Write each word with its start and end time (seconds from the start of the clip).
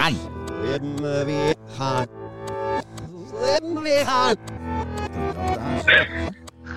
Hei. 0.00 0.14
Hvem 0.60 1.26
vi 1.26 1.42
har 1.78 2.06
Hvem 3.40 3.84
vi 3.84 3.96
har 4.04 4.36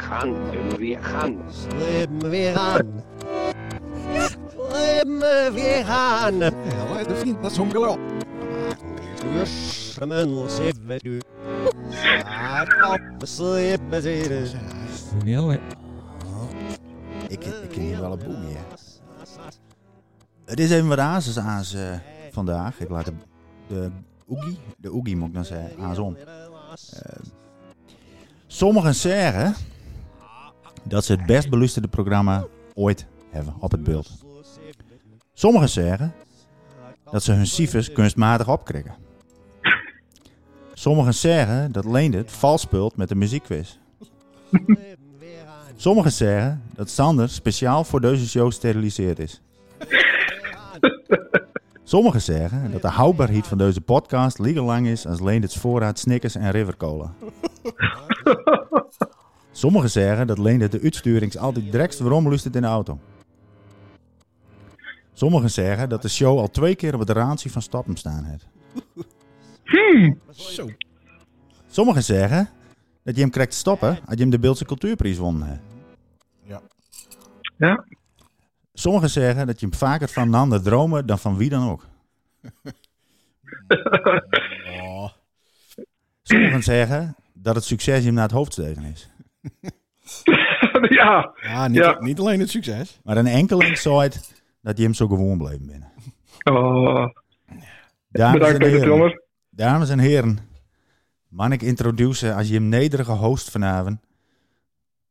Han, 0.09 0.35
vi 0.79 0.97
han. 1.03 1.37
Hvem 1.79 2.31
vi 2.31 2.43
han. 2.45 3.03
Hvem 4.57 5.21
vi. 5.55 5.67
Ja, 5.83 7.03
det 7.09 7.17
finnes 7.17 7.53
som 7.53 7.69
glad. 7.69 7.97
Jøss, 9.37 9.99
men 9.99 10.27
nå 10.35 10.47
ser 10.47 10.73
du 11.03 11.19
Zitten. 14.43 15.59
Ik, 17.27 17.45
ik 17.45 17.69
ken 17.69 17.81
hier 17.81 17.99
wel 17.99 18.11
een 18.11 18.19
boel 18.19 18.37
meer. 18.37 18.57
Het 20.45 20.59
is 20.59 20.71
even 20.71 20.87
wat 20.87 20.99
azes 20.99 21.39
aans 21.39 21.73
eh, 21.73 21.95
vandaag. 22.31 22.79
Ik 22.79 22.89
laat 22.89 23.05
de, 23.05 23.13
de 23.67 23.91
Oogie, 24.27 24.59
de 24.77 24.93
Oogie 24.93 25.15
moet 25.15 25.27
ik 25.27 25.33
dan 25.33 25.45
zeggen, 25.45 25.83
aans 25.83 25.97
om. 25.97 26.15
Eh, 26.15 27.19
sommigen 28.47 28.95
zeggen 28.95 29.55
dat 30.83 31.05
ze 31.05 31.13
het 31.13 31.25
best 31.25 31.49
beluisterde 31.49 31.87
programma 31.87 32.45
ooit 32.73 33.05
hebben 33.29 33.53
op 33.59 33.71
het 33.71 33.83
beeld. 33.83 34.11
Sommigen 35.33 35.69
zeggen 35.69 36.13
dat 37.11 37.23
ze 37.23 37.31
hun 37.31 37.47
cijfers 37.47 37.91
kunstmatig 37.91 38.49
opkrikken. 38.49 39.02
Sommigen 40.83 41.13
zeggen 41.13 41.71
dat 41.71 41.85
Leendert 41.85 42.31
vals 42.31 42.61
speelt 42.61 42.95
met 42.95 43.09
de 43.09 43.15
muziekquiz. 43.15 43.77
Sommigen 45.75 46.11
zeggen 46.11 46.63
dat 46.75 46.89
Sander 46.89 47.29
speciaal 47.29 47.83
voor 47.83 48.01
deze 48.01 48.27
show 48.27 48.51
steriliseerd 48.51 49.19
is. 49.19 49.41
Sommigen 51.83 52.21
zeggen 52.21 52.71
dat 52.71 52.81
de 52.81 52.87
houdbaarheid 52.87 53.47
van 53.47 53.57
deze 53.57 53.81
podcast 53.81 54.39
liever 54.39 54.63
lang 54.63 54.87
is 54.87 55.07
als 55.07 55.19
Leendert's 55.19 55.57
voorraad 55.57 55.99
Snickers 55.99 56.35
en 56.35 56.51
Rivercola. 56.51 57.13
Sommigen 59.51 59.89
zeggen 59.89 60.27
dat 60.27 60.37
Leendert 60.37 60.71
de 60.71 60.81
uitsturing 60.81 61.37
altijd 61.37 61.71
direct 61.71 61.99
waarom 61.99 62.31
in 62.31 62.51
de 62.51 62.61
auto. 62.61 62.99
Sommigen 65.13 65.51
zeggen 65.51 65.89
dat 65.89 66.01
de 66.01 66.09
show 66.09 66.37
al 66.39 66.49
twee 66.49 66.75
keer 66.75 66.93
op 66.93 66.99
het 66.99 67.09
randje 67.09 67.49
van 67.49 67.61
stappen 67.61 67.95
staan 67.95 68.23
heeft. 68.23 68.47
Zo. 70.31 70.69
Sommigen 71.67 72.03
zeggen 72.03 72.49
dat 73.03 73.15
je 73.15 73.21
hem 73.21 73.29
krijgt 73.29 73.53
stoppen 73.53 73.89
als 73.89 74.15
je 74.15 74.21
hem 74.21 74.29
de 74.29 74.39
Beeldse 74.39 74.65
Cultuurprijs 74.65 75.17
won. 75.17 75.43
Ja. 76.43 76.61
Ja. 77.57 77.85
Sommigen 78.73 79.09
zeggen 79.09 79.47
dat 79.47 79.59
je 79.59 79.65
hem 79.65 79.75
vaker 79.75 80.07
van 80.07 80.27
een 80.27 80.33
ander 80.33 80.61
dromen 80.61 81.05
dan 81.05 81.19
van 81.19 81.37
wie 81.37 81.49
dan 81.49 81.69
ook. 81.69 81.85
Oh. 84.81 85.09
Sommigen 86.23 86.63
zeggen 86.63 87.15
dat 87.33 87.55
het 87.55 87.63
succes 87.63 87.99
je 87.99 88.05
hem 88.05 88.13
naar 88.13 88.23
het 88.23 88.31
hoofd 88.31 88.51
stegen 88.53 88.83
is. 88.83 89.09
ja. 90.99 91.33
Ja, 91.41 91.67
niet, 91.67 91.77
Ja. 91.77 91.97
niet 91.99 92.19
alleen 92.19 92.39
het 92.39 92.49
succes. 92.49 92.99
Maar 93.03 93.17
een 93.17 93.27
enkeling 93.27 93.77
zei 93.77 93.99
het 93.99 94.43
dat 94.61 94.77
je 94.77 94.83
hem 94.83 94.93
zo 94.93 95.07
gewoon 95.07 95.37
bleven 95.37 95.65
binnen. 95.67 95.91
Oh, 96.43 97.07
Dames 98.09 98.33
bedankt 98.33 98.53
en 98.53 98.59
Peter 98.59 98.67
heren, 98.67 98.81
Tilmer. 98.81 99.22
Dames 99.55 99.89
en 99.89 99.99
heren, 99.99 100.39
mag 101.27 101.49
ik 101.51 101.61
introduceren 101.61 102.35
als 102.35 102.47
je 102.47 102.53
hem 102.53 102.69
nederige 102.69 103.11
host 103.11 103.51
vanavond, 103.51 103.99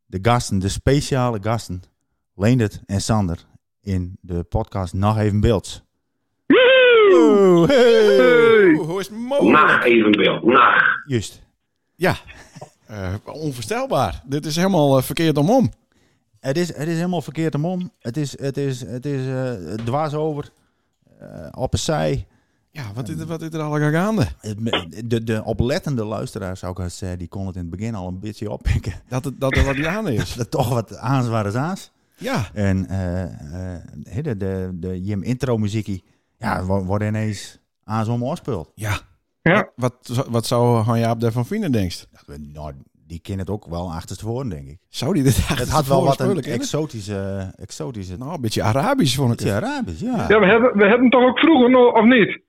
de 0.07 0.19
gasten, 0.23 0.59
de 0.59 0.69
speciale 0.69 1.39
gasten, 1.43 1.83
Leendert 2.35 2.81
en 2.87 3.01
Sander, 3.01 3.39
in 3.81 4.17
de 4.21 4.43
podcast 4.43 4.93
Nog 4.93 5.19
Even 5.19 5.41
Beelds. 5.41 5.83
Oh, 7.15 7.67
hey. 7.69 7.77
Hey. 8.17 8.73
Hoe 8.75 9.01
is 9.01 9.09
het 9.09 9.17
mogelijk? 9.19 9.67
Nacht 9.67 9.85
evenbeeld, 9.85 10.45
nacht. 10.45 10.85
Juist. 11.07 11.43
Ja. 11.95 12.17
Eh, 12.87 13.15
onvoorstelbaar. 13.25 14.23
Dit 14.27 14.47
is 14.47 14.57
helemaal 14.57 14.97
eh, 14.97 15.03
verkeerd 15.03 15.39
omom. 15.39 15.71
Het 16.41 16.59
is, 16.59 16.77
het 16.77 16.89
is 16.89 16.97
helemaal 16.97 17.23
verkeerd 17.23 17.55
om 17.55 17.65
om. 17.65 17.91
Het 17.99 18.17
is, 18.17 18.39
het 18.39 18.57
is, 18.57 18.81
het 18.81 19.07
is 19.07 19.27
eh, 19.27 19.75
dwars 19.85 20.15
over. 20.15 20.51
eh, 21.19 21.49
op 21.51 21.73
een 21.73 21.79
zij. 21.79 22.27
Ja, 22.75 22.83
wat 22.95 23.09
is 23.09 23.19
er, 23.19 23.27
wat 23.27 23.43
is 23.43 23.49
er 23.53 23.61
al 23.61 23.79
gaande? 23.91 24.27
De, 25.05 25.25
de 25.25 25.45
oplettende 25.45 26.05
luisteraar, 26.05 26.57
zou 26.57 26.73
ik 26.73 26.79
haast 26.79 26.97
zeggen, 26.97 27.19
die 27.19 27.29
kon 27.29 27.47
het 27.47 27.55
in 27.55 27.61
het 27.61 27.71
begin 27.71 27.95
al 27.95 28.09
een 28.09 28.21
beetje 28.21 28.51
oppikken. 28.51 28.93
Dat 29.09 29.25
het, 29.25 29.41
dat 29.41 29.57
er 29.57 29.65
wat 29.65 29.77
gaande 29.77 30.15
is. 30.23 30.35
Dat 30.35 30.51
toch 30.51 30.69
wat 30.69 30.97
aanzwaar 30.97 31.47
is 31.47 31.55
aans. 31.55 31.91
Ja. 32.17 32.49
En 32.55 32.87
eh, 32.89 33.23
eh, 34.17 34.25
de, 34.25 34.37
de, 34.37 34.71
de 34.75 35.03
Jim 35.03 35.23
intro 35.23 35.57
muziekie, 35.57 36.05
ja, 36.39 36.65
wo- 36.65 36.85
wordt 36.85 37.05
ineens 37.05 37.59
aan 37.85 38.05
zo'n. 38.05 38.37
Ja. 38.75 38.99
Ja. 39.43 39.71
Wat, 39.77 40.25
wat 40.31 40.47
zou 40.47 40.83
Han 40.83 40.99
Jaap 40.99 41.21
daarvan 41.21 41.47
vinden, 41.47 41.73
denkst? 41.73 42.09
Nou, 42.53 42.73
die 43.07 43.19
kent 43.21 43.39
het 43.39 43.51
ook 43.51 43.67
wel 43.67 43.93
achterstevoren, 43.93 44.49
denk 44.49 44.69
ik. 44.69 44.79
Zou 44.89 45.15
die 45.15 45.23
dit 45.23 45.47
Het 45.49 45.69
had 45.69 45.87
wel 45.87 46.05
wat 46.05 46.21
een 46.21 46.43
exotische, 46.43 47.53
exotische, 47.57 48.17
Nou, 48.19 48.35
een 48.35 48.41
beetje 48.41 48.63
Arabisch 48.63 49.17
vond 49.17 49.33
ik 49.33 49.39
het. 49.39 49.49
beetje 49.49 49.67
Arabisch, 49.67 50.01
ja. 50.01 50.29
Ja, 50.29 50.41
we 50.41 50.47
hebben, 50.47 50.73
we 50.73 50.81
hebben 50.83 51.01
hem 51.01 51.11
toch 51.11 51.23
ook 51.23 51.39
vroeger 51.39 51.71
nog, 51.71 51.95
of 51.95 52.05
niet? 52.05 52.41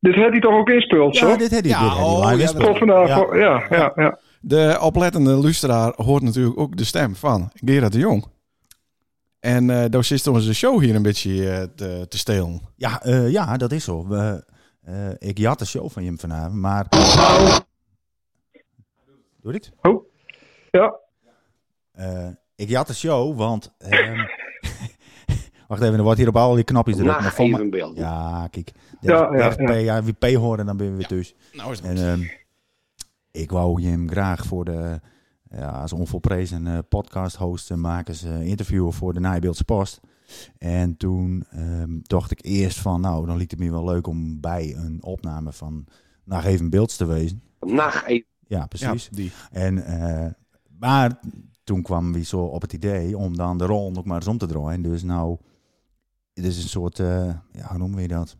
Dit 0.00 0.14
had 0.14 0.30
hij 0.30 0.40
toch 0.40 0.52
ook 0.52 0.68
inspeeld, 0.70 1.16
Ja, 1.18 1.28
zo? 1.30 1.36
dit 1.36 1.50
had 1.50 1.60
hij, 1.60 1.70
Ja, 1.70 1.80
dit 1.80 1.88
had 1.88 1.96
hij 1.96 2.04
oh, 2.06 2.72
ja, 2.72 2.78
vandaag, 2.78 3.08
Ja. 3.08 3.36
ja, 3.36 3.66
ja, 3.70 3.92
ja. 3.94 4.18
De 4.40 4.78
oplettende 4.80 5.30
luisteraar 5.30 5.92
hoort 5.96 6.22
natuurlijk 6.22 6.58
ook 6.58 6.76
de 6.76 6.84
stem 6.84 7.14
van 7.16 7.50
Gerard 7.54 7.92
de 7.92 7.98
Jong. 7.98 8.24
En 9.40 9.70
eh 9.70 9.84
daar 9.90 10.04
zit 10.04 10.26
onze 10.26 10.54
show 10.54 10.80
hier 10.80 10.94
een 10.94 11.02
beetje 11.02 11.50
eh, 11.50 11.62
te, 11.76 12.06
te 12.08 12.18
stelen. 12.18 12.60
Ja, 12.76 13.02
eh, 13.02 13.30
ja, 13.30 13.56
dat 13.56 13.72
is 13.72 13.84
zo. 13.84 14.08
We, 14.08 14.44
eh, 14.84 15.10
ik 15.18 15.38
jat 15.38 15.58
de 15.58 15.66
show 15.66 15.90
van 15.90 16.04
Jim 16.04 16.18
vanavond, 16.18 16.54
maar... 16.54 16.86
Doe 19.42 19.54
ik 19.54 19.64
het? 19.64 19.72
Oh, 19.82 20.04
ja. 20.70 20.94
Eh, 21.92 22.28
ik 22.56 22.68
jat 22.68 22.86
de 22.86 22.94
show, 22.94 23.36
want... 23.36 23.74
wacht 25.70 25.82
even, 25.82 25.94
er 25.94 26.02
wordt 26.02 26.18
hier 26.18 26.28
op 26.28 26.36
al 26.36 26.54
die 26.54 26.64
knopjes 26.64 26.96
Nacht 26.96 27.34
voor 27.34 27.48
mij- 27.48 27.58
evenbeeld. 27.58 27.96
Ja, 27.96 28.48
kijk. 28.50 28.72
Ja, 29.00 29.32
ja, 29.36 29.50
30 29.50 29.80
ja. 29.80 30.02
Wie 30.02 30.12
P 30.12 30.34
horen, 30.34 30.66
dan 30.66 30.76
ben 30.76 30.90
we 30.90 30.96
weer 30.96 31.06
thuis. 31.06 31.34
Nou 31.52 31.72
is 31.72 31.78
het 31.78 31.86
En 31.86 31.96
ehm, 31.96 32.22
ik 33.30 33.50
wou 33.50 33.80
Jim 33.80 34.10
graag 34.10 34.44
voor 34.44 34.64
de... 34.64 35.00
Ja, 35.50 35.68
als 35.70 35.92
onvolprezen 35.92 36.66
eh, 36.66 36.78
podcast-host 36.88 37.70
en 37.70 37.80
makers 37.80 38.22
eh, 38.24 38.42
interviewen 38.42 38.92
voor 38.92 39.12
de 39.12 39.20
Nijbeeldse 39.20 39.64
Post. 39.64 40.00
En 40.58 40.96
toen 40.96 41.44
ehm, 41.50 41.98
dacht 42.02 42.30
ik 42.30 42.44
eerst 42.44 42.78
van, 42.78 43.00
nou, 43.00 43.26
dan 43.26 43.36
liet 43.36 43.50
het 43.50 43.60
me 43.60 43.70
wel 43.70 43.84
leuk 43.84 44.06
om 44.06 44.40
bij 44.40 44.74
een 44.76 45.02
opname 45.02 45.52
van 45.52 45.84
Nog 46.24 46.44
Even 46.44 46.70
Beelds 46.70 46.96
te 46.96 47.04
wezen. 47.06 47.42
Nacht 47.60 48.06
even. 48.06 48.26
Ja, 48.46 48.58
ja, 48.58 48.66
precies. 48.66 49.08
die. 49.08 49.32
En, 49.50 49.84
eh, 49.84 50.30
maar 50.78 51.20
toen 51.64 51.82
kwam 51.82 52.12
we 52.12 52.24
zo 52.24 52.40
op 52.40 52.62
het 52.62 52.72
idee 52.72 53.18
om 53.18 53.36
dan 53.36 53.58
de 53.58 53.66
rol 53.66 53.90
nog 53.90 54.04
maar 54.04 54.16
eens 54.16 54.26
om 54.26 54.38
te 54.38 54.46
draaien. 54.46 54.82
Dus 54.82 55.02
nou, 55.02 55.38
het 56.34 56.44
is 56.44 56.62
een 56.62 56.68
soort, 56.68 56.98
eh, 56.98 57.24
ja, 57.52 57.68
hoe 57.68 57.78
noemen 57.78 57.98
we 57.98 58.08
dat? 58.08 58.36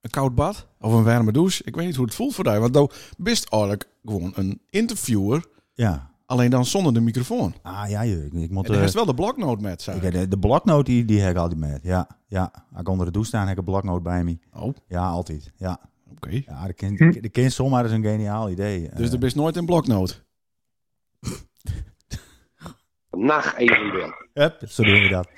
Een 0.00 0.10
koud 0.10 0.34
bad 0.34 0.66
of 0.80 0.92
een 0.92 1.04
warme 1.04 1.32
douche. 1.32 1.62
Ik 1.64 1.74
weet 1.76 1.86
niet 1.86 1.96
hoe 1.96 2.04
het 2.04 2.14
voelt 2.14 2.34
voor 2.34 2.44
jou. 2.44 2.60
Want 2.60 2.72
nou 2.72 2.90
best 3.18 3.48
eigenlijk 3.48 3.88
gewoon 4.04 4.32
een 4.34 4.60
interviewer. 4.70 5.44
Ja. 5.74 6.10
Alleen 6.26 6.50
dan 6.50 6.64
zonder 6.64 6.94
de 6.94 7.00
microfoon. 7.00 7.54
Ah 7.62 7.88
ja, 7.88 8.02
je, 8.02 8.24
ik 8.32 8.50
moet... 8.50 8.64
En 8.66 8.72
daar 8.72 8.80
eh, 8.80 8.86
is 8.86 8.94
wel 8.94 9.04
de 9.04 9.14
bloknoot 9.14 9.60
met. 9.60 9.82
Zei. 9.82 10.00
ik, 10.00 10.12
de, 10.12 10.28
de 10.28 10.38
bloknoot 10.38 10.86
die, 10.86 11.04
die 11.04 11.20
heb 11.20 11.30
ik 11.30 11.36
altijd 11.36 11.60
met. 11.60 11.80
Ja, 11.82 12.06
ja. 12.26 12.50
Als 12.72 12.80
ik 12.80 12.88
onder 12.88 13.06
de 13.06 13.12
douche 13.12 13.28
sta, 13.28 13.40
heb 13.40 13.48
ik 13.50 13.58
een 13.58 13.64
bloknoot 13.64 14.02
bij 14.02 14.24
me. 14.24 14.38
Oh, 14.52 14.74
Ja, 14.88 15.06
altijd. 15.08 15.52
Ja, 15.56 15.80
oké. 16.10 16.30
ja 16.46 16.66
dat 16.66 16.74
kind, 16.74 16.98
de 17.22 17.28
kind 17.28 17.52
zomaar 17.52 17.84
is 17.84 17.90
een 17.90 18.02
geniaal 18.02 18.50
idee. 18.50 18.80
Dus 18.94 19.08
Eh, 19.08 19.14
er 19.18 19.24
is 19.24 19.34
nooit 19.34 19.56
een 19.56 19.66
bloknoot. 19.66 20.24
Nacht 23.10 23.56
evenbeeld. 23.56 24.14
hup, 24.32 24.62
zo 24.68 24.82
doen 24.82 25.00
we 25.00 25.08
dat. 25.08 25.28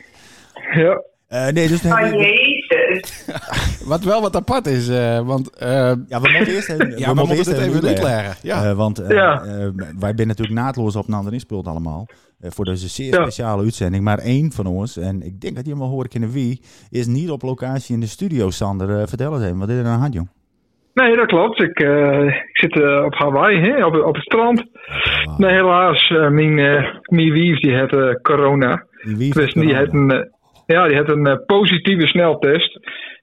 Ja. 0.74 1.02
Eh, 1.28 1.48
nee, 1.48 1.68
dus... 1.68 1.84
Oh 1.84 1.98
hebben 1.98 2.18
jezus. 2.20 3.24
Wat 3.88 4.04
wel 4.04 4.20
wat 4.20 4.36
apart 4.36 4.66
is, 4.66 4.88
eh, 4.88 5.20
want... 5.26 5.56
eh, 5.56 5.68
ja, 6.08 6.20
we 6.20 6.30
moeten 6.36 6.54
eerst 6.54 6.68
even, 6.72 6.98
ja, 6.98 7.08
we 7.14 7.14
moeten 7.14 7.36
het 7.36 7.58
even 7.58 7.88
uitleggen. 7.88 8.34
Ja. 8.42 8.64
Eh, 8.64 8.72
want 8.76 9.02
Ja. 9.08 9.42
wij 9.98 10.12
zijn 10.16 10.28
natuurlijk 10.28 10.58
naadloos 10.58 10.96
op 10.96 11.08
een 11.08 11.14
ander 11.14 11.32
inspeeld 11.32 11.66
allemaal. 11.66 12.06
eh, 12.40 12.50
voor 12.50 12.64
deze 12.64 12.88
zeer 12.88 13.12
Ja. 13.14 13.22
speciale 13.22 13.62
uitzending. 13.62 14.04
Maar 14.04 14.18
één 14.18 14.52
van 14.52 14.66
ons, 14.66 14.96
en 14.96 15.22
ik 15.22 15.40
denk 15.40 15.54
dat 15.56 15.64
je 15.64 15.70
hem 15.70 15.80
wel 15.80 15.88
horen 15.88 16.08
kennen 16.08 16.30
wie, 16.30 16.60
is 16.90 17.06
niet 17.06 17.30
op 17.30 17.42
locatie 17.42 17.94
in 17.94 18.00
de 18.00 18.06
studio, 18.06 18.50
Sander. 18.50 19.08
Vertel 19.08 19.34
eens 19.34 19.44
even, 19.44 19.58
wat 19.58 19.68
is 19.68 19.74
er 19.78 19.84
aan 19.86 19.92
de 19.94 20.00
hand, 20.00 20.14
jong? 20.14 20.28
Nee, 20.94 21.16
dat 21.16 21.26
klopt. 21.26 21.62
Ik, 21.62 21.80
eh, 21.80 22.24
ik 22.26 22.50
zit 22.52 22.76
op 23.04 23.14
Hawaii, 23.14 23.60
hè, 23.60 23.84
op, 23.84 23.94
op 24.04 24.14
het 24.14 24.24
strand. 24.24 24.64
Nee, 25.36 25.50
helaas. 25.54 26.08
eh, 26.10 26.28
mijn, 26.28 26.58
eh 26.58 26.84
mijn 27.02 27.30
wief 27.32 27.58
die 27.58 27.76
had 27.78 27.92
eh, 27.92 28.14
corona. 28.22 28.84
Die 29.16 29.34
Dus 29.34 29.52
die 29.54 29.74
had 29.74 29.92
een, 29.92 30.30
ja, 30.66 30.88
die 30.88 30.96
had 30.96 31.10
een 31.10 31.26
eh, 31.26 31.36
positieve 31.46 32.06
sneltest. 32.06 32.78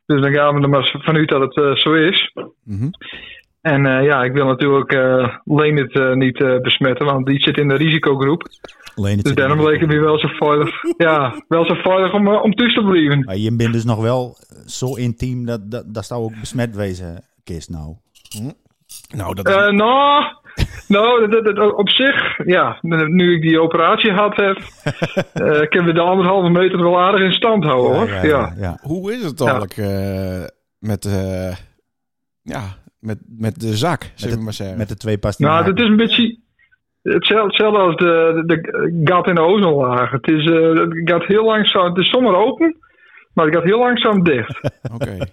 Dus 0.05 0.21
dan 0.21 0.33
gaan 0.33 0.55
we 0.55 0.61
er 0.61 0.69
maar 0.69 0.95
vanuit 0.99 1.29
dat 1.29 1.41
het 1.41 1.57
eh, 1.57 1.75
zo 1.75 1.93
is. 1.93 2.33
Mhm. 2.63 2.89
En 3.63 3.85
eh, 3.85 4.05
ja, 4.05 4.23
ik 4.23 4.33
wil 4.33 4.45
natuurlijk 4.45 4.91
eh 4.91 5.35
Leendert 5.43 5.95
eh, 5.95 6.13
niet 6.13 6.41
eh, 6.41 6.59
besmetten, 6.59 7.05
want 7.05 7.25
die 7.25 7.41
zit 7.41 7.57
in 7.57 7.67
de 7.67 7.75
risicogroep. 7.75 8.43
Alleen 8.95 9.15
het 9.15 9.25
Dus 9.25 9.35
daarom 9.35 9.67
leek 9.67 9.79
het 9.79 9.89
me 9.89 9.99
wel 9.99 10.19
zo 10.19 10.27
veilig, 10.27 10.69
ja, 10.97 11.43
wel 11.47 11.65
zo 11.65 11.73
veilig 11.73 12.13
om, 12.13 12.27
om 12.27 12.53
tussen 12.53 12.83
te 12.83 12.89
blijven. 12.89 13.23
Maar 13.23 13.37
je 13.37 13.55
bent 13.55 13.73
dus 13.73 13.83
nog 13.83 14.01
wel 14.01 14.37
zo 14.65 14.95
intiem 14.95 15.45
dat, 15.45 15.71
dat, 15.71 15.93
dat 15.93 16.05
zou 16.05 16.23
ook 16.23 16.39
besmet 16.39 16.75
wezen, 16.75 17.23
kist 17.43 17.69
nou. 17.69 17.95
Nou, 19.15 19.35
dat 19.35 19.47
Eh, 19.47 19.71
nou, 19.71 20.23
nou 20.87 21.27
dat, 21.29 21.43
dat- 21.45 21.55
dat- 21.55 21.73
op 21.75 21.89
zich, 21.89 22.45
ja, 22.45 22.77
nu 22.81 23.35
ik 23.35 23.41
die 23.41 23.61
operatie 23.61 24.11
had 24.11 24.35
heb, 24.35 24.57
eh 25.33 25.59
kunnen 25.69 25.85
we 25.85 25.93
de 25.93 25.99
anderhalve 26.01 26.49
meter 26.49 26.79
wel 26.81 26.99
aardig 26.99 27.21
in 27.21 27.31
stand 27.33 27.63
houden 27.63 27.97
hoor. 27.97 28.09
Ja, 28.27 28.53
ja. 28.57 28.77
Hoe 28.81 29.11
is 29.13 29.23
het 29.23 29.41
eigenlijk 29.41 29.77
eh, 29.77 30.43
met, 30.79 31.05
eh, 31.05 31.55
ja, 32.41 32.61
met, 32.99 33.17
met 33.37 33.59
de 33.59 33.75
zak, 33.77 34.11
zullen 34.15 34.37
we 34.37 34.43
maar 34.43 34.53
zeggen? 34.53 34.77
Met 34.77 34.89
de 34.89 34.97
twee 34.97 35.17
Nou, 35.17 35.27
pastinaken. 35.27 35.69
het 35.71 35.79
is 35.79 35.87
een 35.87 35.97
beetje 35.97 36.37
hetzelfde, 37.01 37.63
als 37.77 37.95
de, 37.95 38.43
de, 38.45 38.55
de 38.55 39.11
gat 39.13 39.27
in 39.27 39.35
de 39.35 39.41
ozonlaag. 39.41 40.11
Het, 40.11 40.27
is, 40.27 40.45
eh, 40.45 40.73
het 40.73 41.01
gaat 41.09 41.23
heel 41.25 41.45
langzaam, 41.45 41.85
het 41.85 41.97
is 41.97 42.09
zomaar 42.09 42.35
open, 42.35 42.77
maar 43.33 43.45
het 43.45 43.55
gaat 43.55 43.63
heel 43.63 43.79
langzaam 43.79 44.23
dicht. 44.23 44.59
Oké. 44.93 45.17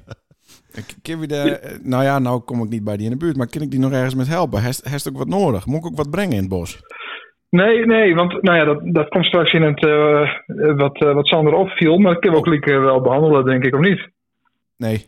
Kun 1.03 1.21
je 1.21 1.27
de, 1.27 1.37
eh, 1.37 1.79
nou 1.83 2.05
ja, 2.05 2.19
nou 2.19 2.41
kom 2.41 2.63
ik 2.63 2.69
niet 2.69 2.85
bij 2.85 2.97
die 2.97 3.05
in 3.05 3.13
de 3.13 3.25
buurt, 3.25 3.37
maar 3.37 3.47
kan 3.47 3.63
ik 3.63 3.71
die 3.71 3.81
nog 3.81 3.93
ergens 3.93 4.15
met 4.15 4.29
helpen? 4.29 4.63
Heeft 4.63 4.89
heeft 4.89 5.09
ook 5.09 5.19
wat 5.19 5.29
nodig? 5.29 5.67
Moet 5.67 5.79
ik 5.79 5.87
ook 5.87 5.97
wat 5.97 6.11
brengen 6.11 6.33
in 6.33 6.41
het 6.41 6.49
bos? 6.49 6.81
Nee, 7.51 7.87
nee, 7.87 8.15
want 8.15 8.43
nou 8.43 8.59
ja, 8.59 8.65
dat, 8.65 8.81
dat 8.83 9.09
komt 9.09 9.25
straks 9.25 9.53
in 9.53 9.63
het, 9.63 9.85
eh, 9.85 10.31
wat, 10.77 11.03
eh, 11.03 11.15
wat 11.15 11.27
Sander 11.27 11.53
opviel, 11.55 11.99
maar 11.99 12.13
dat 12.13 12.21
kunnen 12.21 12.41
we 12.41 12.47
ook 12.47 12.53
liek 12.53 12.67
eh, 12.67 12.81
wel 12.81 13.01
behandelen, 13.01 13.45
denk 13.45 13.65
ik, 13.65 13.75
of 13.75 13.81
niet? 13.81 14.09
Nee. 14.77 15.07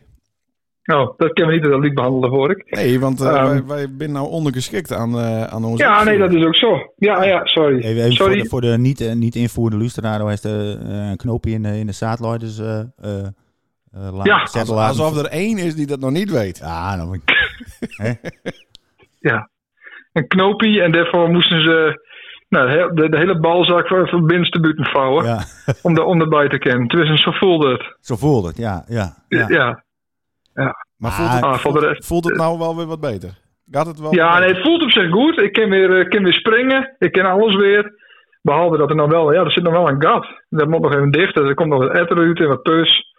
Oh, 0.85 1.17
dat 1.17 1.33
kunnen 1.33 1.53
we 1.53 1.59
niet 1.61 1.71
dat 1.71 1.79
liek 1.79 1.93
behandelen, 1.93 2.29
hoor 2.29 2.51
ik. 2.51 2.75
Nee, 2.75 2.99
want 2.99 3.21
eh, 3.21 3.27
Ehm. 3.27 3.47
wij, 3.47 3.65
wij 3.65 3.87
zijn 3.97 4.11
nou 4.11 4.27
ondergeschikt 4.27 4.93
aan, 4.93 5.19
eh, 5.19 5.43
aan 5.43 5.65
onze... 5.65 5.83
Ja, 5.83 6.03
nee, 6.03 6.17
dat 6.17 6.33
is 6.33 6.45
ook 6.45 6.55
zo. 6.55 6.93
Ja, 6.95 7.23
ja, 7.23 7.45
sorry. 7.45 7.77
Even, 7.77 7.89
even 7.89 8.03
voor 8.03 8.15
sorry. 8.15 8.41
de, 8.41 8.49
voor 8.49 8.61
de 8.61 8.77
niet, 8.77 9.13
niet 9.15 9.35
invoerde 9.35 9.77
luisteraar, 9.77 10.19
hij 10.19 10.29
heeft 10.29 10.45
eh, 10.45 11.09
een 11.09 11.17
knoopje 11.17 11.51
in 11.51 11.63
de, 11.63 11.77
in 11.77 11.87
de 11.87 11.97
eh, 11.99 12.13
laten 12.19 13.35
Ja, 14.23 14.45
zetten 14.45 14.75
Alsof, 14.75 15.17
er 15.17 15.25
één 15.25 15.57
is 15.57 15.75
die 15.75 15.87
dat 15.87 15.99
nog 15.99 16.11
niet 16.11 16.31
weet. 16.31 16.57
Ja, 16.57 16.95
nou, 16.95 17.19
Ja. 19.19 19.49
Een 20.13 20.27
knoopje 20.27 20.81
en 20.81 20.91
daarvoor 20.91 21.29
moesten 21.29 21.61
ze 21.61 22.01
nou, 22.49 22.93
de, 22.93 23.09
de 23.09 23.17
hele 23.17 23.39
balzak 23.39 23.87
van 23.87 24.25
binnenste 24.25 24.59
buiten 24.59 24.85
vouwen 24.85 25.25
ja, 25.25 25.43
om, 25.81 25.93
de, 25.93 26.03
om 26.03 26.21
erbij 26.21 26.49
te 26.49 26.57
kennen. 26.57 26.87
Tenminste, 26.87 27.17
zo 27.17 27.31
voelde 27.31 27.71
het. 27.71 27.97
zo 27.99 28.15
voelde 28.15 28.47
het, 28.47 28.57
ja. 28.57 28.83
ja, 28.87 29.15
ja. 29.27 29.47
Ja, 30.53 30.85
Maar 30.97 31.11
Ah, 31.11 31.17
voelt, 31.17 31.75
het, 31.75 31.83
ah, 31.83 31.95
de 31.95 32.03
voelt 32.05 32.25
het 32.25 32.35
nou 32.35 32.57
wel 32.57 32.75
weer 32.75 32.85
wat 32.85 32.99
beter? 32.99 33.41
Gaat 33.71 33.85
het 33.85 33.99
wel 33.99 34.13
Ja, 34.13 34.39
nee, 34.39 34.53
het 34.53 34.63
voelt 34.63 34.83
op 34.83 34.91
zich 34.91 35.11
goed. 35.11 35.41
Ik 35.41 35.53
kan 35.53 35.69
weer, 35.69 35.99
eh, 35.99 36.09
kan 36.09 36.23
weer 36.23 36.33
springen. 36.33 36.95
Ik 36.97 37.11
kan 37.11 37.25
alles 37.25 37.55
weer. 37.55 38.01
Behalve 38.41 38.77
dat 38.77 38.89
er 38.89 38.95
nog 38.95 39.09
wel, 39.09 39.33
ja, 39.33 39.43
er 39.43 39.51
zit 39.51 39.63
nog 39.63 39.73
wel 39.73 39.89
een 39.89 40.03
gat. 40.03 40.27
Dat 40.49 40.67
moet 40.67 40.81
nog 40.81 40.93
even 40.93 41.11
dicht. 41.11 41.35
Er 41.35 41.53
komt 41.53 41.69
nog 41.69 41.79
wat 41.79 41.97
etter 41.97 42.17
uit 42.17 42.39
en 42.39 42.47
wat 42.47 42.61
pus. 42.61 43.12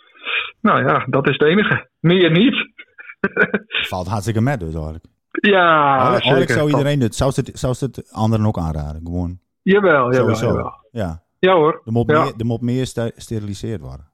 Nou 0.61 0.87
ja, 0.87 1.07
dat 1.09 1.27
is 1.29 1.33
het 1.39 1.43
enige. 1.49 1.89
Meer 2.01 2.31
niet. 2.31 2.73
Valt 3.89 4.07
hartstikke 4.07 4.41
met 4.41 4.61
dus 4.61 4.75
eigenlijk. 4.75 5.05
Ja, 5.31 5.91
eigenlijk 5.91 6.11
eigenlijk 6.11 6.39
zeker. 6.51 6.55
zou 6.55 6.69
iedereen 6.69 7.01
het, 7.01 7.15
zou 7.15 7.33
het, 7.35 7.51
zou 7.59 7.77
het 7.79 8.13
anderen 8.13 8.47
ook 8.47 8.59
aanraden, 8.59 9.01
gewoon. 9.05 9.39
Jawel, 9.63 10.13
jawel, 10.15 10.37
jawel. 10.37 10.73
Ja, 10.91 11.23
Ja 11.39 11.55
hoor. 11.55 11.83
er 11.85 11.93
moet 11.93 12.11
Ja. 12.11 12.23
meer, 12.25 12.33
er 12.39 12.45
moet 12.47 12.61
meer 12.61 12.87
ster- 12.87 13.13
steriliseerd 13.17 13.81
worden. 13.81 14.11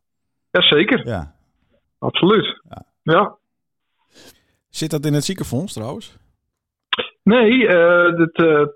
Ja, 0.50 0.60
zeker. 0.62 1.06
Ja. 1.06 1.34
Absoluut. 1.98 2.60
Ja. 2.68 2.84
Ja. 3.02 3.36
Zit 4.68 4.90
dat 4.90 5.06
in 5.06 5.12
het 5.14 5.24
ziekenfonds 5.24 5.72
trouwens? 5.72 6.16
Nee, 7.22 7.66
eh, 7.68 8.16
dat, 8.18 8.32
eh, 8.46 8.66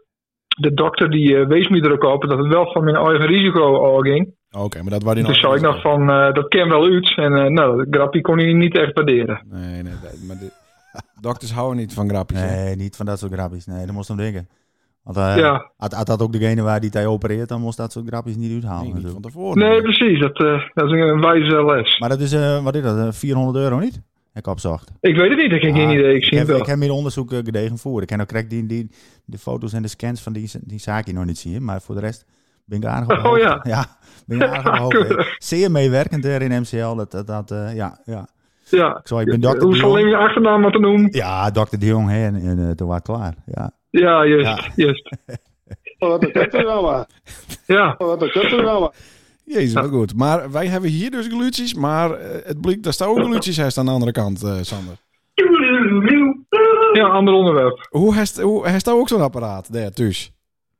de 0.48 0.74
dokter 0.74 1.10
die 1.10 1.36
eh, 1.36 1.46
wees 1.46 1.68
me 1.68 1.80
er 1.80 1.92
ook 1.92 2.02
op 2.14 2.28
dat 2.28 2.38
het 2.38 2.46
wel 2.46 2.72
van 2.72 2.84
mijn 2.84 2.96
eigen 2.96 3.26
risico 3.26 3.98
ging. 3.98 4.34
Oké, 4.58 4.82
maar 4.82 4.90
dat 4.90 5.02
was 5.02 5.14
die 5.14 5.24
Toen 5.24 5.34
zei 5.34 5.54
ik 5.54 5.60
nog 5.60 5.80
van, 5.80 6.10
eh, 6.10 6.32
dat 6.32 6.48
ken 6.48 6.68
wel 6.68 6.84
uit. 6.84 7.16
En 7.16 7.32
eh, 7.34 7.50
nou, 7.50 7.76
dat 7.76 7.86
grapje 7.90 8.20
kon 8.20 8.38
hij 8.38 8.52
niet 8.52 8.76
echt 8.78 8.92
waarderen. 8.94 9.42
Nee, 9.50 9.82
nee, 9.82 9.82
nee, 9.82 10.26
maar 10.26 10.38
de, 10.38 10.50
dokters 11.20 11.52
houden 11.52 11.76
niet 11.76 11.94
van 11.94 12.08
grapjes. 12.08 12.40
hè? 12.40 12.46
Nee, 12.64 12.76
niet 12.76 12.96
van 12.96 13.06
dat 13.06 13.18
soort 13.18 13.32
grapjes. 13.32 13.66
Nee, 13.66 13.86
dat 13.86 13.94
moest 13.94 14.08
hem 14.08 14.16
denken. 14.16 14.48
Want 15.02 15.16
Ja. 15.16 15.70
had, 15.76 15.92
had 15.92 16.06
dat 16.06 16.22
ook 16.22 16.32
degene 16.32 16.62
waar 16.62 16.80
die 16.80 16.90
hij 16.92 17.06
opereert, 17.06 17.48
dan 17.48 17.60
moest 17.60 17.76
dat 17.76 17.92
soort 17.92 18.06
grapjes 18.06 18.36
niet 18.36 18.52
uithalen. 18.52 18.92
Nee, 18.92 19.02
niet 19.02 19.12
van 19.12 19.20
tevoren. 19.22 19.58
Nee, 19.58 19.82
precies. 19.82 20.20
Dat, 20.20 20.38
eh, 20.38 20.60
dat 20.74 20.84
is 20.86 21.00
een 21.00 21.20
wijze 21.20 21.64
les. 21.64 21.98
Maar 21.98 22.08
dat 22.08 22.20
is, 22.20 22.32
eh, 22.32 22.62
wat 22.64 22.74
is 22.74 22.82
dat, 22.82 22.98
eh, 22.98 23.12
400 23.12 23.56
euro 23.56 23.78
niet? 23.78 24.00
Ik 24.34 24.46
opzocht. 24.46 24.92
Ik 25.00 25.16
weet 25.16 25.28
het 25.28 25.38
niet, 25.38 25.52
ik 25.52 25.62
heb 25.62 25.74
geen 25.74 25.86
Ah, 25.88 25.92
idee. 25.94 26.14
Ik 26.14 26.24
zie 26.24 26.38
heb, 26.38 26.46
het 26.46 26.56
wel. 26.56 26.64
ik 26.64 26.70
heb 26.70 26.78
meer 26.78 26.90
onderzoek 26.92 27.32
gedegen 27.32 27.78
voor. 27.78 28.00
Ik 28.02 28.06
ken 28.06 28.20
ook 28.20 28.26
correct 28.28 28.50
die, 28.50 28.66
die, 28.66 28.90
de 29.24 29.38
foto's 29.38 29.72
en 29.72 29.82
de 29.82 29.88
scans 29.88 30.22
van 30.22 30.32
die, 30.32 30.50
die 30.60 30.78
zaak 30.80 31.04
hier 31.06 31.14
nog 31.14 31.24
niet 31.24 31.38
zien. 31.38 31.64
Maar 31.64 31.80
voor 31.82 31.94
de 31.94 32.00
rest 32.00 32.24
ben 32.64 32.78
ik 32.78 32.84
aardig 32.84 33.18
op 33.18 33.32
Oh, 33.32 33.38
ja. 33.38 33.60
Ja, 33.62 33.86
ben 34.26 34.40
ik 34.40 34.48
aardig 34.48 34.72
op 34.72 34.78
hoogte. 34.92 35.34
Zeer 35.38 35.70
meewerkend 35.70 36.22
daar 36.22 36.42
in 36.42 36.60
MCL. 36.60 36.94
Dat, 36.94 37.10
dat, 37.10 37.26
dat, 37.26 37.50
eh, 37.50 37.74
ja, 37.74 38.00
ja. 38.04 38.28
Ja. 38.68 38.96
Ik, 38.98 39.06
zou, 39.06 39.20
ik 39.20 39.26
ben 39.26 39.40
dokter 39.40 39.60
de 39.60 39.66
Hoe 39.66 39.76
zal 39.76 39.98
Jong. 39.98 40.10
je 40.10 40.16
achternaam 40.16 40.60
moeten 40.60 40.80
noemen? 40.80 41.08
Ja, 41.12 41.50
dokter 41.50 41.78
de 41.78 41.86
Jong. 41.86 42.10
Hè, 42.10 42.26
en, 42.26 42.34
en 42.34 42.68
eh, 42.68 42.70
toen 42.70 42.86
was 42.86 42.96
het 42.96 43.04
klaar. 43.04 43.34
Ja. 43.46 43.70
Ja, 43.90 44.26
juist. 44.26 44.46
Ja. 44.46 44.70
juist. 44.76 45.16
Wat 45.98 46.22
een 46.22 46.32
kutprogramma. 46.32 47.06
Ja. 47.66 47.94
Wat 47.98 48.22
een 48.22 48.30
kutprogramma. 48.30 48.92
Jezus, 49.44 49.72
wat 49.72 49.88
goed. 49.90 50.16
Maar 50.16 50.50
wij 50.50 50.66
hebben 50.66 50.90
hier 50.90 51.10
dus 51.10 51.26
glutjes, 51.26 51.74
maar 51.74 52.10
eh, 52.10 52.46
het 52.46 52.60
blijkt 52.60 52.82
dat 52.82 53.00
er 53.00 53.06
ook 53.06 53.24
glutjes 53.24 53.56
heeft 53.56 53.78
aan 53.78 53.84
de 53.84 53.90
andere 53.90 54.12
kant, 54.12 54.42
eh, 54.42 54.56
Sander. 54.60 54.94
Ja, 56.92 57.08
ander 57.08 57.34
onderwerp. 57.34 57.86
Hoe 57.90 58.14
heeft 58.14 58.40
hoe 58.40 58.68
heeft 58.68 58.88
ook 58.88 59.08
zo'n 59.08 59.20
apparaat 59.20 59.72
daar 59.72 59.90
thuis? 59.90 60.32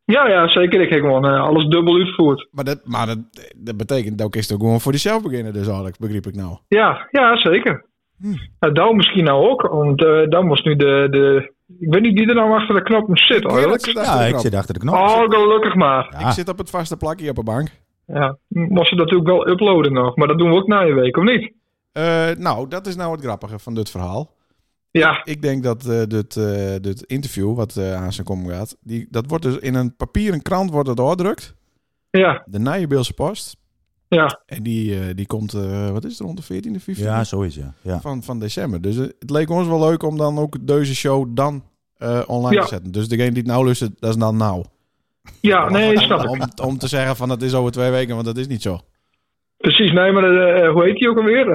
Ja, 0.04 0.28
ja, 0.28 0.48
zeker. 0.48 0.80
Ik 0.80 0.88
heb 0.90 1.00
gewoon 1.00 1.24
eh, 1.26 1.42
alles 1.42 1.64
dubbel 1.66 1.94
uitgevoerd. 1.96 2.48
Maar 2.50 2.64
dat, 2.64 2.80
maar 2.84 3.06
dat, 3.06 3.18
dat 3.56 3.76
betekent 3.76 4.18
dat 4.18 4.36
is 4.36 4.46
toch 4.46 4.58
gewoon 4.58 4.80
voor 4.80 4.92
jezelf 4.92 5.22
beginnen, 5.22 5.52
dus 5.52 5.66
eigenlijk, 5.66 5.98
begreep 5.98 6.26
ik 6.26 6.34
nou. 6.34 6.58
Ja, 6.68 7.08
ja, 7.10 7.36
zeker. 7.36 7.84
Hm. 8.20 8.34
Nou, 8.60 8.72
Douw 8.72 8.92
misschien 8.92 9.24
nou 9.24 9.48
ook, 9.50 9.62
want 9.62 10.04
eh 10.04 10.22
Douw 10.28 10.46
was 10.46 10.62
nu 10.62 10.76
de, 10.76 11.06
de... 11.10 11.52
Ik 11.78 11.92
weet 11.92 12.02
niet 12.02 12.18
wie 12.18 12.28
er 12.28 12.34
nou 12.34 12.52
achter 12.52 12.74
de 12.74 12.82
knop 12.82 13.18
zit, 13.18 13.44
achter 13.44 13.94
ja, 13.94 14.20
ik 14.20 14.38
zit 14.38 14.54
achter 14.54 14.74
de 14.74 14.80
knop. 14.80 14.94
Oh, 14.94 15.20
gelukkig 15.20 15.74
maar. 15.74 16.16
ja. 16.18 16.26
Ik 16.26 16.32
zit 16.32 16.48
op 16.48 16.58
het 16.58 16.70
vaste 16.70 16.96
plakje 16.96 17.30
op 17.30 17.36
de 17.36 17.42
bank. 17.42 17.68
Ja, 18.06 18.36
moest 18.48 18.90
je 18.90 18.96
natuurlijk 18.96 19.28
wel 19.28 19.48
uploaden 19.48 19.92
nog, 19.92 20.16
maar 20.16 20.28
dat 20.28 20.38
doen 20.38 20.50
we 20.50 20.56
ook 20.56 20.66
na 20.66 20.80
je 20.80 20.94
week, 20.94 21.16
of 21.16 21.24
niet? 21.24 21.52
Eh, 21.92 22.30
nou, 22.38 22.68
dat 22.68 22.86
is 22.86 22.96
nou 22.96 23.12
het 23.12 23.20
grappige 23.24 23.58
van 23.58 23.74
dit 23.74 23.90
verhaal. 23.90 24.30
Ja, 25.00 25.20
Ik 25.24 25.42
denk 25.42 25.62
dat 25.62 25.86
eh, 25.86 26.02
dit, 26.08 26.36
eh, 26.36 26.74
dit 26.80 27.02
interview, 27.02 27.54
wat 27.54 27.76
eh, 27.76 27.94
aan 27.94 28.12
zijn 28.12 28.26
kom 28.26 28.48
gaat, 28.48 28.76
die, 28.80 29.06
dat 29.10 29.24
wordt 29.26 29.44
dus 29.44 29.56
in 29.58 29.74
een 29.74 29.96
papieren 29.96 30.42
krant 30.42 30.70
wordt 30.70 30.88
het 30.88 30.96
doordrukt. 30.96 31.54
ja, 32.10 32.42
De 32.46 32.58
Nijenbeelse 32.58 33.12
Post. 33.14 33.56
ja. 34.08 34.40
En 34.46 34.62
die, 34.62 34.98
eh, 35.00 35.14
die 35.14 35.26
komt, 35.26 35.54
eh, 35.54 35.90
wat 35.90 36.04
is 36.04 36.10
het, 36.18 36.20
rond 36.20 36.36
de 36.36 36.42
14e, 36.42 36.80
15e 36.80 37.02
ja, 37.02 37.24
zo 37.24 37.40
is 37.42 37.56
het. 37.56 37.64
Ja. 37.64 37.90
Ja. 37.92 38.00
van, 38.00 38.22
van 38.22 38.38
december. 38.38 38.80
Dus 38.80 38.96
het 38.96 39.30
leek 39.30 39.50
ons 39.50 39.66
wel 39.68 39.80
leuk 39.88 40.02
om 40.02 40.16
dan 40.16 40.38
ook 40.38 40.66
deze 40.66 40.94
show 40.94 41.26
dan 41.36 41.62
eh, 41.96 42.22
online 42.26 42.54
Ja. 42.56 42.62
te 42.62 42.68
zetten. 42.68 42.92
Dus 42.92 43.08
degene 43.08 43.28
die 43.30 43.38
het 43.42 43.46
nou 43.50 43.64
luistert, 43.64 44.00
dat 44.00 44.10
is 44.10 44.16
dan 44.16 44.36
nou. 44.36 44.64
Ja, 45.40 45.68
nee, 45.68 45.98
snap 46.00 46.22
ik. 46.22 46.30
Om, 46.30 46.40
om 46.64 46.78
te 46.78 46.88
zeggen 46.88 47.16
van 47.16 47.28
het 47.30 47.42
is 47.42 47.54
over 47.54 47.72
twee 47.72 47.90
weken, 47.90 48.14
want 48.14 48.26
dat 48.26 48.36
is 48.36 48.46
niet 48.46 48.62
zo. 48.62 48.78
Precies, 49.56 49.92
nee, 49.92 50.12
maar 50.12 50.24
eh, 50.36 50.72
hoe 50.72 50.84
heet 50.84 50.96
die 50.98 51.08
ook 51.10 51.16
alweer? 51.16 51.46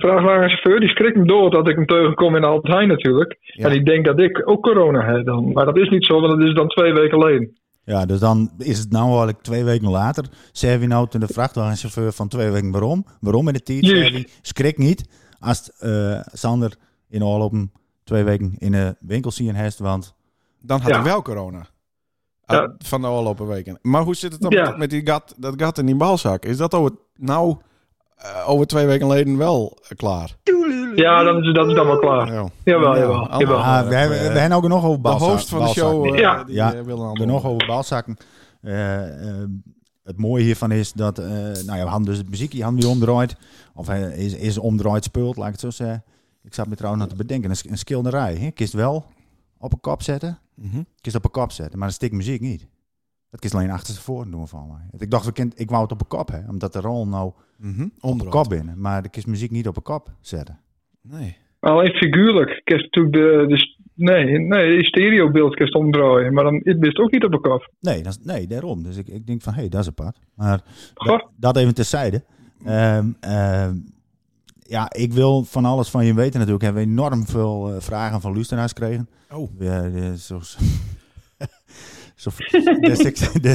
De 0.00 0.06
vrachtwagenchauffeur, 0.06 0.80
die 0.80 0.88
schrikt 0.88 1.16
me 1.16 1.24
dood 1.24 1.52
dat 1.52 1.68
ik 1.68 1.74
hem 1.76 1.86
tegenkom 1.86 2.36
in 2.36 2.44
Albert 2.44 2.72
Heijn 2.72 2.88
natuurlijk. 2.88 3.36
Ja. 3.40 3.64
En 3.64 3.70
die 3.72 3.82
denkt 3.82 4.06
dat 4.06 4.18
ik 4.18 4.48
ook 4.48 4.62
corona 4.62 5.04
heb 5.14 5.24
dan. 5.26 5.52
Maar 5.52 5.64
dat 5.64 5.76
is 5.76 5.88
niet 5.88 6.04
zo, 6.06 6.20
want 6.20 6.38
dat 6.38 6.48
is 6.48 6.54
dan 6.54 6.68
twee 6.68 6.92
weken 6.92 7.10
geleden. 7.20 7.58
Ja, 7.84 8.06
dus 8.06 8.18
dan 8.20 8.50
is 8.58 8.78
het 8.78 8.90
nou 8.90 9.06
eigenlijk 9.08 9.40
twee 9.42 9.64
weken 9.64 9.88
later. 9.90 10.24
Zeg 10.52 10.80
je 10.80 10.86
nou 10.86 11.08
toen 11.08 11.20
de 11.20 11.26
vrachtwagenchauffeur 11.26 12.12
van 12.12 12.28
twee 12.28 12.50
weken 12.50 12.70
waarom? 12.70 13.04
Waarom 13.20 13.46
in 13.48 13.54
de 13.54 13.62
tijd? 13.62 14.28
Schrik 14.42 14.78
niet 14.78 15.08
als 15.38 15.70
eh, 15.78 16.20
Sander 16.32 16.74
in 17.08 17.24
oorlopen 17.24 17.72
twee 18.04 18.24
weken 18.24 18.54
in 18.58 18.72
de 18.72 18.96
winkel 19.00 19.30
zien 19.30 19.54
heeft, 19.54 19.78
want 19.78 20.14
Dan 20.62 20.80
had 20.80 20.90
Ja. 20.90 20.94
hij 20.94 21.04
wel 21.04 21.22
corona. 21.22 21.66
Ja. 22.46 22.74
Van 22.78 23.00
de 23.00 23.06
afgelopen 23.06 23.46
weken. 23.46 23.78
Maar 23.82 24.02
hoe 24.02 24.14
zit 24.14 24.32
het 24.32 24.40
dan 24.40 24.50
Ja. 24.50 24.76
met, 24.76 24.90
die 24.90 25.06
gat, 25.06 25.34
dat 25.38 25.54
gat 25.62 25.78
in 25.78 25.86
die 25.86 25.96
balzak? 25.96 26.44
Is 26.44 26.56
dat 26.56 26.74
over, 26.74 26.92
nou 27.16 27.56
over 28.46 28.66
twee 28.66 28.86
weken 28.86 29.06
geleden 29.06 29.36
wel 29.36 29.78
eh, 29.88 29.96
klaar? 29.96 30.36
Ja, 30.94 31.22
dat 31.22 31.42
is, 31.44 31.52
dat 31.54 31.68
is 31.68 31.74
dan 31.74 31.86
wel 31.86 31.98
klaar. 31.98 32.32
Ja. 32.32 32.48
Jawel, 32.64 32.94
Ja, 32.94 32.98
jawel, 33.00 33.16
allemaal. 33.16 33.40
jawel. 33.40 33.56
ah, 33.58 33.88
we, 33.88 33.94
hebben, 33.94 34.18
we 34.32 34.38
hebben 34.38 34.56
ook 34.58 34.68
nog 34.68 34.84
over 34.84 34.96
De 34.96 35.02
balzakken. 35.02 35.36
host 35.36 35.48
van 35.48 35.60
de 35.60 35.66
show, 35.68 36.06
eh, 36.14 36.18
Ja. 36.18 36.44
die 36.44 36.54
Ja. 36.54 36.74
eh, 36.74 36.80
wil 36.82 37.12
We 37.12 37.24
nog 37.24 37.44
over 37.44 37.66
balzakken. 37.66 38.16
Eh, 38.60 39.28
eh, 39.28 39.48
het 40.04 40.18
mooie 40.18 40.44
hiervan 40.44 40.70
is 40.72 40.92
dat, 40.92 41.18
eh, 41.18 41.26
nou 41.28 41.76
ja, 41.78 41.82
we 41.82 41.88
hadden 41.88 42.06
dus 42.08 42.18
het 42.18 42.30
muziekje 42.30 42.62
hadden 42.62 42.80
we 42.80 42.88
omdraaid. 42.88 43.36
Of 43.74 43.86
hij 43.86 44.00
is, 44.02 44.34
is 44.34 44.58
omdraaid 44.58 45.04
speelt, 45.04 45.36
laat 45.36 45.46
ik 45.46 45.52
het 45.52 45.60
zo 45.60 45.70
zeggen. 45.70 46.04
Ik 46.42 46.54
zat 46.54 46.66
me 46.66 46.74
trouwens 46.76 47.02
nog 47.04 47.12
te 47.12 47.18
bedenken, 47.18 47.50
een, 47.50 47.56
een 47.70 47.78
schilderij. 47.78 48.34
Hè? 48.36 48.50
Kist 48.50 48.72
wel 48.72 49.04
op 49.58 49.72
een 49.72 49.80
kop 49.80 50.02
zetten. 50.02 50.38
Mhm. 50.54 50.82
Kist 51.00 51.16
op 51.16 51.24
een 51.24 51.30
kop 51.30 51.52
zetten, 51.52 51.78
maar 51.78 51.88
een 51.88 51.94
stuk 51.94 52.12
muziek 52.12 52.40
niet. 52.40 52.66
Dat 53.30 53.40
kist 53.40 53.54
alleen 53.54 53.70
achter 53.70 53.94
voren 53.94 54.30
doen 54.30 54.48
van 54.48 54.66
mij. 54.68 55.00
Ik 55.00 55.10
dacht, 55.10 55.38
ik 55.54 55.70
wou 55.70 55.82
het 55.82 55.92
op 55.92 56.00
een 56.00 56.06
kop, 56.06 56.28
hè, 56.28 56.48
omdat 56.48 56.72
de 56.72 56.80
rol 56.80 57.06
nou 57.06 57.26
op 57.26 57.34
Onderhoud. 58.00 58.20
een 58.20 58.40
kop 58.40 58.48
binnen. 58.48 58.80
Maar 58.80 59.02
de 59.02 59.08
kist 59.08 59.26
muziek 59.26 59.50
niet 59.50 59.68
op 59.68 59.76
een 59.76 59.82
kop 59.82 60.10
zetten. 60.20 60.58
Nee. 61.02 61.36
Alleen 61.60 61.92
figuurlijk. 61.92 62.50
Ik 62.50 62.68
heb 62.68 62.80
natuurlijk 62.80 63.14
de, 63.14 63.46
de, 63.48 63.78
Nee, 63.94 64.38
nee, 64.38 64.84
stereobeeld 64.84 65.58
je 65.58 65.74
omdraaien. 65.74 66.34
Maar 66.34 66.44
dan 66.44 66.60
is 66.60 66.74
het 66.78 66.98
ook 66.98 67.10
niet 67.10 67.24
op 67.24 67.32
de 67.32 67.40
kop. 67.40 67.72
Nee, 67.80 68.02
dat 68.02 68.12
is, 68.12 68.18
nee 68.24 68.46
daarom. 68.46 68.82
Dus 68.82 68.96
ik, 68.96 69.08
ik 69.08 69.26
denk 69.26 69.42
van, 69.42 69.52
hé, 69.52 69.60
hey, 69.60 69.68
dat 69.68 69.80
is 69.80 69.88
apart. 69.88 70.18
Maar 70.34 70.60
dat, 70.94 71.26
dat 71.36 71.56
even 71.56 71.74
terzijde. 71.74 72.24
Ehm 72.64 73.12
ehm, 73.20 73.76
ja, 74.58 74.92
ik 74.92 75.12
wil 75.12 75.44
van 75.44 75.64
alles 75.64 75.90
van 75.90 76.06
je 76.06 76.14
weten 76.14 76.38
natuurlijk. 76.38 76.60
We 76.60 76.64
hebben 76.64 76.92
enorm 76.92 77.26
veel 77.26 77.74
eh, 77.74 77.80
vragen 77.80 78.20
van 78.20 78.34
luisteraars 78.34 78.72
gekregen. 78.72 79.08
Oh. 79.30 79.50
Ja, 79.58 79.84
ja, 79.84 80.14
zo, 82.20 82.30
is 82.80 82.98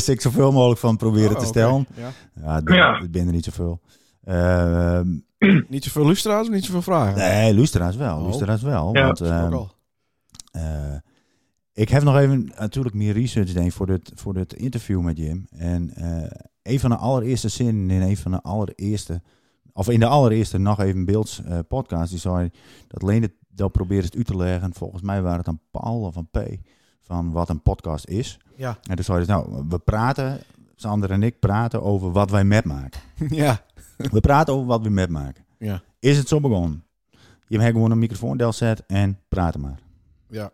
ik, 0.09 0.21
zoveel 0.21 0.51
mogelijk 0.51 0.79
van 0.79 0.97
proberen 0.97 1.35
Oh, 1.35 1.39
te 1.39 1.45
stellen. 1.45 1.87
Ja. 1.95 2.11
Ja, 2.41 2.61
Ja. 2.75 3.07
ben 3.11 3.25
er 3.27 3.33
niet 3.33 3.45
zoveel. 3.45 3.81
Ehm, 4.23 5.07
Niet 5.69 5.83
zoveel 5.83 6.05
lustra's 6.05 6.47
of 6.47 6.53
niet 6.53 6.65
zoveel 6.65 6.81
vragen? 6.81 7.17
nee, 7.17 7.55
luisteraars 7.55 7.95
wel. 7.95 8.17
Oh. 8.17 8.23
Luisteraars 8.23 8.61
wel. 8.61 8.95
Ja. 8.95 9.05
want, 9.05 9.21
ehm, 9.21 9.53
eh, 10.51 10.95
ik 11.73 11.89
heb 11.89 12.03
nog 12.03 12.17
even 12.17 12.51
natuurlijk 12.59 12.95
meer 12.95 13.13
research 13.13 13.53
ik, 13.53 13.71
voor 13.71 13.85
dit, 13.85 14.11
voor 14.15 14.33
dit 14.33 14.53
interview 14.53 15.01
met 15.01 15.17
Jim. 15.17 15.45
En 15.49 15.93
eh, 15.95 16.31
een 16.63 16.79
van 16.79 16.89
de 16.89 16.95
allereerste 16.95 17.49
zinnen 17.49 17.89
in 17.89 18.01
een 18.01 18.17
van 18.17 18.31
de 18.31 18.41
allereerste, 18.41 19.21
of 19.73 19.89
in 19.89 19.99
de 19.99 20.05
allereerste 20.07 20.57
nog 20.57 20.79
even 20.79 21.05
beelds 21.05 21.41
eh, 21.43 21.59
podcast, 21.67 22.09
die 22.09 22.19
zei 22.19 22.49
dat 22.87 23.01
alleen 23.01 23.21
het 23.21 23.33
dat 23.47 23.71
probeert 23.71 24.05
het 24.05 24.15
uit 24.15 24.25
te 24.25 24.37
leggen. 24.37 24.73
Volgens 24.73 25.01
mij 25.01 25.21
waren 25.21 25.37
het 25.37 25.45
dan 25.45 25.59
Paul 25.71 26.01
of 26.01 26.15
een 26.15 26.27
P 26.31 26.37
van 27.05 27.31
wat 27.31 27.49
een 27.49 27.61
podcast 27.61 28.07
is. 28.07 28.39
Ja. 28.55 28.77
En 28.89 28.95
dus 28.95 29.05
zei 29.05 29.17
hij, 29.17 29.27
nou, 29.27 29.65
we 29.69 29.79
praten, 29.79 30.39
Sander 30.75 31.11
en 31.11 31.23
ik 31.23 31.39
praten 31.39 31.83
over 31.83 32.11
wat 32.11 32.29
wij 32.31 32.43
met 32.43 32.65
maken. 32.65 33.01
ja. 33.29 33.63
We 33.97 34.19
praten 34.19 34.53
over 34.53 34.65
wat 34.67 34.81
we 34.81 34.89
met 34.89 35.09
maken. 35.09 35.45
Ja. 35.59 35.81
Is 35.99 36.17
het 36.17 36.27
zo 36.27 36.39
begonnen? 36.39 36.83
Je 37.47 37.59
hebt 37.59 37.73
gewoon 37.73 37.91
een 37.91 37.99
microfoon 37.99 38.53
zet 38.53 38.83
en 38.87 39.19
praten 39.27 39.61
maar. 39.61 39.79
Ja. 40.29 40.51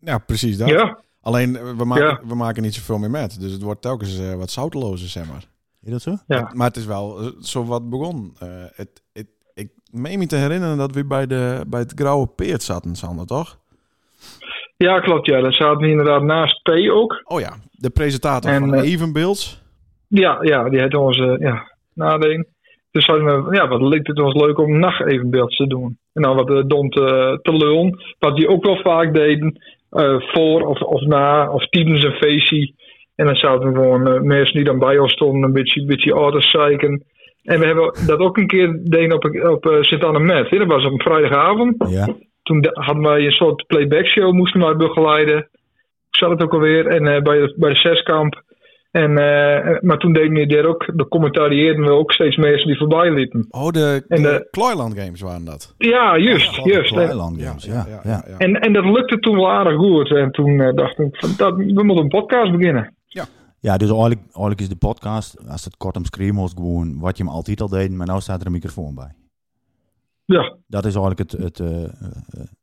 Ja, 0.00 0.18
precies 0.18 0.56
dat. 0.56 0.68
Ja, 0.68 0.98
Alleen, 1.20 1.56
eh, 1.56 1.76
we 1.76 1.84
maken, 1.84 2.04
Ja. 2.06 2.20
we 2.26 2.34
maken 2.34 2.62
niet 2.62 2.74
zoveel 2.74 2.98
meer 2.98 3.10
met. 3.10 3.40
Dus 3.40 3.52
het 3.52 3.62
wordt 3.62 3.82
telkens 3.82 4.18
eh, 4.18 4.34
wat 4.34 4.50
zoutelozer, 4.50 5.08
zeg 5.08 5.26
maar. 5.28 5.48
Is 5.80 5.90
dat 5.90 6.02
zo? 6.02 6.16
ja. 6.26 6.50
Maar 6.54 6.66
het 6.66 6.76
is 6.76 6.84
wel 6.84 7.20
eh, 7.20 7.30
zo 7.40 7.64
wat 7.64 7.88
begon. 7.90 8.36
Eh, 8.38 8.48
het, 8.74 9.02
het, 9.12 9.26
ik 9.54 9.70
meen 9.90 10.18
me 10.18 10.26
te 10.26 10.36
herinneren 10.36 10.76
dat 10.76 10.94
we 10.94 11.04
bij, 11.04 11.26
de, 11.26 11.64
bij 11.68 11.80
het 11.80 11.92
Grauwe 11.94 12.26
Peert 12.26 12.62
zaten, 12.62 12.96
Sander, 12.96 13.26
toch? 13.26 13.60
Ja 14.76 15.00
klopt. 15.00 15.26
Ja. 15.26 15.40
Daar 15.40 15.54
zaten 15.54 15.80
we 15.80 15.88
inderdaad 15.88 16.22
naast 16.22 16.62
P 16.62 16.70
ook. 16.90 17.22
Oh 17.24 17.40
ja, 17.40 17.56
de 17.70 17.90
presentator 17.90 18.50
En, 18.50 18.60
van 18.60 18.74
eh, 18.74 18.92
Evenbeelds. 18.92 19.62
Ja, 20.08 20.38
ja 20.40 20.68
die 20.68 20.80
had 20.80 20.94
ons 20.94 21.18
eh, 21.18 21.38
ja, 21.38 21.72
nadenken. 21.94 22.46
Dus 22.90 23.06
hadden 23.06 23.44
we, 23.44 23.56
ja, 23.56 23.68
wat 23.68 23.80
leek 23.80 24.06
het 24.06 24.20
ons 24.20 24.34
leuk 24.34 24.58
om 24.58 24.78
nacht 24.78 25.06
evenbeeld 25.06 25.56
te 25.56 25.66
doen. 25.66 25.98
En 26.12 26.22
dan 26.22 26.36
wat 26.36 26.50
uh, 26.50 26.62
dom 26.66 26.90
te, 26.90 27.38
te 27.42 27.52
lullen. 27.52 27.98
Wat 28.18 28.36
die 28.36 28.48
ook 28.48 28.64
wel 28.64 28.76
vaak 28.76 29.14
deden. 29.14 29.58
eh, 29.94 30.20
voor 30.20 30.60
of, 30.66 30.80
of 30.80 31.00
na, 31.00 31.50
of 31.50 31.66
tijdens 31.68 32.04
een 32.04 32.12
feestje. 32.12 32.72
En 33.14 33.26
dan 33.26 33.36
zaten 33.36 33.68
we 33.68 33.74
gewoon 33.74 34.08
eh, 34.08 34.20
mensen 34.20 34.54
die 34.54 34.64
dan 34.64 34.78
bij 34.78 34.98
ons 34.98 35.12
stonden 35.12 35.42
een 35.42 35.52
beetje, 35.52 35.80
een 35.80 35.86
beetje 35.86 36.12
auto's 36.12 36.50
zeiken. 36.50 37.04
En 37.42 37.60
we 37.60 37.66
hebben 37.66 37.94
dat 38.06 38.18
ook 38.18 38.36
een 38.36 38.46
keer 38.46 38.80
deden 38.82 39.12
op, 39.12 39.24
op 39.24 39.66
uh, 39.66 39.82
Sint-Anne-Met. 39.82 40.50
Dat 40.50 40.66
was 40.66 40.84
op 40.84 40.92
een 40.92 41.00
vrijdagavond. 41.00 41.84
Ja. 41.88 42.08
Toen 42.44 42.60
de- 42.60 42.70
hadden 42.72 43.02
wij 43.02 43.24
een 43.24 43.30
soort 43.32 43.66
playback 43.66 44.06
show, 44.06 44.32
moesten 44.32 44.60
wij 44.60 44.76
begeleiden. 44.76 45.38
Ik 46.10 46.16
zat 46.20 46.30
het 46.30 46.42
ook 46.42 46.52
alweer. 46.52 46.86
En 46.86 47.06
eh, 47.06 47.22
bij, 47.22 47.38
de, 47.38 47.54
bij 47.56 47.70
de 47.72 47.78
zeskamp. 47.78 48.42
En, 48.90 49.10
eh, 49.18 49.80
maar 49.80 49.98
toen 49.98 50.12
deden 50.12 50.32
we 50.32 50.46
daar 50.46 50.64
ook, 50.64 50.86
de 50.98 51.08
commentarieerden 51.08 51.84
we 51.84 51.90
ook 51.90 52.12
steeds 52.12 52.36
mensen 52.36 52.66
die 52.66 52.76
voorbij 52.78 53.10
liepen. 53.10 53.46
Oh, 53.50 53.68
de, 53.68 54.04
En 54.08 54.22
de 54.22 54.28
de- 54.28 54.48
Kloiland 54.50 54.98
Games 54.98 55.20
waren 55.20 55.44
dat. 55.44 55.74
Ja, 55.78 56.18
juist, 56.18 56.64
juist. 56.64 56.92
En, 56.92 56.98
Eiland 56.98 57.42
Games, 57.42 57.64
ja. 57.64 57.86
ja, 58.04 58.24
en, 58.38 58.60
en 58.60 58.72
dat 58.72 58.84
lukte 58.84 59.18
toen 59.18 59.36
wel 59.36 59.50
aardig 59.50 59.76
goed. 59.76 60.10
En 60.10 60.30
toen 60.30 60.60
eh, 60.60 60.74
dacht 60.74 60.98
ik, 60.98 61.16
van, 61.16 61.30
dat, 61.36 61.56
we 61.56 61.82
moeten 61.84 62.04
een 62.04 62.08
podcast 62.08 62.52
beginnen. 62.52 62.94
Ja, 63.60 63.76
dus 63.76 63.88
eigenlijk, 63.90 64.20
eigenlijk 64.20 64.60
is 64.60 64.68
de 64.68 64.76
podcast, 64.76 65.48
als 65.48 65.64
het 65.64 65.76
kort 65.76 65.96
omschreven 65.96 66.34
wordt, 66.34 66.52
gewoon 66.54 67.00
wat 67.00 67.16
je 67.16 67.24
hem 67.24 67.32
altijd 67.32 67.60
al 67.60 67.68
deed, 67.68 67.90
maar 67.90 68.12
nu 68.12 68.20
staat 68.20 68.40
er 68.40 68.46
een 68.46 68.52
microfoon 68.52 68.94
bij. 68.94 69.12
Ja, 70.24 70.56
Dat 70.66 70.84
is 70.84 70.94
eigenlijk 70.94 71.30
het, 71.30 71.42
het, 71.42 71.60
eh, 71.60 71.84
eh, 71.84 71.90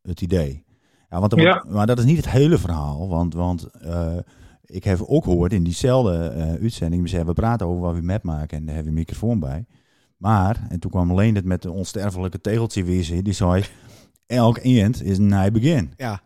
het 0.01 0.21
idee. 0.21 0.63
Ja, 1.09 1.19
want, 1.19 1.35
Ja. 1.35 1.65
Maar 1.69 1.85
dat 1.87 1.99
is 1.99 2.05
niet 2.05 2.17
het 2.17 2.29
hele 2.29 2.57
verhaal, 2.57 3.09
want, 3.09 3.33
want 3.33 3.69
eh, 3.81 4.17
ik 4.65 4.83
heb 4.83 4.99
ook 5.05 5.23
gehoord 5.23 5.53
in 5.53 5.63
diezelfde 5.63 6.27
eh, 6.27 6.49
uitzending, 6.61 7.11
we 7.25 7.33
praten 7.33 7.67
over 7.67 7.81
wat 7.81 7.95
we 7.95 8.01
met 8.01 8.23
maken 8.23 8.57
en 8.57 8.65
daar 8.65 8.75
hebben 8.75 8.93
we 8.93 8.99
een 8.99 9.05
microfoon 9.05 9.39
bij. 9.39 9.65
Maar, 10.17 10.57
en 10.69 10.79
toen 10.79 10.91
kwam 10.91 11.09
alleen 11.11 11.35
het 11.35 11.45
met 11.45 11.61
de 11.61 11.71
onsterfelijke 11.71 12.41
tegeltje 12.41 12.83
weer, 12.83 13.23
die 13.23 13.33
zei, 13.33 13.63
elk 14.27 14.57
eind 14.57 15.03
is 15.03 15.17
een 15.17 15.27
nieuw 15.27 15.51
begin. 15.51 15.93
Ja. 15.97 16.21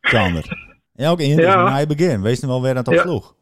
Sander. 0.00 0.70
Elk 0.94 1.20
eind 1.20 1.38
is 1.38 1.44
Ja. 1.44 1.66
een 1.66 1.76
nieuw 1.76 1.96
begin. 1.96 2.22
Wees 2.22 2.40
nu 2.40 2.48
wel 2.48 2.62
waar 2.62 2.74
dat 2.74 2.88
op 2.88 2.94
Ja. 2.94 3.02
sloeg. 3.02 3.34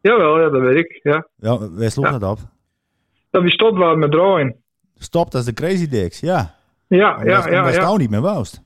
jawel, 0.00 0.40
ja, 0.40 0.48
dat 0.48 0.60
weet 0.60 0.76
ik. 0.76 1.00
Ja. 1.02 1.26
Wel, 1.36 1.70
waar 1.74 1.90
sloeg 1.90 2.04
Ja. 2.04 2.18
dat 2.18 2.30
op? 2.30 2.38
Dat 3.30 3.42
we 3.42 3.50
stopt 3.50 3.78
waren 3.78 3.98
met 3.98 4.10
draaien. 4.10 4.56
Stopt 5.02 5.34
als 5.34 5.44
de 5.44 5.52
Crazy 5.52 5.88
Dicks, 5.88 6.20
ja. 6.20 6.54
Ja, 6.88 7.20
ja, 7.24 7.48
ja, 7.48 7.66
ja. 7.66 7.72
Stouw 7.72 7.96
niet 7.96 8.10
meer 8.10 8.20
woust. 8.20 8.62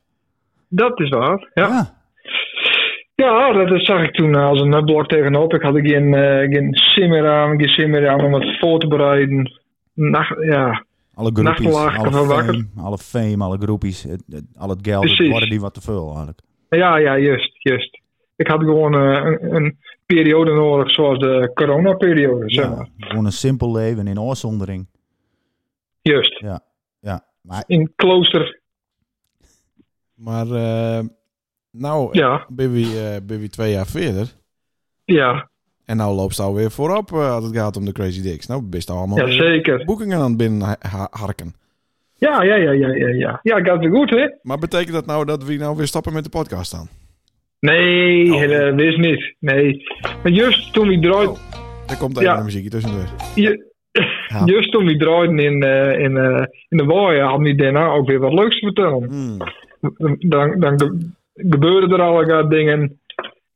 Dat 0.69 1.01
is 1.01 1.09
waar. 1.09 1.51
Ja, 1.55 1.69
ja. 1.69 1.95
ja 3.15 3.53
dat, 3.53 3.69
dat 3.69 3.85
zag 3.85 4.03
ik 4.03 4.15
toen 4.15 4.35
als 4.35 4.61
een 4.61 4.85
blok 4.85 5.07
tegenop. 5.09 5.55
Ik 5.55 5.63
had 5.63 5.75
geen, 5.79 6.15
eh 6.15 6.49
geen 6.51 6.69
simmer 6.75 7.29
aan, 7.31 7.59
geen 7.59 7.69
simmer 7.69 8.09
aan 8.09 8.21
om 8.25 8.35
het 8.35 8.59
voor 8.61 8.79
te 8.79 8.89
bereiden. 8.89 9.61
Nacht, 9.93 10.37
ja, 10.45 10.85
Alle 11.15 11.31
groepies, 11.33 11.43
Nachtelaag, 11.65 11.99
alle 11.99 12.27
wakker. 12.27 12.45
fame, 12.55 12.67
alle 12.77 12.99
fame, 12.99 13.45
alle 13.45 13.59
het- 14.09 14.45
al 14.57 14.69
het 14.69 14.79
geld, 14.83 15.03
het 15.05 15.13
Precies. 15.15 15.31
worden 15.31 15.49
die 15.51 15.61
wat 15.61 15.75
te 15.75 15.81
veel 15.81 16.07
eigenlijk. 16.07 16.41
Ja, 16.69 16.97
ja, 16.97 17.19
juist, 17.19 17.51
juist. 17.63 18.01
Ik 18.37 18.47
had 18.49 18.61
gewoon 18.61 18.95
eh, 18.95 19.25
een, 19.41 19.55
een 19.55 19.79
periode 20.07 20.53
nodig 20.55 20.91
zoals 20.91 21.19
de 21.19 21.51
coronaperiode, 21.55 22.45
zeg 22.51 22.69
maar. 22.69 22.89
Ja, 22.97 23.07
gewoon 23.09 23.25
een 23.25 23.33
simpel 23.33 23.73
leven 23.73 24.07
in 24.07 24.21
oorzondering. 24.21 24.87
Juist. 26.09 26.39
Ja, 27.01 27.25
maar 27.41 27.65
In 27.67 27.93
klooster, 27.97 28.61
Maar 30.15 30.47
eh, 30.51 31.05
nou 31.71 32.09
ja, 32.19 32.47
ben 32.49 32.73
we, 32.73 32.81
eh, 33.15 33.27
ben 33.27 33.41
we 33.41 33.49
twee 33.49 33.73
jaar 33.73 33.87
verder. 33.87 34.33
ja, 35.05 35.49
En 35.85 35.97
nou 35.97 36.15
loopt 36.15 36.37
het 36.37 36.47
alweer 36.47 36.71
voorop 36.71 37.13
eh, 37.13 37.33
als 37.35 37.45
het 37.45 37.57
gaat 37.57 37.77
om 37.77 37.85
de 37.85 37.93
Crazy 37.93 38.23
Dicks. 38.23 38.47
Nou, 38.47 38.63
best 38.63 38.91
al 38.91 38.97
allemaal 38.99 39.27
ja, 39.29 39.33
zeker. 39.33 39.85
boekingen 39.85 40.19
aan 40.19 40.29
het 40.29 40.37
binnen 40.37 40.61
ha- 40.61 40.77
ha- 40.89 41.09
harken. 41.11 41.55
Ja, 42.15 42.43
ja, 42.43 42.55
ja, 42.55 42.71
ja, 42.71 42.89
ja, 42.89 43.09
ja. 43.09 43.41
Ja, 43.43 43.61
gaat 43.61 43.79
weer 43.79 43.91
goed, 43.91 44.11
hè? 44.11 44.29
Maar 44.43 44.59
betekent 44.59 44.93
dat 44.93 45.07
nou 45.07 45.25
dat 45.25 45.45
we 45.45 45.55
nou 45.57 45.77
weer 45.77 45.87
stoppen 45.87 46.13
met 46.13 46.25
de 46.25 46.31
podcast 46.31 46.71
dan? 46.71 46.89
Nee, 47.61 48.33
Oh. 48.33 48.41
dat 48.51 48.75
wist 48.75 48.99
niet. 48.99 49.35
Nee. 49.39 49.83
Maar 50.23 50.33
juist 50.33 50.73
toen 50.73 50.89
we 50.89 50.99
draaiden, 50.99 51.31
Oh, 51.31 51.39
er 51.87 51.97
komt 51.97 52.17
even 52.19 52.29
Ja. 52.31 52.39
een 52.39 52.45
muziekje 52.45 52.71
tussendoor. 52.71 53.09
ju- 53.35 53.65
Ja. 54.29 54.43
juist 54.53 54.73
toen 54.73 54.85
we 54.85 54.97
draaiden 54.97 55.39
in, 55.39 55.63
eh, 55.63 55.99
in, 55.99 56.17
eh, 56.17 56.45
in 56.69 56.77
de 56.77 56.85
waaien, 56.85 57.25
hadden 57.27 57.47
we 57.47 57.55
daarna 57.55 57.87
ook 57.87 58.07
weer 58.07 58.19
wat 58.19 58.33
leuks 58.33 58.59
te 58.61 58.67
vertellen. 58.67 59.05
Hmm. 59.09 59.39
dan, 60.19 60.61
dan 60.61 60.81
ge- 60.81 61.11
gebeuren 61.35 61.91
er 61.93 62.01
allerlei 62.01 62.49
dingen. 62.49 62.99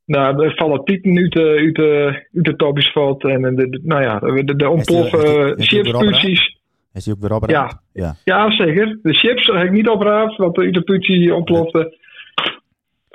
Nou, 0.05 0.45
er 0.45 0.55
vallen 0.57 0.85
tieten 0.85 1.17
uit 1.19 1.33
de, 1.33 1.43
uit 1.59 1.75
de, 1.75 2.05
uit 2.35 2.45
de 2.45 2.57
topjesveld. 2.57 3.25
En 3.25 3.43
de, 3.43 3.69
de- 3.69 3.81
nou 3.85 4.03
ja, 4.03 4.19
de, 4.19 4.45
de, 4.45 4.57
de 4.57 4.69
ontploffen 4.69 5.49
uh, 5.49 5.53
chipsputies. 5.57 6.57
is 6.93 7.05
die 7.05 7.15
ook 7.15 7.21
weer 7.21 7.33
opgeruimd? 7.33 7.77
Ja. 7.93 8.15
Ja, 8.25 8.51
zeker. 8.51 8.99
De 9.03 9.15
chips 9.15 9.47
heb 9.47 9.65
ik 9.65 9.71
niet 9.71 9.89
opraapt, 9.89 10.37
want 10.37 10.55
de 10.55 10.71
de 10.71 11.35
ontplofte. 11.35 11.98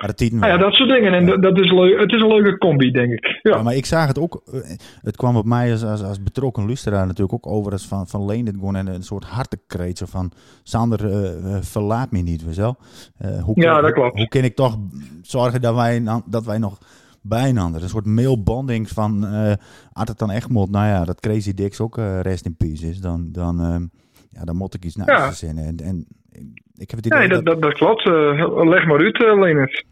Maar 0.04 0.14
tieten 0.14 0.38
Nou 0.38 0.52
ja, 0.52 0.58
dat 0.58 0.72
soort 0.74 0.88
dingen. 0.90 1.12
En 1.12 1.26
dat- 1.26 1.42
dat 1.42 1.58
is 1.60 1.70
leuk. 1.70 2.00
het 2.00 2.12
is 2.12 2.20
een 2.20 2.26
leuke 2.28 2.58
combi, 2.58 2.90
denk 2.90 3.12
ik. 3.12 3.38
Ja, 3.42 3.56
Ja, 3.56 3.62
maar 3.62 3.74
ik 3.74 3.86
zag 3.86 4.06
het 4.06 4.18
ook. 4.18 4.42
eh, 4.52 4.60
Het 5.02 5.16
kwam 5.16 5.36
op 5.36 5.44
mij 5.44 5.72
als, 5.72 5.84
als, 5.84 6.02
als 6.02 6.22
betrokken 6.22 6.66
luisteraar 6.66 7.06
natuurlijk 7.06 7.32
ook 7.46 7.52
over 7.52 7.72
als 7.72 7.86
van, 7.86 8.06
van 8.06 8.24
Leen 8.26 8.44
dit 8.44 8.54
gewoon 8.54 8.76
en 8.76 8.86
een 8.86 9.02
soort 9.02 9.24
hartekreet. 9.24 9.98
Zo 9.98 10.06
van, 10.08 10.32
Sander, 10.62 11.04
eh, 11.10 11.54
eh, 11.56 11.62
verlaat 11.62 12.10
me 12.10 12.18
niet, 12.18 12.44
weet 12.44 12.54
je 12.54 12.60
wel. 12.60 12.76
Eh, 13.18 13.42
hoe, 13.42 13.60
Ja, 13.60 13.72
kan- 13.72 13.82
dat 13.82 13.92
klopt. 13.92 14.08
Hoe, 14.10 14.18
hoe 14.18 14.28
kan 14.28 14.42
ik 14.44 14.54
toch 14.54 14.76
zorgen 15.22 15.60
dat 15.60 15.74
wij, 15.74 16.02
dat 16.26 16.44
wij 16.44 16.58
nog 16.58 16.78
bijnander, 17.22 17.82
een 17.82 17.88
soort 17.88 18.06
mailbonding 18.06 18.88
van, 18.88 19.26
eh 19.26 19.52
als 19.92 20.08
het 20.08 20.18
dan 20.18 20.30
echt 20.30 20.48
moet, 20.48 20.70
nou 20.70 20.86
ja, 20.86 21.04
dat 21.04 21.20
Crazy 21.20 21.54
Dicks 21.54 21.80
ook 21.80 21.96
rest 22.22 22.44
in 22.46 22.56
peace 22.56 22.88
is, 22.88 23.00
dan, 23.00 23.28
dan, 23.32 23.90
ja, 24.30 24.44
dan 24.44 24.56
moet 24.56 24.74
ik 24.74 24.84
iets 24.84 24.96
naar 24.96 25.10
Ja. 25.10 25.26
verzinnen. 25.26 25.64
En, 25.64 25.76
en 25.76 26.06
ik 26.76 26.90
heb 26.90 26.98
het 26.98 27.06
idee 27.06 27.18
nee, 27.18 27.28
dat, 27.28 27.44
dat, 27.44 27.62
dat 27.62 27.72
klopt. 27.74 28.04
Leg 28.68 28.86
maar 28.86 28.98
uit, 28.98 29.20
uh, 29.20 29.38
Leonard. 29.40 29.84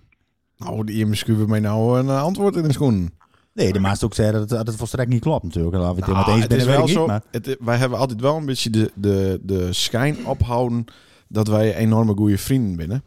Nou, 0.65 0.85
die 0.85 1.15
schuiven 1.15 1.49
mij 1.49 1.61
nou 1.61 1.99
een 1.99 2.09
eh, 2.09 2.23
antwoord 2.23 2.57
in 2.57 2.63
de 2.63 2.73
schoen. 2.73 3.13
Nee, 3.55 3.73
de 3.73 3.81
maast 3.81 4.05
ook 4.05 4.15
zei 4.15 4.33
dat 4.33 4.41
het, 4.41 4.49
dat 4.49 4.67
het 4.67 4.77
volstrekt 4.77 5.11
niet 5.11 5.21
klopt 5.21 5.43
natuurlijk. 5.43 5.77
Laten 5.77 5.95
we 5.95 6.01
het 6.01 6.11
er 6.11 6.17
met 6.17 6.27
eens 6.27 6.37
Nou, 6.37 6.41
het 6.41 6.53
is 6.53 6.65
wel 6.65 6.89
zo. 6.89 6.99
niet, 6.99 7.07
maar... 7.07 7.23
Het, 7.31 7.57
wij 7.61 7.77
hebben 7.77 7.99
altijd 7.99 8.21
wel 8.21 8.37
een 8.37 8.47
beetje 8.47 8.71
de, 8.71 8.91
de, 8.95 9.41
de 9.43 9.73
schijn 9.73 10.27
ophouden 10.27 10.85
dat 11.29 11.49
wij 11.49 11.77
enorme 11.77 12.15
goede 12.15 12.39
vrienden 12.39 12.77
binnen. 12.77 13.05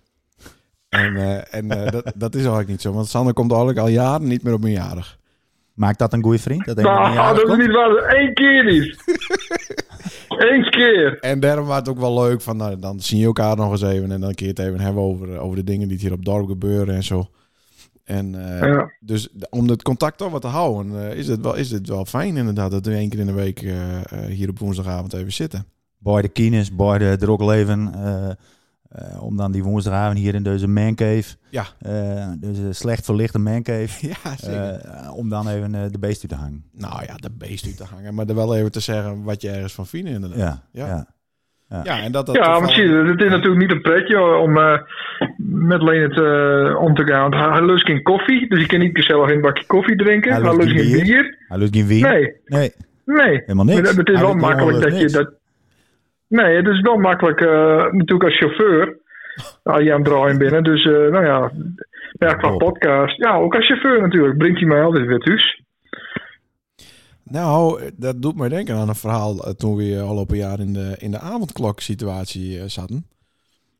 En, 0.90 1.16
eh, 1.16 1.54
en 1.54 1.72
eh, 1.72 1.92
dat, 1.92 2.14
dat 2.16 2.34
is 2.34 2.40
eigenlijk 2.40 2.70
niet 2.70 2.82
zo. 2.82 2.94
Want 2.94 3.08
Sander 3.08 3.34
komt 3.34 3.52
eigenlijk 3.52 3.80
al 3.80 3.88
jaren 3.88 4.28
niet 4.28 4.44
meer 4.44 4.54
op 4.54 4.62
mijn 4.62 4.74
jarig. 4.74 5.18
Maakt 5.74 6.00
dat 6.00 6.14
een 6.14 6.24
goede 6.24 6.40
vriend? 6.40 6.66
Dat 6.66 6.76
Nou, 6.76 7.16
dat 7.16 7.38
is 7.38 7.44
komt? 7.44 7.58
niet 7.58 7.72
waar. 7.72 8.16
Eén 8.20 8.34
keer 8.34 8.66
niet. 8.66 9.04
Eens 10.38 10.70
keer. 10.70 11.20
En 11.20 11.40
daarom 11.40 11.66
was 11.66 11.78
het 11.78 11.90
ook 11.90 12.00
wel 12.00 12.24
leuk 12.24 12.42
van, 12.42 12.58
nou, 12.58 12.80
dan 12.80 13.00
zien 13.00 13.20
je 13.20 13.26
elkaar 13.26 13.56
nog 13.56 13.72
eens 13.72 13.82
even 13.82 14.12
en 14.12 14.22
dan 14.22 14.32
je 14.36 14.48
het 14.48 14.60
even 14.60 14.80
hebben 14.80 15.04
over, 15.04 15.38
over 15.38 15.56
de 15.56 15.64
dingen 15.64 15.88
die 15.88 15.98
hier 15.98 16.12
op 16.12 16.18
het 16.18 16.26
dorp 16.26 16.48
gebeuren 16.48 16.96
en 16.96 17.04
zo. 17.04 17.30
En 18.06 18.50
eh, 18.60 18.60
Ja. 18.74 18.92
dus 19.00 19.30
om 19.50 19.68
het 19.70 19.82
contact 19.82 20.18
toch 20.18 20.32
wat 20.32 20.42
te 20.42 20.48
houden, 20.48 21.10
eh, 21.12 21.18
is, 21.18 21.28
het 21.28 21.42
wel, 21.42 21.56
is 21.56 21.72
het 21.72 21.88
wel 21.88 22.06
fijn 22.06 22.38
inderdaad 22.38 22.72
dat 22.72 22.86
we 22.86 22.94
één 22.94 23.10
keer 23.10 23.20
in 23.20 23.26
de 23.26 23.34
week 23.34 23.62
eh, 23.62 23.76
hier 24.28 24.50
op 24.50 24.60
woensdagavond 24.60 25.14
even 25.14 25.34
zitten. 25.34 25.66
Bij 25.98 26.22
de 26.22 26.28
kines, 26.30 26.76
bij 26.76 26.98
de 26.98 27.16
drokleven. 27.20 27.94
eh 27.94 28.30
eh, 28.90 29.24
om 29.24 29.38
dan 29.38 29.52
die 29.52 29.64
woensdagavond 29.64 30.18
hier 30.18 30.36
in 30.36 30.44
deze 30.44 30.68
mancave. 30.68 31.36
Ja. 31.50 31.66
eh, 31.80 32.32
deze 32.40 32.74
slecht 32.74 33.06
verlichte 33.06 33.40
mancave. 33.40 34.08
Ja, 34.08 34.38
zeker. 34.38 34.74
eh, 34.80 35.14
om 35.16 35.30
dan 35.30 35.48
even 35.48 35.76
eh, 35.76 35.82
de 35.92 36.00
beest 36.00 36.22
uit 36.22 36.30
te 36.32 36.36
hangen. 36.38 36.64
nou 36.72 37.04
ja, 37.06 37.16
de 37.16 37.30
beest 37.32 37.66
uit 37.66 37.78
te 37.78 37.84
hangen, 37.84 38.14
maar 38.14 38.26
er 38.28 38.36
wel 38.36 38.56
even 38.56 38.72
te 38.72 38.80
zeggen 38.80 39.24
wat 39.24 39.42
je 39.42 39.50
ergens 39.50 39.74
van 39.74 39.88
vindt 39.88 40.10
inderdaad. 40.10 40.38
Ja, 40.40 40.64
Ja. 40.72 40.88
ja. 40.88 41.08
Ja, 41.84 42.02
en 42.04 42.12
dat 42.12 42.26
dat 42.26 42.36
Ja, 42.36 42.42
toevallig- 42.42 42.60
maar 42.66 42.70
zie 42.76 42.88
je, 42.90 43.04
het 43.12 43.22
is 43.22 43.30
natuurlijk 43.30 43.62
niet 43.62 43.72
een 43.72 43.82
pretje 43.82 44.24
om 44.26 44.58
eh, 44.58 44.80
met 45.38 45.82
Leonard 45.82 46.18
eh, 46.18 46.82
om 46.82 46.94
te 46.96 47.04
gaan. 47.06 47.30
Want 47.30 47.54
Hij, 47.54 47.66
lust 47.66 47.86
geen 47.86 48.02
koffie, 48.04 48.50
dus 48.50 48.60
je 48.62 48.66
kan 48.68 48.80
niet 48.80 48.98
gezellig 48.98 49.30
een 49.32 49.42
bakje 49.42 49.66
koffie 49.66 49.96
drinken. 49.96 50.32
Hij 50.32 50.42
Hij, 50.42 50.56
lust 50.56 50.64
lust 50.74 50.82
geen 50.82 50.92
bier. 50.92 51.04
bier. 51.04 51.38
Hij 51.48 51.58
doet 51.58 51.76
geen 51.76 51.88
wien. 51.88 52.02
Nee, 52.02 52.34
Nee, 52.46 52.72
nee. 53.06 53.42
helemaal 53.46 53.66
niks. 53.66 53.82
Maar 53.82 53.94
Het 53.94 54.08
is 54.10 54.16
Hij 54.16 54.24
wel 54.26 54.36
makkelijk 54.36 54.82
dat 54.82 55.00
je 55.00 55.08
dat. 55.10 55.34
Nee, 56.28 56.56
het 56.56 56.68
is 56.68 56.82
wel 56.82 56.98
makkelijk 56.98 57.42
eh, 57.42 57.76
natuurlijk 57.92 58.24
als 58.24 58.38
chauffeur. 58.38 58.98
Als 59.64 59.84
je 59.84 59.94
aan 59.94 60.02
het 60.02 60.10
draaien 60.10 60.38
binnen. 60.38 60.64
Dus 60.64 60.86
eh, 60.86 60.92
nou 60.92 61.26
ja, 61.26 61.52
ja, 62.12 62.34
qua 62.34 62.50
Bob. 62.50 62.60
podcast. 62.60 63.18
Ja, 63.18 63.36
ook 63.36 63.56
als 63.56 63.66
chauffeur 63.68 64.02
natuurlijk. 64.02 64.38
Brengt 64.38 64.60
hij 64.60 64.68
mij 64.68 64.82
altijd 64.84 65.06
weer 65.06 65.20
thuis. 65.20 65.62
Nou, 67.30 67.82
dat 67.96 68.22
doet 68.22 68.36
mij 68.38 68.50
denken 68.50 68.76
aan 68.76 68.90
een 68.90 68.96
verhaal 68.96 69.44
eh, 69.46 69.52
toen 69.54 69.76
we 69.76 70.02
al 70.02 70.18
op 70.18 70.32
een 70.32 70.38
jaar 70.38 70.60
in 70.60 70.74
de, 70.74 70.96
in 71.00 71.12
de 71.12 71.20
avondklok 71.20 71.80
situatie 71.80 72.60
eh, 72.60 72.68
zaten. 72.68 73.08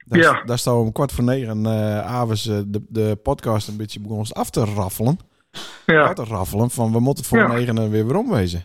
Daar, 0.06 0.20
Ja. 0.20 0.44
daar 0.44 0.58
staan 0.58 0.74
we 0.78 0.82
om 0.84 0.92
kwart 0.92 1.12
voor 1.12 1.24
negen 1.24 1.66
eh 1.66 2.00
avonds 2.00 2.44
de, 2.44 2.84
de 2.90 3.16
podcast 3.24 3.68
een 3.68 3.78
beetje 3.78 4.00
begon 4.00 4.26
af 4.32 4.50
te 4.50 4.66
raffelen. 4.66 5.20
Ja, 5.86 6.04
Af 6.04 6.14
te 6.14 6.24
raffelen 6.24 6.70
van 6.70 6.92
we 6.92 7.00
moeten 7.00 7.24
voor 7.26 7.38
Ja. 7.38 7.48
negen 7.48 7.90
weer 7.90 8.08
weer 8.08 8.18
omwezen. 8.18 8.64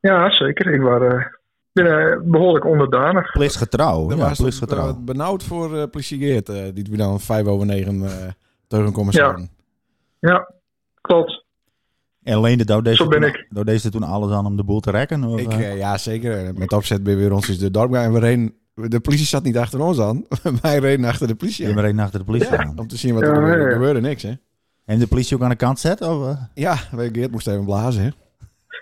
ja 0.00 0.30
zeker. 0.30 0.74
Ik 0.74 0.80
was, 0.80 1.02
eh, 1.02 1.24
ben 1.72 1.86
eh, 2.12 2.20
behoorlijk 2.24 2.64
onderdanig. 2.64 3.32
Plichtsgetrouw. 3.32 4.10
Ja, 4.10 4.16
was 4.16 4.28
het, 4.28 4.36
plichtsgetrouw. 4.38 4.94
benauwd 4.94 5.42
voor 5.42 5.76
eh 5.78 5.90
Plissiegeert, 5.90 6.48
eh 6.48 6.64
die 6.74 6.86
we 6.90 6.96
dan 6.96 7.20
vijf 7.20 7.46
over 7.46 7.66
negen 7.66 8.02
eh 8.04 8.28
tegen 8.66 8.92
komen 8.92 9.14
Ja. 9.14 9.28
staan. 9.28 9.48
Ja, 10.18 10.52
klopt. 11.00 11.39
En 12.22 12.34
alleen 12.34 12.58
de 12.58 12.64
dood 12.64 12.84
deze, 12.84 12.96
Zo 13.02 13.08
ben 13.08 13.22
ik. 13.22 13.46
deze 13.64 13.90
toen 13.90 14.02
alles 14.02 14.32
aan 14.32 14.46
om 14.46 14.56
de 14.56 14.64
boel 14.64 14.80
te 14.80 14.90
rekken? 14.90 15.24
Of, 15.24 15.40
Ik, 15.40 15.52
eh? 15.52 15.70
eh, 15.70 15.76
ja, 15.78 15.98
zeker. 15.98 16.54
Met 16.54 16.72
opzet 16.72 17.02
ben 17.02 17.14
we 17.14 17.20
weer 17.20 17.32
ons 17.32 17.48
eens 17.48 17.58
de 17.58 17.70
dorp 17.70 17.92
gaan. 17.92 18.04
En 18.04 18.12
we 18.12 18.18
reden, 18.18 18.52
de 18.74 19.00
politie 19.00 19.26
zat 19.26 19.42
niet 19.42 19.56
achter 19.58 19.80
ons 19.80 20.00
aan. 20.00 20.24
Wij 20.62 20.78
reden 20.78 21.04
achter 21.04 21.26
de 21.26 21.34
politie 21.34 21.66
aan. 21.66 21.74
bent 21.74 21.86
er 21.86 21.92
één 21.92 22.00
achter 22.00 22.18
de 22.18 22.24
politie 22.24 22.56
aan. 22.56 22.78
Om 22.78 22.86
te 22.86 22.96
zien 22.96 23.14
wat 23.14 23.22
er 23.22 23.28
Ja, 23.28 23.34
gebeurde. 23.34 23.56
ja, 23.58 23.64
Er 23.64 23.68
ja. 23.70 23.76
gebeurde 23.76 24.00
niks, 24.00 24.22
hè? 24.22 24.32
En 24.84 24.98
de 24.98 25.06
politie 25.06 25.36
ook 25.36 25.42
aan 25.42 25.48
de 25.48 25.56
kant 25.56 25.78
zetten? 25.80 26.18
Of, 26.20 26.28
eh? 26.28 26.36
Ja, 26.54 26.74
Geert 26.76 27.30
moest 27.30 27.46
even 27.48 27.64
blazen, 27.64 28.02
hè? 28.02 28.08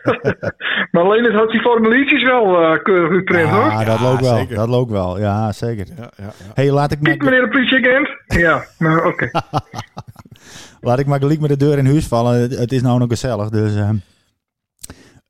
Maar 0.93 1.03
alleen 1.03 1.25
het 1.25 1.33
had 1.35 1.51
die 1.51 1.61
formuliertjes 1.61 2.23
wel 2.23 2.63
eh, 2.63 2.83
keurig 2.83 3.11
uitprint 3.11 3.49
hoor. 3.51 3.63
Ah, 3.63 3.87
dat 3.87 3.99
Ja, 3.99 4.05
loopt 4.11 4.21
wel. 4.21 4.37
zeker. 4.37 4.57
Dat 4.57 4.69
loopt 4.69 4.91
wel. 4.91 5.19
Ja, 5.19 5.53
zeker. 5.53 5.87
Ja, 5.97 6.11
ja, 6.17 6.25
ja. 6.25 6.31
hey, 6.55 6.71
laat 6.71 6.93
ik 6.93 7.01
maar, 7.01 7.17
meneer 7.17 7.41
de 7.41 7.49
politieagent? 7.49 8.09
Ja, 8.27 8.65
nou 8.79 9.07
oké. 9.07 9.31
laat 10.81 10.99
ik 10.99 11.07
maar 11.07 11.19
gelijk 11.21 11.41
met 11.41 11.51
de 11.51 11.57
deur 11.57 11.79
in 11.79 11.87
huis 11.87 12.07
vallen. 12.07 12.41
Het, 12.41 12.59
het 12.59 12.73
is 12.73 12.83
nou 12.83 12.99
nog 12.99 13.09
gezellig, 13.09 13.49
dus... 13.49 13.75
eh, 13.77 13.91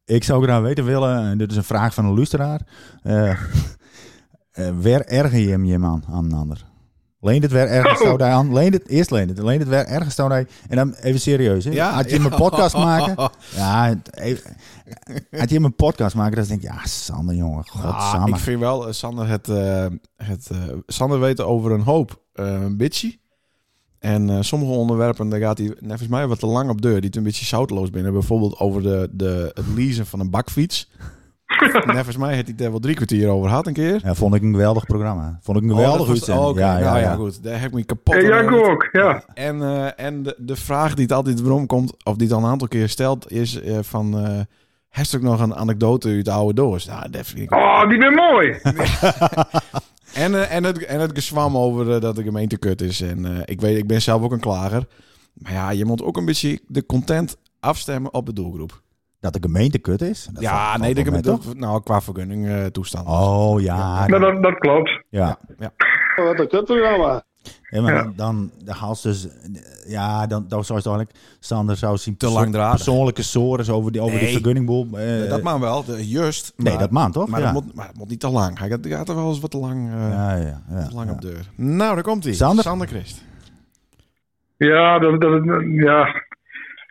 ik 0.05 0.25
zou 0.25 0.43
graag 0.43 0.61
weten 0.63 0.85
willen, 0.85 1.19
en 1.31 1.39
dit 1.39 1.51
is 1.51 1.57
een 1.57 1.65
vraag 1.65 1.95
van 1.95 2.05
een 2.05 2.15
luisteraar. 2.15 2.61
eh 3.03 3.31
eh, 4.53 4.69
waar 4.83 5.01
erger 5.01 5.39
je 5.39 5.51
hem 5.51 5.65
je 5.65 5.75
aan, 5.75 6.03
aan 6.13 6.25
een 6.25 6.33
ander? 6.39 6.59
Leent 7.21 7.43
het 7.43 7.53
weer 7.53 7.67
ergens 7.67 8.01
Oh. 8.01 8.07
hij 8.21 8.31
aan? 8.33 8.53
Leent 8.53 8.75
het, 8.75 8.89
eerst 8.89 9.11
leent 9.11 9.29
het. 9.31 9.39
Leent 9.39 9.61
het 9.61 9.69
weer 9.69 9.87
ergens 9.87 10.15
hij... 10.31 10.47
En 10.69 10.77
dan 10.77 10.93
even 10.95 11.21
serieus, 11.21 11.65
hè? 11.65 11.71
Ja, 11.71 11.93
Had 11.93 12.11
je 12.11 12.17
hem 12.17 12.25
een 12.25 12.39
podcast 12.39 12.75
maken? 12.89 13.31
Ja, 13.55 13.95
even- 14.11 14.57
had 15.31 15.49
je 15.49 15.55
hem 15.55 15.65
een 15.65 15.75
podcast 15.75 16.15
maken, 16.15 16.37
dan 16.37 16.47
denk 16.47 16.63
ik, 16.63 16.69
ja, 16.69 16.87
Sander, 16.87 17.35
jongen, 17.35 17.65
Ah, 17.73 18.01
godsamme. 18.01 18.29
ik 18.29 18.37
vind 18.37 18.61
wel, 18.61 18.87
eh, 18.87 18.93
Sander, 18.93 19.29
het, 19.29 19.49
eh, 19.49 19.87
het, 20.17 20.49
eh, 20.51 20.59
Sander 20.87 21.21
weet 21.21 21.41
over 21.41 21.71
een 21.73 21.81
hoop 21.81 22.23
eh, 22.33 22.53
een 22.53 22.77
beetje. 22.77 23.19
En 23.99 24.31
eh, 24.31 24.37
sommige 24.41 24.73
onderwerpen, 24.73 25.29
daar 25.29 25.41
gaat 25.41 25.59
hij 25.59 25.75
volgens 25.81 26.09
mij 26.09 26.27
wat 26.27 26.39
te 26.41 26.47
lang 26.47 26.71
op 26.71 26.83
deur. 26.83 26.95
Die 26.97 27.07
het 27.07 27.17
een 27.17 27.23
beetje 27.23 27.45
zoutloos 27.45 27.91
binnen. 27.91 28.13
Bijvoorbeeld 28.13 28.59
over 28.59 28.83
de, 28.83 29.09
de, 29.13 29.51
het 29.55 29.65
leasen 29.75 30.07
van 30.07 30.21
een 30.21 30.31
bakfiets. 30.31 30.91
en 31.87 31.95
volgens 31.95 32.17
mij 32.17 32.35
heeft 32.35 32.47
hij 32.47 32.55
het 32.57 32.65
er 32.65 32.71
wel 32.71 32.81
drie 32.81 32.95
kwartier 32.95 33.29
over 33.29 33.49
gehad 33.49 33.67
een 33.67 33.73
keer. 33.73 34.01
Ja, 34.03 34.15
vond 34.15 34.35
ik 34.35 34.43
een 34.43 34.51
geweldig 34.53 34.87
programma. 34.87 35.39
Vond 35.43 35.57
ik 35.57 35.63
een 35.63 35.71
Oh, 35.71 35.77
geweldig 35.77 36.09
uitzending. 36.09 36.47
oh, 36.47 36.51
oké. 36.51 36.61
ja, 36.61 36.79
ja, 36.79 36.85
nou 36.85 36.97
ja, 36.99 37.03
ja. 37.03 37.15
goed. 37.15 37.43
Daar 37.43 37.61
heb 37.61 37.69
ik 37.69 37.75
me 37.75 37.85
kapot 37.85 38.15
ja, 38.15 38.39
ik 38.39 38.53
ook. 38.53 38.89
Ja. 38.93 39.23
En, 39.35 39.63
eh, 39.63 40.05
en 40.07 40.23
de, 40.23 40.35
de 40.39 40.57
vraag 40.57 40.95
die 40.95 41.03
het 41.03 41.13
altijd 41.13 41.41
waarom 41.41 41.67
komt, 41.67 42.05
of 42.05 42.17
die 42.17 42.27
het 42.27 42.37
al 42.37 42.43
een 42.43 42.51
aantal 42.51 42.69
keer 42.69 42.89
stelt, 42.89 43.33
is 43.33 43.61
eh, 43.61 43.79
van... 43.81 44.19
eh 44.19 44.41
heeft 44.89 45.17
ook 45.17 45.23
nog 45.23 45.41
een 45.41 45.55
anekdote 45.55 46.09
uit 46.09 46.25
de 46.25 46.31
oude 46.31 46.55
doos? 46.55 46.87
Nou, 46.87 47.11
dat 47.11 47.27
vind 47.27 47.39
ik... 47.39 47.55
Oh, 47.55 47.89
die 47.89 47.99
ben 47.99 48.15
mooi. 48.15 48.59
En, 50.15 50.35
eh, 50.35 50.55
en, 50.57 50.65
het, 50.65 50.85
en 50.85 51.01
het 51.01 51.11
gezwam 51.15 51.57
over 51.57 52.01
dat 52.01 52.17
de 52.17 52.23
gemeente 52.23 52.59
kut 52.59 52.81
is. 52.81 53.01
En 53.01 53.25
eh, 53.25 53.43
ik 53.45 53.61
weet, 53.61 53.79
ik 53.79 53.87
ben 53.87 54.03
zelf 54.03 54.23
ook 54.23 54.33
een 54.33 54.41
klager. 54.41 54.87
Maar 55.35 55.53
ja, 55.53 55.71
je 55.71 55.85
moet 55.85 56.03
ook 56.03 56.17
een 56.17 56.25
beetje 56.25 56.61
de 56.67 56.87
content 56.87 57.37
afstemmen 57.61 58.15
op 58.15 58.27
de 58.27 58.33
doelgroep. 58.33 58.83
Dat 59.21 59.33
de 59.33 59.39
gemeente 59.43 59.79
kut 59.79 60.03
is? 60.03 60.29
Dat 60.33 60.43
ja, 60.43 60.69
valt- 60.69 60.81
nee, 60.83 60.95
de 60.95 61.05
gemeente, 61.05 61.39
nou, 61.55 61.83
qua 61.83 62.01
vergunning 62.01 62.49
eh, 62.49 62.65
toestand. 62.65 63.07
Oh, 63.07 63.61
ja. 63.61 64.07
Nou, 64.07 64.21
dat, 64.21 64.43
dat 64.43 64.59
klopt. 64.59 64.91
ja. 65.11 65.39
Wat 66.17 66.39
een 66.39 66.49
kutprogramma. 66.49 67.23
Ja, 67.71 67.81
maar 67.81 67.95
Ja. 67.95 68.03
dan, 68.03 68.13
dan, 68.17 68.51
dan 68.65 68.75
haalt 68.77 69.03
dus... 69.03 69.29
Ja, 69.87 70.27
dan, 70.27 70.45
dan 70.49 70.65
zou 70.65 70.81
eigenlijk... 70.83 71.11
Sander 71.41 71.77
zou 71.77 71.97
zien... 71.97 72.17
Te 72.17 72.29
langdradig. 72.29 72.75
Persoonlijke 72.85 73.23
sores 73.23 73.71
over 73.71 73.93
die, 73.93 74.01
over 74.01 74.15
die 74.19 74.23
Nee. 74.25 74.33
vergunningboel. 74.33 74.89
eh, 74.99 75.29
dat 75.29 75.43
mag 75.43 75.59
wel, 75.59 75.85
de, 75.85 76.09
juist. 76.09 76.53
Nee, 76.57 76.73
maar- 76.73 76.83
dat 76.83 76.91
mag 76.91 77.11
toch? 77.11 77.29
Maar, 77.29 77.41
ja. 77.41 77.53
dat 77.53 77.65
moet, 77.65 77.75
maar 77.75 77.87
dat 77.87 77.97
moet 77.97 78.09
niet 78.09 78.21
te 78.21 78.29
lang. 78.29 78.59
Hij 78.59 78.69
gaat, 78.69 79.09
er 79.09 79.15
wel 79.15 79.29
eens 79.29 79.41
wat 79.41 79.51
te 79.51 79.59
lang, 79.59 79.89
eh, 79.93 80.11
ja, 80.11 80.35
ja, 80.37 80.63
ja, 80.71 80.87
te 80.89 80.95
lang 80.95 81.09
ja. 81.09 81.15
op 81.15 81.21
deur. 81.21 81.51
Nou, 81.57 81.95
daar 81.95 82.03
komt 82.03 82.25
hij. 82.25 82.33
Sander? 82.33 82.65
Sander 82.65 82.87
Christ. 82.87 83.25
Ja, 84.57 84.99
dat, 84.99 85.21
dat, 85.21 85.43
ja. 85.71 86.23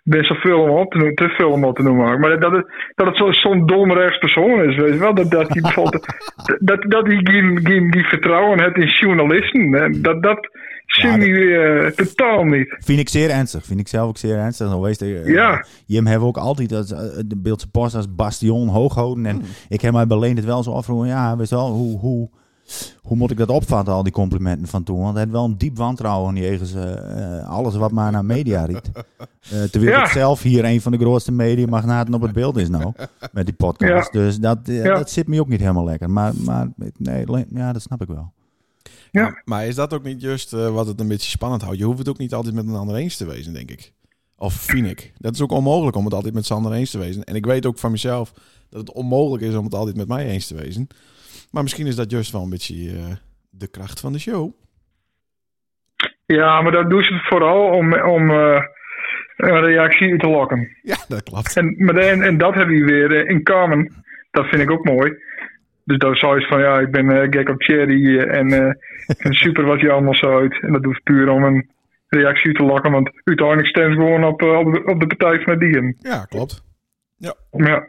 Ik 0.07 0.13
ben 0.13 0.23
zoveel 0.23 0.59
om 0.61 0.69
op 0.69 0.91
te 0.91 0.97
noemen, 0.97 1.15
te 1.15 1.29
veel 1.29 1.49
om 1.51 1.63
op 1.63 1.75
te 1.75 1.83
noemen. 1.83 2.19
Maar 2.19 2.39
dat 2.39 2.51
het, 2.51 2.65
dat 2.95 3.07
het 3.07 3.15
zo- 3.17 3.31
zo'n 3.31 3.65
dom 3.65 3.91
rechtspersoon 3.93 4.63
is, 4.69 4.75
weet 4.75 4.93
je 4.93 4.99
wel. 4.99 5.13
Dat, 5.13 5.31
dat 5.31 5.47
bijvoorbeeld, 5.61 6.05
dat, 6.69 6.81
dat 6.87 7.05
hij 7.07 7.19
geen, 7.23 7.59
geen, 7.63 7.93
geen 7.93 8.03
vertrouwen 8.03 8.61
heeft 8.61 8.75
in 8.77 8.87
journalisten. 8.87 9.73
En 9.73 10.01
Dat, 10.01 10.23
dat 10.23 10.49
zie 10.85 11.19
je 11.25 11.57
eh, 11.57 11.91
totaal 12.05 12.43
niet. 12.43 12.75
Vind 12.79 12.99
ik 12.99 13.09
zeer 13.09 13.29
ernstig. 13.29 13.65
Vind 13.65 13.79
ik 13.79 13.87
zelf 13.87 14.07
ook 14.07 14.17
zeer 14.17 14.35
ernstig. 14.37 14.69
Dan 14.69 14.81
wees 14.81 14.97
de, 14.97 15.21
Ja. 15.25 15.65
Jim 15.85 16.05
hebben 16.05 16.27
ook 16.27 16.37
altijd 16.37 16.69
dat, 16.69 16.91
eh, 16.91 16.99
de 17.25 17.37
Beeldse 17.37 17.69
Post 17.71 17.95
als 17.95 18.15
bastion 18.15 18.67
hoog 18.67 18.95
houden. 18.95 19.25
Hmm. 19.25 19.39
En 19.41 19.45
ik 19.69 19.81
heb 19.81 19.93
mij 19.93 20.07
beleend 20.07 20.37
het 20.37 20.45
wel 20.45 20.63
zo 20.63 20.71
afvroegen. 20.71 21.07
Ja, 21.07 21.37
weet 21.37 21.49
je 21.49 21.55
wel, 21.55 21.69
hoe, 21.71 21.99
hoe, 21.99 22.29
hoe 23.01 23.17
moet 23.17 23.31
ik 23.31 23.37
dat 23.37 23.49
opvatten, 23.49 23.93
al 23.93 24.03
die 24.03 24.11
complimenten 24.11 24.67
van 24.67 24.83
toen? 24.83 24.99
Want 24.99 25.13
hij 25.13 25.23
had 25.23 25.31
wel 25.31 25.43
een 25.45 25.57
diep 25.57 25.77
wantrouwen 25.77 26.35
jegens 26.35 26.73
eh, 26.73 27.37
eh, 27.39 27.47
alles 27.49 27.75
wat 27.75 27.91
maar 27.91 28.11
naar 28.11 28.25
media 28.25 28.65
riet. 28.65 28.91
Eh 29.51 29.63
terwijl 29.63 29.91
Ja. 29.91 30.03
ik 30.03 30.09
zelf 30.11 30.41
hier 30.41 30.65
een 30.65 30.81
van 30.81 30.91
de 30.91 30.97
grootste 30.97 31.31
mediamagnaten 31.31 32.13
op 32.13 32.21
het 32.21 32.31
beeld 32.31 32.57
is 32.57 32.69
nou. 32.69 32.91
Met 33.31 33.45
die 33.45 33.55
podcast. 33.55 34.11
Dus 34.11 34.39
dat, 34.39 34.57
Ja. 34.63 34.95
dat 34.95 35.09
zit 35.11 35.27
me 35.27 35.39
ook 35.39 35.47
niet 35.47 35.59
helemaal 35.59 35.83
lekker. 35.83 36.09
Maar, 36.09 36.33
maar 36.35 36.67
nee, 36.97 37.25
ja, 37.53 37.73
dat 37.73 37.81
snap 37.81 38.01
ik 38.01 38.07
wel. 38.07 38.31
Ja. 39.11 39.41
Maar 39.45 39.67
is 39.67 39.75
dat 39.75 39.93
ook 39.93 40.03
niet 40.03 40.21
juist 40.21 40.53
eh, 40.53 40.69
wat 40.69 40.87
het 40.87 40.99
een 40.99 41.07
beetje 41.07 41.29
spannend 41.29 41.61
houdt? 41.61 41.77
Je 41.77 41.83
hoeft 41.85 41.97
het 41.97 42.09
ook 42.09 42.17
niet 42.17 42.33
altijd 42.33 42.55
met 42.55 42.67
een 42.67 42.75
ander 42.75 42.95
eens 42.95 43.17
te 43.17 43.25
wezen, 43.25 43.53
denk 43.53 43.71
ik. 43.71 43.93
Of 44.37 44.53
vind 44.53 44.87
ik. 44.87 45.13
Dat 45.17 45.33
is 45.33 45.41
ook 45.41 45.51
onmogelijk 45.51 45.95
om 45.97 46.05
het 46.05 46.13
altijd 46.13 46.33
met 46.33 46.45
Sander 46.45 46.71
eens 46.73 46.91
te 46.91 46.97
wezen. 46.97 47.23
En 47.23 47.35
ik 47.35 47.45
weet 47.45 47.65
ook 47.65 47.77
van 47.79 47.91
mezelf 47.91 48.33
dat 48.69 48.79
het 48.79 48.91
onmogelijk 48.91 49.43
is 49.43 49.55
om 49.55 49.63
het 49.65 49.75
altijd 49.75 49.95
met 49.95 50.07
mij 50.07 50.25
eens 50.25 50.47
te 50.47 50.55
wezen. 50.55 50.87
Maar 51.51 51.63
misschien 51.63 51.87
is 51.87 51.95
dat 51.95 52.11
juist 52.11 52.31
wel 52.31 52.43
een 52.43 52.49
beetje 52.49 52.89
eh, 52.89 53.15
de 53.49 53.67
kracht 53.67 53.99
van 53.99 54.13
de 54.13 54.19
show. 54.19 54.53
Ja, 56.27 56.61
maar 56.61 56.71
dat 56.71 56.89
doen 56.89 57.03
ze 57.03 57.19
vooral 57.23 57.69
om, 57.69 57.93
om 57.93 58.29
eh, 58.29 58.63
een 59.37 59.61
reactie 59.61 60.17
te 60.17 60.27
lokken. 60.27 60.77
Ja, 60.81 60.97
dat 61.07 61.23
klopt. 61.23 61.57
En, 61.57 61.75
maar 61.77 61.95
en, 61.95 62.21
en 62.21 62.37
dat 62.37 62.53
heb 62.53 62.69
je 62.69 62.83
weer 62.83 63.15
eh, 63.15 63.29
in 63.29 63.43
common. 63.43 63.91
Dat 64.31 64.45
vind 64.45 64.61
ik 64.61 64.71
ook 64.71 64.85
mooi. 64.85 65.13
Dus 65.83 65.97
dat 65.97 66.13
is 66.13 66.19
zoiets 66.19 66.47
van, 66.47 66.59
ja, 66.59 66.79
ik 66.79 66.91
ben 66.91 67.09
eh, 67.09 67.27
gek 67.29 67.49
op 67.49 67.61
Cherry 67.61 68.19
en 68.19 68.47
ik 69.07 69.17
vind 69.17 69.33
het 69.33 69.35
super 69.35 69.65
wat 69.65 69.79
je 69.79 69.91
allemaal 69.91 70.15
zo 70.15 70.39
uit. 70.39 70.61
En 70.61 70.71
dat 70.71 70.83
doet 70.83 71.03
puur 71.03 71.29
om 71.29 71.43
een 71.43 71.69
reactie 72.07 72.53
te 72.53 72.63
lokken, 72.63 72.91
want 72.91 73.11
uiteindelijk 73.23 73.67
stemt 73.67 73.93
gewoon 73.93 74.23
op, 74.23 74.41
op, 74.41 74.73
de, 74.73 74.83
op 74.85 74.99
de 74.99 75.15
partij 75.15 75.41
van 75.41 75.59
die. 75.59 75.95
Ja, 75.99 76.25
klopt. 76.25 76.63
Ja, 77.17 77.35
Ja, 77.51 77.87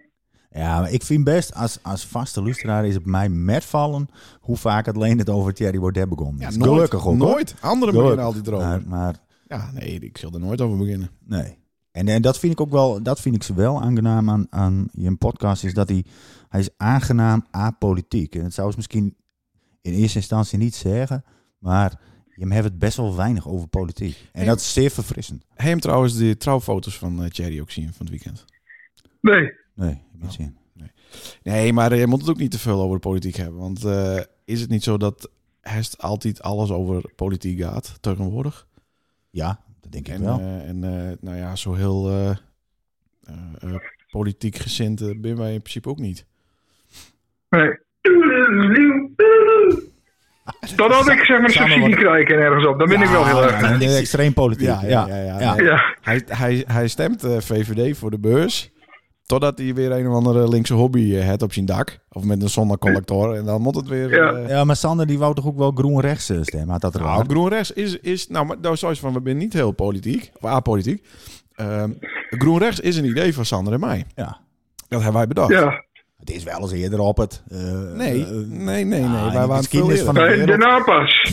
maar 0.65 0.91
ik 0.93 1.03
vind 1.03 1.25
best, 1.25 1.55
als, 1.55 1.79
als 1.83 2.07
vaste 2.07 2.43
luisteraar 2.43 2.87
is 2.87 2.95
het 2.95 3.07
mij 3.07 3.29
met 3.29 3.65
vallen 3.65 4.09
hoe 4.41 4.57
vaak 4.57 4.87
het 4.87 4.95
alleen 4.97 5.19
het 5.19 5.31
over 5.31 5.55
Thierry 5.55 5.79
Baudet 5.79 6.09
begon. 6.09 6.37
Ja, 6.39 6.51
nooit, 6.51 6.63
gelukkig 6.71 7.07
ook. 7.07 7.17
Nooit. 7.17 7.55
Anderen 7.61 7.95
Gelukkig. 7.95 8.03
beginnen 8.03 8.25
altijd 8.25 8.47
erover. 8.47 8.67
Maar, 8.69 8.83
maar 8.89 9.15
Ja, 9.49 9.71
nee, 9.73 9.99
ik 9.99 10.19
zal 10.19 10.33
er 10.33 10.41
nooit 10.41 10.61
over 10.61 10.79
beginnen. 10.79 11.11
nee. 11.25 11.57
En, 11.91 12.09
en 12.09 12.23
dat 12.23 12.39
vind 12.39 12.53
ik 12.53 12.61
ook 12.61 12.71
wel, 12.71 13.03
dat 13.03 13.21
vind 13.21 13.35
ik 13.35 13.43
ze 13.43 13.55
wel 13.55 13.83
aangenaam 13.83 14.31
aan, 14.31 14.47
aan 14.51 14.89
je 14.93 15.17
podcast, 15.17 15.65
is 15.65 15.75
dat 15.75 15.89
hij, 15.89 16.05
hij 16.49 16.61
is 16.61 16.69
aangenaam 16.77 17.47
apolitiek. 17.51 18.35
En 18.35 18.43
dat 18.43 18.53
zou 18.53 18.71
ze 18.71 18.77
misschien 18.77 19.17
in 19.81 19.93
eerste 19.93 20.19
instantie 20.19 20.59
niet 20.59 20.75
zeggen, 20.75 21.25
maar 21.59 22.01
je 22.35 22.49
hebt 22.49 22.65
het 22.65 22.79
best 22.79 22.97
wel 22.97 23.17
weinig 23.17 23.49
over 23.49 23.69
politiek. 23.69 24.17
En 24.17 24.29
Hey. 24.33 24.45
dat 24.45 24.61
is 24.61 24.73
zeer 24.73 24.91
verfrissend. 24.91 25.45
Heb 25.49 25.61
je 25.61 25.69
hem 25.69 25.81
trouwens 25.81 26.17
de 26.17 26.37
trouwfoto's 26.37 26.99
van 26.99 27.23
eh 27.25 27.31
Thierry 27.31 27.61
ook 27.61 27.71
zien 27.71 27.85
van 27.93 28.07
het 28.07 28.11
weekend? 28.11 28.45
Nee. 29.21 29.53
Nee, 29.79 30.03
niet 30.13 30.33
zien. 30.33 30.57
Nee, 31.43 31.73
maar 31.73 31.97
je 31.97 32.07
moet 32.07 32.21
het 32.21 32.31
ook 32.31 32.39
niet 32.39 32.51
te 32.51 32.59
veel 32.59 32.81
over 32.81 32.95
de 32.95 33.09
politiek 33.09 33.37
hebben. 33.37 33.61
Want 33.61 33.85
eh, 33.85 34.19
is 34.45 34.61
het 34.61 34.71
niet 34.71 34.83
zo 34.83 34.97
dat 34.97 35.31
het 35.61 35.99
altijd 35.99 36.43
alles 36.43 36.71
over 36.71 37.13
politiek 37.17 37.61
gaat 37.61 37.97
tegenwoordig? 38.01 38.67
Ja, 39.31 39.61
dat 39.81 39.93
denk 39.93 40.09
ik 40.09 40.15
En, 40.15 40.25
wel. 40.25 40.39
eh, 40.39 40.69
en 40.69 40.85
eh, 40.85 41.17
nou 41.21 41.37
ja, 41.37 41.57
zo 41.57 41.75
heel 41.75 42.09
eh, 42.09 42.31
eh, 42.31 42.37
eh, 43.61 43.75
politiek 44.11 44.57
gezind 44.57 45.21
ben 45.21 45.37
wij 45.37 45.53
in 45.53 45.61
principe 45.61 45.89
ook 45.89 45.99
niet. 45.99 46.27
Nee. 47.49 47.77
Dat 50.77 50.91
had 50.93 51.09
ik 51.09 51.25
zeg 51.25 51.41
maar 51.41 51.51
subsidie 51.51 51.81
wat- 51.81 51.99
krijgen 51.99 52.37
ergens 52.37 52.67
op. 52.67 52.79
Dan 52.79 52.89
ben 52.89 53.01
ik 53.03 53.09
wel 53.09 53.27
heel 53.27 53.43
erg. 53.43 53.81
Extreem 53.99 54.33
politiek. 54.33 54.67
Ja, 54.67 54.83
ja, 54.83 55.07
ja. 55.39 55.55
nee. 55.55 55.65
Ja. 55.67 55.97
Hij, 56.01 56.23
hij, 56.27 56.65
hij 56.67 56.89
stemt 56.89 57.21
VVD 57.39 57.97
voor 57.97 58.11
de 58.11 58.19
beurs. 58.19 58.71
Totdat 59.29 59.59
hij 59.59 59.75
weer 59.75 59.93
een 59.93 60.09
of 60.09 60.15
andere 60.15 60.49
linkse 60.49 60.75
hobby 60.75 61.15
eh, 61.15 61.25
heeft 61.25 61.43
op 61.43 61.53
zijn 61.53 61.65
dak. 61.67 61.99
Of 62.13 62.25
met 62.25 62.43
een 62.43 62.49
zonnecollector. 62.49 63.35
En 63.35 63.45
dan 63.45 63.61
moet 63.61 63.75
het 63.77 63.89
weer... 63.89 64.11
Ja. 64.11 64.33
eh, 64.33 64.49
Ja, 64.49 64.65
maar 64.65 64.77
Sander 64.77 65.07
die 65.07 65.19
wou 65.19 65.35
toch 65.35 65.47
ook 65.47 65.57
wel 65.57 65.71
groen 65.71 66.01
rechts 66.01 66.31
eh, 66.31 66.39
stemmen? 66.43 66.69
Had 66.71 66.81
dat 66.81 66.95
er 66.95 67.01
Nou, 67.01 67.25
GroenRechts 67.29 67.71
is, 67.73 67.99
is 67.99 68.29
nou, 68.29 68.47
maar 68.47 68.57
nou, 68.61 68.77
zoals 68.77 69.01
van, 69.01 69.13
we 69.13 69.21
zijn 69.25 69.37
niet 69.37 69.53
heel 69.53 69.71
politiek, 69.73 70.31
of 70.41 70.51
apolitiek. 70.51 71.07
Ehm 71.55 71.91
GroenRechts 72.31 72.81
is 72.81 72.97
een 72.97 73.05
idee 73.05 73.35
van 73.35 73.45
Sander 73.45 73.73
en 73.73 73.81
mij. 73.81 74.05
Ja. 74.15 74.41
Dat 74.89 75.01
hebben 75.03 75.13
wij 75.19 75.27
bedacht. 75.27 75.51
Ja. 75.51 75.85
Het 76.19 76.31
is 76.31 76.43
wel 76.45 76.61
eens 76.61 76.73
eerder 76.73 76.99
op 77.01 77.17
het. 77.17 77.43
eh, 77.49 77.59
Nee, 77.95 78.25
eh, 78.25 78.31
nee, 78.31 78.85
nee, 78.85 78.85
nee. 78.85 79.01
ja, 79.01 79.11
wij 79.11 79.25
in 79.27 79.31
de 79.33 79.39
waren 79.47 79.57
geschiedenis 79.57 80.01
van 80.01 80.15
de 80.15 80.21
wereld. 80.21 80.49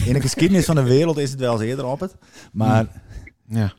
In 0.08 0.14
de 0.14 0.22
geschiedenis 0.22 0.66
van 0.66 0.76
de 0.76 0.84
wereld 0.84 1.18
is 1.18 1.32
het 1.32 1.40
wel 1.40 1.54
eens 1.54 1.62
eerder 1.62 1.86
op 1.86 2.00
het. 2.00 2.16
Maar. 2.52 2.86
Ja. 3.48 3.74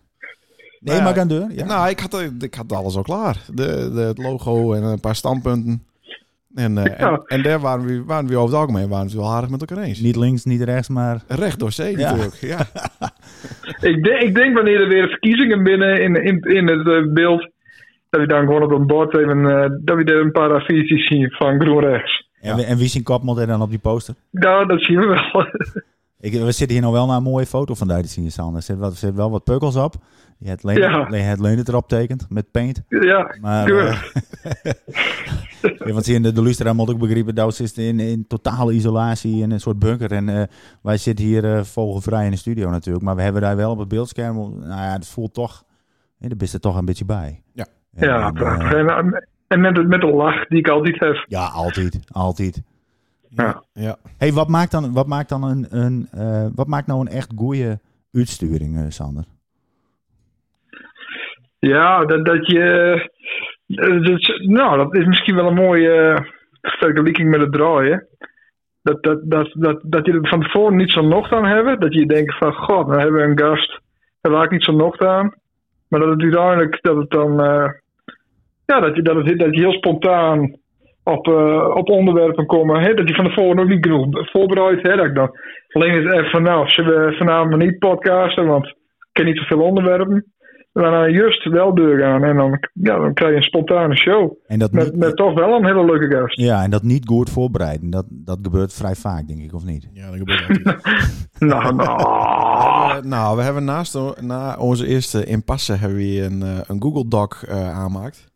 Nee, 0.87 0.97
ja, 0.97 1.03
maar 1.03 1.15
gaan 1.15 1.29
deur. 1.29 1.47
Ja. 1.51 1.65
Nou, 1.65 1.89
ik 1.89 2.01
had, 2.01 2.23
ik 2.41 2.55
had 2.55 2.73
alles 2.73 2.97
al 2.97 3.03
klaar. 3.03 3.37
De, 3.55 3.91
de, 3.95 4.01
het 4.01 4.19
logo 4.19 4.73
en 4.73 4.83
een 4.83 5.01
paar 5.01 5.15
standpunten. 5.15 5.83
En, 6.55 6.79
eh, 6.79 6.99
Ja. 6.99 7.11
en, 7.11 7.23
en 7.27 7.43
daar 7.43 7.61
waren 7.61 7.85
we, 7.87 8.05
waren 8.05 8.27
we 8.29 8.37
over 8.37 8.49
het 8.49 8.59
algemeen 8.61 8.89
waren 8.89 9.09
we 9.11 9.17
wel 9.17 9.31
aardig 9.33 9.51
met 9.51 9.61
elkaar 9.61 9.85
eens. 9.85 10.01
Niet 10.01 10.17
links, 10.17 10.45
niet 10.45 10.63
rechts, 10.63 10.89
maar. 10.89 11.23
Recht 11.29 11.59
door 11.59 11.73
zee 11.73 11.99
Ja. 11.99 12.11
natuurlijk. 12.11 12.35
Ja. 12.41 12.59
Ik, 13.91 14.05
denk- 14.05 14.23
ik 14.23 14.35
denk 14.35 14.55
wanneer 14.55 14.81
er 14.81 14.89
weer 14.89 15.09
verkiezingen 15.09 15.63
binnen 15.63 16.03
in, 16.03 16.15
in, 16.25 16.39
in 16.41 16.69
het 16.69 16.87
eh, 16.89 17.13
beeld. 17.13 17.51
Dat 18.11 18.21
we 18.21 18.27
dan 18.27 18.41
gewoon 18.47 18.63
op 18.63 18.71
een 18.71 18.87
bord 18.87 19.17
even. 19.17 19.47
eh, 19.47 19.71
dat 19.85 19.97
we 19.97 20.05
er 20.05 20.21
een 20.21 20.33
paar 20.33 20.53
affiches 20.55 21.07
zien 21.07 21.31
van 21.31 21.61
groen 21.61 21.81
rechts. 21.81 22.25
En, 22.41 22.59
en 22.59 22.77
wie 22.79 22.89
zijn 22.89 23.03
kop 23.03 23.23
moet 23.23 23.39
er 23.39 23.47
dan 23.47 23.63
op 23.63 23.71
die 23.71 23.79
poster? 23.79 24.15
Nou, 24.31 24.67
dat 24.67 24.83
zien 24.83 24.99
we 24.99 25.07
wel. 25.07 25.47
Ik, 26.21 26.33
we 26.33 26.53
zitten 26.53 26.71
hier 26.71 26.81
nou 26.81 26.93
wel 26.93 27.07
naar 27.07 27.17
een 27.17 27.23
mooie 27.23 27.47
foto 27.47 27.75
van 27.75 27.89
die 27.89 28.03
te 28.03 28.09
zien, 28.09 28.31
Sander. 28.31 28.57
Er 28.57 28.63
zit 28.63 28.79
wel, 28.79 28.91
er 28.91 28.97
zit 28.97 29.15
wel 29.15 29.31
wat 29.31 29.45
pukkels 29.45 29.77
op. 29.77 29.95
Je 30.39 30.49
hebt 30.49 30.65
Leen, 30.65 30.79
Ja. 30.79 31.09
het 31.59 31.69
erop 31.69 31.89
tekend 31.89 32.27
met 32.29 32.51
paint. 32.51 32.83
ja, 32.89 33.37
Maar, 33.41 33.65
keurig. 33.67 34.13
eh, 34.43 34.73
ja, 35.87 35.93
want 35.93 36.05
zien 36.05 36.23
de, 36.23 36.33
de 36.33 36.43
luisteraar 36.43 36.75
moet 36.75 36.91
ook 36.91 36.99
begrijpen 36.99 37.35
dat 37.35 37.55
ze 37.55 37.63
is 37.63 37.73
in, 37.73 38.01
in 38.01 38.27
totale 38.27 38.73
isolatie 38.73 39.43
in 39.43 39.51
een 39.51 39.61
soort 39.61 39.79
bunker. 39.79 40.13
En 40.13 40.29
eh, 40.29 40.43
wij 40.83 40.97
zitten 40.97 41.25
hier 41.25 41.45
eh 41.45 41.65
vogelvrij 41.65 42.25
in 42.25 42.31
de 42.31 42.37
studio 42.37 42.71
natuurlijk. 42.71 43.05
Maar 43.05 43.17
we 43.17 43.23
hebben 43.23 43.43
daar 43.43 43.57
wel 43.57 43.71
op 43.71 43.79
het 43.79 43.89
beeldscherm. 43.89 44.37
Nou 44.37 44.67
ja, 44.69 44.93
het 44.93 45.07
voelt 45.09 45.35
toch. 45.35 45.65
Ja, 46.19 46.29
daar 46.29 46.37
er 46.53 46.61
toch 46.61 46.77
een 46.77 46.85
beetje 46.85 47.05
bij. 47.05 47.43
Ja. 47.53 47.67
En, 47.95 48.09
ja, 48.09 48.27
en, 48.27 48.33
prachtig. 48.33 48.73
En, 48.73 49.25
en 49.49 49.61
met, 49.61 49.89
met 49.89 50.01
de 50.01 50.07
lach 50.07 50.47
die 50.47 50.59
ik 50.59 50.69
altijd 50.69 51.01
heb. 51.01 51.25
ja, 51.29 51.47
altijd. 51.47 51.99
Altijd. 52.13 52.63
Ja. 53.29 53.63
ja. 53.73 53.97
hey, 54.17 54.33
wat 54.33 54.49
maakt 54.49 54.71
dan, 54.71 54.93
wat 54.93 55.07
maakt 55.07 55.29
dan 55.29 55.43
een, 55.43 55.67
een 55.71 56.09
eh, 56.11 56.47
wat 56.55 56.67
maakt 56.67 56.87
nou 56.87 57.01
een 57.01 57.09
echt 57.09 57.33
goede 57.37 57.81
uitsturing, 58.13 58.77
eh, 58.77 58.85
Sander? 58.89 59.25
Ja, 61.59 62.05
dat, 62.05 62.25
dat 62.25 62.47
je. 62.47 62.61
eh, 63.67 64.49
nou, 64.49 64.77
dat 64.77 64.97
is 64.97 65.05
misschien 65.07 65.35
wel 65.35 65.47
een 65.47 65.55
mooie 65.55 65.91
eh, 65.93 66.25
vergelijking 66.61 67.31
met 67.31 67.41
het 67.41 67.53
draaien. 67.53 68.07
Dat, 68.83 69.03
dat, 69.03 69.21
dat, 69.25 69.51
dat, 69.53 69.81
dat 69.83 70.07
je 70.07 70.13
er 70.13 70.29
van 70.29 70.41
tevoren 70.43 70.77
niet 70.77 70.91
zo 70.91 71.01
nocht 71.03 71.33
aan 71.33 71.45
hebt. 71.47 71.81
Dat 71.81 71.95
je 71.95 72.07
denkt 72.07 72.39
van, 72.39 72.53
god, 72.53 72.89
dan 72.89 72.99
hebben 73.01 73.21
we 73.21 73.27
een 73.27 73.39
gast. 73.39 73.81
Daar 74.21 74.33
raak 74.33 74.45
ik 74.45 74.51
niet 74.51 74.65
zo 74.65 74.73
nocht 74.73 75.01
aan. 75.01 75.35
Maar 75.89 76.01
dat 76.01 76.09
het 76.09 76.23
uiteindelijk, 76.23 76.79
dat 76.83 76.97
het 76.97 77.11
dan. 77.11 77.41
eh, 77.41 77.69
ja, 78.67 78.81
dat 78.81 78.97
je, 78.97 79.03
dat, 79.03 79.17
het, 79.27 79.39
dat 79.39 79.55
je 79.55 79.61
heel 79.61 79.73
spontaan 79.73 80.57
op, 81.05 81.27
eh, 81.29 81.71
op 81.75 81.89
onderwerpen 81.89 82.47
komen. 82.47 82.81
Hè? 82.81 82.95
Dat 82.95 83.09
je 83.09 83.15
van 83.15 83.25
tevoren 83.25 83.59
ook 83.59 83.69
niet 83.69 83.87
genoeg 83.87 84.31
voorbereid 84.31 84.83
hebt. 84.83 84.97
Dat 84.97 85.07
ik 85.07 85.15
dan 85.15 85.31
alleen 85.73 85.93
eens 85.95 86.13
even 86.13 86.31
van, 86.31 86.43
nou, 86.43 86.69
zullen 86.69 87.07
we 87.07 87.17
vanavond 87.17 87.57
niet 87.57 87.79
podcasten, 87.79 88.47
want 88.47 88.67
ik 88.67 88.75
ken 89.13 89.25
niet 89.25 89.39
zoveel 89.39 89.61
onderwerpen. 89.63 90.25
We 90.77 90.83
gaan 90.83 91.13
juist 91.13 91.45
wel 91.45 91.75
doorgaan 91.75 92.25
en 92.25 92.37
dan, 92.37 92.59
ja, 92.73 92.99
dan 92.99 93.15
krijg 93.15 93.31
je 93.31 93.37
een 93.37 93.43
spontane 93.43 93.97
show. 93.97 94.33
En 94.47 94.59
dat 94.59 94.73
Met, 94.73 94.85
niet, 94.85 94.97
met 94.97 95.17
toch 95.17 95.35
wel 95.35 95.53
een 95.57 95.65
hele 95.65 95.85
leuke 95.85 96.17
gast. 96.17 96.41
ja, 96.41 96.63
en 96.63 96.71
dat 96.71 96.83
niet 96.83 97.07
goed 97.09 97.31
voorbereiden. 97.31 97.91
Dat, 97.91 98.05
dat 98.09 98.39
gebeurt 98.43 98.73
vrij 98.73 98.95
vaak, 98.95 99.29
denk 99.29 99.41
ik, 99.43 99.55
of 99.55 99.65
niet? 99.65 99.89
ja, 99.93 100.07
dat 100.11 100.17
gebeurt 100.19 100.49
altijd. 100.49 100.83
Nou, 101.39 101.75
nou. 101.85 102.01
Eh, 102.01 103.03
nou, 103.03 103.37
we 103.37 103.43
hebben 103.43 103.65
naast 103.65 103.99
na 104.21 104.57
onze 104.59 104.87
eerste 104.87 105.25
impasse 105.25 105.73
hebben 105.73 105.99
we 105.99 106.23
een, 106.23 106.43
eh, 106.43 106.59
een 106.67 106.83
Google 106.83 107.09
Doc 107.09 107.43
eh 107.43 107.71
aanmaakt. 107.79 108.31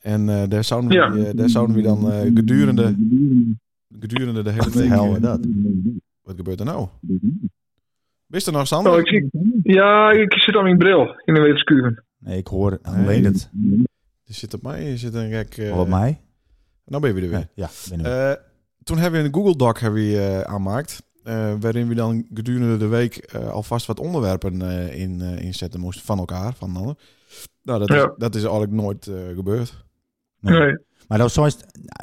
En 0.00 0.28
eh, 0.28 0.42
daar, 0.48 0.64
zouden 0.64 0.90
we, 0.90 0.94
Ja. 0.96 1.14
eh, 1.14 1.36
daar 1.36 1.48
zouden 1.48 1.76
we 1.76 1.82
dan 1.82 2.10
eh, 2.12 2.20
gedurende, 2.34 2.94
gedurende 4.00 4.42
de 4.42 4.50
hele 4.50 4.62
Wat 4.62 4.72
de 4.72 4.78
week... 4.78 4.88
hel 4.88 5.04
eh, 5.04 5.12
is 5.12 5.20
dat? 5.20 5.46
Wat 6.22 6.36
gebeurt 6.36 6.60
er 6.60 6.66
nou? 6.66 6.86
Wist 8.28 8.46
er 8.46 8.52
nog, 8.52 8.66
Sander? 8.66 8.92
Oh, 8.92 8.98
ik 8.98 9.08
zie, 9.08 9.28
ja, 9.62 10.10
ik 10.10 10.32
zit 10.32 10.56
aan 10.56 10.62
mijn 10.62 10.78
bril 10.78 11.14
in 11.24 11.34
de 11.34 11.40
wetenschap. 11.40 12.02
Nee, 12.18 12.38
ik 12.38 12.46
hoor 12.46 12.78
alleen 12.82 13.24
het. 13.24 13.50
Je 14.24 14.34
zit 14.34 14.54
op 14.54 14.62
mij, 14.62 14.84
je 14.84 14.96
zit 14.96 15.14
een 15.14 15.30
gek... 15.30 15.56
eh, 15.56 15.76
Wat 15.76 15.88
mij? 15.88 16.20
Nou 16.84 17.02
ben 17.02 17.14
je 17.14 17.20
weer. 17.20 17.30
weer. 17.30 17.48
Ja, 17.54 17.68
ben 17.90 18.00
ik. 18.00 18.06
Eh, 18.06 18.32
toen 18.82 18.98
hebben 18.98 19.20
we 19.20 19.26
een 19.28 19.34
Google 19.34 19.56
Doc 19.56 19.80
hebben 19.80 20.02
we, 20.02 20.16
eh, 20.18 20.40
aanmaakt. 20.40 21.02
eh, 21.24 21.52
waarin 21.60 21.88
we 21.88 21.94
dan 21.94 22.26
gedurende 22.34 22.76
de 22.76 22.86
week 22.86 23.16
eh, 23.16 23.48
alvast 23.50 23.86
wat 23.86 24.00
onderwerpen 24.00 24.62
eh, 24.62 25.00
in, 25.00 25.20
eh, 25.20 25.44
inzetten 25.44 25.80
moesten 25.80 26.04
van 26.06 26.18
elkaar, 26.18 26.54
van 26.54 26.72
de 26.72 26.78
ander. 26.78 26.94
Nou, 27.62 27.78
dat, 27.78 27.90
is, 27.90 28.08
dat 28.16 28.34
is 28.34 28.42
eigenlijk 28.42 28.72
nooit 28.72 29.06
eh, 29.06 29.14
gebeurd. 29.34 29.84
Nee. 30.40 30.58
Nee. 30.58 30.76
Maar 31.08 31.18
dat, 31.18 31.32
zoals, 31.32 31.56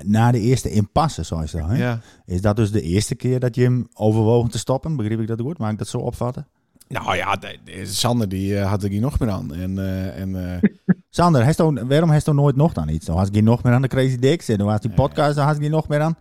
na 0.03 0.31
de 0.31 0.39
eerste 0.39 0.69
impasse, 0.71 1.23
zoals 1.23 1.51
dat, 1.51 1.67
hè? 1.67 1.77
Ja. 1.77 1.99
is 2.25 2.41
dat 2.41 2.55
dus 2.55 2.71
de 2.71 2.81
eerste 2.81 3.15
keer 3.15 3.39
dat 3.39 3.55
je 3.55 3.61
hem 3.61 3.87
overwogen 3.93 4.49
te 4.49 4.57
stoppen? 4.57 4.95
Begreep 4.95 5.19
ik 5.19 5.27
dat 5.27 5.41
goed? 5.41 5.57
Mag 5.57 5.71
ik 5.71 5.77
dat 5.77 5.87
zo 5.87 5.97
opvatten? 5.97 6.47
Nou 6.87 7.15
ja, 7.15 7.35
de, 7.35 7.57
de- 7.63 7.85
Sander 7.85 8.29
die 8.29 8.57
eh, 8.57 8.69
had 8.69 8.83
ik 8.83 8.91
hier 8.91 9.01
nog 9.01 9.19
meer 9.19 9.29
aan. 9.29 9.53
En, 9.53 9.77
eh, 9.77 10.19
en 10.21 10.35
eh, 10.35 10.69
Sander, 11.09 11.53
waarom 11.87 12.09
heeft 12.11 12.25
hij 12.25 12.35
nooit 12.35 12.55
nog 12.55 12.73
dan 12.73 12.89
iets? 12.89 13.05
Dan 13.05 13.17
had 13.17 13.27
ik 13.27 13.33
hier 13.33 13.43
nog 13.43 13.63
meer 13.63 13.73
aan 13.73 13.81
de 13.81 13.87
Crazy 13.87 14.17
Dicks 14.17 14.49
en 14.49 14.57
dan 14.57 14.67
was 14.67 14.81
die 14.81 14.91
podcast, 14.91 15.35
dan 15.35 15.45
had 15.45 15.55
ik 15.55 15.61
hier 15.61 15.69
nog 15.69 15.87
meer 15.87 15.99
aan. 16.01 16.15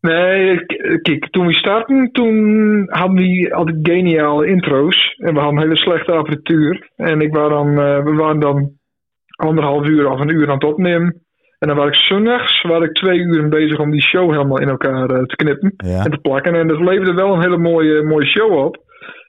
Nee, 0.00 0.66
kijk, 1.02 1.30
toen 1.30 1.46
we 1.46 1.52
starten, 1.52 2.08
toen 2.12 2.36
hadden 2.88 3.16
we 3.16 3.54
altijd 3.54 3.78
geniale 3.82 4.46
intro's. 4.46 5.14
En 5.16 5.34
we 5.34 5.40
hadden 5.40 5.56
een 5.56 5.62
hele 5.68 5.76
slechte 5.76 6.12
apparatuur. 6.12 6.90
En 6.96 7.20
ik 7.20 7.32
was 7.34 7.50
dan, 7.50 7.68
eh, 7.68 8.04
we 8.04 8.12
waren 8.14 8.40
dan 8.40 8.70
anderhalf 9.36 9.86
uur 9.86 10.10
of 10.10 10.20
een 10.20 10.34
uur 10.34 10.46
aan 10.48 10.54
het 10.54 10.64
opnemen. 10.64 11.25
En 11.58 11.68
dan 11.68 11.76
was 11.76 11.86
ik 11.86 11.94
zondags 11.94 12.62
was 12.62 12.82
ik 12.82 12.92
twee 12.92 13.18
uur 13.18 13.48
bezig 13.48 13.78
om 13.78 13.90
die 13.90 14.02
show 14.02 14.30
helemaal 14.30 14.60
in 14.60 14.68
elkaar 14.68 15.10
eh, 15.10 15.22
te 15.22 15.36
knippen 15.36 15.74
Ja. 15.76 16.04
en 16.04 16.10
te 16.10 16.18
plakken. 16.18 16.54
En 16.54 16.68
dat 16.68 16.80
leverde 16.80 17.12
wel 17.14 17.32
een 17.34 17.40
hele 17.42 17.58
mooie, 17.58 18.02
mooie 18.02 18.26
show 18.26 18.52
op. 18.52 18.84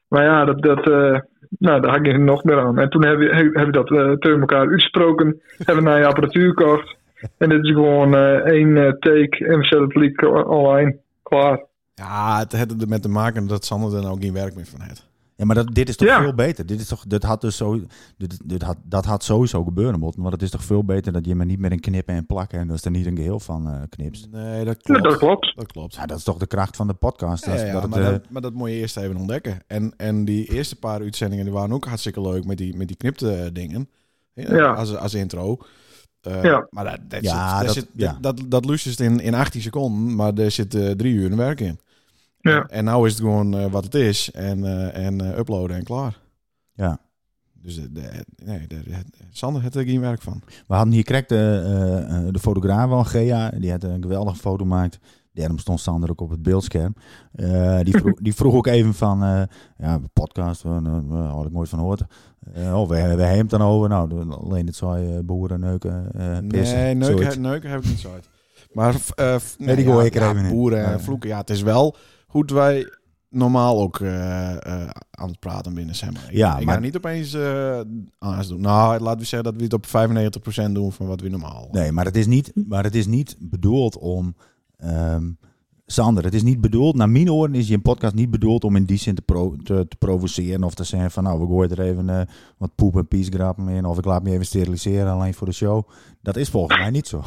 Maar 0.07 0.23
ja, 0.23 0.45
dat, 0.45 0.61
dat, 0.61 0.89
eh, 0.89 1.19
nou, 1.59 1.81
daar 1.81 1.91
had 1.97 2.07
ik 2.07 2.17
nog 2.17 2.43
meer 2.43 2.59
aan. 2.59 2.79
En 2.79 2.89
toen 2.89 3.05
hebben 3.05 3.27
we, 3.27 3.35
hebben 3.35 3.65
we 3.65 3.71
dat 3.71 3.91
eh, 3.91 4.11
tegen 4.11 4.39
elkaar 4.39 4.59
uitgesproken. 4.59 5.41
hebben 5.65 5.83
we 5.83 5.89
naar 5.89 5.99
je 5.99 6.05
apparatuur 6.05 6.47
gekocht. 6.47 6.95
En 7.37 7.49
dit 7.49 7.63
is 7.63 7.71
gewoon 7.71 8.15
één 8.45 8.97
take 8.99 9.45
en 9.45 9.57
we 9.57 9.63
zetten 9.65 9.83
het 9.83 9.95
lied 9.95 10.25
online. 10.45 10.97
Klaar. 11.23 11.63
ja, 11.95 12.39
het 12.39 12.57
had 12.57 12.81
er 12.81 12.87
met 12.87 13.01
te 13.01 13.09
maken 13.09 13.47
dat 13.47 13.65
Sander 13.65 13.95
er 13.97 14.03
nou 14.03 14.21
geen 14.21 14.33
werk 14.33 14.55
meer 14.55 14.65
van 14.65 14.81
heeft. 14.81 15.06
Ja, 15.37 15.45
maar 15.45 15.55
dat, 15.55 15.75
dit 15.75 15.89
is 15.89 15.95
toch 15.95 16.07
Ja. 16.07 16.21
veel 16.21 16.33
beter? 16.33 16.65
Dit 16.65 16.79
is 16.79 16.87
toch, 16.87 17.03
dit 17.07 17.23
had 17.23 17.41
dus 17.41 17.57
zo, 17.57 17.81
dit, 18.17 18.37
dit 18.49 18.61
had, 18.61 18.77
dat 18.83 19.05
had 19.05 19.23
sowieso 19.23 19.63
gebeuren 19.63 19.99
moeten. 19.99 20.21
Want 20.21 20.33
het 20.33 20.41
is 20.41 20.49
toch 20.49 20.63
veel 20.63 20.83
beter 20.83 21.11
dat 21.13 21.25
je 21.25 21.35
me 21.35 21.45
niet 21.45 21.59
met 21.59 21.71
een 21.71 21.79
knippen 21.79 22.15
en 22.15 22.25
plakken 22.25 22.59
en 22.59 22.67
dat 22.67 22.75
is 22.77 22.85
er 22.85 22.91
niet 22.91 23.05
een 23.05 23.15
geheel 23.15 23.39
van 23.39 23.67
eh 23.69 23.81
knipst. 23.89 24.27
Nee, 24.31 24.65
dat 24.65 24.75
Ja, 24.81 24.93
klopt. 24.93 25.03
dat 25.03 25.17
klopt. 25.17 25.55
Dat 25.55 25.71
klopt. 25.71 25.95
Ja, 25.95 26.05
dat 26.05 26.17
is 26.17 26.23
toch 26.23 26.37
de 26.37 26.47
kracht 26.47 26.75
van 26.75 26.87
de 26.87 26.93
podcast. 26.93 27.45
Ja, 27.45 27.51
Dat, 27.55 27.71
dat 27.71 27.81
het, 27.81 27.91
maar, 27.91 27.99
eh, 28.01 28.05
dat, 28.09 28.29
maar 28.29 28.41
dat 28.41 28.53
moet 28.53 28.69
je 28.69 28.75
eerst 28.75 28.97
even 28.97 29.15
ontdekken. 29.17 29.59
En, 29.67 29.93
en 29.97 30.25
die 30.25 30.51
eerste 30.51 30.75
paar 30.75 30.99
uitzendingen 31.01 31.45
die 31.45 31.53
waren 31.53 31.71
ook 31.75 31.85
hartstikke 31.85 32.21
leuk 32.21 32.45
met 32.45 32.57
die, 32.57 32.75
met 32.77 32.87
die 32.87 32.97
knipte 32.97 33.31
eh, 33.33 33.49
dingen. 33.53 33.89
Als, 34.75 34.95
als 34.95 35.13
intro. 35.13 35.57
Eh, 36.21 36.43
Ja. 36.43 36.67
Maar 36.69 36.83
dat, 36.83 36.99
dat, 37.07 37.23
Ja, 37.23 37.57
zit, 37.57 37.65
dat- 37.65 37.73
zit, 37.75 37.87
dat, 37.93 38.23
dat, 38.23 38.41
dat 38.47 38.65
lust 38.65 38.99
in, 38.99 39.19
in 39.19 39.33
18 39.33 39.61
seconden, 39.61 40.15
maar 40.15 40.33
er 40.33 40.51
zit 40.51 40.75
eh, 40.75 40.89
drie 40.91 41.13
uur 41.13 41.31
een 41.31 41.37
werk 41.37 41.59
in. 41.59 41.79
Ja. 42.39 42.65
En 42.65 42.83
nou 42.83 43.05
is 43.05 43.11
het 43.11 43.21
gewoon 43.21 43.57
eh, 43.57 43.65
wat 43.71 43.83
het 43.83 43.95
is. 43.95 44.31
En, 44.31 44.63
eh, 44.65 45.05
en 45.05 45.21
eh, 45.21 45.37
uploaden 45.37 45.77
en 45.77 45.83
klaar. 45.83 46.19
ja. 46.73 46.99
Dus 47.61 47.75
de, 47.75 47.91
de- 47.91 48.25
nee, 48.45 48.67
de, 48.67 48.83
de- 48.83 48.91
Sander 49.29 49.61
had 49.61 49.75
er 49.75 49.83
geen 49.85 49.99
werk 50.01 50.21
van. 50.21 50.41
We 50.67 50.73
hadden 50.75 50.93
hier 50.93 51.03
correct 51.03 51.29
de, 51.29 51.61
eh, 51.65 52.17
eh, 52.17 52.33
de 52.33 52.39
fotograaf 52.39 52.89
van 52.89 53.05
Gea. 53.05 53.49
Die 53.49 53.71
had 53.71 53.83
een 53.83 54.01
geweldige 54.01 54.35
foto 54.37 54.63
gemaakt. 54.63 54.99
Daarom 55.33 55.57
stond 55.57 55.79
Sander 55.79 56.09
ook 56.09 56.21
op 56.21 56.29
het 56.29 56.41
beeldscherm. 56.43 56.93
Eh, 57.31 57.79
die, 57.79 57.97
vroeg, 57.97 58.19
die 58.27 58.35
vroeg 58.35 58.53
ook 58.53 58.67
even 58.67 58.93
van, 58.93 59.23
eh, 59.23 59.41
ja, 59.77 59.99
podcast, 60.13 60.63
uh, 60.65 60.77
uh, 61.11 61.31
had 61.33 61.45
ik 61.45 61.51
nooit 61.51 61.69
van 61.69 61.79
gehoord. 61.79 62.01
Eh, 62.53 62.79
oh, 62.79 62.87
we, 62.89 62.95
we 62.95 63.01
hebben 63.23 63.37
het 63.37 63.49
dan 63.49 63.61
over. 63.61 63.89
Nou, 63.89 64.09
de- 64.09 64.35
alleen 64.35 64.65
het 64.65 64.75
zou 64.75 64.99
je 64.99 65.23
boeren 65.23 65.59
neuken, 65.59 66.09
eh 66.13 66.37
pissen. 66.47 66.77
nee, 66.77 66.93
neuken, 66.95 67.25
heb- 67.25 67.37
neuken 67.37 67.69
heb 67.69 67.79
ik 67.83 67.89
niet 67.89 67.99
zo 67.99 68.11
uit. 68.13 68.29
Maar 68.71 68.95
eh, 69.15 69.35
Nee, 69.57 69.75
die 69.75 69.85
gooi 69.85 70.05
ik 70.05 70.15
er 70.15 70.21
ja, 70.21 70.29
even 70.31 70.45
in. 70.45 70.51
boeren 70.51 71.01
vloeken. 71.01 71.29
Ja, 71.29 71.37
het 71.37 71.49
is 71.49 71.61
wel 71.61 71.95
goed 72.27 72.51
wij 72.51 72.91
normaal 73.29 73.81
ook 73.81 73.99
eh, 73.99 74.51
eh, 74.83 74.89
aan 75.11 75.29
het 75.29 75.39
praten 75.39 75.73
binnen 75.73 75.95
zeg 75.95 76.13
maar. 76.13 76.25
Ik, 76.29 76.37
Ja, 76.37 76.57
ik 76.57 76.65
maar- 76.65 76.73
ga 76.75 76.79
niet 76.81 76.95
opeens 76.97 77.37
anders 78.19 78.47
doen. 78.47 78.61
Nou, 78.61 78.99
laten 78.99 79.19
we 79.19 79.25
zeggen 79.25 79.51
dat 79.51 79.55
we 79.57 79.63
het 79.63 79.73
op 79.73 79.85
95% 79.85 80.71
doen 80.75 80.91
van 80.91 81.07
wat 81.07 81.21
we 81.21 81.29
normaal. 81.29 81.67
Nee, 81.71 81.91
maar 81.91 82.05
het 82.05 82.15
is 82.17 82.25
niet, 82.27 82.51
maar 82.67 82.83
het 82.83 82.95
is 82.95 83.05
niet 83.07 83.35
bedoeld 83.39 83.97
om. 83.97 84.35
ehm, 84.77 85.29
Sander, 85.89 86.23
het 86.23 86.33
is 86.33 86.43
niet 86.43 86.61
bedoeld. 86.61 86.95
Naar 86.95 87.09
mijn 87.09 87.31
oren 87.31 87.55
is 87.55 87.67
je 87.67 87.73
een 87.73 87.81
podcast 87.81 88.13
niet 88.15 88.31
bedoeld 88.31 88.63
om 88.63 88.75
in 88.75 88.85
die 88.85 88.97
zin 88.97 89.15
te, 89.15 89.21
pro- 89.21 89.55
te, 89.63 89.85
te 89.87 89.95
provoceren. 89.97 90.63
Of 90.63 90.73
te 90.73 90.83
zeggen 90.83 91.11
van 91.11 91.23
nou, 91.23 91.39
we 91.39 91.45
gooien 91.45 91.71
er 91.71 91.79
even 91.81 92.27
wat 92.57 92.75
poep 92.75 92.95
en 92.97 93.07
piesgrappen 93.07 93.67
in. 93.67 93.85
Of 93.85 93.97
ik 93.97 94.05
laat 94.05 94.23
me 94.23 94.31
even 94.31 94.45
steriliseren 94.45 95.11
alleen 95.11 95.33
voor 95.33 95.47
de 95.47 95.53
show. 95.53 95.89
Dat 96.21 96.35
is 96.35 96.49
volgens 96.49 96.77
mij 96.79 96.89
niet 96.89 97.07
zo. 97.07 97.23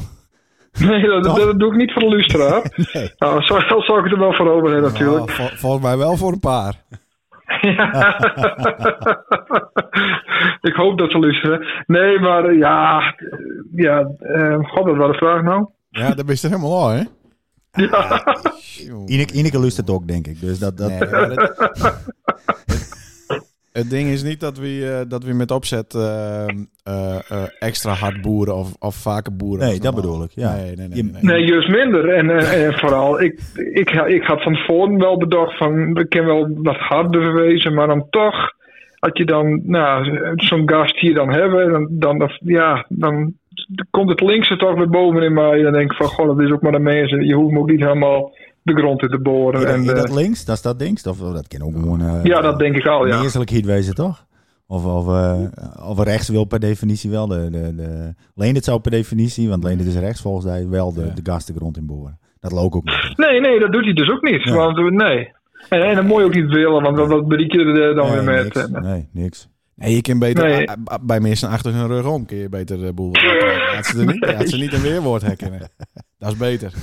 Nee, 0.79 1.07
dat, 1.07 1.23
dat 1.23 1.59
doe 1.59 1.71
ik 1.71 1.77
niet 1.77 1.91
voor 1.93 2.01
de 2.01 2.09
luisteraar. 2.09 2.61
Nee. 2.93 3.11
Nou, 3.17 3.41
zo, 3.41 3.59
zo 3.59 3.79
zou 3.79 3.97
ik 3.97 4.03
het 4.03 4.13
er 4.13 4.19
wel 4.19 4.33
voor 4.33 4.49
over 4.51 4.71
hebben 4.71 4.91
natuurlijk. 4.91 5.25
Nou, 5.25 5.31
vol- 5.31 5.57
volgens 5.57 5.83
mij 5.83 5.97
wel 5.97 6.17
voor 6.17 6.31
een 6.31 6.39
paar. 6.39 6.73
ik 10.61 10.73
hoop 10.73 10.97
dat 10.97 11.11
ze 11.11 11.19
luisteren. 11.19 11.67
Nee, 11.85 12.19
maar 12.19 12.45
eh, 12.45 12.57
ja, 12.57 13.01
ja 13.75 14.11
eh, 14.19 14.57
god, 14.61 14.85
wat 14.85 14.95
was 14.97 15.11
de 15.11 15.17
vraag 15.17 15.41
nou? 15.43 15.65
Ja, 15.89 16.13
dat 16.13 16.25
ben 16.25 16.35
je 16.35 16.41
er 16.47 16.49
helemaal 16.49 16.81
al, 16.81 16.89
hè? 16.89 17.01
Ja. 17.71 18.21
Jongen. 18.87 19.11
Ineke, 19.11 19.33
Ineke 19.33 19.59
lust 19.59 19.77
het 19.77 19.89
ook, 19.89 20.07
denk 20.07 20.27
ik. 20.27 20.39
Dus 20.39 20.59
dat, 20.59 20.77
dat, 20.77 20.89
Nee, 20.89 20.99
maar 20.99 21.29
het, 23.71 23.89
ding 23.89 24.09
is 24.09 24.23
niet 24.23 24.39
dat 24.39 24.57
we, 24.57 24.99
eh, 24.99 25.09
dat 25.09 25.23
we 25.23 25.33
met 25.33 25.51
opzet 25.51 25.93
eh, 25.93 26.47
eh, 26.83 27.15
eh, 27.29 27.43
extra 27.59 27.93
hard 27.93 28.21
boeren 28.21 28.55
of, 28.55 28.73
of 28.79 28.95
vaker 28.95 29.35
boeren. 29.35 29.67
Nee, 29.67 29.79
dat 29.79 29.95
bedoel 29.95 30.23
ik, 30.23 30.31
ja. 30.31 30.55
Nee, 30.55 30.75
nee, 30.75 30.87
nee. 30.87 31.03
Nee, 31.03 31.21
nee. 31.21 31.45
Juist 31.45 31.69
minder. 31.69 32.09
En, 32.09 32.73
vooral, 32.73 33.21
ik, 33.21 33.39
ik, 33.55 33.89
ik 33.89 34.23
had 34.23 34.43
van 34.43 34.53
tevoren 34.53 34.97
wel 34.97 35.17
bedacht 35.17 35.57
van, 35.57 35.97
ik 35.97 36.09
kan 36.09 36.25
wel 36.25 36.49
wat 36.53 36.77
harder 36.77 37.33
wezen, 37.33 37.73
maar 37.73 37.87
dan 37.87 38.07
toch, 38.09 38.51
als 38.99 39.11
je 39.13 39.25
dan 39.25 39.61
nou, 39.65 40.19
zo'n 40.35 40.69
gast 40.69 40.99
hier 40.99 41.13
dan 41.13 41.31
hebben, 41.33 41.87
dan, 41.99 42.17
dan, 42.17 42.31
ja, 42.39 42.85
dan 42.89 43.33
komt 43.89 44.09
het 44.09 44.21
linkse 44.21 44.57
toch 44.57 44.75
weer 44.75 44.89
boven 44.89 45.21
in 45.21 45.33
mij. 45.33 45.61
Dan 45.61 45.73
denk 45.73 45.91
ik 45.91 45.97
van, 45.97 46.07
goh, 46.07 46.27
dat 46.27 46.39
is 46.39 46.51
ook 46.51 46.61
maar 46.61 46.71
de 46.71 46.79
mensen. 46.79 47.25
Je 47.25 47.35
hoeft 47.35 47.53
me 47.53 47.59
ook 47.59 47.69
niet 47.69 47.79
helemaal 47.79 48.31
de 48.63 48.73
grond 48.73 49.01
in 49.01 49.09
te 49.09 49.19
boren. 49.21 49.59
Dat- 49.61 49.69
En, 49.69 49.79
is 49.81 49.85
dat 49.87 50.07
eh, 50.09 50.15
links? 50.15 50.45
Dat 50.45 50.55
is 50.55 50.61
dat 50.61 50.81
links? 50.81 51.07
Of 51.07 51.17
dat 51.17 51.47
kan 51.47 51.61
ook 51.61 51.73
gewoon... 51.75 52.01
eh, 52.01 52.23
ja, 52.23 52.41
dat 52.41 52.59
denk 52.59 52.75
ik 52.75 52.85
al, 52.87 53.07
ja. 53.07 53.19
Menselijkheid 53.19 53.65
wezen, 53.65 53.95
toch? 53.95 54.25
Of, 54.67 54.85
of, 54.85 55.07
eh, 55.07 55.39
of 55.89 56.03
rechts 56.03 56.29
wil 56.29 56.45
per 56.45 56.59
definitie 56.59 57.09
wel. 57.09 57.27
De, 57.27 57.49
de, 57.49 57.75
de, 57.75 58.13
Leendert 58.35 58.65
zou 58.65 58.79
per 58.79 58.91
definitie, 58.91 59.49
want 59.49 59.63
Leendert 59.63 59.89
is 59.89 59.95
rechts 59.97 60.21
volgens 60.21 60.45
mij, 60.45 60.67
wel 60.67 60.93
de, 60.93 61.05
Ja. 61.05 61.13
de 61.13 61.31
gas 61.31 61.45
de 61.45 61.53
grond 61.53 61.77
in 61.77 61.85
boren. 61.85 62.19
Dat 62.39 62.51
loopt 62.51 62.75
ook 62.75 62.83
niet. 62.85 63.17
Nee, 63.17 63.39
nee, 63.39 63.59
dat 63.59 63.71
doet 63.71 63.83
hij 63.83 63.93
dus 63.93 64.09
ook 64.09 64.21
niet. 64.21 64.49
Want 64.49 64.91
nee. 64.91 65.31
En, 65.69 65.81
en 65.81 65.95
dat 65.95 66.03
moet 66.05 66.17
je 66.19 66.25
ook 66.25 66.33
niet 66.35 66.49
willen, 66.49 66.81
want 66.81 66.97
wat- 66.97 67.27
bereik 67.27 67.51
je 67.51 67.59
er 67.59 67.95
dan 67.95 68.11
weer 68.11 68.23
met? 68.23 68.43
niks. 68.43 68.55
En, 68.71 68.81
nee, 68.83 69.09
niks. 69.11 69.49
Nee, 69.75 69.95
je 69.95 70.01
kan 70.01 70.19
beter 70.19 70.43
Nee. 70.47 70.67
bij 71.01 71.19
mensen 71.19 71.49
achter 71.49 71.73
hun 71.73 71.87
rug 71.87 72.05
om 72.07 72.25
kun 72.25 72.37
je 72.37 72.49
beter 72.49 72.77
de 72.77 72.93
boel. 72.93 73.11
Laat 73.73 73.85
ze, 73.85 73.99
er 73.99 74.05
niet, 74.05 74.25
laat 74.25 74.49
ze 74.49 74.57
niet 74.57 74.73
een 74.73 74.81
weerwoord 74.91 75.21
herkennen. 75.21 75.59
Dat 76.17 76.31
is 76.31 76.37
beter. 76.37 76.73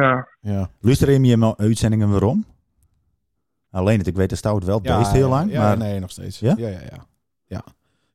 Ja. 0.00 0.28
Ja. 0.40 0.70
Luister 0.80 1.10
je 1.10 1.20
je 1.20 1.56
uitzendingen 1.56 2.10
waarom? 2.10 2.44
Alleen 3.70 3.98
het, 3.98 4.06
ik 4.06 4.16
weet 4.16 4.30
de 4.30 4.36
stout 4.36 4.64
wel 4.64 4.80
Ja, 4.82 4.98
beest 4.98 5.12
heel 5.12 5.28
lang, 5.28 5.52
Ja, 5.52 5.60
maar 5.62 5.76
nee, 5.76 6.00
nog 6.00 6.10
steeds. 6.10 6.38
Ja? 6.38 6.54
Ja, 6.58 6.68
ja, 6.68 6.80
ja. 6.80 7.06
Ja, 7.46 7.64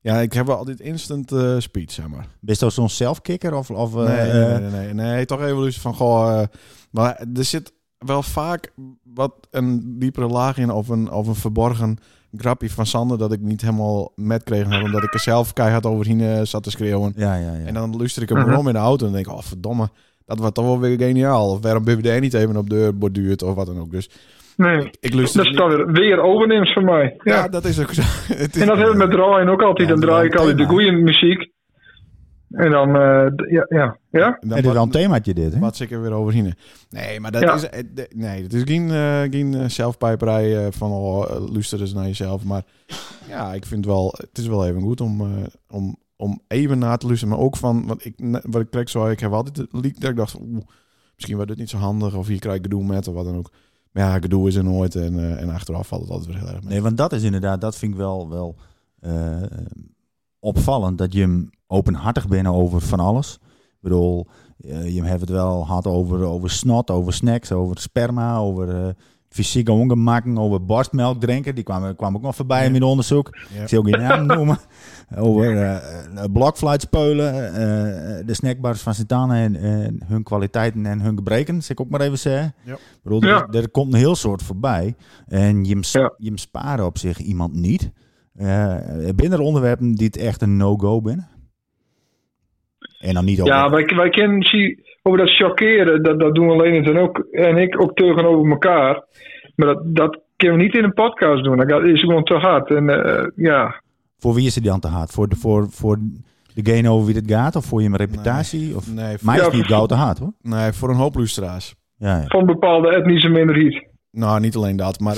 ja 0.01 0.17
ik 0.19 0.33
heb 0.33 0.45
wel 0.45 0.57
altijd 0.57 0.79
instant 0.79 1.31
eh, 1.31 1.55
speed, 1.59 1.91
zeg 1.91 2.07
maar. 2.07 2.27
best 2.39 2.61
wel 2.61 2.71
zo'n 2.71 2.89
zelfkikker 2.89 3.53
of, 3.53 3.71
of 3.71 3.95
eh, 3.95 4.03
nee, 4.03 4.17
eh, 4.19 4.47
nee, 4.47 4.59
nee, 4.59 4.69
nee, 4.69 4.93
nee. 4.93 5.25
Toch 5.25 5.41
even 5.41 5.73
van, 5.73 5.93
goh... 5.93 6.41
eh, 6.41 6.47
maar 6.91 7.25
er 7.33 7.45
zit 7.45 7.73
wel 7.97 8.23
vaak 8.23 8.73
wat 9.03 9.47
een 9.51 9.99
diepere 9.99 10.27
laag 10.27 10.57
in 10.57 10.69
of 10.71 10.87
een, 10.87 11.11
of 11.11 11.27
een 11.27 11.35
verborgen 11.35 11.97
grapje 12.31 12.69
van 12.69 12.85
Sander 12.85 13.17
dat 13.17 13.31
ik 13.31 13.41
niet 13.41 13.61
helemaal 13.61 14.11
met 14.15 14.43
kreeg. 14.43 14.83
Omdat 14.83 15.03
ik 15.03 15.13
er 15.13 15.19
zelf 15.19 15.53
keihard 15.53 15.85
overheen 15.85 16.21
eh, 16.21 16.41
zat 16.41 16.63
te 16.63 16.69
schreeuwen. 16.69 17.13
ja, 17.15 17.35
ja, 17.35 17.53
ja. 17.53 17.65
En 17.65 17.73
dan 17.73 17.97
luister 17.97 18.21
ik 18.21 18.29
hem 18.29 18.53
om 18.53 18.67
in 18.67 18.73
de 18.73 18.79
auto 18.79 19.05
en 19.05 19.11
denk 19.11 19.27
ik, 19.27 19.33
oh 19.33 19.41
verdomme, 19.41 19.89
dat 20.27 20.39
was 20.39 20.51
toch 20.51 20.65
wel 20.65 20.79
weer 20.79 20.97
geniaal. 20.97 21.49
Of 21.51 21.61
waarom 21.61 22.01
daar 22.01 22.19
niet 22.19 22.33
even 22.33 22.57
op 22.57 22.69
de 22.69 22.91
borduurt 22.95 23.43
of 23.43 23.55
wat 23.55 23.65
dan 23.65 23.79
ook. 23.79 23.91
Dus 23.91 24.09
Nee. 24.57 24.89
ik 24.99 25.13
luister 25.13 25.43
Dat 25.43 25.51
is 25.51 25.57
dan 25.57 25.69
weer, 25.69 25.91
weer 25.91 26.19
overneemt 26.21 26.73
voor 26.73 26.83
mij. 26.83 27.19
Ja. 27.23 27.33
Ja, 27.35 27.47
dat 27.47 27.65
is 27.65 27.79
ook 27.81 27.91
zo. 27.93 28.01
Het 28.33 28.55
is- 28.55 28.61
En 28.61 28.67
dat 28.67 28.77
hebben 28.77 28.97
we 28.97 29.05
met 29.05 29.11
draaien 29.11 29.49
ook 29.49 29.61
altijd. 29.61 29.87
Ja, 29.87 29.93
Dan 29.93 30.01
dat 30.03 30.09
draai 30.09 30.27
ik 30.27 30.35
altijd 30.35 30.57
de 30.57 30.65
goede 30.65 30.91
muziek. 30.91 31.55
En 32.51 32.71
dan, 32.71 32.87
eh, 32.95 33.25
ja, 33.49 33.65
ja. 33.69 33.97
Ja? 34.11 34.25
En 34.27 34.37
En 34.39 34.47
dit 34.49 34.57
is 34.57 34.65
een 34.65 34.73
wat- 34.73 34.91
themaatje 34.91 35.33
dit, 35.33 35.53
hè? 35.53 35.59
Wat 35.59 35.79
ik 35.79 35.91
er 35.91 36.01
weer 36.01 36.11
overheen. 36.13 36.53
Nee, 36.89 37.19
maar 37.19 37.31
dat 37.31 37.41
Ja. 37.41 37.53
is... 37.53 37.69
eh, 37.69 37.83
Nee, 38.15 38.43
het 38.43 38.53
is 38.53 38.61
geen, 38.65 38.89
eh, 38.91 39.21
geen 39.21 39.71
zelfpijperij 39.71 40.71
van 40.71 40.91
oh, 40.91 41.51
luister 41.53 41.79
eens 41.79 41.93
naar 41.93 42.05
jezelf. 42.05 42.43
Maar 42.43 42.61
ja, 43.29 43.53
ik 43.53 43.65
vind 43.65 43.85
wel... 43.85 44.13
Het 44.17 44.37
is 44.37 44.47
wel 44.47 44.67
even 44.67 44.81
goed 44.81 45.01
om, 45.01 45.21
eh, 45.21 45.27
om, 45.69 45.97
om 46.17 46.41
even 46.47 46.79
na 46.79 46.97
te 46.97 47.05
luisteren. 47.05 47.35
Maar 47.35 47.43
ook 47.43 47.57
van... 47.57 47.85
Want 47.85 48.05
ik, 48.05 48.41
wat 48.43 48.61
ik 48.61 48.69
kreeg 48.69 48.89
zo... 48.89 49.07
Ik 49.07 49.19
heb 49.19 49.31
altijd 49.31 49.57
het 49.57 49.71
dat 49.71 50.09
ik 50.09 50.15
dacht... 50.15 50.39
Oeh, 50.39 50.63
misschien 51.15 51.35
wordt 51.35 51.51
dit 51.51 51.59
niet 51.59 51.69
zo 51.69 51.77
handig. 51.77 52.15
Of 52.15 52.27
hier 52.27 52.39
krijg 52.39 52.57
ik 52.57 52.63
gedoe 52.63 52.83
met 52.83 53.07
of 53.07 53.13
wat 53.13 53.25
dan 53.25 53.37
ook. 53.37 53.51
Maar 53.91 54.03
ja, 54.03 54.19
gedoe 54.19 54.47
is 54.47 54.55
er 54.55 54.63
nooit. 54.63 54.95
En, 54.95 55.19
eh, 55.19 55.41
en 55.41 55.49
achteraf 55.49 55.87
valt 55.87 56.01
het 56.01 56.11
altijd 56.11 56.29
weer 56.29 56.37
heel 56.37 56.53
erg 56.53 56.61
mee. 56.61 56.69
Nee, 56.69 56.81
want 56.81 56.97
dat 56.97 57.13
is 57.13 57.23
inderdaad, 57.23 57.61
dat 57.61 57.75
vind 57.75 57.91
ik 57.91 57.97
wel, 57.97 58.29
wel 58.29 58.55
eh, 58.99 59.41
opvallend. 60.39 60.97
Dat 60.97 61.13
je 61.13 61.19
hem 61.19 61.49
openhartig 61.67 62.27
bent 62.27 62.47
over 62.47 62.81
van 62.81 62.99
alles. 62.99 63.39
Ik 63.43 63.77
bedoel, 63.79 64.27
eh, 64.57 64.95
je 64.95 65.03
hebt 65.03 65.21
het 65.21 65.29
wel 65.29 65.63
gehad 65.63 65.87
over, 65.87 66.23
over 66.23 66.49
snot, 66.49 66.91
over 66.91 67.13
snacks, 67.13 67.51
over 67.51 67.79
sperma, 67.79 68.37
over 68.37 68.95
fysieke 69.37 69.71
ongemakken, 69.71 70.37
over 70.37 70.65
borstmelk 70.65 71.19
drinken. 71.19 71.55
Die 71.55 71.63
kwamen 71.63 71.95
kwam 71.95 72.15
ook 72.15 72.21
nog 72.21 72.35
voorbij 72.35 72.65
in 72.65 72.71
mijn 72.71 72.83
onderzoek. 72.83 73.37
Ja. 73.55 73.61
Ik 73.61 73.67
zie 73.67 73.77
ook 73.77 73.87
je 73.87 73.97
naam 73.97 74.25
noemen. 74.25 74.57
Over 75.17 75.57
eh 75.57 75.75
eh, 75.75 76.23
blokfluitspeulen, 76.33 77.33
eh, 77.47 78.25
de 78.25 78.33
snackbars 78.33 78.81
van 78.81 78.93
Sint-Anne 78.93 79.35
en, 79.35 79.55
en 79.55 80.01
hun 80.05 80.23
kwaliteiten 80.23 80.85
en 80.85 81.01
hun 81.01 81.15
gebreken, 81.15 81.61
zeg 81.61 81.69
ik 81.69 81.79
ook 81.79 81.89
maar 81.89 82.01
even 82.01 82.17
zeggen. 82.19 82.53
Ja. 82.63 82.73
Ik 82.73 82.99
bedoel, 83.03 83.21
er, 83.21 83.27
Ja. 83.27 83.47
er 83.51 83.69
komt 83.69 83.93
een 83.93 83.99
heel 83.99 84.15
soort 84.15 84.43
voorbij. 84.43 84.95
En 85.27 85.65
je 85.65 85.77
Ja. 85.91 86.13
je 86.17 86.31
sparen 86.35 86.85
op 86.85 86.97
zich 86.97 87.17
iemand 87.19 87.53
niet. 87.53 87.91
Eh 88.35 88.75
binnen 89.15 89.39
er 89.39 89.45
onderwerpen 89.45 89.95
die 89.95 90.05
het 90.05 90.17
echt 90.17 90.41
een 90.41 90.57
no-go 90.57 91.01
binnen? 91.01 91.27
En 92.99 93.13
dan 93.13 93.25
niet 93.25 93.41
over... 93.41 93.53
Ja, 93.53 93.69
wij, 93.69 93.85
wij 93.95 94.09
kennen, 94.09 94.43
zie, 94.43 94.86
over 95.07 95.19
dat 95.19 95.35
chockeren, 95.35 96.03
dat, 96.03 96.19
dat 96.19 96.35
doen 96.35 96.49
alleen 96.49 96.75
het 96.75 96.87
en, 96.87 96.97
ook, 96.97 97.17
en 97.31 97.57
ik 97.57 97.81
ook 97.81 97.95
tegenover 97.95 98.51
elkaar. 98.51 99.03
Maar 99.55 99.67
dat, 99.67 99.81
dat 99.85 100.19
kunnen 100.35 100.57
we 100.57 100.63
niet 100.63 100.75
in 100.75 100.83
een 100.83 100.93
podcast 100.93 101.43
doen. 101.43 101.57
Dat 101.57 101.83
is 101.83 101.99
gewoon 101.99 102.23
te 102.23 102.33
hard. 102.33 102.69
En 102.69 102.89
eh, 102.89 103.27
ja, 103.35 103.81
Voor 104.17 104.33
wie 104.33 104.45
is 104.45 104.55
het 104.55 104.63
dan 104.63 104.79
te 104.79 104.87
hard? 104.87 105.11
Voor, 105.11 105.27
de, 105.27 105.35
voor, 105.35 105.67
voor 105.69 105.97
degene 106.53 106.89
over 106.89 107.05
wie 107.05 107.15
het 107.15 107.31
gaat? 107.31 107.55
Of 107.55 107.65
voor 107.65 107.81
je 107.81 107.89
reputatie? 107.93 108.75
Of... 108.75 108.93
Nee, 108.93 109.17
voor, 109.17 109.25
Mij 109.25 109.35
is 109.35 109.45
Ja, 109.45 109.49
die 109.49 109.63
gauw 109.63 109.85
te 109.85 109.95
hard, 109.95 110.19
hoor. 110.19 110.33
nee, 110.41 110.71
voor 110.71 110.89
een 110.89 110.95
hoop 110.95 111.15
luisteraars. 111.15 111.75
Ja, 111.97 112.17
ja. 112.17 112.25
van 112.27 112.45
bepaalde 112.45 112.95
etnische 112.95 113.29
minderheid. 113.29 113.85
Nou, 114.11 114.39
niet 114.39 114.55
alleen 114.55 114.77
dat, 114.77 114.99
maar 114.99 115.17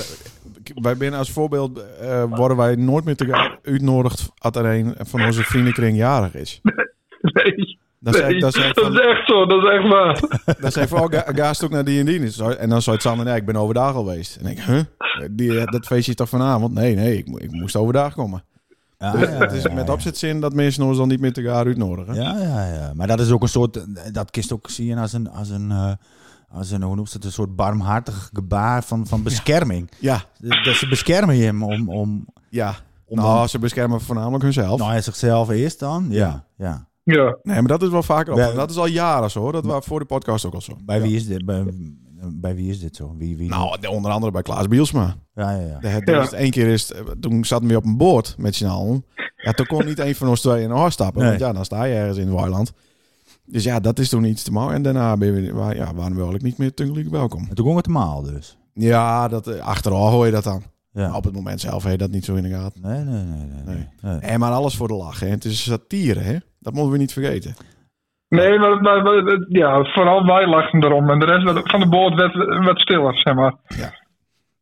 wij 0.74 0.96
binnen 0.96 1.18
als 1.18 1.30
voorbeeld 1.30 1.84
eh, 2.00 2.24
worden 2.36 2.56
wij 2.56 2.74
nooit 2.74 3.04
meer 3.04 3.16
te 3.16 3.58
uitnodigd 3.62 4.30
als 4.38 4.56
er 4.56 4.64
een 4.64 4.94
van 4.98 5.24
onze 5.24 5.42
vriendenkring 5.42 5.96
jarig 5.96 6.34
is. 6.34 6.60
Nee, 7.20 7.78
Dan 8.02 8.12
zei, 8.14 8.38
dan 8.38 8.52
zei 8.52 8.72
dat 8.72 8.84
van, 8.84 8.92
is 8.92 8.98
echt 9.00 9.26
zo. 9.26 9.46
Dat 9.46 9.62
is 9.64 9.70
echt 9.70 9.88
waar. 9.88 10.20
dan 10.60 10.72
zei 10.72 10.84
ik 10.84 10.90
van, 10.90 11.00
oh, 11.00 11.06
ga, 11.10 11.24
ga 11.32 11.48
eens 11.48 11.64
ook 11.64 11.70
naar 11.70 11.84
die 11.84 11.98
en 12.00 12.06
die. 12.06 12.30
Zo- 12.30 12.48
En 12.48 12.68
dan 12.68 12.82
zou 12.82 12.96
het 12.96 13.04
Sander, 13.04 13.24
nee, 13.24 13.36
ik 13.36 13.46
ben 13.46 13.56
overdag 13.56 13.92
geweest. 13.92 14.36
En 14.36 14.46
ik, 14.46 14.58
huh? 14.60 14.80
Die, 15.30 15.64
dat 15.64 15.86
feestje 15.86 16.10
is 16.10 16.16
toch 16.16 16.28
vanavond? 16.28 16.74
Nee, 16.74 16.94
nee, 16.94 17.16
ik, 17.18 17.26
ik 17.28 17.50
moest 17.50 17.76
overdag 17.76 18.14
komen. 18.14 18.44
Ja, 18.98 19.12
Dus 19.12 19.20
ja, 19.28 19.34
het 19.34 19.52
is 19.52 19.62
ja, 19.62 19.72
met 19.72 19.86
ja. 19.86 19.92
opzetzin 19.92 20.40
dat 20.40 20.54
mensen 20.54 20.82
ons 20.84 20.96
dan 20.96 21.08
niet 21.08 21.20
meer 21.20 21.32
te 21.32 21.42
gaan 21.42 21.66
uitnodigen. 21.66 22.14
Ja, 22.14 22.38
ja, 22.38 22.72
ja. 22.74 22.92
Maar 22.94 23.06
dat 23.06 23.20
is 23.20 23.30
ook 23.30 23.42
een 23.42 23.48
soort, 23.48 23.84
dat 24.14 24.30
kist 24.30 24.52
ook 24.52 24.70
zien 24.70 24.98
als 24.98 25.12
een, 25.12 25.30
als 25.30 25.48
een, 25.50 25.70
eh, 25.70 25.92
als 26.52 26.70
een 26.70 26.82
hoe 26.82 26.94
noemt 26.96 27.12
het, 27.12 27.24
een 27.24 27.32
soort 27.32 27.56
barmhartig 27.56 28.30
gebaar 28.32 28.82
van, 28.84 29.06
van 29.06 29.22
bescherming. 29.22 29.90
Ja, 29.98 30.22
Dat 30.38 30.64
dat 30.64 30.74
ze 30.74 30.88
beschermen 30.88 31.36
je 31.36 31.44
hem 31.44 31.62
om, 31.62 31.88
om, 31.88 32.26
ja. 32.48 32.74
om 33.06 33.16
Nou, 33.16 33.46
ze 33.46 33.58
beschermen 33.58 34.00
voornamelijk 34.00 34.42
hunzelf. 34.42 34.78
nou, 34.78 34.90
hij 34.90 35.00
zichzelf 35.02 35.48
eerst 35.48 35.78
dan. 35.78 36.06
Ja, 36.10 36.44
ja. 36.56 36.66
Ja. 36.66 36.88
Nee, 37.42 37.54
maar 37.54 37.66
dat 37.66 37.82
is 37.82 37.88
wel 37.88 38.02
vaker 38.02 38.32
op. 38.32 38.38
Bij- 38.38 38.52
Dat 38.54 38.70
is 38.70 38.76
al 38.76 38.86
jaren 38.86 39.30
zo, 39.30 39.40
hoor. 39.40 39.52
Dat 39.52 39.64
was 39.64 39.84
voor 39.86 39.98
de 39.98 40.04
podcast 40.06 40.44
ook 40.46 40.54
al 40.54 40.60
zo. 40.60 40.72
Bij 40.84 41.00
wie 41.02 41.16
is 41.16 41.26
dit? 41.26 41.44
Bij, 41.44 41.64
bij 42.34 42.54
wie 42.54 42.70
is 42.70 42.80
dit 42.80 42.96
zo? 42.96 43.14
Wie, 43.18 43.36
wie? 43.36 43.48
Nou, 43.48 43.86
onder 43.86 44.10
andere 44.10 44.32
bij 44.32 44.42
Klaas 44.42 44.68
Bielsma. 44.68 45.16
ja, 45.34 45.50
ja, 45.50 45.66
ja. 45.66 45.78
De, 45.78 45.88
het, 45.88 46.08
Ja. 46.08 46.22
is 46.22 46.32
Eén 46.32 46.50
keer 46.50 46.66
is 46.66 46.88
het, 46.88 47.22
toen 47.22 47.44
zaten 47.44 47.66
we 47.68 47.76
op 47.76 47.84
een 47.84 47.96
boord 47.96 48.34
met 48.38 48.54
z'n 48.54 48.66
allen. 48.66 49.04
Ja, 49.36 49.52
toen 49.52 49.66
kon 49.66 49.84
niet 49.84 49.98
één 49.98 50.14
van 50.14 50.28
ons 50.28 50.40
twee 50.40 50.62
in 50.62 50.70
een 50.70 50.76
horst 50.76 50.92
stappen. 50.92 51.20
Nee. 51.20 51.28
Want 51.28 51.40
ja, 51.40 51.52
dan 51.52 51.64
sta 51.64 51.84
je 51.84 51.94
ergens 51.94 52.18
in 52.18 52.26
het 52.26 52.34
weiland. 52.36 52.72
Dus 53.44 53.64
ja, 53.64 53.80
dat 53.80 53.98
is 53.98 54.08
toen 54.08 54.24
iets 54.24 54.42
te 54.42 54.52
mouw. 54.52 54.70
En 54.70 54.82
daarna 54.82 55.16
ben 55.16 55.34
we, 55.34 55.40
ja, 55.42 55.74
waren 55.74 55.94
we 55.94 56.00
eigenlijk 56.02 56.42
niet 56.42 56.58
meer 56.58 56.74
tegelijk 56.74 57.08
welkom. 57.10 57.46
En 57.48 57.54
toen 57.54 57.64
ging 57.64 57.76
het 57.76 57.84
te 57.84 57.90
maal 57.90 58.22
dus. 58.22 58.58
Ja, 58.74 59.28
dat, 59.28 59.46
eh, 59.46 59.60
achteraf 59.66 60.10
hoor 60.10 60.26
je 60.26 60.32
dat 60.32 60.44
dan. 60.44 60.62
Ja. 60.92 61.06
Maar 61.08 61.16
op 61.16 61.24
het 61.24 61.34
moment 61.34 61.60
zelf 61.60 61.90
je 61.90 61.96
dat 61.96 62.10
niet 62.10 62.24
zo 62.24 62.34
in 62.34 62.42
de 62.42 62.48
gaten. 62.50 62.80
Nee, 62.82 62.98
nee, 63.04 63.24
nee, 63.24 63.46
nee. 63.46 63.62
nee. 63.76 63.88
nee. 64.02 64.18
En 64.20 64.40
maar 64.40 64.52
alles 64.52 64.74
voor 64.76 64.88
de 64.88 64.94
lach. 64.94 65.20
Hè. 65.20 65.26
Het 65.28 65.44
is 65.44 65.62
satire, 65.62 66.20
hè. 66.20 66.36
Dat 66.58 66.72
moeten 66.72 66.92
we 66.92 66.98
niet 66.98 67.12
vergeten. 67.12 67.54
Nee, 68.28 68.58
maar, 68.58 68.80
maar, 68.80 69.02
maar, 69.02 69.46
ja, 69.48 69.84
vooral 69.84 70.26
wij 70.26 70.46
lachten 70.46 70.84
erom. 70.84 71.10
En 71.10 71.18
de 71.18 71.24
rest 71.26 71.68
van 71.70 71.80
de 71.80 71.88
boord 71.88 72.14
werd 72.14 72.64
wat 72.64 72.78
stiller, 72.78 73.18
zeg 73.18 73.34
maar. 73.34 73.54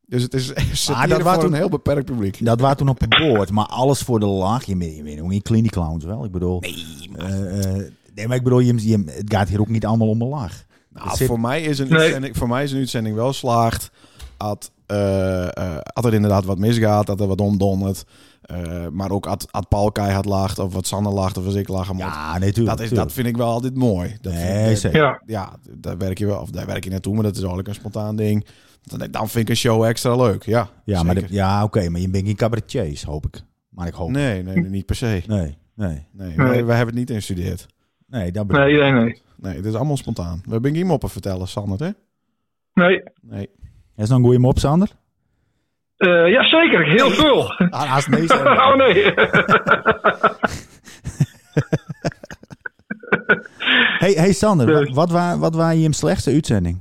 Dus 0.06 0.22
het 0.22 0.34
is 0.34 0.46
satire 0.84 1.04
Ah, 1.04 1.08
dat 1.10 1.22
was 1.22 1.32
voor 1.34 1.42
toen- 1.42 1.52
een 1.52 1.58
heel 1.58 1.68
beperkt 1.68 2.04
publiek. 2.04 2.44
Dat 2.44 2.60
was 2.60 2.74
toen 2.76 2.88
op 2.88 3.00
het 3.00 3.18
boord, 3.18 3.50
maar 3.50 3.66
alles 3.66 4.02
voor 4.02 4.20
de 4.20 4.26
lach. 4.26 4.64
Je 4.64 4.76
weet, 4.76 5.18
hoe 5.18 5.32
in 5.34 5.42
Clinic 5.42 5.70
Clowns 5.70 6.04
wel. 6.04 6.24
Ik 6.24 6.30
bedoel, 6.32 6.60
nee, 6.60 7.90
nee, 8.14 8.26
maar 8.28 8.36
ik 8.36 8.42
bedoel, 8.42 8.58
je, 8.60 8.88
je, 8.88 9.02
het 9.06 9.34
gaat 9.34 9.48
hier 9.48 9.60
ook 9.60 9.68
niet 9.68 9.86
allemaal 9.86 10.08
om 10.08 10.20
een 10.22 10.28
lach. 10.28 10.52
Nou, 10.90 11.16
zit- 11.16 11.26
voor, 11.26 11.40
mij 11.40 11.62
is 11.62 11.78
een 11.78 11.88
Nee. 12.20 12.34
voor 12.34 12.48
mij 12.48 12.62
is 12.62 12.72
een 12.72 12.78
uitzending 12.78 13.16
wel 13.16 13.32
slaagd. 13.32 13.90
Als, 14.38 14.70
eh, 14.86 15.44
eh, 15.56 15.78
als 15.92 16.06
er 16.06 16.14
inderdaad 16.14 16.44
wat 16.44 16.58
misgaat, 16.58 17.06
dat 17.06 17.20
er 17.20 17.26
wat 17.26 17.40
omdondert. 17.40 18.04
Eh, 18.42 18.86
maar 18.88 19.10
ook 19.10 19.26
als 19.26 19.46
Paul 19.68 19.92
keihard 19.92 20.24
lacht, 20.24 20.58
of 20.58 20.72
wat 20.72 20.86
Sander 20.86 21.12
lacht, 21.12 21.36
of 21.36 21.44
als 21.44 21.54
ik 21.54 21.68
lachen 21.68 21.94
moet. 21.94 22.04
Ja, 22.04 22.38
nee, 22.38 22.52
tuurlijk. 22.52 22.76
dat, 22.76 22.86
is, 22.86 22.92
dat 22.96 23.12
vind 23.12 23.26
ik 23.26 23.36
wel 23.36 23.46
altijd 23.48 23.74
mooi. 23.76 24.16
Dat 24.20 24.32
Nee, 24.32 24.70
ik- 24.70 24.76
zeker. 24.76 24.98
Ja, 25.00 25.22
ja, 25.26 25.52
daar 25.78 25.98
werk 25.98 26.18
je 26.18 26.26
wel, 26.26 26.40
of 26.40 26.50
daar 26.50 26.66
werk 26.66 26.84
je 26.84 26.90
naartoe, 26.90 27.14
maar 27.14 27.22
dat 27.22 27.32
is 27.32 27.38
eigenlijk 27.38 27.68
een 27.68 27.74
spontaan 27.74 28.16
ding. 28.16 28.46
Dan, 28.82 29.10
dan 29.10 29.28
vind 29.28 29.44
ik 29.44 29.48
een 29.50 29.56
show 29.56 29.84
extra 29.84 30.16
leuk, 30.16 30.42
ja. 30.42 30.68
Ja, 30.84 31.02
maar 31.02 31.14
de- 31.14 31.24
ja 31.28 31.64
oké, 31.64 31.88
maar 31.88 32.00
je 32.00 32.08
bent 32.10 32.26
geen 32.26 32.36
cabaretiers, 32.36 33.02
hoop 33.04 33.26
ik. 33.26 33.42
Maar 33.68 33.86
ik 33.86 33.94
hoop. 33.94 34.10
Nee, 34.10 34.42
nee, 34.42 34.56
niet 34.60 34.86
per 34.86 34.96
se. 34.96 35.22
Nee, 35.26 35.58
nee, 35.74 36.06
Nee, 36.12 36.36
Nee. 36.36 36.36
Wij, 36.36 36.76
hebben 36.76 36.86
het 36.86 36.94
niet 36.94 37.10
ingestudeerd. 37.10 37.66
nee, 38.06 38.32
dat 38.32 38.46
bedoel 38.46 38.62
nee, 38.64 38.74
ik. 38.74 38.80
nee, 38.80 38.92
nee. 38.92 39.22
Nee, 39.36 39.56
het 39.56 39.64
is 39.64 39.74
allemaal 39.74 39.96
spontaan. 39.96 40.40
We 40.44 40.50
hebben 40.52 40.74
geen 40.74 40.86
moppen 40.86 41.10
vertellen, 41.10 41.48
Sander, 41.48 41.78
hè? 41.78 41.90
Nee. 42.74 43.02
Nee. 43.20 43.48
Is 43.98 44.08
nog 44.08 44.18
een 44.18 44.24
goede 44.24 44.38
mop, 44.38 44.58
Sander? 44.58 44.88
Eh, 45.96 46.28
ja, 46.30 46.42
zeker. 46.48 46.84
Heel 46.86 47.10
veel. 47.10 47.52
Ah, 47.70 47.94
als 47.94 48.06
nee 48.06 48.22
oh 48.32 48.74
nee. 48.74 49.14
Hey, 53.98 54.12
hey 54.12 54.32
Sander, 54.32 54.72
wat, 54.72 54.88
wat, 54.94 55.10
wa- 55.10 55.38
wat 55.38 55.54
was 55.54 55.72
je 55.74 55.92
slechtste 55.94 56.30
uitzending? 56.30 56.80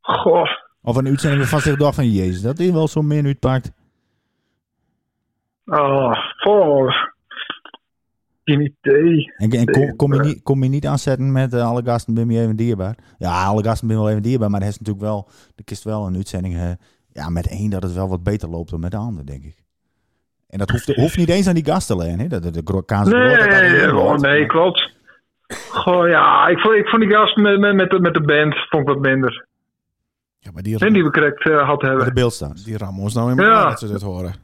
Goh. 0.00 0.46
Of 0.82 0.96
een 0.96 1.06
uitzending 1.06 1.40
waarvan 1.40 1.60
zich 1.60 1.76
dacht 1.76 1.94
van, 1.94 2.10
jezus, 2.10 2.42
dat 2.42 2.58
is 2.58 2.70
wel 2.70 2.88
zo'n 2.88 3.06
min 3.06 3.26
uitpakt. 3.26 3.72
Oh, 5.66 6.14
oh. 6.44 6.90
Geen 8.44 8.60
idee. 8.60 9.32
En, 9.36 9.50
en 9.50 9.64
kom, 9.70 9.96
kom, 9.96 10.14
je 10.14 10.20
niet, 10.20 10.42
kom 10.42 10.62
je 10.62 10.68
niet 10.68 10.86
aanzetten 10.86 11.32
met 11.32 11.54
eh, 11.54 11.66
alle 11.68 11.82
gasten 11.84 12.14
ben 12.14 12.30
je 12.30 12.40
even 12.40 12.56
dierbaar? 12.56 12.96
Ja, 13.18 13.44
alle 13.44 13.64
gasten 13.64 13.86
ben 13.88 13.96
je 13.96 14.02
wel 14.02 14.10
even 14.10 14.22
dierbaar, 14.22 14.50
maar 14.50 14.60
er 14.60 14.66
is 14.68 14.78
natuurlijk 14.78 15.04
wel, 15.04 15.28
er 15.56 15.64
kist 15.64 15.84
wel 15.84 16.06
een 16.06 16.14
uitzending 16.16 16.54
eh, 16.54 16.70
ja, 17.12 17.28
met 17.28 17.48
één 17.48 17.70
dat 17.70 17.82
het 17.82 17.92
wel 17.94 18.08
wat 18.08 18.22
beter 18.22 18.48
loopt 18.48 18.70
dan 18.70 18.80
met 18.80 18.90
de 18.90 18.96
ander, 18.96 19.26
denk 19.26 19.44
ik. 19.44 19.56
En 20.48 20.58
dat 20.58 20.70
hoeft, 20.70 20.94
hoeft 20.94 21.16
niet 21.16 21.28
eens 21.28 21.48
aan 21.48 21.54
die 21.54 21.64
gasten 21.64 21.96
alleen, 21.96 22.18
hè? 22.18 22.26
Dat, 22.26 22.42
de 22.42 22.50
dat 22.50 22.88
dat 22.88 23.04
Nee, 23.06 23.90
wordt. 23.92 24.22
nee, 24.22 24.46
klopt. 24.46 24.90
Goh, 25.70 26.08
ja, 26.08 26.46
ik 26.48 26.58
vond, 26.58 26.74
ik 26.76 26.86
vond 26.88 27.02
die 27.02 27.10
gast 27.10 27.36
met, 27.36 27.58
met, 27.60 27.74
met, 27.74 27.90
de, 27.90 28.00
met 28.00 28.14
de 28.14 28.20
band 28.20 28.54
vond 28.68 28.82
ik 28.88 28.94
wat 28.94 29.02
minder. 29.02 29.46
Ja, 30.38 30.50
maar 30.50 30.62
die, 30.62 30.78
En 30.78 30.92
die 30.92 31.02
we 31.04 31.10
correct 31.10 31.48
eh, 31.48 31.66
had 31.68 31.80
de 31.80 31.86
hebben. 31.86 32.14
beeld 32.14 32.32
staan. 32.32 32.56
die 32.64 32.76
rammen 32.76 33.02
ons 33.02 33.14
nou 33.14 33.30
in 33.30 33.38
elkaar 33.38 33.52
Ja. 33.62 33.68
dat 33.68 33.78
ze 33.78 33.88
dit 33.88 34.02
horen. 34.02 34.34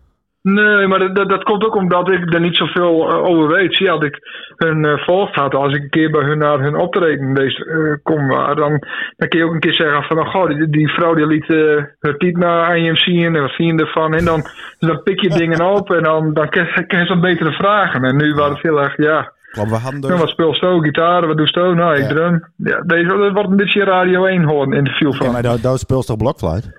Nee, 0.54 0.86
maar 0.86 0.98
dat, 0.98 1.16
dat, 1.16 1.28
dat 1.28 1.42
komt 1.42 1.64
ook 1.64 1.74
omdat 1.74 2.10
ik 2.10 2.34
er 2.34 2.40
niet 2.40 2.56
zoveel 2.56 3.10
eh, 3.10 3.24
over 3.24 3.48
weet. 3.48 3.74
Zie, 3.74 3.90
als 3.90 4.04
ik 4.04 4.18
hun 4.56 4.84
eh 4.84 4.98
volgd 4.98 5.34
had, 5.34 5.54
als 5.54 5.74
ik 5.74 5.82
een 5.82 5.90
keer 5.90 6.10
bij 6.10 6.24
hun 6.24 6.38
naar 6.38 6.60
hun 6.60 6.76
optreden 6.76 7.34
deze, 7.34 7.64
eh, 7.64 8.02
kom, 8.02 8.28
dan, 8.54 8.82
dan 9.16 9.28
kun 9.28 9.38
je 9.38 9.44
ook 9.44 9.52
een 9.52 9.60
keer 9.60 9.74
zeggen 9.74 10.02
van, 10.02 10.18
oh, 10.18 10.30
goh, 10.30 10.46
die, 10.46 10.68
die 10.68 10.88
vrouw 10.88 11.14
die 11.14 11.26
liet 11.26 11.48
uh, 11.48 11.82
haar 12.00 12.16
tiet 12.16 12.36
naar 12.36 12.76
IMC 12.78 13.06
en 13.06 13.40
wat 13.40 13.52
vind 13.52 13.80
je 13.80 13.86
ervan? 13.86 14.14
En 14.14 14.24
dan, 14.24 14.42
dus 14.78 14.88
dan 14.88 15.02
pik 15.02 15.20
je 15.20 15.28
dingen 15.28 15.60
op 15.60 15.90
en 15.90 16.02
dan, 16.02 16.34
dan 16.34 16.48
krijg 16.48 16.86
krijg 16.86 17.02
je 17.02 17.12
zo'n 17.12 17.20
betere 17.20 17.52
vragen. 17.52 18.04
En 18.04 18.16
nu 18.16 18.34
was 18.34 18.48
het 18.48 18.62
heel 18.62 18.82
erg, 18.82 18.96
ja, 18.96 19.32
Klopt, 19.52 19.70
we 19.70 19.76
hadden 19.76 20.00
nou, 20.00 20.18
wat 20.18 20.28
speel 20.28 20.48
je? 20.48 20.58
zo? 20.58 20.78
Gitaar, 20.78 21.26
wat 21.26 21.36
doe 21.36 21.46
je? 21.46 21.60
zo? 21.60 21.74
Nou, 21.74 21.94
ik 21.94 22.02
Ja. 22.02 22.08
drum. 22.08 22.44
Ja, 22.56 22.80
deze 22.80 23.06
dat 23.06 23.32
wordt 23.32 23.50
een 23.50 23.56
beetje 23.56 23.84
Radio 23.84 24.24
1 24.24 24.44
horen 24.44 24.72
interview 24.72 25.14
van. 25.14 25.26
Ja, 25.26 25.32
maar 25.32 25.42
dat, 25.42 25.62
dat 25.62 25.78
speelt 25.78 26.06
toch 26.06 26.16
blokfluit? 26.16 26.77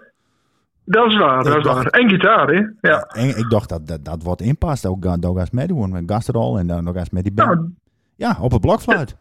Dat 0.91 1.05
is 1.07 1.17
waar, 1.17 1.43
dat 1.43 1.53
Ik 1.53 1.59
is 1.59 1.71
waar. 1.71 1.85
En 1.85 2.09
gitaar, 2.09 2.47
hè? 2.47 2.61
Ja. 2.89 2.99
En 3.01 3.27
ik 3.37 3.49
dacht 3.49 3.69
dat 3.69 3.87
dat, 3.87 4.05
dat 4.05 4.23
wordt 4.23 4.41
inpast. 4.41 4.85
Ook 4.85 5.05
ga- 5.05 5.17
daar 5.17 5.35
gaat 5.35 5.51
meedoen 5.51 5.91
met 5.91 6.03
gastrol 6.05 6.59
en 6.59 6.67
dan 6.67 6.83
nog 6.83 6.95
eens 6.95 7.09
met 7.09 7.23
die 7.23 7.33
band. 7.33 7.49
Nou, 7.55 7.69
ja, 8.15 8.37
op 8.41 8.51
het 8.51 8.61
blokfluit. 8.61 9.17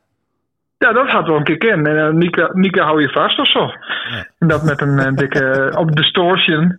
Ja, 0.78 0.92
dat 0.92 1.10
gaat 1.10 1.26
wel 1.26 1.36
een 1.36 1.44
keer 1.44 1.58
kennen. 1.58 1.96
En 1.98 2.12
uh, 2.12 2.18
Nika, 2.18 2.50
Nika 2.52 2.84
hou 2.84 3.00
je 3.00 3.08
vast 3.08 3.38
of 3.38 3.50
zo. 3.50 3.70
En 4.38 4.48
dat 4.48 4.62
met 4.62 4.80
een, 4.80 4.98
eh, 4.98 5.12
dikke 5.12 5.72
op 5.78 5.96
distortion. 5.96 6.78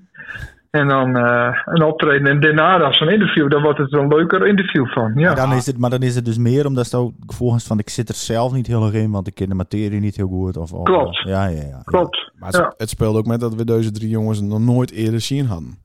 En 0.69 0.88
dan 0.88 1.15
eh, 1.15 1.58
een 1.65 1.84
optreden. 1.84 2.27
En 2.27 2.39
daarna 2.39 2.89
is 2.89 2.99
een 2.99 3.12
interview. 3.12 3.49
Dan 3.49 3.62
wordt 3.62 3.77
het 3.79 3.93
een 3.93 4.08
leuker 4.08 4.47
interview 4.47 4.88
van. 4.88 5.12
Ja. 5.15 5.27
Maar, 5.27 5.36
dan 5.36 5.53
is 5.53 5.65
het, 5.65 5.77
maar 5.77 5.89
dan 5.89 6.01
is 6.01 6.15
het 6.15 6.25
dus 6.25 6.38
meer 6.38 6.65
omdat 6.65 6.89
je 6.91 6.97
ook 6.97 7.13
volgens 7.25 7.67
van 7.67 7.79
ik 7.79 7.89
zit 7.89 8.10
er 8.10 8.15
zelf 8.15 8.53
niet 8.53 8.67
heel 8.67 8.84
erg 8.86 8.93
in, 8.93 9.12
want 9.12 9.27
ik 9.27 9.36
ken 9.36 9.49
de 9.49 9.55
materie 9.55 9.99
niet 9.99 10.15
heel 10.15 10.27
goed. 10.27 10.58
Of, 10.58 10.73
of- 10.73 10.84
Klopt. 10.84 11.17
Ja, 11.17 11.45
ja, 11.47 11.62
ja. 11.62 11.82
Klopt. 11.84 12.32
maar 12.36 12.49
het, 12.49 12.58
Ja. 12.58 12.73
het 12.77 12.89
speelde 12.89 13.17
ook 13.19 13.25
met 13.25 13.39
dat 13.39 13.55
we 13.55 13.65
deze 13.65 13.91
drie 13.91 14.10
jongens 14.10 14.41
nog 14.41 14.60
nooit 14.60 14.91
eerder 14.91 15.21
zien 15.21 15.45
hadden. 15.45 15.77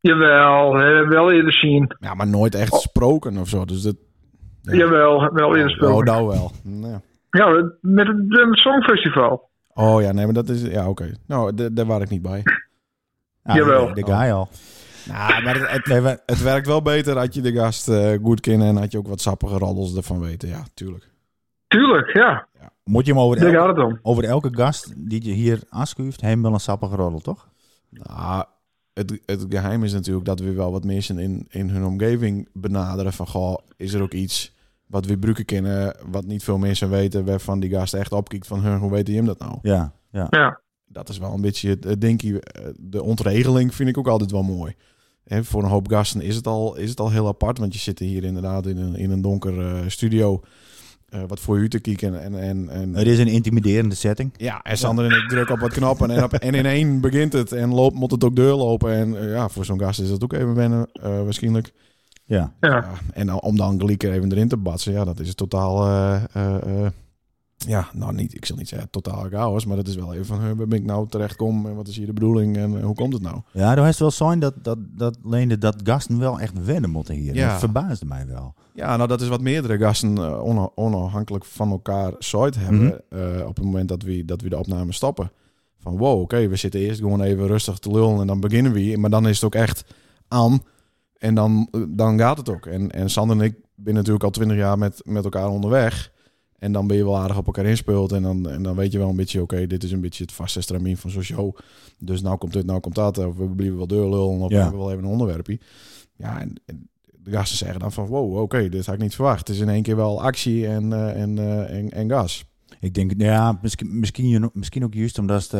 Jawel, 0.00 0.74
hè, 0.74 1.06
wel 1.06 1.32
eerder 1.32 1.52
zien. 1.52 1.94
Ja, 2.00 2.14
maar 2.14 2.28
nooit 2.28 2.54
echt 2.54 2.74
gesproken 2.74 3.36
of 3.38 3.48
zo. 3.48 3.64
Dus 3.64 3.82
dat... 3.82 3.96
Ja. 4.62 4.74
Jawel, 4.74 5.32
wel 5.32 5.56
eerder 5.56 5.70
spelen. 5.70 5.94
Oh, 5.94 6.02
nou 6.02 6.26
wel. 6.26 6.50
Ja. 6.64 7.00
Ja, 7.30 7.72
met 7.80 8.06
het, 8.06 8.16
het 8.28 8.58
Songfestival. 8.58 9.50
Oh 9.74 10.02
ja, 10.02 10.12
nee, 10.12 10.24
maar 10.24 10.34
dat 10.34 10.48
is... 10.48 10.62
Ja, 10.62 10.88
oké. 10.88 11.10
Nou, 11.26 11.72
daar 11.72 11.86
waar 11.86 12.00
ik 12.00 12.08
niet 12.10 12.22
bij. 12.22 12.42
Ja, 13.44 13.54
Jawel. 13.54 13.86
De, 13.86 13.94
de 13.94 14.04
guy 14.04 14.30
al. 14.30 14.48
Nou, 15.06 15.42
maar 15.42 15.54
het, 15.58 15.70
het, 15.70 15.86
Nee, 15.86 16.00
maar, 16.00 16.18
het 16.26 16.42
werkt 16.42 16.66
wel 16.66 16.82
beter 16.82 17.18
had 17.18 17.34
je 17.34 17.40
de 17.40 17.52
gast 17.52 17.88
eh, 17.88 18.12
goed 18.22 18.40
kennen 18.40 18.68
en 18.68 18.76
had 18.76 18.92
je 18.92 18.98
ook 18.98 19.08
wat 19.08 19.20
sappige 19.20 19.58
roddels 19.58 19.96
ervan 19.96 20.20
weten. 20.20 20.48
Ja, 20.48 20.64
tuurlijk. 20.74 21.08
Tuurlijk, 21.66 22.12
ja. 22.12 22.48
moet 22.84 23.06
je 23.06 23.12
hem 23.12 23.20
over, 23.20 23.56
elke, 23.56 23.98
over 24.02 24.24
elke 24.24 24.48
gast 24.52 25.08
die 25.08 25.24
je 25.24 25.32
hier 25.32 25.62
aanschuift, 25.68 26.20
hem 26.20 26.42
wel 26.42 26.52
een 26.52 26.60
sappige 26.60 26.96
roddel, 26.96 27.20
toch? 27.20 27.48
Nou, 27.88 28.44
het, 28.92 29.20
het 29.26 29.46
geheim 29.48 29.84
is 29.84 29.92
natuurlijk 29.92 30.26
dat 30.26 30.40
we 30.40 30.52
wel 30.52 30.72
wat 30.72 30.84
mensen 30.84 31.18
in, 31.18 31.46
in 31.48 31.68
hun 31.68 31.84
omgeving 31.84 32.48
benaderen 32.52 33.12
van, 33.12 33.26
goh, 33.26 33.58
is 33.76 33.92
er 33.92 34.02
ook 34.02 34.12
iets 34.12 34.54
wat 34.86 35.04
we 35.04 35.12
gebruiken 35.12 35.44
kennen, 35.44 35.96
wat 36.10 36.24
niet 36.24 36.44
veel 36.44 36.58
mensen 36.58 36.90
weten, 36.90 37.24
waarvan 37.24 37.60
die 37.60 37.70
gast 37.70 37.94
echt 37.94 38.12
opkijkt 38.12 38.46
van, 38.46 38.60
"Huh, 38.62 38.78
hoe 38.78 38.90
weet 38.90 39.06
je 39.06 39.14
hem 39.14 39.26
dat 39.26 39.38
nou? 39.38 39.58
Ja, 39.62 39.92
ja. 40.10 40.26
Ja. 40.30 40.60
Dat 40.92 41.08
is 41.08 41.18
wel 41.18 41.32
een 41.32 41.40
beetje 41.40 41.78
dinkie. 41.98 42.40
eh, 42.40 42.64
De 42.76 43.02
ontregeling 43.02 43.74
vind 43.74 43.88
ik 43.88 43.98
ook 43.98 44.08
altijd 44.08 44.30
wel 44.30 44.42
mooi. 44.42 44.74
Hè, 45.24 45.44
voor 45.44 45.62
een 45.62 45.68
hoop 45.68 45.88
gasten 45.88 46.20
is 46.20 46.36
het, 46.36 46.46
al, 46.46 46.76
is 46.76 46.90
het 46.90 47.00
al 47.00 47.10
heel 47.10 47.26
apart, 47.26 47.58
want 47.58 47.72
je 47.72 47.78
zit 47.78 47.98
hier 47.98 48.24
inderdaad 48.24 48.66
in 48.66 48.76
een, 48.76 48.94
in 48.96 49.10
een 49.10 49.20
donker 49.20 49.60
eh, 49.60 49.80
studio, 49.86 50.42
eh, 51.08 51.22
wat 51.26 51.40
voor 51.40 51.58
u 51.58 51.68
te 51.68 51.78
kijken 51.80 52.22
en... 52.22 52.34
en, 52.34 52.68
en 52.68 52.94
Het 52.94 53.06
is 53.06 53.18
een 53.18 53.26
intimiderende 53.26 53.94
setting. 53.94 54.34
Ja, 54.36 54.62
en 54.62 54.78
Sander 54.78 55.04
en 55.04 55.22
ik 55.22 55.28
drukken 55.28 55.54
op 55.54 55.60
wat 55.60 55.72
knappen 55.72 56.10
en, 56.10 56.22
op, 56.24 56.32
en 56.32 56.54
in 56.54 56.66
één 56.66 57.00
begint 57.00 57.32
het 57.32 57.52
en 57.52 57.74
loopt, 57.74 57.94
moet 57.94 58.10
het 58.10 58.24
ook 58.24 58.36
doorlopen. 58.36 58.92
En 58.92 59.20
eh, 59.20 59.32
ja, 59.32 59.48
voor 59.48 59.64
zo'n 59.64 59.80
gast 59.80 60.00
is 60.00 60.08
dat 60.08 60.24
ook 60.24 60.32
even 60.32 60.54
wennen, 60.54 60.88
eh, 60.92 61.22
waarschijnlijk. 61.22 61.72
Ja. 62.24 62.54
Ja. 62.60 62.90
En 63.12 63.32
om 63.42 63.56
dan 63.56 63.80
gelijk 63.80 64.02
er 64.02 64.12
even 64.12 64.32
erin 64.32 64.48
te 64.48 64.56
batsen, 64.56 64.92
ja, 64.92 65.04
dat 65.04 65.20
is 65.20 65.28
het 65.28 65.36
totaal... 65.36 65.88
ja, 67.68 67.88
nou 67.92 68.12
niet, 68.14 68.34
ik 68.34 68.44
zal 68.44 68.56
niet 68.56 68.68
zeggen 68.68 68.90
totaal 68.90 69.28
chaos, 69.30 69.64
maar 69.64 69.76
dat 69.76 69.86
is 69.88 69.94
wel 69.94 70.12
even 70.14 70.24
van, 70.24 70.56
waar 70.56 70.66
ben 70.68 70.78
ik 70.78 70.84
nou 70.84 71.08
terechtkom 71.08 71.66
en 71.66 71.74
wat 71.74 71.88
is 71.88 71.96
hier 71.96 72.06
de 72.06 72.12
bedoeling 72.12 72.56
en 72.56 72.76
eh, 72.78 72.84
hoe 72.84 72.94
komt 72.94 73.12
het 73.12 73.22
nou? 73.22 73.40
Ja, 73.52 73.76
er 73.76 73.86
is 73.88 73.98
wel 73.98 74.10
zijn 74.10 74.38
dat, 74.38 74.54
dat, 74.64 74.78
dat 74.96 75.16
Leende 75.22 75.58
dat 75.58 75.76
gasten 75.84 76.18
wel 76.18 76.40
echt 76.40 76.64
wennen 76.64 76.90
moeten 76.90 77.14
hier. 77.14 77.34
Ja. 77.34 77.50
Dat 77.50 77.58
verbaasde 77.58 78.06
mij 78.06 78.26
wel. 78.26 78.54
Ja, 78.74 78.96
nou 78.96 79.08
dat 79.08 79.20
is 79.20 79.28
wat 79.28 79.40
meerdere 79.40 79.78
gasten 79.78 80.16
eh, 80.18 80.44
ona- 80.44 80.70
onafhankelijk 80.74 81.44
van 81.44 81.70
elkaar 81.70 82.12
zoiets 82.18 82.56
hebben 82.60 83.00
Mhm. 83.10 83.20
eh, 83.22 83.46
op 83.46 83.56
het 83.56 83.64
moment 83.64 83.88
dat 83.88 84.02
we, 84.02 84.24
dat 84.24 84.40
we 84.40 84.48
de 84.48 84.58
opname 84.58 84.92
stoppen. 84.92 85.30
Van 85.78 85.96
wow, 85.96 86.20
oké, 86.20 86.48
we 86.48 86.56
zitten 86.56 86.80
eerst 86.80 87.00
gewoon 87.00 87.22
even 87.22 87.46
rustig 87.46 87.78
te 87.78 87.90
lullen 87.90 88.20
en 88.20 88.26
dan 88.26 88.40
beginnen 88.40 88.72
we. 88.72 88.96
Maar 88.98 89.10
dan 89.10 89.28
is 89.28 89.34
het 89.34 89.44
ook 89.44 89.54
echt 89.54 89.84
aan 90.28 90.62
en 91.18 91.34
dan, 91.34 91.68
dan 91.88 92.18
gaat 92.18 92.36
het 92.36 92.48
ook. 92.48 92.66
En, 92.66 92.90
en 92.90 93.10
Sander 93.10 93.36
en 93.38 93.42
ik 93.44 93.54
ben 93.74 93.94
natuurlijk 93.94 94.24
al 94.24 94.30
twintig 94.30 94.56
jaar 94.56 94.78
met, 94.78 95.00
met 95.04 95.24
elkaar 95.24 95.48
onderweg. 95.48 96.12
En 96.60 96.72
dan 96.72 96.86
ben 96.86 96.96
je 96.96 97.04
wel 97.04 97.18
aardig 97.18 97.36
op 97.36 97.46
elkaar 97.46 97.66
inspeeld. 97.66 98.12
En 98.12 98.22
dan, 98.22 98.48
en 98.48 98.62
dan 98.62 98.76
weet 98.76 98.92
je 98.92 98.98
wel 98.98 99.08
een 99.08 99.16
beetje, 99.16 99.42
oké, 99.42 99.66
dit 99.66 99.84
is 99.84 99.92
een 99.92 100.00
beetje 100.00 100.22
het 100.22 100.32
vaste 100.32 100.60
stramien 100.60 100.96
van 100.96 101.10
zo'n 101.10 101.22
show. 101.22 101.56
Dus 101.98 102.22
nou 102.22 102.38
komt 102.38 102.52
dit, 102.52 102.66
nou 102.66 102.80
komt 102.80 102.94
dat. 102.94 103.18
Of 103.18 103.36
we 103.36 103.48
blijven 103.48 103.76
wel 103.76 103.86
deurlullen 103.86 104.38
of 104.38 104.48
we 104.48 104.56
hebben 104.56 104.78
wel 104.78 104.90
even 104.90 105.04
een 105.04 105.10
onderwerpje. 105.10 105.58
Ja, 106.16 106.40
en, 106.40 106.54
en 106.64 106.88
de 107.22 107.30
gasten 107.30 107.58
zeggen 107.58 107.80
dan 107.80 107.92
van, 107.92 108.06
wow, 108.06 108.36
oké, 108.36 108.68
dit 108.68 108.86
had 108.86 108.94
ik 108.94 109.00
niet 109.00 109.14
verwacht. 109.14 109.48
Het 109.48 109.56
is 109.56 109.62
in 109.62 109.68
één 109.68 109.82
keer 109.82 109.96
wel 109.96 110.22
actie 110.22 110.66
en, 110.66 110.92
eh, 110.92 111.22
en, 111.22 111.38
eh, 111.38 111.78
en, 111.78 111.90
en 111.90 112.08
gas. 112.08 112.44
Ik 112.80 112.94
denk, 112.94 113.12
ja, 113.16 113.58
misschien, 113.62 113.98
misschien, 114.00 114.50
misschien 114.52 114.84
ook 114.84 114.94
juist 114.94 115.18
omdat 115.18 115.42
ze, 115.42 115.56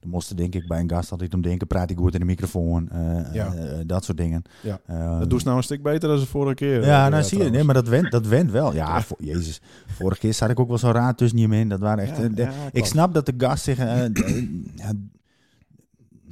dan 0.00 0.10
moesten 0.10 0.36
denk 0.36 0.54
ik 0.54 0.68
bij 0.68 0.80
een 0.80 0.90
gast 0.90 1.10
altijd 1.10 1.34
om 1.34 1.40
denken, 1.42 1.66
praat 1.66 1.90
ik 1.90 1.96
goed 1.96 2.14
in 2.14 2.20
de 2.20 2.26
microfoon, 2.26 2.88
eh, 2.90 3.34
Ja. 3.34 3.54
eh, 3.54 3.78
dat 3.86 4.04
soort 4.04 4.18
dingen. 4.18 4.42
Ja. 4.62 4.80
Eh, 4.86 5.18
Dat 5.18 5.30
doet 5.30 5.38
ze 5.40 5.44
nou 5.46 5.58
een 5.58 5.64
stuk 5.64 5.82
beter 5.82 6.08
dan 6.08 6.18
de 6.18 6.26
vorige 6.26 6.54
keer. 6.54 6.84
Ja, 6.84 7.04
eh, 7.04 7.10
nou 7.10 7.22
zie 7.24 7.42
je, 7.42 7.50
nee, 7.50 7.64
maar 7.64 7.74
dat 7.74 7.88
went, 7.88 8.10
dat 8.10 8.26
went 8.26 8.50
wel. 8.50 8.74
Ja, 8.74 9.02
vo- 9.02 9.16
jezus, 9.18 9.60
vorige 9.86 10.20
keer 10.20 10.34
zat 10.34 10.50
ik 10.50 10.60
ook 10.60 10.68
wel 10.68 10.78
zo 10.78 10.90
raar 10.90 11.14
tussen 11.14 11.38
je 11.38 11.48
in. 11.56 11.68
Dat 11.68 11.80
waren 11.80 12.04
echt, 12.04 12.18
eh, 12.22 12.26
de- 12.34 12.48
ik 12.72 12.84
snap 12.84 13.14
dat 13.14 13.26
de 13.26 13.34
gast 13.36 13.64
zich, 13.64 13.78
eh, 13.78 14.04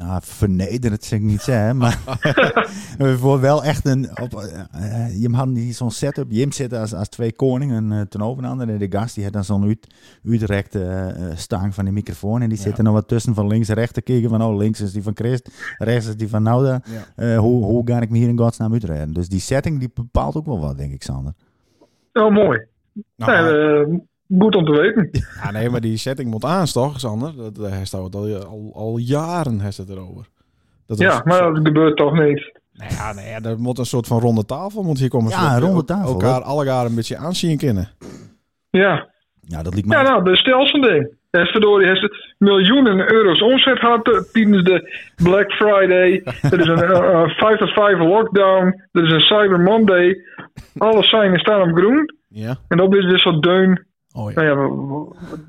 nou, 0.06 0.20
vernederend 0.24 1.04
zeg 1.04 1.18
ik 1.18 1.24
niet 1.24 1.40
zeggen, 1.40 1.76
maar 1.76 1.98
voor 3.18 3.40
wel 3.40 3.64
echt 3.64 3.86
een, 3.86 4.08
op, 4.22 4.34
eh, 4.34 5.04
eh, 5.06 5.20
je 5.20 5.30
had 5.30 5.48
niet 5.48 5.76
zo'n 5.76 5.90
setup, 5.90 6.26
Jim 6.30 6.52
zit 6.52 6.72
als, 6.72 6.94
als 6.94 7.08
twee 7.08 7.32
koningen 7.32 7.90
uh, 7.92 8.00
ten 8.00 8.22
overhanden 8.22 8.68
en 8.68 8.78
de 8.78 8.86
gast 8.90 9.14
die 9.14 9.24
had 9.24 9.32
dan 9.32 9.44
zo'n 9.44 9.64
uit, 9.64 9.86
uitrekte 10.24 11.14
uh, 11.18 11.24
stang 11.34 11.74
van 11.74 11.84
de 11.84 11.90
microfoon 11.90 12.42
en 12.42 12.48
die 12.48 12.58
Ja. 12.58 12.64
zit 12.64 12.78
er 12.78 12.84
nog 12.84 12.92
wat 12.94 13.08
tussen 13.08 13.34
van 13.34 13.46
links 13.46 13.68
en 13.68 13.74
rechts 13.74 13.92
te 13.92 14.02
kijken 14.02 14.28
van 14.30 14.42
oh, 14.42 14.56
links 14.56 14.80
is 14.80 14.92
die 14.92 15.02
van 15.02 15.14
Christ, 15.14 15.50
rechts 15.78 16.06
is 16.06 16.16
die 16.16 16.28
van 16.28 16.42
Nouda. 16.42 16.82
Ja. 17.16 17.24
Uh, 17.24 17.38
hoe, 17.38 17.64
hoe 17.64 17.82
ga 17.84 18.00
ik 18.00 18.10
me 18.10 18.18
hier 18.18 18.28
in 18.28 18.38
godsnaam 18.38 18.72
uitrijden? 18.72 19.12
Dus 19.12 19.28
die 19.28 19.40
setting 19.40 19.78
die 19.78 19.90
bepaalt 19.94 20.36
ook 20.36 20.46
wel 20.46 20.60
wat, 20.60 20.76
denk 20.78 20.92
ik, 20.92 21.02
Sander. 21.02 21.32
Oh, 22.12 22.32
mooi. 22.32 22.66
Nou, 23.16 23.42
Nee, 23.42 23.82
eh, 23.84 23.98
goed 24.38 24.56
om 24.56 24.64
te 24.64 24.72
weten. 24.72 25.08
ja, 25.42 25.50
nee, 25.50 25.70
maar 25.70 25.80
die 25.80 25.96
setting 25.96 26.30
moet 26.30 26.44
aan, 26.44 26.64
toch, 26.66 27.00
Sander? 27.00 27.36
Dat 27.36 27.58
eh, 27.58 27.70
hij 27.70 27.84
staat 27.84 28.14
al, 28.14 28.34
al, 28.44 28.70
al 28.74 28.96
jaren 28.98 29.60
heeft 29.60 29.76
het 29.76 29.88
erover. 29.90 30.26
Dat 30.86 30.98
Ja, 30.98 31.08
was- 31.08 31.22
maar 31.22 31.52
dat 31.54 31.66
gebeurt 31.66 31.96
toch 31.96 32.12
niet. 32.12 32.60
Nou 32.72 32.90
ja, 32.92 33.12
nee, 33.12 33.50
er 33.52 33.58
moet 33.60 33.78
een 33.78 33.84
soort 33.86 34.06
van 34.06 34.20
ronde 34.20 34.44
tafel. 34.44 34.84
Want 34.86 34.98
hier 34.98 35.08
komen 35.08 35.30
Ja, 35.30 35.54
een 35.54 35.60
ronde 35.60 35.84
tafel, 35.84 36.12
Elkaar 36.12 36.42
allegaar 36.42 36.86
een 36.86 36.94
beetje 36.94 37.16
aanzien 37.16 37.56
kennen. 37.58 37.88
Ja. 38.70 39.08
Ja, 39.40 39.62
dat 39.62 39.74
liep 39.74 39.84
me. 39.84 39.94
Ja, 39.94 40.02
nou, 40.02 40.24
de 40.24 40.36
stelste 40.36 40.80
ding. 40.80 41.14
Hij 41.30 41.42
is 41.42 41.50
verdorie, 41.50 41.86
hij 41.86 41.96
is 41.96 42.34
miljoenen 42.38 43.12
euro's 43.12 43.42
omzet 43.42 43.78
gehad 43.78 44.06
eh, 44.12 44.18
tijdens 44.32 44.64
de 44.64 44.98
Black 45.22 45.52
Friday. 45.52 46.22
Er 46.52 46.60
is 46.60 46.66
een 46.66 46.82
eh, 46.82 47.28
5 47.28 47.58
tot 47.58 47.70
5 47.72 47.98
lockdown. 47.98 48.82
Er 48.92 49.04
is 49.04 49.12
een 49.12 49.20
Cyber 49.20 49.60
Monday. 49.60 50.16
Alle 50.78 51.02
zijn 51.02 51.38
staan 51.38 51.70
op 51.70 51.76
groen. 51.76 52.14
Ja. 52.28 52.56
En 52.68 52.76
dat 52.76 52.94
is 52.94 53.04
dus 53.04 53.24
wat 53.24 53.42
deun. 53.42 53.86
Oh 54.12 54.32
ja. 54.32 54.42
Nou 54.42 54.46
ja, 54.48 54.68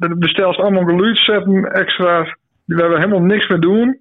we- 0.08 0.16
bestels 0.18 0.58
allemaal 0.58 0.84
geluid 0.86 1.18
zetten, 1.18 1.64
extra. 1.74 2.38
We 2.66 2.76
hebben 2.82 2.98
helemaal 3.00 3.22
niks 3.22 3.48
meer 3.48 3.60
doen. 3.60 4.00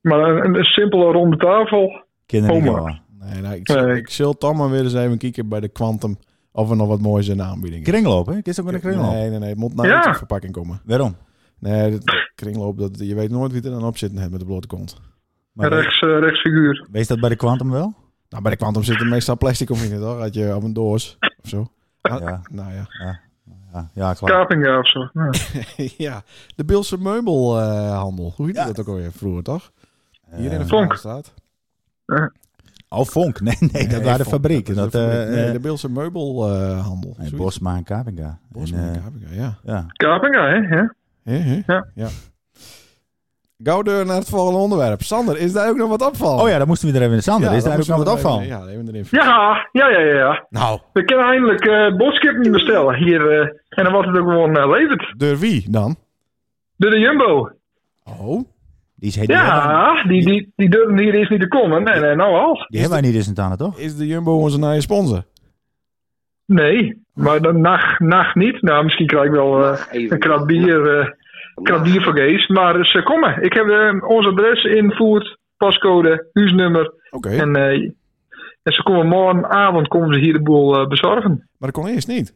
Maar 0.00 0.18
een, 0.20 0.54
een 0.54 0.64
simpele 0.64 1.12
ronde 1.12 1.36
tafel. 1.36 2.04
Kinderen 2.26 2.56
niet 2.62 2.66
hoor. 2.68 3.00
Nee, 3.20 3.40
nou, 3.42 3.54
ik, 3.54 3.68
Nee. 3.68 3.96
ik 3.96 4.54
maar 4.56 4.70
weer 4.70 4.82
eens 4.82 4.94
even 4.94 5.18
kijken 5.18 5.48
bij 5.48 5.60
de 5.60 5.68
Quantum. 5.68 6.16
Of 6.52 6.70
er 6.70 6.76
nog 6.76 6.88
wat 6.88 7.00
moois 7.00 7.28
in 7.28 7.36
de 7.36 7.42
aanbieding 7.42 7.82
is. 7.86 7.88
Kringloop, 7.92 8.26
hè? 8.26 8.38
Is 8.42 8.60
ook 8.60 8.72
een 8.72 8.80
kringloop. 8.80 9.10
Nee, 9.12 9.30
nee, 9.30 9.38
nee. 9.38 9.48
Het 9.48 9.58
moet 9.58 9.74
naar 9.74 9.86
Ja. 9.86 10.00
de 10.00 10.14
verpakking 10.14 10.52
komen. 10.52 10.80
Waarom? 10.84 11.16
Nee, 11.58 11.90
de 11.90 12.30
kringloop, 12.34 12.78
dat, 12.78 12.98
je 12.98 13.14
weet 13.14 13.30
nooit 13.30 13.52
wie 13.52 13.62
er 13.62 13.70
dan 13.70 13.84
op 13.84 13.96
zit 13.98 14.12
met 14.30 14.38
de 14.38 14.44
blote 14.44 14.66
kont. 14.66 15.00
Maar 15.52 15.68
rechts, 15.68 16.00
eh, 16.00 16.18
rechtsfiguur. 16.18 16.86
Wees 16.90 17.06
dat 17.06 17.20
bij 17.20 17.28
de 17.28 17.36
Quantum 17.36 17.70
wel? 17.70 17.94
Nou, 18.28 18.42
bij 18.42 18.50
de 18.52 18.56
Quantum 18.58 18.82
zit 18.82 19.00
er 19.00 19.06
meestal 19.06 19.36
plastic 19.36 19.70
om 19.70 19.78
in, 19.78 19.98
toch? 20.00 20.18
Had 20.18 20.34
je 20.34 20.54
op 20.56 20.62
een 20.62 20.72
doos 20.72 21.16
of 21.42 21.48
zo. 21.48 21.66
Ah, 22.00 22.20
Ja. 22.20 22.40
Nou 22.50 22.72
ja. 22.72 22.86
Ja, 23.04 23.20
ja 23.92 24.12
klaar. 24.14 24.30
Kapinga 24.30 24.78
of 24.78 24.86
zo. 24.88 25.08
Ja. 25.12 25.30
ja, 26.08 26.22
de 26.56 26.64
Beelse 26.64 26.98
meubelhandel. 26.98 28.32
Hoe 28.36 28.46
heet 28.46 28.54
Ja. 28.56 28.66
dat 28.66 28.80
ook 28.80 28.86
alweer 28.88 29.12
vroeger, 29.12 29.42
toch? 29.42 29.70
Hier 30.36 30.52
in 30.52 30.58
de 30.58 30.64
Eh, 30.64 30.70
Vonk. 30.70 30.94
staat. 30.94 31.34
Oh, 32.88 33.04
Vonk. 33.06 33.40
Nee, 33.40 33.56
nee, 33.72 33.86
dat 33.88 34.02
waren 34.02 34.18
de 34.18 34.24
fabrieken. 34.30 34.74
Dat, 34.74 34.90
fabriek. 34.90 35.10
eh, 35.20 35.28
nee, 35.28 35.44
eh, 35.44 35.52
de 35.52 35.60
Beelse 35.60 35.90
meubelhandel. 35.90 37.14
nee, 37.18 37.28
Zoiets. 37.28 37.36
Bosma 37.36 37.76
en 37.76 37.84
Kapinga. 37.84 38.38
Bosma 38.48 38.78
En, 38.78 38.94
en 38.94 39.02
Kapinga, 39.02 39.34
ja. 39.34 39.58
ja. 39.64 39.84
Kapinga, 39.92 40.46
hè? 40.48 40.54
Ja. 41.66 41.86
Ja. 41.94 42.08
Gauw 43.62 43.82
deur 43.82 44.06
naar 44.06 44.16
het 44.16 44.28
volgende 44.28 44.58
onderwerp. 44.58 45.02
Sander, 45.02 45.38
is 45.38 45.52
daar 45.52 45.68
ook 45.68 45.76
nog 45.76 45.88
wat 45.88 46.06
opvallen? 46.06 46.42
Oh 46.42 46.48
ja, 46.48 46.58
dan 46.58 46.66
moesten 46.66 46.88
we 46.92 46.94
er 46.98 47.02
even 47.02 47.14
in. 47.14 47.22
Sander, 47.22 47.52
is 47.52 47.62
dan 47.62 47.70
daar 47.70 47.80
ook 47.80 47.86
nog 47.86 47.96
wat 48.04 48.14
opvallen? 48.14 48.42
even- 48.44 48.58
Ja, 48.58 48.66
even 48.66 48.88
erin. 48.88 49.04
Ja, 49.10 49.68
ja, 49.72 49.88
ja, 49.88 49.98
ja. 50.00 50.46
Nou, 50.50 50.80
We 50.92 51.04
kunnen 51.04 51.26
eindelijk 51.26 51.66
eh 51.66 51.96
boodschappen 51.96 52.52
bestellen 52.52 52.94
hier. 52.94 53.30
eh, 53.30 53.46
en 53.68 53.84
dan 53.84 53.92
wordt 53.92 54.08
het 54.08 54.18
ook 54.18 54.28
gewoon 54.28 54.56
eh, 54.56 54.70
leverd. 54.70 55.14
door 55.16 55.38
wie 55.38 55.70
dan? 55.70 55.96
Door 56.76 56.90
de 56.90 56.98
Jumbo. 56.98 57.50
Oh, 58.04 58.44
Die, 58.94 59.08
is, 59.08 59.16
hebben, 59.16 59.36
Ja, 59.36 60.02
die, 60.02 60.24
die, 60.24 60.52
die 60.56 60.68
durfden 60.68 60.98
hier 60.98 61.14
eerst 61.14 61.30
niet 61.30 61.40
te 61.40 61.48
komen. 61.48 61.82
Nee, 61.82 62.00
nee, 62.00 62.14
nou 62.14 62.34
al. 62.34 62.54
die 62.68 62.80
hebben 62.80 62.98
wij 63.00 63.08
niet 63.08 63.16
eens 63.16 63.28
in 63.28 63.34
Tana, 63.34 63.56
toch? 63.56 63.78
is 63.78 63.96
de 63.96 64.06
Jumbo 64.06 64.38
onze 64.38 64.58
nieuwe 64.58 64.80
sponsor? 64.80 65.22
Nee, 66.46 67.02
maar 67.14 67.40
de 67.40 67.52
nacht, 67.52 68.00
nacht 68.00 68.34
niet. 68.34 68.62
Nou, 68.62 68.84
misschien 68.84 69.06
krijg 69.06 69.24
ik 69.24 69.30
wel 69.30 69.64
een 69.90 70.18
krat 70.18 70.46
bier, 70.46 71.16
krat 71.62 71.82
bier 71.82 72.02
voor 72.02 72.16
Gees. 72.18 72.46
Maar 72.46 72.86
ze 72.86 73.02
komen. 73.02 73.42
Ik 73.42 73.52
heb 73.52 73.66
eh, 73.68 74.08
ons 74.08 74.26
adres 74.26 74.64
invoerd, 74.64 75.38
pascode, 75.56 76.28
huisnummer. 76.32 76.92
Oké, 77.10 77.28
En, 77.28 77.56
eh, 77.56 77.72
en 78.62 78.72
ze 78.72 78.82
komen 78.82 79.06
morgenavond 79.06 79.88
komen 79.88 80.14
ze 80.14 80.20
hier 80.20 80.32
de 80.32 80.42
boel 80.42 80.78
eh, 80.80 80.86
bezorgen. 80.86 81.30
maar 81.30 81.70
dat 81.72 81.82
kon 81.82 81.86
eerst 81.86 82.08
niet. 82.08 82.34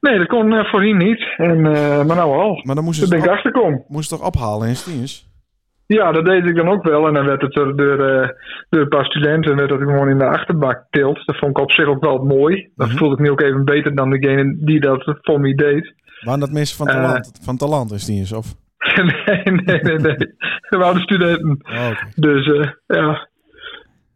Nee, 0.00 0.18
dat 0.18 0.26
kon 0.26 0.64
voorheen 0.64 0.96
niet. 0.96 1.34
En, 1.36 1.60
maar 2.06 2.16
nou 2.16 2.32
al. 2.32 2.60
Maar 2.62 2.74
dan 2.74 2.84
moesten 2.84 3.08
Daar 3.10 3.18
ze 3.20 3.24
ben 3.26 3.34
ik 3.34 4.04
ze 4.04 4.08
toch 4.08 4.26
ophalen 4.26 4.68
in 4.68 4.76
Stiens? 4.76 5.30
Ja, 5.86 6.12
dat 6.12 6.24
deed 6.24 6.44
ik 6.46 6.56
dan 6.56 6.68
ook 6.68 6.82
wel. 6.82 7.06
En 7.06 7.14
dan 7.14 7.24
werd 7.26 7.42
het 7.42 7.56
er 7.56 7.76
door, 7.76 7.96
door 8.68 8.80
een 8.80 8.88
paar 8.88 9.04
studenten 9.04 9.56
werd 9.56 9.70
het 9.70 9.80
gewoon 9.80 10.08
in 10.08 10.18
de 10.18 10.26
achterbak 10.26 10.84
tilt. 10.90 11.26
Dat 11.26 11.36
vond 11.36 11.50
ik 11.56 11.62
op 11.62 11.70
zich 11.72 11.86
ook 11.86 12.04
wel 12.04 12.18
mooi. 12.18 12.70
Dat 12.76 12.88
Mhm. 12.88 12.96
voelde 12.96 13.14
ik 13.14 13.20
me 13.20 13.30
ook 13.30 13.40
even 13.40 13.64
beter 13.64 13.94
dan 13.94 14.10
degene 14.10 14.56
die 14.58 14.80
dat 14.80 15.18
voor 15.20 15.40
me 15.40 15.54
deed. 15.54 15.94
Waren 16.24 16.40
dat 16.40 16.50
mensen 16.50 16.76
van 16.76 16.88
Eh. 16.88 16.94
talent, 16.94 17.30
van 17.42 17.56
talent 17.56 17.90
in 17.92 18.00
Stiens? 18.00 18.32
Of? 18.32 18.54
nee, 19.26 19.42
nee, 19.44 19.80
nee, 19.82 19.96
nee. 19.98 20.16
Dat 20.68 20.80
waren 20.80 20.94
de 20.94 21.00
studenten. 21.00 21.58
Oh. 21.72 21.90
Dus 22.14 22.46
eh, 22.46 22.70
ja. 22.86 23.28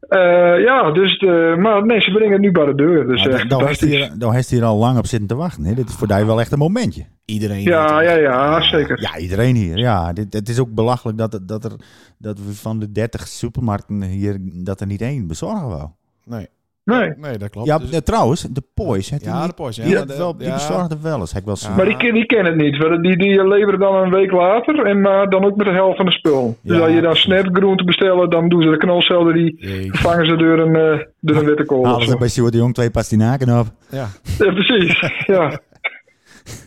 Eh, 0.08 0.62
ja, 0.64 0.90
dus 0.92 1.18
de, 1.18 1.56
maar 1.58 1.86
nee, 1.86 2.00
ze 2.00 2.10
brengen 2.10 2.32
het 2.32 2.40
nu 2.40 2.50
bij 2.50 2.64
de 2.64 2.74
deur. 2.74 3.06
Dus, 3.06 3.24
Maar 3.24 3.32
eh, 3.34 3.48
da- 3.48 3.56
daar 3.58 3.66
heeft 3.66 3.80
hier, 3.80 4.10
daar 4.18 4.32
heeft 4.32 4.50
hier 4.50 4.64
al 4.64 4.76
lang 4.78 4.98
op 4.98 5.06
zitten 5.06 5.28
te 5.28 5.34
wachten. 5.34 5.64
Hè? 5.64 5.74
Dit 5.74 5.88
is 5.88 5.94
voor 5.94 6.08
jou 6.08 6.26
wel 6.26 6.40
echt 6.40 6.52
een 6.52 6.58
momentje. 6.58 7.04
Iedereen. 7.24 7.62
ja, 7.62 8.00
ja, 8.00 8.14
ja, 8.14 8.60
zeker. 8.62 9.00
Ja, 9.00 9.18
iedereen 9.18 9.54
hier. 9.54 9.76
Ja, 9.78 10.12
dit, 10.12 10.32
het 10.32 10.48
is 10.48 10.58
ook 10.58 10.74
belachelijk 10.74 11.18
dat, 11.18 11.34
er- 11.34 11.46
dat, 11.46 11.64
er, 11.64 11.72
dat 12.18 12.38
we 12.38 12.54
van 12.54 12.78
de 12.78 12.92
30 12.92 13.26
supermarkten 13.26 14.02
hier, 14.02 14.36
dat 14.40 14.80
er 14.80 14.86
niet 14.86 15.00
één 15.02 15.26
bezorgen 15.26 15.68
wou. 15.68 15.88
Nee. 16.24 16.46
Nee. 16.86 17.12
nee, 17.16 17.38
dat 17.38 17.50
klopt. 17.50 17.66
Ja, 17.66 17.78
Dus- 17.78 17.90
eh, 17.90 17.98
trouwens, 17.98 18.42
de 18.42 18.62
die 18.74 19.18
Ja, 19.20 19.46
de 19.46 19.52
Poys, 19.52 19.76
ja, 19.76 19.84
Die, 19.84 19.94
maar 19.94 20.06
de- 20.06 20.16
wel, 20.16 20.36
die 20.36 20.46
ja. 20.46 20.52
bezorgde 20.54 20.96
wel 21.02 21.20
eens. 21.20 21.30
Heb 21.32 21.40
ik 21.40 21.46
wel 21.46 21.56
zien. 21.56 21.70
Ja. 21.70 21.76
Maar 21.76 21.84
die, 21.84 22.12
die 22.12 22.26
kennen 22.26 22.52
het 22.52 22.62
niet. 22.62 22.76
want 22.76 23.02
Die, 23.02 23.16
die 23.16 23.48
leveren 23.48 23.78
dan 23.78 23.94
een 23.94 24.10
week 24.10 24.30
later 24.32 24.84
en 24.86 25.00
maar 25.00 25.28
dan 25.28 25.44
ook 25.44 25.56
met 25.56 25.66
de 25.66 25.72
helft 25.72 25.96
van 25.96 26.06
de 26.06 26.12
spul. 26.12 26.58
Dus 26.62 26.80
als 26.80 26.92
je 26.92 27.00
dan 27.00 27.16
snapgroente 27.16 27.84
bestellen, 27.84 28.30
dan 28.30 28.48
doen 28.48 28.62
ze 28.62 28.70
de 28.70 28.76
knolselder 28.76 29.32
die 29.32 29.56
Jeetje. 29.58 29.90
vervangen 29.90 30.26
ze 30.26 30.36
door 30.36 30.58
een, 30.58 30.76
eh, 30.76 31.06
door 31.20 31.36
een 31.36 31.44
witte 31.44 31.64
kool. 31.64 31.84
Halen 31.84 32.04
zo. 32.04 32.10
ze 32.10 32.16
bij 32.18 32.28
Stuart 32.28 32.52
de 32.52 32.58
Jong 32.58 32.74
twee 32.74 32.90
pastinaken 32.90 33.58
op. 33.58 33.66
Ja. 33.90 34.06
Ja, 34.38 34.52
precies. 34.52 35.00
Ja. 35.36 35.60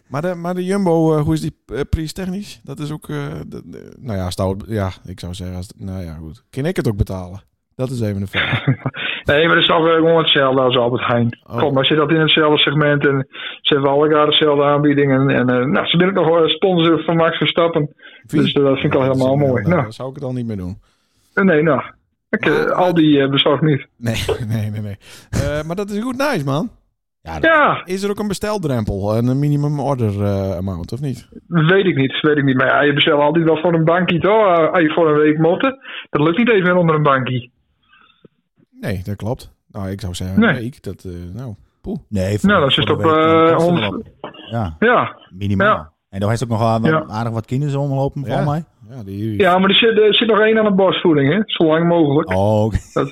Maar 0.07 0.21
de, 0.21 0.35
maar 0.35 0.55
de 0.55 0.65
Jumbo, 0.65 1.15
eh, 1.17 1.23
hoe 1.23 1.33
is 1.33 1.41
die 1.41 1.55
uh, 1.73 1.79
prijstechnisch? 1.89 2.61
Dat 2.63 2.79
is 2.79 2.91
ook, 2.91 3.09
eh, 3.09 3.15
de- 3.47 3.61
de- 3.65 3.95
nou 3.99 4.17
ja, 4.17 4.29
stout, 4.29 4.63
ja, 4.67 4.91
ik 5.05 5.19
zou 5.19 5.33
zeggen, 5.33 5.55
als, 5.55 5.69
nou 5.77 6.03
ja, 6.03 6.13
goed. 6.13 6.43
Kan 6.49 6.65
ik 6.65 6.75
het 6.75 6.87
ook 6.87 6.97
betalen? 6.97 7.41
Dat 7.75 7.89
is 7.89 8.01
even 8.01 8.19
de 8.19 8.27
vraag. 8.27 8.63
Nee, 9.25 9.45
maar 9.45 9.53
dat 9.55 9.63
is 9.63 9.69
toch 9.69 9.85
gewoon 9.93 10.17
hetzelfde 10.17 10.61
als 10.61 10.77
Albert 10.77 11.05
Heijn. 11.07 11.39
Oh. 11.49 11.57
Kom, 11.57 11.73
maar 11.73 11.85
zit 11.85 11.97
dat 11.97 12.09
in 12.11 12.19
hetzelfde 12.19 12.57
segment 12.57 13.07
en 13.07 13.27
ze 13.61 13.73
hebben 13.73 13.91
alle 13.91 14.09
jaar 14.09 14.25
dezelfde 14.25 14.63
aanbiedingen. 14.63 15.29
En 15.29 15.49
eh, 15.49 15.65
nou, 15.65 15.85
ze 15.87 16.05
ook 16.05 16.13
nog 16.13 16.27
wel 16.27 16.47
sponsor 16.47 17.03
van 17.03 17.15
Max 17.15 17.37
Verstappen. 17.37 17.93
Dus 18.27 18.53
dat 18.53 18.79
vind 18.79 18.93
ik 18.93 18.99
al 18.99 19.05
Ja, 19.05 19.11
is- 19.11 19.17
helemaal 19.17 19.47
mooi. 19.47 19.61
Nou, 19.61 19.69
Nou. 19.69 19.83
Dat 19.83 19.93
zou 19.93 20.09
ik 20.09 20.15
het 20.15 20.23
al 20.23 20.33
niet 20.33 20.45
meer 20.45 20.57
doen. 20.57 20.77
Eh, 21.33 21.43
Nee, 21.43 21.61
nou. 21.63 21.81
Ik, 22.29 22.45
eh, 22.45 22.51
Maar- 22.53 22.71
al 22.73 22.93
die 22.93 23.17
uh, 23.17 23.61
niet. 23.61 23.87
Nee, 23.97 24.15
nee, 24.53 24.69
nee. 24.69 24.81
nee. 24.81 24.97
Eh, 25.29 25.63
maar 25.63 25.75
dat 25.75 25.89
is 25.89 25.99
goed 25.99 26.17
nice, 26.17 26.43
man. 26.45 26.69
Ja, 27.21 27.37
Ja, 27.41 27.81
Is 27.85 28.03
er 28.03 28.09
ook 28.09 28.19
een 28.19 28.27
besteldrempel 28.27 29.15
en 29.15 29.27
een 29.27 29.39
minimum 29.39 29.79
order 29.79 30.23
eh, 30.23 30.57
amount, 30.57 30.91
of 30.91 31.01
niet? 31.01 31.27
weet 31.47 31.85
ik 31.85 31.95
niet. 31.95 32.19
Weet 32.21 32.37
ik 32.37 32.43
niet. 32.43 32.55
Maar 32.57 32.67
ja, 32.67 32.81
je 32.81 32.93
bestelt 32.93 33.21
altijd 33.21 33.45
wel 33.45 33.57
voor 33.57 33.73
een 33.73 33.83
bankie, 33.83 34.19
toch? 34.19 34.57
Eh, 34.57 34.71
Als 34.71 34.81
je 34.81 34.91
voor 34.93 35.09
een 35.09 35.17
week 35.19 35.37
motten. 35.37 35.77
Dat 36.09 36.21
lukt 36.21 36.37
niet 36.37 36.49
even 36.51 36.77
onder 36.77 36.95
een 36.95 37.03
bankie. 37.03 37.51
Nee, 38.79 39.01
dat 39.03 39.15
klopt. 39.15 39.51
Nou, 39.71 39.89
ik 39.89 40.01
zou 40.01 40.13
zeggen, 40.13 40.39
Nee. 40.39 40.53
week, 40.53 40.83
dat, 40.83 41.03
eh, 41.03 41.11
nou, 41.33 41.53
poeh. 41.81 41.97
Nee, 42.09 42.39
voor, 42.39 42.49
Nou, 42.49 42.61
dan 42.61 42.71
voor 42.71 42.83
zit 42.83 42.91
op 42.93 43.01
dan 43.01 43.09
eh, 43.09 43.45
wel 43.45 43.61
100. 43.61 43.87
op. 43.95 44.07
Ja, 44.51 44.75
Ja. 44.79 45.15
minimaal. 45.29 45.67
Ja. 45.75 45.91
En 46.09 46.19
daar 46.19 46.31
is 46.31 46.43
ook 46.43 46.49
nog 46.49 46.59
wel 46.59 46.79
wat- 46.79 46.89
Ja. 46.91 47.03
aardig 47.07 47.33
wat 47.33 47.45
kinderen 47.45 47.79
omlopen, 47.79 48.23
Ja. 48.25 48.35
van 48.35 48.45
mij. 48.45 48.63
Ja, 48.89 49.03
die, 49.03 49.37
ja, 49.39 49.57
maar 49.57 49.69
er 49.69 49.75
zit, 49.75 49.97
er 49.99 50.13
zit 50.15 50.27
nog 50.27 50.39
één 50.39 50.57
aan 50.57 50.65
de 50.65 50.71
borstvoeding, 50.73 51.33
hè? 51.33 51.39
Zo 51.45 51.65
lang 51.65 51.87
mogelijk. 51.87 52.29
Oh, 52.29 52.63
oké. 52.63 52.77
Dat 52.93 53.07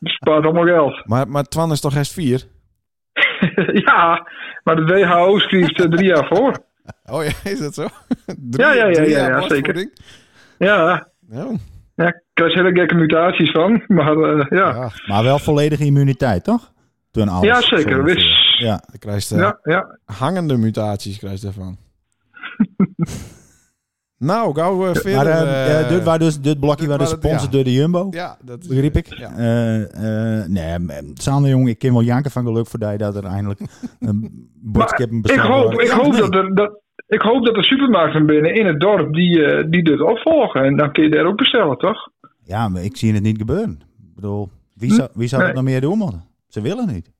spaart 0.00 0.44
allemaal 0.44 0.64
geld. 0.64 1.06
Maar, 1.06 1.28
maar 1.28 1.42
Twan 1.44 1.72
is 1.72 1.80
toch 1.80 1.94
rest 1.94 2.12
vier? 2.12 2.44
ja, 3.86 4.28
maar 4.64 4.76
de 4.76 4.84
WHO 4.84 5.38
schrijft 5.38 5.80
eh, 5.80 5.88
drie 5.90 6.06
jaar 6.08 6.26
voor. 6.26 6.58
Oh 7.12 7.24
ja, 7.24 7.50
is 7.50 7.58
dat 7.60 7.74
zo? 7.74 7.86
Ja, 8.50 8.72
ja, 8.72 8.86
ja, 8.86 8.92
drie 8.92 9.08
ja, 9.10 9.18
jaar 9.18 9.30
ja, 9.30 9.38
borstvoeding? 9.38 9.98
Ja, 10.58 11.06
Ja, 11.30 11.46
ja, 12.00 12.06
ik 12.08 12.22
krijg 12.32 12.54
hele 12.54 12.70
gekke 12.72 12.94
mutaties 12.94 13.50
van. 13.50 13.82
Maar 13.86 14.16
eh, 14.16 14.46
ja. 14.48 14.68
ja. 14.74 14.90
Maar 15.06 15.22
wel 15.22 15.38
volledige 15.38 15.84
immuniteit, 15.84 16.44
toch? 16.44 16.72
Toen 17.10 17.28
alles. 17.28 17.46
Ja, 17.46 17.60
zeker. 17.76 18.04
Wist. 18.04 18.58
Ja. 18.58 18.82
Dan 18.86 18.98
krijg 18.98 19.28
je 19.28 19.36
Ja, 19.36 19.58
ja. 19.62 19.98
hangende 20.04 20.56
mutaties 20.56 21.18
krijg 21.18 21.40
je 21.40 21.46
ervan. 21.46 21.76
Nou, 24.20 24.54
gauw 24.54 24.86
eh, 24.86 24.94
verder. 24.94 25.14
Maar 25.14 25.26
eh, 25.26 25.42
eh, 25.42 25.80
eh, 25.80 25.88
dit 25.88 26.02
was 26.04 26.18
dus 26.18 26.40
dit 26.40 26.60
blokje 26.60 26.86
was 26.86 26.96
het, 27.00 27.08
gesponsord 27.08 27.42
ja. 27.42 27.48
door 27.50 27.64
de 27.64 27.72
Jumbo. 27.72 28.06
Ja, 28.10 28.36
dat 28.42 28.60
is- 28.62 28.66
Begreep 28.66 28.96
ik? 28.96 29.06
Ja. 29.18 29.32
Eh, 29.36 30.40
eh, 30.40 30.46
nee, 30.48 30.78
Sander 31.14 31.50
jong, 31.50 31.68
ik 31.68 31.78
ken 31.78 31.92
wel 31.92 32.02
janken 32.02 32.30
van 32.30 32.44
geluk 32.44 32.66
voor 32.66 32.78
die 32.78 32.96
dat 32.96 33.16
er 33.16 33.24
eindelijk 33.24 33.60
een 34.00 34.48
boodschap 34.72 35.10
Ik 35.10 35.38
hoop, 35.38 35.80
ik, 35.80 35.88
hoop 35.88 36.16
dat 36.16 36.34
er, 36.34 36.54
dat, 36.54 36.80
ik 37.10 37.20
hoop 37.22 37.44
dat 37.44 37.54
de 37.54 37.62
supermarkten 37.62 38.26
binnen 38.26 38.54
in 38.54 38.66
het 38.66 38.80
dorp 38.80 39.12
die, 39.14 39.44
eh, 39.44 39.64
die 39.70 39.82
dit 39.84 40.00
opvolgen. 40.00 40.64
En 40.64 40.76
dan 40.76 40.92
kun 40.92 41.02
je 41.04 41.10
daar 41.10 41.24
ook 41.24 41.36
bestellen, 41.36 41.76
toch? 41.78 42.08
Ja, 42.44 42.68
maar 42.68 42.82
ik 42.84 42.96
zie 42.96 43.12
het 43.14 43.22
niet 43.22 43.38
gebeuren. 43.38 43.80
Ik 44.08 44.14
bedoel, 44.14 44.48
wie 44.74 44.92
zou, 44.92 45.08
wie 45.14 45.28
zou 45.28 45.40
Nee. 45.42 45.50
het 45.50 45.60
nog 45.60 45.70
meer 45.70 45.80
doen 45.80 45.98
moeten? 45.98 46.24
Ze 46.48 46.60
willen 46.60 46.86
niet. 46.86 47.10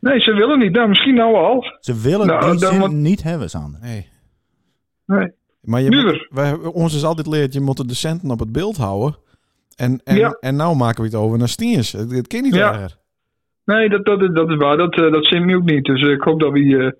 Nee, 0.00 0.20
ze 0.20 0.32
willen 0.32 0.58
niet. 0.58 0.72
Nou, 0.72 0.88
misschien 0.88 1.14
nou 1.14 1.34
al. 1.34 1.64
Ze 1.80 2.00
willen 2.00 2.26
Nou, 2.26 2.50
die 2.58 2.78
dan 2.78 3.02
niet 3.02 3.22
hebben, 3.22 3.50
Sander. 3.50 3.80
Nee. 3.80 4.08
Nee. 5.06 5.32
Maar 5.60 5.80
je 5.82 5.90
moet, 5.90 6.26
wij, 6.30 6.52
ons 6.54 6.94
is 6.94 7.04
altijd 7.04 7.26
leerd, 7.26 7.52
je 7.52 7.60
moet 7.60 7.88
de 7.88 7.94
centen 7.94 8.30
op 8.30 8.38
het 8.38 8.52
beeld 8.52 8.76
houden. 8.76 9.18
En, 9.76 10.00
en, 10.04 10.16
Ja. 10.16 10.36
en 10.40 10.56
nou 10.56 10.76
maken 10.76 11.00
we 11.02 11.06
het 11.08 11.16
over 11.16 11.38
naar 11.38 11.48
Stiens. 11.48 11.92
Het, 11.92 12.10
het 12.10 12.26
kan 12.26 12.42
niet 12.42 12.54
Ja. 12.54 12.72
erger. 12.72 12.96
Nee, 13.66 13.88
dat, 13.88 14.04
dat, 14.04 14.34
dat 14.34 14.50
is 14.50 14.56
waar. 14.56 14.76
Dat, 14.76 14.94
eh, 14.94 15.12
dat 15.12 15.26
zin 15.26 15.46
nu 15.46 15.56
ook 15.56 15.64
niet. 15.64 15.84
Dus 15.84 16.02
ik 16.02 16.22
hoop 16.22 16.40
dat, 16.40 16.52
we, 16.52 16.76
eh, 16.76 16.90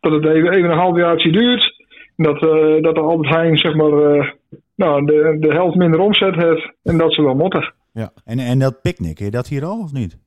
dat 0.00 0.12
het 0.12 0.24
even, 0.24 0.50
even 0.52 0.70
een 0.70 0.78
halfjaartje 0.78 1.32
duurt. 1.32 1.84
Dat, 2.16 2.42
eh 2.42 2.82
dat 2.82 2.94
de 2.94 3.00
Albert 3.00 3.34
Heijn 3.34 3.56
zeg 3.58 3.74
maar, 3.74 4.34
nou, 4.74 5.04
de, 5.06 5.36
de 5.40 5.52
helft 5.52 5.76
minder 5.76 6.00
omzet 6.00 6.34
heeft. 6.34 6.72
En 6.82 6.98
dat 6.98 7.14
ze 7.14 7.22
wel 7.22 7.34
moeten. 7.34 7.74
En, 8.24 8.38
en 8.38 8.58
dat 8.58 8.82
picknick, 8.82 9.18
je 9.18 9.30
dat 9.30 9.48
hier 9.48 9.64
al 9.64 9.80
of 9.80 9.92
niet? 9.92 10.18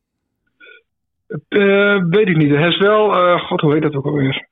Weet 2.10 2.28
ik 2.28 2.38
niet. 2.38 2.56
Het 2.56 2.72
is 2.74 2.78
wel... 2.78 3.38
God, 3.40 3.62
hoe 3.62 3.74
heet 3.74 3.82
dat 3.82 3.96
ook 3.96 4.06
alweer? 4.06 4.48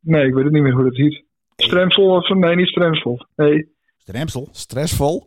Nee, 0.00 0.26
ik 0.26 0.34
weet 0.34 0.44
het 0.44 0.52
niet 0.52 0.62
meer 0.62 0.72
hoe 0.72 0.84
dat 0.84 0.96
heet. 0.96 1.24
Stremsel 1.56 2.04
of? 2.04 2.28
Nee, 2.28 2.56
niet 2.56 2.68
Stremsel. 2.68 3.26
Nee. 3.36 3.68
Stremsel? 3.96 4.48
Stressvol. 4.50 5.26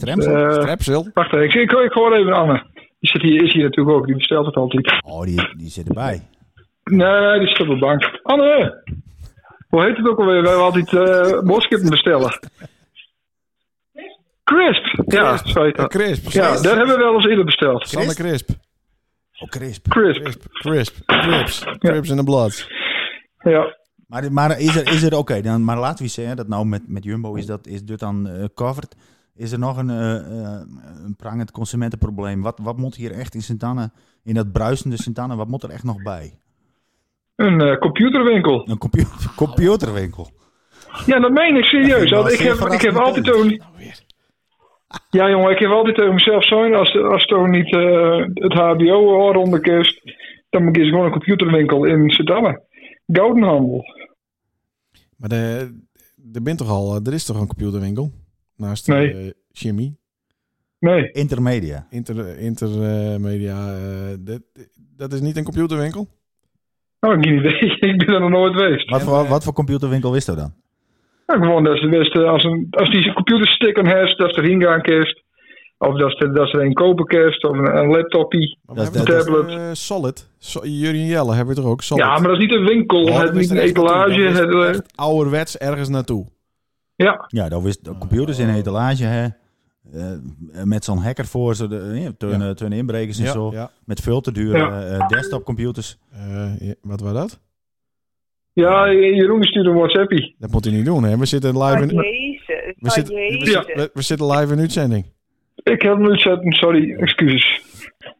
Stremsel? 0.00 0.34
eh, 0.36 0.52
Strepsil. 0.52 1.10
wacht 1.14 1.32
even. 1.32 1.44
Ik, 1.44 1.54
ik, 1.54 1.70
ik 1.72 1.92
hoor 1.92 2.12
even 2.16 2.32
Anne. 2.32 2.62
Die 3.00 3.10
zit 3.10 3.22
hier, 3.22 3.42
is 3.44 3.52
hier 3.52 3.62
natuurlijk 3.64 3.96
ook. 3.96 4.06
Die 4.06 4.14
bestelt 4.16 4.46
het 4.46 4.54
altijd. 4.56 5.02
oh, 5.04 5.22
die, 5.22 5.54
die 5.56 5.68
zit 5.70 5.88
erbij. 5.88 6.22
Nee, 6.84 7.38
die 7.38 7.48
zit 7.48 7.60
op 7.60 7.66
de 7.66 7.78
bank. 7.78 8.20
Anne! 8.22 8.82
Hoe 9.68 9.84
heet 9.84 9.96
het 9.96 10.08
ook 10.08 10.18
alweer? 10.18 10.42
Wij 10.42 10.54
altijd 10.54 10.92
eh 10.94 11.40
boodschappen 11.42 11.90
bestellen. 11.90 12.38
Crisp. 14.44 15.02
Ja, 15.12 15.36
zo 15.36 15.62
heet 15.64 15.74
Eh, 15.74 15.80
dat. 15.80 15.90
Crisp. 15.90 16.30
Ja, 16.30 16.60
daar 16.62 16.76
hebben 16.76 16.96
we 16.96 17.02
wel 17.02 17.14
eens 17.14 17.26
eerder 17.26 17.44
besteld. 17.44 17.88
Sander 17.88 18.14
Crisp. 18.14 18.50
Oh, 19.40 19.48
crisp. 19.48 19.88
Crisp. 19.88 20.22
Crisp. 20.22 20.42
Crisp. 20.52 20.96
Crips. 21.06 21.64
Crips 21.78 22.10
in 22.10 22.16
the 22.16 22.24
blood. 22.24 22.66
Ja. 23.42 23.76
Maar, 24.06 24.32
maar 24.32 24.60
is 24.60 24.76
er, 24.76 24.88
is 24.88 25.02
er 25.02 25.16
oké, 25.16 25.40
dan 25.40 25.64
maar 25.64 25.78
laten 25.78 26.04
we 26.04 26.10
zeggen 26.10 26.36
dat 26.36 26.48
nou 26.48 26.66
met, 26.66 26.82
met 26.88 27.04
Jumbo 27.04 27.34
is 27.34 27.46
dat 27.46 27.66
is 27.66 27.82
dit 27.84 27.98
dan 27.98 28.28
eh, 28.28 28.44
covered. 28.54 28.96
Is 29.38 29.52
er 29.52 29.58
nog 29.58 29.76
een, 29.76 29.90
eh, 29.90 30.16
eh, 30.16 30.60
een 31.04 31.16
prangend 31.16 31.50
consumentenprobleem? 31.50 32.42
Wat, 32.42 32.58
wat 32.62 32.76
moet 32.76 32.94
hier 32.94 33.12
echt 33.12 33.34
in 33.34 33.42
Sint-Anne, 33.42 33.90
in 34.24 34.34
dat 34.34 34.52
bruisende 34.52 34.96
Sint-Anne, 34.96 35.36
wat 35.36 35.48
moet 35.48 35.62
er 35.62 35.70
echt 35.70 35.84
nog 35.84 36.02
bij? 36.02 36.38
Een 37.36 37.60
eh, 37.60 37.78
computerwinkel. 37.78 38.68
Een 38.68 38.78
computer, 38.78 39.32
computerwinkel. 39.44 40.30
Ja, 41.06 41.20
dat 41.20 41.30
meen 41.30 41.56
ik 41.56 41.64
serieus. 41.64 42.32
Ik 42.32 42.38
heb, 42.38 42.56
ik 42.56 42.80
heb 42.80 42.96
altijd 42.96 43.24
toen... 43.24 43.62
Ja, 45.10 45.30
jongen, 45.30 45.50
ik 45.50 45.58
heb 45.58 45.70
altijd 45.70 45.96
tegen 45.96 46.14
mezelf 46.14 46.44
zo. 46.44 46.72
Als, 46.72 46.96
als 46.96 47.26
toen 47.26 47.50
niet 47.50 47.72
eh, 47.74 48.24
het 48.34 48.52
HBO 48.52 49.32
rond 49.32 49.60
kist, 49.60 50.00
dan 50.50 50.64
moet 50.64 50.76
ik 50.76 50.82
eens 50.82 50.90
gewoon 50.90 51.04
een 51.04 51.10
computerwinkel 51.10 51.84
in 51.84 52.10
Sint-Anne. 52.10 52.62
Goudenhandel. 53.06 53.84
Maar 55.16 55.28
de, 55.28 55.74
er, 56.32 56.42
bent 56.42 56.58
toch 56.58 56.70
al, 56.70 57.00
er 57.04 57.12
is 57.12 57.24
toch 57.24 57.40
een 57.40 57.46
computerwinkel? 57.46 58.10
Naast 58.58 58.86
de 58.86 58.92
Nee. 58.92 59.12
eh, 59.12 59.30
chemie. 59.52 59.96
Nee. 60.78 61.10
Intermedia. 61.12 61.86
Inter, 61.90 62.38
intermedia. 62.38 63.74
eh, 63.76 64.16
dat, 64.20 64.40
dat 64.96 65.12
is 65.12 65.20
niet 65.20 65.36
een 65.36 65.44
computerwinkel? 65.44 66.08
Nou, 67.00 67.18
ik 67.18 67.24
heb 67.24 67.34
geen 67.34 67.38
idee. 67.68 67.90
ik 67.94 68.06
ben 68.06 68.14
er 68.14 68.20
nog 68.20 68.30
nooit 68.30 68.54
geweest. 68.56 68.90
Wat 68.90 69.02
voor, 69.02 69.26
wat 69.28 69.44
voor 69.44 69.52
computerwinkel 69.52 70.14
is 70.14 70.24
dat 70.24 70.36
dan? 70.36 70.52
Nou, 71.26 71.40
gewoon 71.40 71.64
dat 71.64 71.78
ze 71.78 72.10
eh, 72.12 72.30
als, 72.30 72.44
een, 72.44 72.66
als 72.70 72.90
die 72.90 73.06
een 73.06 73.14
computersticker 73.14 73.96
heeft, 73.98 74.18
dat 74.18 74.34
ze 74.34 74.42
erin 74.42 74.62
gaan 74.62 74.82
kist. 74.82 75.22
Of 75.78 75.98
dat 75.98 76.16
ze, 76.18 76.30
dat 76.30 76.48
ze 76.48 76.58
er 76.58 76.64
een 76.64 76.72
kopen 76.72 77.06
kist, 77.06 77.44
of 77.44 77.56
een, 77.58 77.76
een 77.76 77.88
laptopie. 77.90 78.58
Dat 78.66 78.92
toch, 78.94 79.04
tablet. 79.04 79.48
eh, 79.50 79.68
Solid. 79.72 80.28
So, 80.38 80.66
Jurien 80.66 81.06
Jelle 81.06 81.34
hebben 81.34 81.54
we 81.54 81.60
toch 81.60 81.70
ook? 81.70 81.82
Solid. 81.82 82.04
Ja, 82.04 82.10
maar 82.18 82.22
dat 82.28 82.32
is 82.32 82.38
niet 82.46 82.52
een 82.54 82.64
winkel, 82.64 83.02
Oh, 83.02 83.16
het 83.18 83.26
dat 83.26 83.36
is 83.36 83.48
niet 83.50 83.58
een 83.58 83.64
etalage. 83.64 84.22
Dat 84.22 84.36
Het, 84.38 84.54
eh, 84.54 84.68
echt 84.68 84.92
ouderwets 84.96 85.58
ergens 85.58 85.88
naartoe. 85.88 86.26
Ja, 87.04 87.24
Ja, 87.26 87.48
dat 87.48 87.64
is 87.64 87.78
de 87.78 87.98
computers 87.98 88.38
in 88.38 88.48
een 88.48 88.54
etalage, 88.54 89.04
hè. 89.04 89.26
Eh, 89.92 90.64
met 90.64 90.84
zo'n 90.84 90.98
hacker 90.98 91.24
voor, 91.26 91.54
zo 91.54 91.68
de, 91.68 91.90
ja, 91.94 92.10
toen, 92.18 92.38
Ja. 92.40 92.48
eh, 92.48 92.54
toen 92.54 92.72
inbrekers 92.72 93.18
en 93.18 93.24
Ja, 93.24 93.32
zo. 93.32 93.50
ja. 93.52 93.70
Met 93.84 94.00
veel 94.00 94.20
te 94.20 94.32
dure 94.32 94.58
Ja. 94.58 94.82
eh, 94.82 95.08
desktopcomputers. 95.08 95.98
Eh, 96.12 96.60
ja, 96.60 96.74
wat 96.82 97.00
was 97.00 97.12
dat? 97.12 97.40
ja, 98.52 98.92
Jeroen 98.92 99.42
stuurde 99.42 99.70
een 99.70 99.76
WhatsAppie. 99.76 100.34
Dat 100.38 100.50
moet 100.50 100.64
hij 100.64 100.74
niet 100.74 100.84
doen, 100.84 101.02
hè? 101.04 101.16
We 101.18 101.26
zitten 101.26 101.62
live 101.62 101.82
in, 101.82 101.98
Oh, 101.98 102.04
jezus. 102.04 102.46
we 102.46 102.74
Oh, 102.80 102.90
zitten, 102.90 103.14
we, 103.14 103.38
zitten, 103.44 103.76
we, 103.76 103.90
we 103.94 104.02
zitten 104.02 104.26
live 104.30 104.52
in 104.52 104.58
uitzending. 104.58 105.04
Ik 105.62 105.82
heb 105.82 105.92
hem 105.98 106.18
zetten, 106.18 106.52
sorry, 106.52 106.94
excuses. 106.94 107.60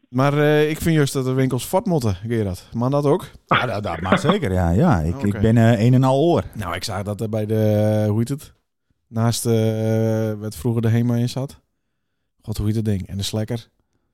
Maar 0.09 0.33
eh, 0.37 0.69
ik 0.69 0.77
vind 0.81 0.95
juist 0.95 1.13
dat 1.13 1.25
de 1.25 1.33
winkels 1.33 1.63
fort 1.65 1.85
moeten, 1.85 2.15
Gerard. 2.27 2.69
Maar 2.73 2.89
dat 2.89 3.05
ook? 3.05 3.25
Ja, 3.45 3.65
dat, 3.65 3.83
dat 3.83 4.01
mag 4.01 4.19
zeker, 4.19 4.51
ja. 4.53 4.69
ja. 4.71 4.99
Ik, 4.99 5.21
ik 5.23 5.39
ben 5.41 5.57
eh, 5.57 5.85
een 5.85 5.93
en 5.93 6.03
al 6.03 6.19
oor. 6.21 6.43
Nou, 6.53 6.75
ik 6.75 6.83
zag 6.83 7.03
dat 7.03 7.21
er 7.21 7.29
bij 7.29 7.45
de, 7.45 8.05
hoe 8.09 8.17
heet 8.17 8.29
het? 8.29 8.53
Naast 9.09 9.45
eh 9.45 10.33
wat 10.33 10.55
vroeger 10.55 10.81
de 10.81 10.87
HEMA 10.89 11.15
in 11.15 11.29
zat. 11.29 11.59
God, 12.41 12.57
hoe 12.57 12.65
heet 12.65 12.75
het 12.75 12.85
ding? 12.85 13.07
En 13.07 13.17
de 13.17 13.23
Slekker. 13.23 13.69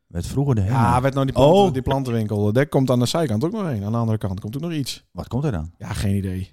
Werd 0.07 0.27
vroeger 0.27 0.55
de 0.55 0.61
Ja, 0.61 0.67
HEMA. 0.67 1.01
werd 1.01 1.13
nou 1.13 1.25
die, 1.25 1.35
planten, 1.35 1.63
Oh. 1.63 1.73
die 1.73 1.81
plantenwinkel. 1.81 2.51
Daar 2.53 2.67
komt 2.67 2.89
aan 2.89 2.99
de 2.99 3.05
zijkant 3.05 3.43
ook 3.43 3.51
nog 3.51 3.61
een. 3.61 3.83
Aan 3.83 3.91
de 3.91 3.97
andere 3.97 4.17
kant 4.17 4.39
komt 4.39 4.55
ook 4.55 4.61
nog 4.61 4.71
iets. 4.71 5.03
Wat 5.11 5.27
komt 5.27 5.43
er 5.43 5.51
dan? 5.51 5.71
Ja, 5.77 5.93
geen 5.93 6.15
idee. 6.15 6.51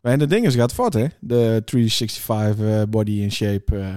Maar 0.00 0.12
en 0.12 0.18
de 0.18 0.26
ding 0.26 0.46
is 0.46 0.54
gaat 0.54 0.72
fort, 0.72 0.92
hè? 0.94 1.06
De 1.20 1.62
365 1.64 2.66
eh, 2.66 2.82
body 2.88 3.10
in 3.12 3.32
shape. 3.32 3.78
eh 3.78 3.94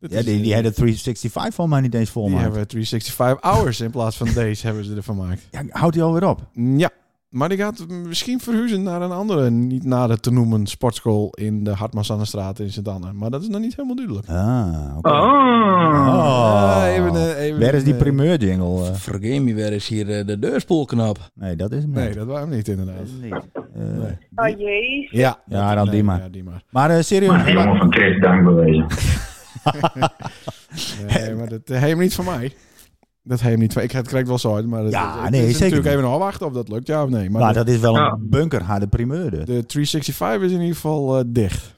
dat 0.00 0.12
Ja, 0.12 0.18
is, 0.18 0.24
die, 0.24 0.42
die 0.42 0.54
hadden 0.54 0.74
365 0.74 1.54
van 1.54 1.68
mij 1.68 1.80
niet 1.80 1.94
eens 1.94 2.10
vol, 2.10 2.26
die 2.26 2.36
hebben 2.36 2.66
365 2.68 3.50
hours 3.50 3.80
in 3.80 3.90
plaats 3.90 4.16
van 4.16 4.28
days 4.34 4.62
hebben 4.66 4.84
ze 4.84 4.94
ervan 4.94 5.16
gemaakt. 5.16 5.48
Ja, 5.50 5.62
houdt 5.68 5.94
die 5.94 6.02
alweer 6.02 6.28
op? 6.28 6.48
Ja, 6.52 6.90
maar 7.34 7.48
die 7.48 7.58
gaat 7.58 7.86
misschien 7.88 8.40
verhuizen 8.40 8.82
naar 8.82 9.02
een 9.02 9.10
andere, 9.12 9.50
niet 9.50 9.84
nader 9.84 10.20
te 10.20 10.30
noemen, 10.32 10.66
sportschool 10.66 11.30
in 11.30 11.64
de 11.64 11.70
Hartmannsstraat 11.70 12.58
in 12.58 12.72
Sint-Anne. 12.72 13.12
Maar 13.12 13.30
dat 13.30 13.42
is 13.42 13.48
nog 13.48 13.60
niet 13.60 13.76
helemaal 13.76 13.96
duidelijk. 13.96 14.28
Ah, 14.28 14.96
oké. 14.96 15.08
Ah. 15.08 15.22
Oh. 16.06 16.82
Ah, 16.82 16.86
even, 16.88 17.14
eh, 17.14 17.42
even, 17.44 17.60
Waar 17.60 17.74
is 17.74 17.84
die 17.84 17.92
eh, 17.92 17.98
primeur 17.98 18.36
jingle? 18.38 18.86
eh? 18.88 18.94
Vergeet 18.94 19.42
me 19.42 19.54
weer 19.54 19.72
eens 19.72 19.88
hier 19.88 20.26
de 20.26 20.38
deurspoelknop. 20.38 21.18
nee, 21.34 21.56
dat 21.56 21.72
is 21.72 21.82
hem 21.82 21.90
Nee, 21.90 22.06
niet. 22.06 22.16
dat 22.16 22.26
waren 22.26 22.48
hem 22.48 22.56
niet 22.56 22.68
inderdaad. 22.68 22.96
Dat 22.96 23.06
is 23.06 23.12
hem 23.12 23.20
niet. 23.22 23.42
Nee. 24.34 24.52
Oh 24.54 24.58
jezus. 24.60 25.10
Ja, 25.10 25.38
Ja, 25.46 25.74
dan 25.74 25.90
die 25.90 26.04
maar. 26.04 26.18
Ja, 26.18 26.28
die 26.28 26.42
maar. 26.44 26.62
Maar 26.70 27.04
serieus, 27.04 27.44
Die 27.44 27.52
jongen 27.52 27.76
van 27.76 27.92
Chris, 27.92 28.20
dank 28.20 28.44
bewezen. 28.44 28.86
Nee, 31.14 31.34
maar 31.34 31.48
dat 31.48 31.60
heeft 31.64 31.98
niet 31.98 32.14
van 32.14 32.24
mij. 32.24 32.52
Dat 33.26 33.40
heeft 33.40 33.58
niet 33.58 33.72
van 33.72 33.82
Ik 33.82 33.92
het 33.92 34.08
krijgt 34.08 34.28
wel 34.28 34.38
zo 34.38 34.54
uit, 34.54 34.66
maar 34.66 34.82
het, 34.82 34.92
Ja, 34.92 35.22
het 35.22 35.30
nee, 35.30 35.40
is 35.40 35.46
zeker 35.46 35.58
natuurlijk 35.60 35.82
niet. 35.84 35.92
even 35.92 36.04
nog 36.04 36.12
afwachten 36.14 36.46
of 36.46 36.52
dat 36.52 36.68
lukt, 36.68 36.86
ja 36.86 37.02
of 37.02 37.08
nee. 37.10 37.30
Maar 37.30 37.40
maar 37.40 37.52
de, 37.52 37.58
dat 37.58 37.68
is 37.68 37.80
wel 37.80 37.94
Ja. 37.96 38.10
een 38.12 38.28
bunkerharde 38.30 38.86
primeur. 38.86 39.30
dus. 39.30 39.44
de 39.44 39.66
365 39.66 40.42
is 40.42 40.52
in 40.52 40.60
ieder 40.60 40.74
geval 40.74 41.18
eh, 41.18 41.24
dicht. 41.26 41.74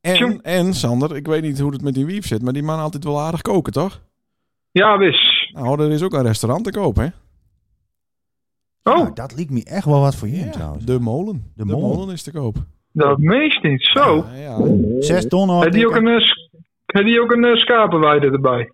En, 0.00 0.42
en, 0.42 0.74
Sander, 0.74 1.16
ik 1.16 1.26
weet 1.26 1.42
niet 1.42 1.58
hoe 1.60 1.72
het 1.72 1.82
met 1.82 1.94
die 1.94 2.06
wief 2.06 2.26
zit, 2.26 2.42
maar 2.42 2.52
die 2.52 2.62
man 2.62 2.78
altijd 2.78 3.04
wel 3.04 3.20
aardig 3.20 3.42
koken, 3.42 3.72
toch? 3.72 4.00
Ja, 4.70 4.98
wis. 4.98 5.50
Nou, 5.54 5.82
er 5.82 5.90
is 5.90 6.02
ook 6.02 6.12
een 6.14 6.22
restaurant 6.22 6.64
te 6.64 6.70
koop, 6.70 6.96
hè? 6.96 7.06
Oh, 8.82 9.14
dat 9.14 9.36
liet 9.36 9.50
me 9.50 9.64
echt 9.64 9.84
wel 9.84 10.00
wat 10.00 10.14
voor 10.16 10.28
je 10.28 10.36
Ja, 10.36 10.50
trouwens. 10.50 10.84
de 10.84 10.98
molen. 11.00 11.52
De, 11.54 11.64
molen. 11.64 11.96
molen. 11.96 12.14
is 12.14 12.22
te 12.22 12.32
koop. 12.32 12.56
dat 12.92 13.18
meest 13.18 13.62
niet. 13.62 13.82
Zo. 13.92 14.16
Ja, 14.34 14.34
ja. 14.34 14.58
Zes 15.00 15.28
ton 15.28 15.48
had 15.48 15.62
Heb 15.62 15.72
die 15.72 15.86
ook 15.88 15.96
een, 15.96 16.08
eh, 16.86 17.04
die 17.04 17.20
ook 17.20 17.32
een 17.32 17.44
eh, 17.44 17.54
schapenweide 17.56 18.26
erbij? 18.30 18.72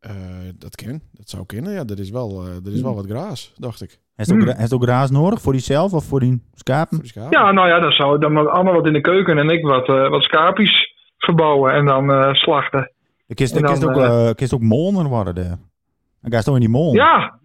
Eh, 0.00 0.12
dat 0.58 0.74
kan. 0.76 1.00
Dat 1.12 1.28
zou 1.30 1.46
kunnen, 1.46 1.72
ja. 1.72 1.84
Er 1.84 1.98
is 1.98 2.10
wel, 2.10 2.44
eh, 2.46 2.66
er 2.66 2.72
is 2.72 2.80
wel 2.80 2.94
wat 2.94 3.06
graas, 3.06 3.52
dacht 3.56 3.82
ik. 3.82 3.98
Heeft 4.14 4.32
ook, 4.32 4.56
heeft 4.56 4.72
ook 4.72 4.82
graas 4.82 5.10
nodig 5.10 5.40
voor 5.40 5.52
diezelf 5.52 5.92
of 5.92 6.04
voor 6.04 6.20
die 6.20 6.42
schapen? 6.54 6.96
Voor 6.96 7.02
de 7.04 7.08
schapen. 7.10 7.38
Ja, 7.40 7.52
nou 7.52 7.68
ja, 7.68 7.78
dan 7.80 7.92
zou 7.92 8.18
dan 8.18 8.32
maar 8.32 8.48
allemaal 8.48 8.74
wat 8.74 8.86
in 8.86 8.92
de 8.92 9.00
keuken 9.00 9.38
en 9.38 9.48
ik 9.50 9.64
wat, 9.64 9.88
eh 9.88 10.08
wat 10.08 10.22
schapies 10.22 10.94
verbouwen 11.18 11.72
en 11.72 11.84
dan 11.84 12.10
eh, 12.10 12.32
slachten. 12.34 12.90
Je 13.26 13.34
kist, 13.34 13.60
kist 13.60 13.84
ook, 13.84 13.96
eh, 13.96 14.28
eh, 14.28 14.34
kist 14.34 14.54
ook 14.54 14.60
molner 14.60 15.06
worden 15.08 15.34
daar. 15.34 15.58
Dan 16.20 16.30
ga 16.30 16.36
je 16.36 16.42
toch 16.42 16.54
in 16.54 16.60
die 16.60 16.68
mol. 16.68 16.94
Ja. 16.94 17.38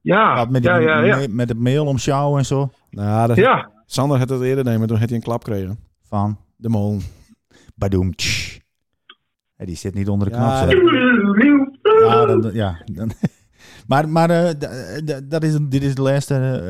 Ja, 0.00 0.34
Wat 0.36 0.50
met, 0.50 0.62
die, 0.62 0.70
ja, 0.70 0.78
ja, 0.78 1.00
ja. 1.04 1.16
me- 1.16 1.28
met 1.28 1.48
het 1.48 1.58
mail 1.58 1.86
om 1.86 1.98
sjouwen 1.98 2.38
en 2.38 2.44
zo. 2.44 2.70
Nou, 2.90 3.28
dat, 3.28 3.36
Ja, 3.36 3.70
Sander 3.86 4.18
had 4.18 4.28
het 4.28 4.40
eerder 4.40 4.64
nemen, 4.64 4.88
toen 4.88 4.98
had 4.98 5.08
hij 5.08 5.18
een 5.18 5.24
klap 5.24 5.44
gekregen. 5.44 5.78
Van 6.08 6.38
De 6.56 6.68
molen. 6.68 7.00
badoem. 7.74 8.12
die 9.56 9.76
zit 9.76 9.94
niet 9.94 10.08
onder 10.08 10.28
de 10.30 10.34
Ja, 10.34 10.66
knop. 10.66 11.73
Ja, 12.06 12.26
dan, 12.26 12.50
ja, 12.52 12.82
dan, 12.84 13.10
Maar, 13.88 14.08
maar 14.08 14.30
eh, 14.30 14.48
d- 14.50 15.30
dat 15.30 15.42
is, 15.42 15.56
dit 15.68 15.82
is 15.82 15.94
de 15.94 16.02
laatste 16.02 16.62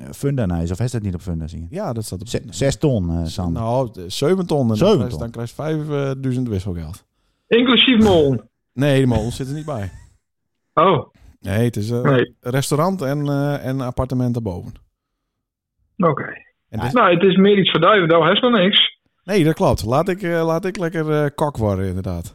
uh, 0.00 0.10
Funda-nijs, 0.12 0.70
of 0.70 0.80
is 0.80 0.90
dat 0.90 1.02
niet 1.02 1.14
op 1.14 1.20
Funda 1.20 1.46
zien? 1.46 1.66
Ja, 1.70 1.92
dat 1.92 2.04
staat 2.04 2.20
op... 2.20 2.28
Zes, 2.28 2.40
zes 2.50 2.76
ton, 2.76 3.10
eh 3.10 3.24
Sander. 3.24 3.62
Nou, 3.62 3.88
de- 3.92 4.08
7 4.08 4.46
ton. 4.46 4.60
En 4.60 4.66
dan 4.68 4.76
Zeven 4.76 4.92
krijg 4.96 5.04
je- 5.04 5.10
ton. 5.10 5.18
Dan 5.20 5.30
krijg 5.30 5.48
je 5.48 5.54
5000 5.54 6.48
wisselgeld. 6.48 7.04
Inclusief 7.46 8.04
mol. 8.04 8.40
Nee, 8.72 8.96
die 8.98 9.06
molen 9.06 9.32
zitten 9.32 9.54
niet 9.54 9.64
bij. 9.64 9.90
Oh, 10.74 11.06
Nee, 11.40 11.64
het 11.64 11.76
is 11.76 11.90
een 11.90 12.02
nee. 12.02 12.36
restaurant 12.40 13.02
en, 13.02 13.26
eh 13.28 13.66
en 13.66 13.80
appartement 13.80 14.34
daarboven. 14.34 14.72
Oké. 15.96 16.24
En 16.68 16.80
dit- 16.80 16.92
Nou, 16.92 17.14
het 17.14 17.22
is 17.22 17.36
meer 17.36 17.58
iets 17.58 17.70
verduiven. 17.70 18.22
Hij 18.22 18.32
is 18.32 18.40
nog 18.40 18.52
niks. 18.52 18.98
Nee, 19.24 19.44
dat 19.44 19.54
klopt. 19.54 19.84
Laat 19.84 20.08
ik, 20.08 20.22
eh, 20.22 20.44
laat 20.46 20.64
ik 20.64 20.76
lekker 20.76 21.10
eh, 21.24 21.30
kok 21.34 21.56
worden, 21.56 21.86
inderdaad. 21.86 22.34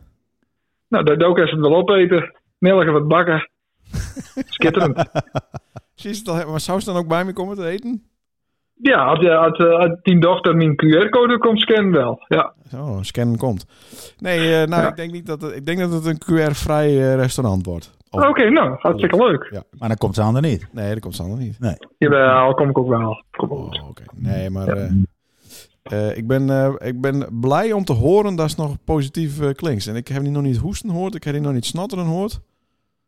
Nou, 0.88 1.04
dat 1.04 1.24
ook 1.24 1.38
eens 1.38 1.52
het 1.52 1.60
wel 1.60 1.76
opeten. 1.76 2.36
Melken 2.58 2.94
wat 2.94 3.08
bakken. 3.08 3.50
Skitterend. 4.56 4.98
Zie 5.96 6.12
je 6.12 6.18
het 6.18 6.28
al? 6.28 6.50
Maar 6.52 6.60
zou 6.60 6.80
ze 6.80 6.86
dan 6.86 6.96
ook 7.02 7.08
bij 7.08 7.26
me 7.26 7.34
komen 7.34 7.56
te 7.56 7.68
eten? 7.68 8.04
Ja, 8.82 9.04
als, 9.06 9.20
je- 9.20 9.36
als, 9.36 9.58
eh, 9.58 9.72
als 9.80 10.00
die 10.02 10.20
dochter 10.20 10.56
mijn 10.56 10.72
QR-code 10.76 11.38
komt 11.38 11.60
scannen 11.62 11.92
wel. 11.92 12.26
Ja. 12.28 12.54
Zo, 12.70 12.98
scannen 13.02 13.38
komt. 13.38 13.66
Nee, 14.20 14.38
eh, 14.62 14.68
nou, 14.68 14.82
Ja. 14.82 14.88
ik 14.90 14.96
denk 14.96 15.12
niet 15.12 15.26
dat 15.26 15.42
het, 15.42 15.56
ik 15.56 15.66
denk 15.66 15.80
dat 15.80 15.92
het 15.92 16.06
een 16.06 16.18
QR-vrij 16.20 16.88
eh, 16.88 17.16
restaurant 17.16 17.66
wordt. 17.66 17.94
Oké, 18.10 18.50
nou, 18.50 18.76
hartstikke 18.80 19.18
leuk. 19.18 19.62
Maar 19.80 19.88
dan 19.88 19.98
komt 19.98 20.16
Sander 20.16 20.42
niet. 20.42 20.68
Nee, 20.72 20.90
dat 20.94 21.00
komt 21.00 21.16
Sander 21.16 21.38
niet. 21.38 21.58
Jawel, 21.98 22.54
kom 22.54 22.70
ik 22.70 22.78
ook 22.78 22.88
wel. 22.90 23.24
Kom. 23.32 23.50
Oh, 23.52 23.90
oké. 23.90 24.04
Nee, 24.16 24.50
maar 24.50 24.68
eh, 24.68 24.92
eh, 25.92 26.18
ik, 26.18 26.28
ben, 26.28 26.50
eh, 26.50 26.74
ik 26.88 27.02
ben 27.02 27.28
blij 27.40 27.72
om 27.72 27.84
te 27.84 27.94
horen 27.94 28.36
dat 28.36 28.50
het 28.50 28.58
nog 28.58 28.76
positief 28.84 29.42
eh, 29.42 29.50
klinkt. 29.52 29.88
En 29.88 29.96
ik 29.96 30.08
heb 30.08 30.22
die 30.24 30.32
nog 30.32 30.44
niet 30.44 30.58
hoesten 30.58 30.90
gehoord. 30.90 31.16
Ik 31.16 31.24
heb 31.24 31.34
die 31.34 31.42
nog 31.44 31.54
niet 31.54 31.66
snatteren 31.66 32.06
gehoord. 32.06 32.40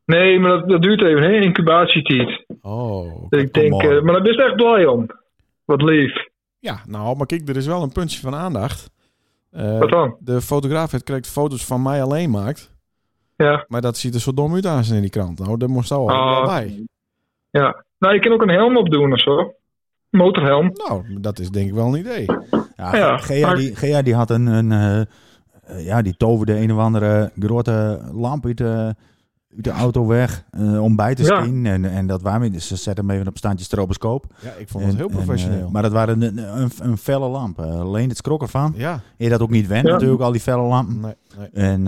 Nee, 0.05 0.39
maar 0.39 0.49
dat, 0.51 0.69
dat 0.69 0.82
duurt 0.82 1.01
even, 1.01 1.21
hè? 1.23 1.39
Incubatietijd. 1.39 2.45
Oh, 2.61 3.30
Dus 3.30 3.41
ik 3.41 3.53
denk, 3.53 3.71
maar 4.03 4.13
daar 4.13 4.21
ben 4.21 4.38
echt 4.38 4.55
blij 4.55 4.86
om. 4.86 5.05
Wat 5.65 5.82
lief. 5.82 6.28
Ja, 6.59 6.80
nou, 6.88 7.17
maar 7.17 7.25
kijk, 7.25 7.49
er 7.49 7.57
is 7.57 7.67
wel 7.67 7.84
een 7.84 7.91
puntje 7.91 8.19
van 8.19 8.36
aandacht. 8.36 8.89
Wat 9.51 9.89
dan? 9.89 10.15
De 10.19 10.41
fotograaf 10.41 10.91
heeft 10.91 11.03
correct 11.05 11.28
foto's 11.28 11.65
van 11.65 11.82
mij 11.82 12.03
alleen 12.03 12.30
maakt. 12.30 12.75
Ja. 13.36 13.65
Maar 13.67 13.82
dat 13.82 13.97
ziet 13.97 14.13
er 14.13 14.19
zo 14.19 14.34
dom 14.34 14.53
uit 14.53 14.65
aan 14.65 14.84
in 14.93 15.01
die 15.01 15.09
krant. 15.09 15.39
Nou, 15.39 15.57
daar 15.57 15.69
moest 15.69 15.91
al 15.91 16.09
Ah. 16.09 16.32
wel 16.38 16.45
bij. 16.45 16.86
Ja. 17.51 17.84
Nou, 17.99 18.13
je 18.13 18.19
kan 18.19 18.32
ook 18.32 18.41
een 18.41 18.49
helm 18.49 18.78
opdoen 18.78 19.13
of 19.13 19.19
zo. 19.19 19.53
Motorhelm. 20.09 20.71
Nou, 20.73 21.19
dat 21.19 21.39
is 21.39 21.49
denk 21.49 21.67
ik 21.67 21.73
wel 21.73 21.86
een 21.88 21.99
idee. 21.99 22.25
Ja, 22.78 22.95
Ja, 22.95 23.17
Gea, 23.17 23.47
maar- 23.47 23.55
die, 23.55 23.75
Gea 23.75 24.01
die 24.01 24.15
had 24.15 24.30
een, 24.30 24.45
een 24.45 24.71
eh, 24.71 24.99
eh, 24.99 25.05
ja, 25.86 26.01
die 26.01 26.17
toverde 26.17 26.59
een 26.59 26.71
of 26.73 26.80
andere 26.80 27.32
grote 27.39 27.99
lamp 28.13 28.45
uit 28.45 28.57
de, 28.57 28.95
uit 29.55 29.63
de 29.63 29.69
auto 29.71 30.07
weg 30.07 30.43
eh, 30.51 30.84
om 30.84 30.95
bij 30.95 31.15
te 31.15 31.23
Ja. 31.23 31.43
zien. 31.43 31.65
En, 31.65 31.86
en 31.86 32.07
dat 32.07 32.21
waren 32.21 32.51
dus 32.51 32.67
ze 32.67 32.75
zetten 32.75 33.05
hem 33.07 33.15
even 33.15 33.28
op 33.28 33.38
standje 33.38 33.65
stroboscoop. 33.65 34.25
Ja, 34.39 34.51
ik 34.57 34.69
vond 34.69 34.86
het 34.86 34.95
heel 34.95 35.07
En- 35.09 35.15
professioneel. 35.15 35.69
maar 35.71 35.82
dat 35.82 35.91
waren 35.91 36.21
een, 36.21 36.38
een, 36.61 36.71
een 36.82 36.97
felle 36.97 37.28
lamp. 37.28 37.59
Alleen 37.59 38.07
het 38.09 38.17
schrok 38.17 38.41
ervan. 38.41 38.73
ja, 38.75 38.99
Je 39.17 39.30
dat 39.30 39.41
ook 39.41 39.49
niet 39.49 39.67
went 39.67 39.86
Ja. 39.88 39.91
natuurlijk, 39.93 40.21
al 40.21 40.32
die 40.32 40.41
felle 40.41 40.61
lampen. 40.61 41.01
nee, 41.01 41.13
nee. 41.53 41.65
En 41.69 41.86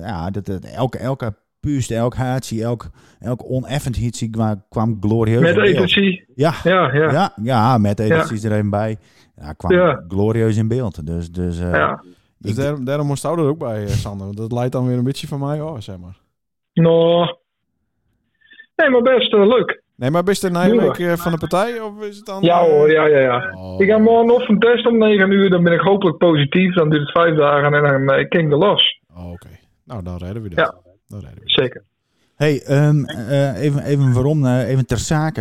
ja, 0.00 0.30
dat, 0.30 0.46
dat, 0.46 0.64
elke, 0.64 0.98
elke 0.98 1.34
puust, 1.60 1.90
elk 1.90 2.14
haartje, 2.14 2.62
elk, 2.62 2.90
elk 3.20 3.44
oneffenheidje 3.50 4.28
kwam, 4.30 4.62
kwam 4.68 4.96
glorieus 5.00 5.40
Met 5.40 5.58
agency. 5.58 6.20
Ja, 6.34 6.54
Ja, 6.64 6.94
ja. 6.94 7.10
ja, 7.12 7.32
ja, 7.42 7.78
met 7.78 7.98
edities 8.00 8.44
er 8.44 8.52
even 8.52 8.70
bij. 8.70 8.98
Ja, 9.36 9.52
kwam 9.52 9.72
Ja. 9.72 10.04
glorieus 10.08 10.56
in 10.56 10.68
beeld. 10.68 11.06
Dus, 11.06 11.30
dus 11.30 11.60
eh, 11.60 11.72
ja. 11.72 12.02
Dus 12.38 12.54
daarom, 12.54 12.84
daarom 12.84 13.06
moest 13.06 13.24
Ouder 13.24 13.44
er 13.44 13.50
ook 13.50 13.58
bij, 13.58 13.82
eh, 13.82 13.88
Sander. 13.88 14.26
Want 14.26 14.38
dat 14.38 14.52
leidt 14.52 14.72
dan 14.72 14.86
weer 14.86 14.96
een 14.96 15.04
beetje 15.04 15.26
van 15.26 15.40
mij 15.40 15.62
af, 15.62 15.82
zeg 15.82 15.98
maar. 15.98 16.16
Nou. 16.72 17.36
Nee, 18.76 18.90
maar 18.90 19.02
best 19.02 19.32
eh, 19.32 19.46
leuk. 19.46 19.82
Nee, 19.96 20.10
maar 20.10 20.22
best 20.22 20.44
een 20.44 20.52
Nijweek 20.52 20.98
eh, 20.98 21.12
van 21.12 21.32
de 21.32 21.38
partij? 21.38 21.80
Of 21.80 22.02
is 22.02 22.16
het 22.16 22.26
dan... 22.26 22.42
Ja 22.42 22.64
hoor, 22.64 22.90
ja, 22.90 23.06
ja, 23.06 23.18
ja. 23.18 23.52
oh. 23.54 23.80
Ik 23.80 23.88
ga 23.88 23.98
morgen 23.98 24.26
nog 24.26 24.48
een 24.48 24.58
test 24.58 24.86
om 24.86 24.98
9 24.98 25.30
uur. 25.30 25.50
Dan 25.50 25.62
ben 25.62 25.72
ik 25.72 25.80
hopelijk 25.80 26.18
positief. 26.18 26.74
Dan 26.74 26.90
duurt 26.90 27.02
het 27.02 27.10
vijf 27.10 27.36
dagen 27.36 27.74
en 27.74 27.82
dan 27.82 28.18
uh, 28.18 28.28
king 28.28 28.50
de 28.50 28.56
los. 28.56 29.00
Oh, 29.16 29.30
Oké. 29.30 29.48
Nou, 29.84 30.02
dan 30.02 30.16
redden 30.16 30.42
we 30.42 30.48
dat. 30.48 30.58
Ja. 30.58 30.74
Dan 31.08 31.20
redden 31.20 31.34
we 31.34 31.40
dat. 31.40 31.50
Zeker. 31.50 31.84
hey, 32.36 32.62
ehm, 32.62 33.04
eh, 33.04 33.62
even, 33.62 33.84
even 33.84 34.12
waarom, 34.12 34.46
eh, 34.46 34.68
even 34.68 34.86
ter 34.86 34.98
zake. 34.98 35.40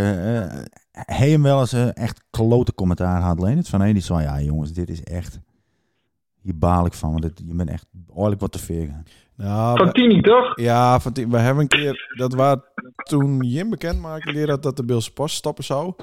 Hij 1.05 1.29
hem 1.29 1.43
wel 1.43 1.59
eens 1.59 1.73
eh, 1.73 1.95
echt 1.95 2.21
klote 2.29 2.73
commentaar 2.73 3.21
had, 3.21 3.39
Leonard? 3.39 3.69
Van 3.69 3.81
een 3.81 3.93
die 3.93 4.01
zei, 4.03 4.21
ja 4.21 4.41
jongens, 4.41 4.73
dit 4.73 4.89
is 4.89 5.03
echt... 5.03 5.39
Hier 6.41 6.57
baal 6.57 6.85
ik 6.85 6.93
van, 6.93 7.09
want 7.11 7.21
dit, 7.21 7.41
je 7.45 7.53
bent 7.55 7.69
echt 7.69 7.85
oorlijk 8.07 8.41
wat 8.41 8.51
te 8.51 8.59
veel. 8.59 8.87
Nou, 9.35 9.77
Van 9.77 9.91
Tini 9.91 10.21
toch? 10.21 10.59
ja, 10.59 10.99
van 10.99 11.13
die, 11.13 11.27
we 11.27 11.37
hebben 11.37 11.61
een 11.63 11.69
keer... 11.69 12.13
Dat 12.17 12.33
was 12.33 12.57
toen 13.03 13.43
Jim 13.43 13.69
bekend 13.69 13.99
maakte 13.99 14.45
dat, 14.45 14.63
dat 14.63 14.77
de 14.77 14.83
Beelse 14.85 15.13
Post 15.13 15.35
stoppen 15.35 15.63
zou. 15.63 15.93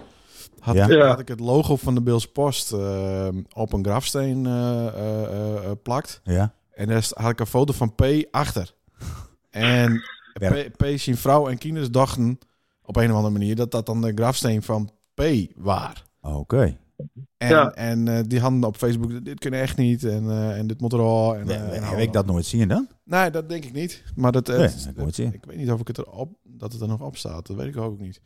Had, 0.59 0.75
Ja. 0.75 0.89
Ja. 0.89 1.07
had 1.07 1.19
ik 1.19 1.29
het 1.29 1.41
logo 1.41 1.77
van 1.77 1.95
de 1.95 2.03
Beelse 2.03 2.29
Post 2.29 2.73
eh, 2.73 3.29
op 3.53 3.73
een 3.73 3.85
grafsteen 3.85 4.47
eh, 4.47 4.87
eh, 4.87 5.23
eh, 5.23 5.65
eh, 5.65 5.71
plakt. 5.83 6.21
Ja? 6.25 6.53
En 6.75 6.89
daar 6.89 7.09
had 7.15 7.31
ik 7.31 7.41
een 7.41 7.47
foto 7.47 7.73
van 7.73 7.95
P 7.95 8.05
achter. 8.31 8.75
En 9.51 10.01
Ja. 10.41 10.51
P, 10.51 10.77
P 10.77 10.85
zijn 10.99 11.17
vrouw 11.17 11.49
en 11.49 11.59
kinderen 11.59 11.93
dachten 11.93 12.39
op 12.89 12.97
een 12.97 13.11
of 13.11 13.17
andere 13.17 13.33
manier 13.39 13.57
dat 13.57 13.71
dat 13.71 13.87
dan 13.87 14.01
de 14.01 14.13
grafsteen 14.15 14.63
van 14.63 14.91
P 15.15 15.23
was. 15.57 16.05
Oké. 16.21 16.79
En, 17.37 17.49
Ja. 17.49 17.71
en 17.71 18.09
eh, 18.09 18.19
die 18.27 18.41
hadden 18.41 18.65
op 18.65 18.77
Facebook, 18.77 19.25
dit 19.25 19.39
kunnen 19.39 19.61
echt 19.61 19.77
niet 19.77 20.05
en, 20.05 20.31
eh, 20.31 20.59
en 20.59 20.67
dit 20.67 20.81
moet 20.81 20.93
er 20.93 21.01
al. 21.01 21.37
En, 21.37 21.49
eh, 21.51 21.77
en 21.77 21.83
Heb 21.83 21.99
ik 21.99 22.13
dat 22.13 22.27
nooit 22.27 22.47
zien 22.47 22.69
dan? 22.69 22.89
Nee, 23.05 23.31
dat 23.31 23.49
denk 23.49 23.65
ik 23.65 23.73
niet. 23.73 24.03
Maar 24.15 24.33
dat, 24.33 24.49
eh, 24.49 24.57
Nee, 24.57 24.67
het- 24.67 24.91
dat 24.95 25.05
moet 25.05 25.17
je. 25.17 25.25
ik 25.25 25.45
weet 25.47 25.57
niet 25.57 25.71
of 25.71 25.81
ik 25.81 25.89
het 25.89 25.99
erop, 25.99 26.37
dat 26.43 26.73
het 26.73 26.81
er 26.81 26.89
nog 26.89 27.01
op 27.01 27.17
staat. 27.17 27.47
Dat 27.47 27.57
weet 27.57 27.67
ik 27.67 27.77
ook 27.77 27.99
niet. 28.01 28.21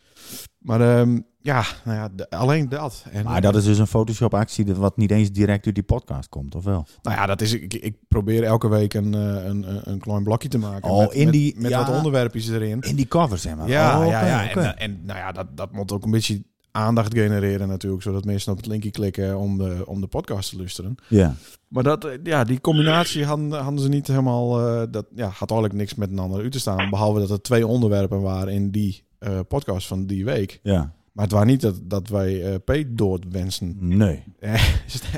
Maar 0.59 0.81
ehm, 0.81 1.21
ja, 1.41 1.65
nou 1.85 1.97
ja, 1.99 2.09
de- 2.15 2.31
alleen 2.31 2.69
dat. 2.69 3.05
En, 3.11 3.25
Maar 3.25 3.41
dat 3.41 3.57
is 3.57 3.65
dus 3.65 3.79
een 3.79 3.87
Photoshop 3.87 4.35
actie 4.35 4.65
dat 4.65 4.77
wat 4.77 4.97
niet 4.97 5.11
eens 5.11 5.31
direct 5.33 5.67
uit 5.67 5.75
die 5.75 5.85
podcast 5.85 6.29
komt, 6.29 6.55
of 6.55 6.65
wel? 6.65 6.87
Nou 7.03 7.17
ja, 7.17 7.27
dat 7.27 7.41
is, 7.41 7.53
ik, 7.53 7.75
ik 7.75 7.97
probeer 8.09 8.43
elke 8.45 8.69
week 8.69 8.95
een, 8.95 9.15
eh, 9.15 9.45
een, 9.45 9.71
een, 9.71 9.81
een 9.85 9.99
klein 9.99 10.23
blokje 10.23 10.49
te 10.49 10.59
maken. 10.59 10.91
Oh, 10.91 10.99
met, 10.99 11.13
in 11.13 11.25
met- 11.25 11.33
die- 11.33 11.55
met, 11.61 11.71
ja. 11.71 11.87
wat 11.87 11.97
onderwerpjes 11.97 12.49
erin. 12.49 12.81
In 12.81 12.97
die 12.97 13.09
cover, 13.09 13.39
zeg 13.39 13.57
maar. 13.57 13.69
Ja, 13.69 14.01
Oh, 14.01 14.07
ja, 14.07 14.27
ja. 14.27 14.51
En, 14.51 14.77
en 14.79 15.01
nou 15.05 15.19
ja, 15.19 15.33
dat, 15.33 15.57
dat 15.57 15.73
moet 15.73 15.93
ook 15.93 16.05
een 16.05 16.11
beetje 16.11 16.43
aandacht 16.73 17.15
genereren 17.15 17.69
natuurlijk. 17.69 18.03
Zodat 18.03 18.25
mensen 18.25 18.51
op 18.53 18.57
het 18.59 18.67
linkje 18.67 18.91
klikken 18.91 19.39
om 19.39 19.59
de, 19.59 19.83
om 19.87 20.01
de 20.01 20.07
podcast 20.07 20.51
te 20.51 20.57
luisteren. 20.57 20.95
ja. 21.09 21.35
Maar 21.69 21.83
dat, 21.83 22.05
eh, 22.05 22.13
ja, 22.23 22.45
die 22.45 22.61
combinatie 22.61 23.25
hadden, 23.25 23.51
hadden 23.53 23.81
ze 23.81 23.89
niet 23.89 24.07
helemaal... 24.07 24.61
eh, 24.61 24.83
dat 24.91 25.07
ja, 25.15 25.27
had 25.29 25.51
eigenlijk 25.51 25.81
niks 25.81 25.95
met 25.95 26.11
een 26.11 26.19
ander 26.19 26.41
uit 26.43 26.53
te 26.53 26.61
staan. 26.61 26.91
Behalve 26.91 27.19
dat 27.21 27.31
er 27.31 27.43
twee 27.43 27.67
onderwerpen 27.67 28.21
waren 28.21 28.53
in 28.53 28.71
die 28.71 29.05
eh, 29.19 29.39
podcast 29.49 29.87
van 29.87 30.07
die 30.07 30.25
week. 30.25 30.61
ja. 30.63 30.93
Maar 31.13 31.25
het 31.25 31.33
was 31.35 31.45
niet 31.45 31.61
dat, 31.61 31.75
dat 31.83 32.09
wij 32.09 32.43
eh 32.53 32.55
P 32.65 32.85
doodwensen. 32.89 33.77
Nee. 33.79 34.25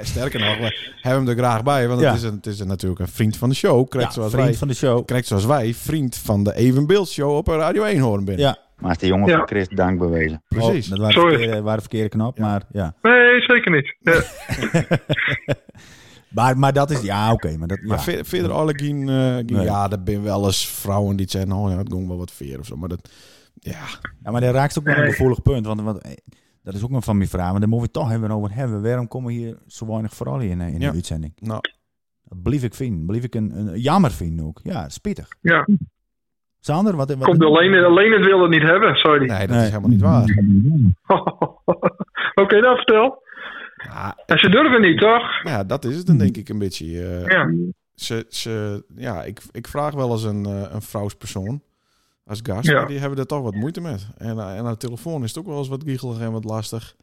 Sterker 0.02 0.40
nog, 0.40 0.56
we 0.58 0.74
hebben 1.00 1.20
hem 1.26 1.28
er 1.38 1.44
graag 1.44 1.62
bij. 1.62 1.88
Want 1.88 2.00
Ja. 2.00 2.06
het, 2.08 2.16
is 2.16 2.22
een, 2.22 2.34
het 2.34 2.46
is 2.46 2.58
een, 2.60 2.66
natuurlijk 2.66 3.00
een 3.00 3.08
vriend 3.08 3.36
van 3.36 3.48
de 3.48 3.54
show. 3.54 3.88
Krijgt 3.88 4.08
Ja, 4.08 4.14
zoals 4.14 4.30
vriend 4.32 4.46
wij 4.46 4.54
van 4.56 4.68
de 4.68 4.74
show. 4.74 5.04
krijgt 5.04 5.26
zoals 5.26 5.44
wij 5.44 5.74
vriend 5.74 6.16
van 6.16 6.44
de 6.44 6.54
Evenbeeld 6.54 7.08
Show 7.08 7.36
op 7.36 7.46
Radio 7.46 7.82
1 7.82 7.98
horen 8.00 8.24
binnen. 8.24 8.44
Ja. 8.46 8.58
Maar 8.78 8.90
is 8.90 8.98
de 8.98 9.06
jongen 9.06 9.28
Ja. 9.28 9.36
van 9.36 9.46
Christ 9.46 9.76
dank 9.76 9.98
bewezen. 9.98 10.42
Precies. 10.48 10.84
Oh, 10.84 10.90
dat 10.90 10.98
waren 10.98 11.14
Sorry. 11.14 11.34
verkeerde, 11.36 11.62
waren 11.62 11.80
verkeerde 11.80 12.08
knop, 12.08 12.38
maar 12.38 12.62
ja. 12.72 12.94
Nee, 13.02 13.40
zeker 13.40 13.70
niet. 13.70 13.96
Ja. 14.00 14.22
Maar, 16.34 16.58
maar 16.58 16.72
dat 16.72 16.90
is, 16.90 17.02
ja, 17.02 17.32
oké, 17.32 17.56
maar 17.56 17.68
dat, 17.68 17.78
ja. 17.82 17.86
Maar 17.88 18.02
ver- 18.02 18.24
verder 18.24 18.50
alle 18.52 18.72
geen, 18.78 19.08
eh, 19.08 19.34
geen- 19.34 19.44
Nee. 19.46 19.64
ja, 19.64 19.90
er 19.90 19.98
zijn 20.04 20.22
wel 20.22 20.44
eens 20.44 20.66
vrouwen 20.68 21.16
die 21.16 21.30
zeggen, 21.30 21.52
oh 21.52 21.70
ja, 21.70 21.76
het 21.78 21.92
ging 21.92 22.08
wel 22.08 22.16
wat 22.16 22.30
veer 22.32 22.58
of 22.58 22.66
zo. 22.66 22.76
Maar 22.76 22.88
dat, 22.88 23.08
ja, 23.54 23.78
ja, 24.22 24.30
maar 24.30 24.40
daar 24.40 24.52
raakt 24.54 24.78
ook 24.78 24.84
wel 24.84 24.96
een 24.96 25.10
gevoelig 25.10 25.42
punt, 25.42 25.66
want, 25.66 25.80
want 25.80 25.98
eh, 25.98 26.10
dat 26.62 26.74
is 26.74 26.82
ook 26.84 26.90
nog 26.90 27.04
van 27.04 27.16
mijn 27.16 27.28
vraag, 27.28 27.50
maar 27.50 27.60
daar 27.60 27.68
moeten 27.68 27.86
we 27.92 27.98
toch 27.98 28.08
hebben 28.08 28.30
over 28.30 28.54
hebben. 28.54 28.82
Waarom 28.82 29.08
komen 29.08 29.28
we 29.28 29.38
hier 29.38 29.58
zo 29.66 29.86
weinig 29.86 30.14
vooral 30.14 30.40
in, 30.40 30.60
eh, 30.60 30.66
in 30.68 30.80
Ja. 30.80 30.88
de 30.90 30.94
uitzending? 30.94 31.32
nou, 31.40 31.60
Dat 32.24 32.42
blief 32.42 32.62
ik 32.62 32.74
vinden, 32.74 33.06
blief 33.06 33.24
ik 33.24 33.34
een, 33.34 33.58
een 33.58 33.80
jammer 33.80 34.10
vinden 34.12 34.46
ook. 34.46 34.60
Ja, 34.62 34.88
spittig. 34.88 35.28
ja. 35.40 35.66
Sander, 36.64 36.96
wat... 36.96 37.14
wat 37.14 37.24
Komt 37.26 37.42
alleen, 37.44 37.84
alleen 37.84 38.12
het 38.12 38.24
wil 38.24 38.40
het 38.42 38.50
niet 38.50 38.62
hebben, 38.62 38.94
sorry. 38.96 39.26
nee, 39.28 39.38
dat 39.46 39.48
Nee. 39.56 39.58
is 39.64 39.68
helemaal 39.68 39.90
niet 39.90 40.00
waar. 40.00 40.24
Oké, 42.42 42.60
dan 42.60 42.76
vertel. 42.76 43.22
Ja, 43.76 44.16
En 44.26 44.38
ze 44.38 44.48
durven 44.48 44.80
niet, 44.80 44.98
toch? 44.98 45.42
ja, 45.42 45.64
dat 45.64 45.84
is 45.84 45.96
het 45.96 46.06
dan 46.06 46.18
denk 46.18 46.36
ik 46.36 46.48
een 46.48 46.58
beetje. 46.58 46.84
eh, 47.06 47.26
Ja. 47.26 47.50
ze, 47.94 48.26
ze, 48.28 48.84
ja, 48.96 49.22
ik, 49.22 49.40
ik 49.52 49.68
vraag 49.68 49.94
wel 49.94 50.10
eens 50.10 50.22
een, 50.22 50.46
eh, 50.46 50.62
een 50.72 50.82
vrouwspersoon 50.82 51.62
als 52.26 52.40
gast. 52.42 52.68
Ja. 52.68 52.84
Die 52.84 52.98
hebben 52.98 53.18
er 53.18 53.26
toch 53.26 53.42
wat 53.42 53.54
moeite 53.54 53.80
met. 53.80 54.06
En, 54.18 54.38
eh, 54.38 54.56
en 54.56 54.64
aan 54.64 54.72
de 54.72 54.76
telefoon 54.76 55.22
is 55.22 55.28
het 55.28 55.38
ook 55.38 55.46
wel 55.46 55.58
eens 55.58 55.68
wat 55.68 55.82
giechelig 55.86 56.20
en 56.20 56.32
wat 56.32 56.44
lastig. 56.44 56.94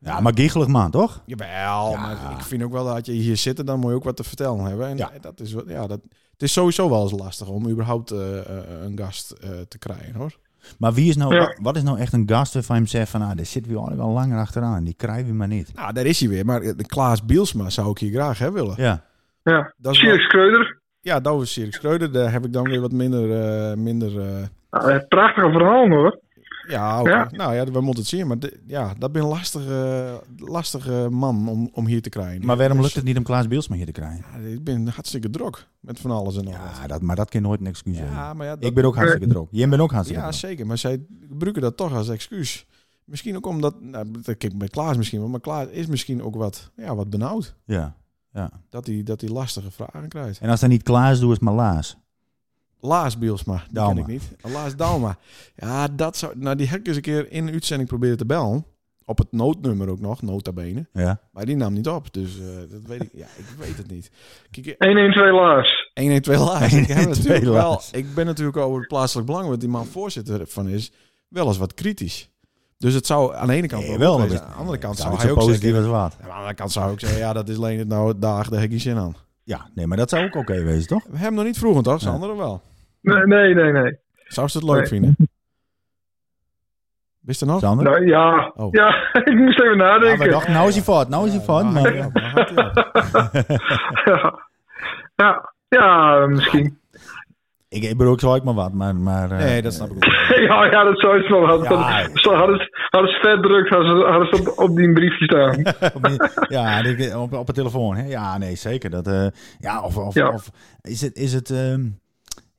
Ja, 0.00 0.20
maar 0.20 0.32
giechelig 0.34 0.66
man, 0.66 0.90
toch? 0.90 1.22
Jawel, 1.26 1.90
Ja. 1.90 2.00
maar 2.00 2.32
ik 2.32 2.40
vind 2.44 2.62
ook 2.62 2.72
wel 2.72 2.84
dat 2.94 3.06
je 3.06 3.12
hier 3.12 3.36
zit, 3.36 3.66
dan 3.66 3.78
moet 3.78 3.90
je 3.90 3.96
ook 3.96 4.04
wat 4.04 4.16
te 4.16 4.24
vertellen 4.24 4.64
hebben. 4.64 4.86
En 4.88 4.96
Ja. 4.96 5.10
dat 5.20 5.40
is, 5.40 5.52
wat- 5.52 5.68
ja, 5.68 5.86
dat, 5.86 6.00
het 6.38 6.48
is 6.48 6.52
sowieso 6.52 6.90
wel 6.90 7.02
eens 7.02 7.12
lastig 7.20 7.48
om 7.48 7.68
überhaupt 7.68 8.10
eh, 8.10 8.38
eh, 8.38 8.82
een 8.84 8.98
gast 8.98 9.30
eh, 9.30 9.50
te 9.68 9.78
krijgen 9.78 10.14
hoor. 10.14 10.32
Maar 10.78 10.92
wie 10.92 11.08
is 11.08 11.16
nou, 11.16 11.34
Ja. 11.34 11.56
wat, 11.60 11.76
is 11.76 11.82
nou 11.82 11.98
echt 11.98 12.12
een 12.12 12.28
gast 12.28 12.54
waarvan 12.54 12.76
je 12.76 12.82
hem 12.82 12.90
zegt 12.90 13.10
van, 13.10 13.22
ah, 13.22 13.36
daar 13.36 13.46
zitten 13.46 13.72
we 13.72 13.78
al 13.78 14.12
langer 14.12 14.38
achteraan, 14.38 14.84
die 14.84 14.94
krijgen 14.94 15.26
we 15.26 15.32
maar 15.32 15.48
niet. 15.48 15.74
Nou, 15.74 15.92
daar 15.92 16.06
is 16.06 16.20
hij 16.20 16.28
weer. 16.28 16.44
Maar 16.44 16.60
de 16.60 16.86
Klaas 16.86 17.24
Bielsma 17.24 17.70
zou 17.70 17.90
ik 17.90 17.98
hier 17.98 18.12
graag 18.12 18.38
hè, 18.38 18.52
willen. 18.52 18.74
Ja, 18.76 19.04
ja. 19.42 19.72
Dat 19.76 19.92
is 19.92 19.98
Sierk 19.98 20.20
Schreuder. 20.20 20.80
Ja, 21.00 21.20
dat 21.20 21.36
was 21.36 21.52
Sirk 21.52 21.74
Schreuder. 21.74 22.12
Daar 22.12 22.32
heb 22.32 22.44
ik 22.44 22.52
dan 22.52 22.68
weer 22.68 22.80
wat 22.80 22.92
minder, 22.92 23.42
eh, 23.42 23.76
minder 23.76 24.20
eh, 24.20 24.46
Nou, 24.70 25.00
prachtige 25.00 25.50
verhaal 25.50 25.88
hoor. 25.88 26.20
Ja. 26.68 27.00
Ja. 27.04 27.28
Nou 27.30 27.54
ja, 27.54 27.64
we 27.64 27.80
moeten 27.80 28.02
het 28.02 28.06
zien. 28.06 28.26
Maar 28.26 28.38
de- 28.38 28.60
ja, 28.66 28.94
dat 28.98 29.12
ben 29.12 29.22
een 29.22 29.28
lastige, 29.28 30.22
lastige 30.36 31.08
man 31.10 31.48
om, 31.48 31.68
om 31.72 31.86
hier 31.86 32.02
te 32.02 32.08
krijgen. 32.08 32.46
Maar 32.46 32.56
waarom 32.56 32.76
Dus- 32.76 32.84
lukt 32.86 32.96
het 32.96 33.04
niet 33.04 33.16
om 33.16 33.22
Klaas 33.22 33.48
Bielsma 33.48 33.76
hier 33.76 33.86
te 33.86 33.92
krijgen? 33.92 34.24
Ja, 34.32 34.48
ik 34.48 34.64
ben 34.64 34.88
hartstikke 34.88 35.30
druk 35.30 35.68
met 35.80 36.00
van 36.00 36.10
alles 36.10 36.36
en 36.36 36.44
nog 36.44 36.52
wat. 36.56 36.76
Ja, 36.80 36.86
dat, 36.86 37.02
maar 37.02 37.16
dat 37.16 37.30
kan 37.30 37.42
nooit 37.42 37.60
een 37.60 37.66
excuus 37.66 37.96
zijn. 37.96 38.10
Ja, 38.10 38.34
maar 38.34 38.46
ja, 38.46 38.54
dat- 38.56 38.64
Ik 38.64 38.74
ben 38.74 38.84
ook 38.84 38.94
hartstikke 38.96 39.26
druk. 39.28 39.46
Jij 39.50 39.68
bent 39.68 39.82
ook 39.82 39.90
hartstikke 39.92 40.22
Ja, 40.22 40.28
druk. 40.28 40.40
zeker. 40.40 40.66
Maar 40.66 40.78
zij 40.78 41.02
gebruiken 41.28 41.62
dat 41.62 41.76
toch 41.76 41.94
als 41.94 42.08
excuus. 42.08 42.66
Misschien 43.04 43.36
ook 43.36 43.46
omdat... 43.46 43.80
Nou, 43.82 44.10
dat- 44.22 44.36
kijk, 44.36 44.58
bij 44.58 44.68
Klaas 44.68 44.96
misschien 44.96 45.20
wel. 45.20 45.28
Maar 45.28 45.40
Klaas 45.40 45.66
is 45.66 45.86
misschien 45.86 46.22
ook 46.22 46.34
wat, 46.36 46.70
ja, 46.76 46.94
wat 46.94 47.10
benauwd. 47.10 47.54
Ja. 47.64 47.96
ja. 48.32 48.50
Dat 48.70 48.86
hij, 48.86 49.02
dat 49.02 49.20
hij 49.20 49.30
lastige 49.30 49.70
vragen 49.70 50.08
krijgt. 50.08 50.40
En 50.40 50.50
als 50.50 50.60
hij 50.60 50.68
niet 50.68 50.82
Klaas 50.82 51.20
doet, 51.20 51.32
is 51.32 51.38
maar 51.38 51.54
Laas. 51.54 51.96
Laas 52.80 53.18
Bielsma, 53.18 53.56
die 53.56 53.74
Dauma. 53.74 53.92
ken 53.92 54.00
ik 54.02 54.06
niet. 54.06 54.52
Laas 54.52 54.76
Dauma. 54.76 55.16
Ja, 55.56 55.88
dat 55.88 56.16
zou... 56.16 56.38
Nou, 56.38 56.56
die 56.56 56.68
heb 56.68 56.80
ik 56.80 56.86
eens 56.86 56.96
een 56.96 57.02
keer 57.02 57.32
in 57.32 57.46
de 57.46 57.52
uitzending 57.52 57.88
proberen 57.88 58.16
te 58.16 58.26
bellen. 58.26 58.64
Op 59.04 59.18
het 59.18 59.32
noodnummer 59.32 59.88
ook 59.88 60.00
nog, 60.00 60.22
nota 60.22 60.52
bene. 60.52 60.86
Ja. 60.92 61.20
Maar 61.32 61.44
die 61.46 61.56
nam 61.56 61.72
niet 61.72 61.88
op. 61.88 62.12
Dus 62.12 62.38
eh, 62.38 62.46
dat 62.70 62.80
weet 62.86 63.02
ik... 63.02 63.10
Ja, 63.12 63.26
ik 63.36 63.44
weet 63.58 63.76
het 63.76 63.90
niet. 63.90 64.10
Kijk, 64.50 64.74
112 64.78 65.32
Laars. 65.32 65.90
112 65.94 66.48
Laas. 66.48 66.72
Ik, 66.72 66.86
heb 66.86 66.96
112 67.04 67.16
natuurlijk 67.16 67.44
wel, 67.44 67.70
Laas. 67.70 67.90
ik 67.90 68.14
ben 68.14 68.26
natuurlijk 68.26 68.56
over 68.56 68.78
het 68.78 68.88
plaatselijk 68.88 69.26
belang, 69.26 69.48
wat 69.48 69.60
die 69.60 69.68
man 69.68 69.86
voorzitter 69.86 70.46
van 70.46 70.68
is, 70.68 70.92
wel 71.28 71.46
eens 71.46 71.58
wat 71.58 71.74
kritisch. 71.74 72.30
Dus 72.78 72.94
het 72.94 73.06
zou 73.06 73.34
aan 73.34 73.46
de 73.46 73.54
ene 73.54 73.66
kant 73.66 73.86
Nee, 73.86 73.98
wel, 73.98 74.18
maar. 74.18 74.26
Aan 74.26 74.50
de 74.50 74.56
andere 74.56 74.78
kant 74.78 74.96
zou 74.96 75.16
hij 75.16 75.30
ook 75.30 75.38
positief 75.38 75.60
zeggen... 75.60 75.82
Ja, 75.82 75.90
maar 75.90 76.00
aan 76.00 76.10
de 76.22 76.32
andere 76.32 76.54
kant 76.54 76.72
zou 76.72 76.92
ik 76.92 77.00
zeggen, 77.00 77.18
ja, 77.18 77.32
dat 77.32 77.48
is 77.48 77.56
alleen 77.56 77.78
het 77.78 77.88
nou 77.88 78.18
dag, 78.18 78.48
daar 78.48 78.60
heb 78.60 78.70
ik 78.70 78.70
geen 78.70 78.80
zin 78.80 78.96
aan. 78.96 79.16
Ja, 79.48 79.68
nee, 79.74 79.86
maar 79.86 79.96
dat 79.96 80.10
zou 80.10 80.24
ook 80.24 80.34
oké 80.34 80.62
wezen, 80.62 80.86
toch? 80.88 81.02
We 81.02 81.08
hebben 81.10 81.24
hem 81.26 81.34
nog 81.34 81.44
niet 81.44 81.58
vroegen, 81.58 81.82
toch? 81.82 82.00
Sander 82.00 82.36
wel. 82.36 82.62
Nee, 83.00 83.22
nee, 83.26 83.54
nee. 83.54 83.72
nee. 83.72 83.98
Zou 84.14 84.48
ze 84.48 84.58
het 84.58 84.66
leuk 84.66 84.76
Nee. 84.76 84.86
vinden? 84.86 85.16
Wist 87.20 87.40
je 87.40 87.46
nog? 87.46 87.60
Sander? 87.60 87.84
Nou, 87.84 88.06
ja. 88.06 88.52
Oh. 88.56 88.68
ja, 88.72 88.88
ik 89.24 89.34
moest 89.34 89.60
even 89.60 89.76
Ja, 89.76 89.84
nadenken. 89.84 90.24
we 90.24 90.30
dachten, 90.30 90.52
nou 90.52 90.68
is 90.68 90.74
hij 90.74 90.82
fout, 90.84 91.08
nou 91.08 91.26
is 91.26 91.32
hij 91.32 91.42
fout. 91.42 91.62
Ja, 91.64 91.70
Maar, 91.70 91.94
ja, 91.96 92.10
ja. 94.04 94.48
ja, 95.16 95.52
ja, 95.68 96.26
misschien. 96.26 96.78
Ik, 97.68 97.82
ik 97.82 97.96
bedoel, 97.96 98.12
ik 98.12 98.20
zal 98.20 98.34
ook 98.34 98.44
maar 98.44 98.54
wat, 98.54 98.72
maar... 98.72 98.96
maar 98.96 99.30
eh, 99.30 99.38
Nee, 99.38 99.62
dat 99.62 99.72
snap 99.74 99.90
ik 99.90 99.96
ook. 99.96 100.04
ja, 100.48 100.64
ja, 100.64 100.84
dat 100.84 101.00
zou 101.00 101.18
het 101.18 101.28
wel. 101.28 101.46
Had, 101.46 101.62
Ja. 101.62 102.08
Zo 102.14 102.34
hadden 102.34 102.58
ze 102.58 102.86
hadden 102.90 103.10
ze 103.10 103.18
vet 103.20 103.42
druk, 103.42 103.68
hadden 103.68 104.00
ze, 104.00 104.06
hadden 104.06 104.36
ze 104.36 104.50
op, 104.50 104.58
op 104.58 104.76
die 104.76 104.92
briefje 104.92 105.24
staan. 105.24 105.62
Ja, 106.48 106.82
op, 107.20 107.32
op 107.32 107.46
het 107.46 107.56
telefoon. 107.56 107.96
Hè? 107.96 108.06
Ja, 108.06 108.38
nee, 108.38 108.54
zeker. 108.56 108.90
Dat, 108.90 109.06
eh, 109.06 109.26
ja, 109.58 109.82
of, 109.82 109.96
of, 109.96 110.14
Ja. 110.14 110.28
of 110.32 110.50
is 110.80 111.00
het... 111.00 111.16
Is 111.16 111.32
het 111.32 111.50
ehm, 111.50 111.84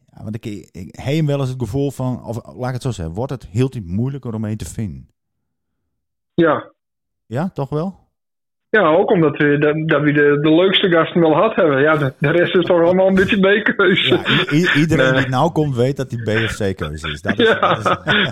ja, 0.06 0.24
want 0.24 0.36
ik, 0.36 0.46
ik 0.72 0.96
heb 1.02 1.26
wel 1.26 1.40
eens 1.40 1.50
het 1.50 1.60
gevoel 1.60 1.92
van... 1.92 2.24
Of 2.24 2.36
laat 2.56 2.68
ik 2.68 2.74
het 2.74 2.82
zo 2.82 2.92
zeggen. 2.92 3.16
Wordt 3.16 3.32
het 3.32 3.48
heel 3.52 3.70
diep 3.70 3.86
moeilijker 3.86 4.34
om 4.34 4.46
een 4.46 4.58
te 4.58 4.66
vinden? 4.66 5.10
Ja. 6.34 6.72
Ja, 7.26 7.50
toch 7.50 7.70
wel? 7.70 8.09
Ja, 8.70 8.88
ook 8.88 9.12
omdat 9.12 9.38
we, 9.38 9.58
dat, 9.58 9.88
dat 9.88 10.02
we 10.02 10.12
de, 10.12 10.38
de 10.42 10.54
leukste 10.56 10.90
gasten 10.90 11.22
wel 11.22 11.34
had 11.36 11.56
hebben. 11.56 11.82
Ja, 11.82 11.96
de, 11.98 12.14
de 12.18 12.32
rest 12.32 12.56
is 12.56 12.66
toch 12.66 12.82
allemaal 12.82 13.08
een 13.08 13.16
beetje. 13.16 13.38
Ja, 13.38 14.54
i- 14.54 14.70
iedereen 14.80 15.12
Nee. 15.14 15.22
die 15.22 15.30
nou 15.30 15.52
komt 15.52 15.76
weet 15.76 15.98
dat 15.98 16.10
die 16.10 16.22
B 16.24 16.28
of 16.28 16.56
C 16.58 16.76
keuze 16.78 17.12
is. 17.12 17.22
Dat 17.22 17.40
is, 17.40 17.48
Ja. 17.48 17.60
dat 17.74 17.78
is 18.06 18.32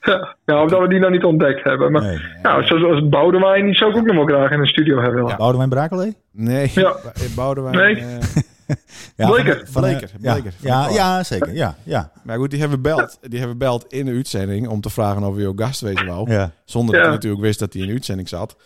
Ja, 0.00 0.36
ja, 0.44 0.62
omdat 0.62 0.80
we 0.80 0.88
die 0.88 0.98
nog 0.98 1.10
niet 1.10 1.24
ontdekt 1.24 1.64
hebben. 1.64 1.92
Maar 1.92 2.02
nee. 2.02 2.18
ja, 2.42 2.62
zoals 2.66 3.08
Boudewijn, 3.08 3.64
die 3.64 3.74
zou 3.74 3.90
ik 3.90 3.96
ook 3.96 4.06
nog 4.06 4.14
wel 4.16 4.24
graag 4.36 4.50
in 4.50 4.60
een 4.60 4.66
studio 4.66 4.96
hebben. 5.00 5.20
willen. 5.22 5.36
Boudewijn 5.36 5.68
Brakelee? 5.68 6.16
Nee, 6.32 6.70
Ja. 6.74 6.96
Boudewijn... 7.36 7.76
Nee. 7.76 7.96
eh, 7.96 8.42
Ja, 9.16 9.26
Bleker. 9.30 9.56
van- 9.56 9.66
van, 9.66 9.84
eh, 9.84 9.90
Bleker, 9.90 10.10
ja, 10.20 10.32
Bleker, 10.32 10.52
van 10.58 10.70
Ja, 10.70 10.86
de 10.86 10.92
ja, 10.94 11.22
zeker. 11.22 11.54
Ja, 11.54 11.74
ja. 11.84 12.10
maar 12.24 12.36
goed, 12.36 12.50
die 12.50 12.60
hebben 12.60 12.82
beld. 12.82 13.18
Die 13.22 13.38
hebben 13.38 13.58
beld 13.58 13.84
in 13.92 14.04
de 14.06 14.12
uitzending 14.12 14.68
om 14.68 14.80
te 14.80 14.90
vragen 14.90 15.22
of 15.24 15.36
hij 15.36 15.46
ook 15.46 15.60
gast 15.62 15.80
wezen 15.80 16.06
wou. 16.06 16.30
ja. 16.32 16.50
Zonder 16.64 16.90
dat 16.94 17.00
Ja. 17.00 17.06
hij 17.08 17.14
natuurlijk 17.16 17.42
wist 17.42 17.58
dat 17.58 17.72
hij 17.72 17.82
in 17.82 17.88
de 17.88 17.92
uitzending 17.94 18.28
zat. 18.28 18.56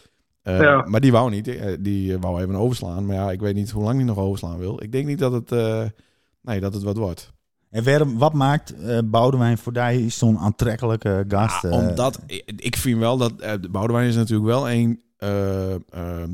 Eh, 0.42 0.60
Ja. 0.60 0.82
Maar 0.88 1.00
die 1.00 1.12
wou 1.12 1.30
niet. 1.30 1.48
Eh, 1.48 1.76
Die 1.80 2.18
wou 2.18 2.40
even 2.42 2.54
overslaan. 2.54 3.06
Maar 3.06 3.16
ja, 3.16 3.30
ik 3.30 3.40
weet 3.40 3.54
niet 3.54 3.70
hoe 3.70 3.82
lang 3.84 3.96
hij 3.96 4.04
nog 4.04 4.18
overslaan 4.18 4.58
wil. 4.58 4.82
Ik 4.82 4.92
denk 4.92 5.06
niet 5.06 5.18
dat 5.18 5.32
het, 5.32 5.52
eh, 5.52 5.84
nee, 6.40 6.60
dat 6.60 6.74
het 6.74 6.82
wat 6.82 6.96
wordt. 6.96 7.32
En 7.70 7.84
waarom, 7.84 8.18
wat 8.18 8.32
maakt 8.32 8.74
eh 8.74 8.98
Boudewijn 9.04 9.58
voor 9.58 9.72
die 9.72 10.08
zo'n 10.10 10.38
aantrekkelijke 10.38 11.24
gast? 11.28 11.62
Ja, 11.62 11.70
omdat 11.70 12.18
ik, 12.56 12.76
vind 12.76 12.98
wel 12.98 13.16
dat 13.16 13.32
eh, 13.40 13.52
de 13.60 13.68
Boudewijn 13.68 14.08
is 14.08 14.14
natuurlijk 14.16 14.48
wel 14.48 14.70
een 14.70 15.00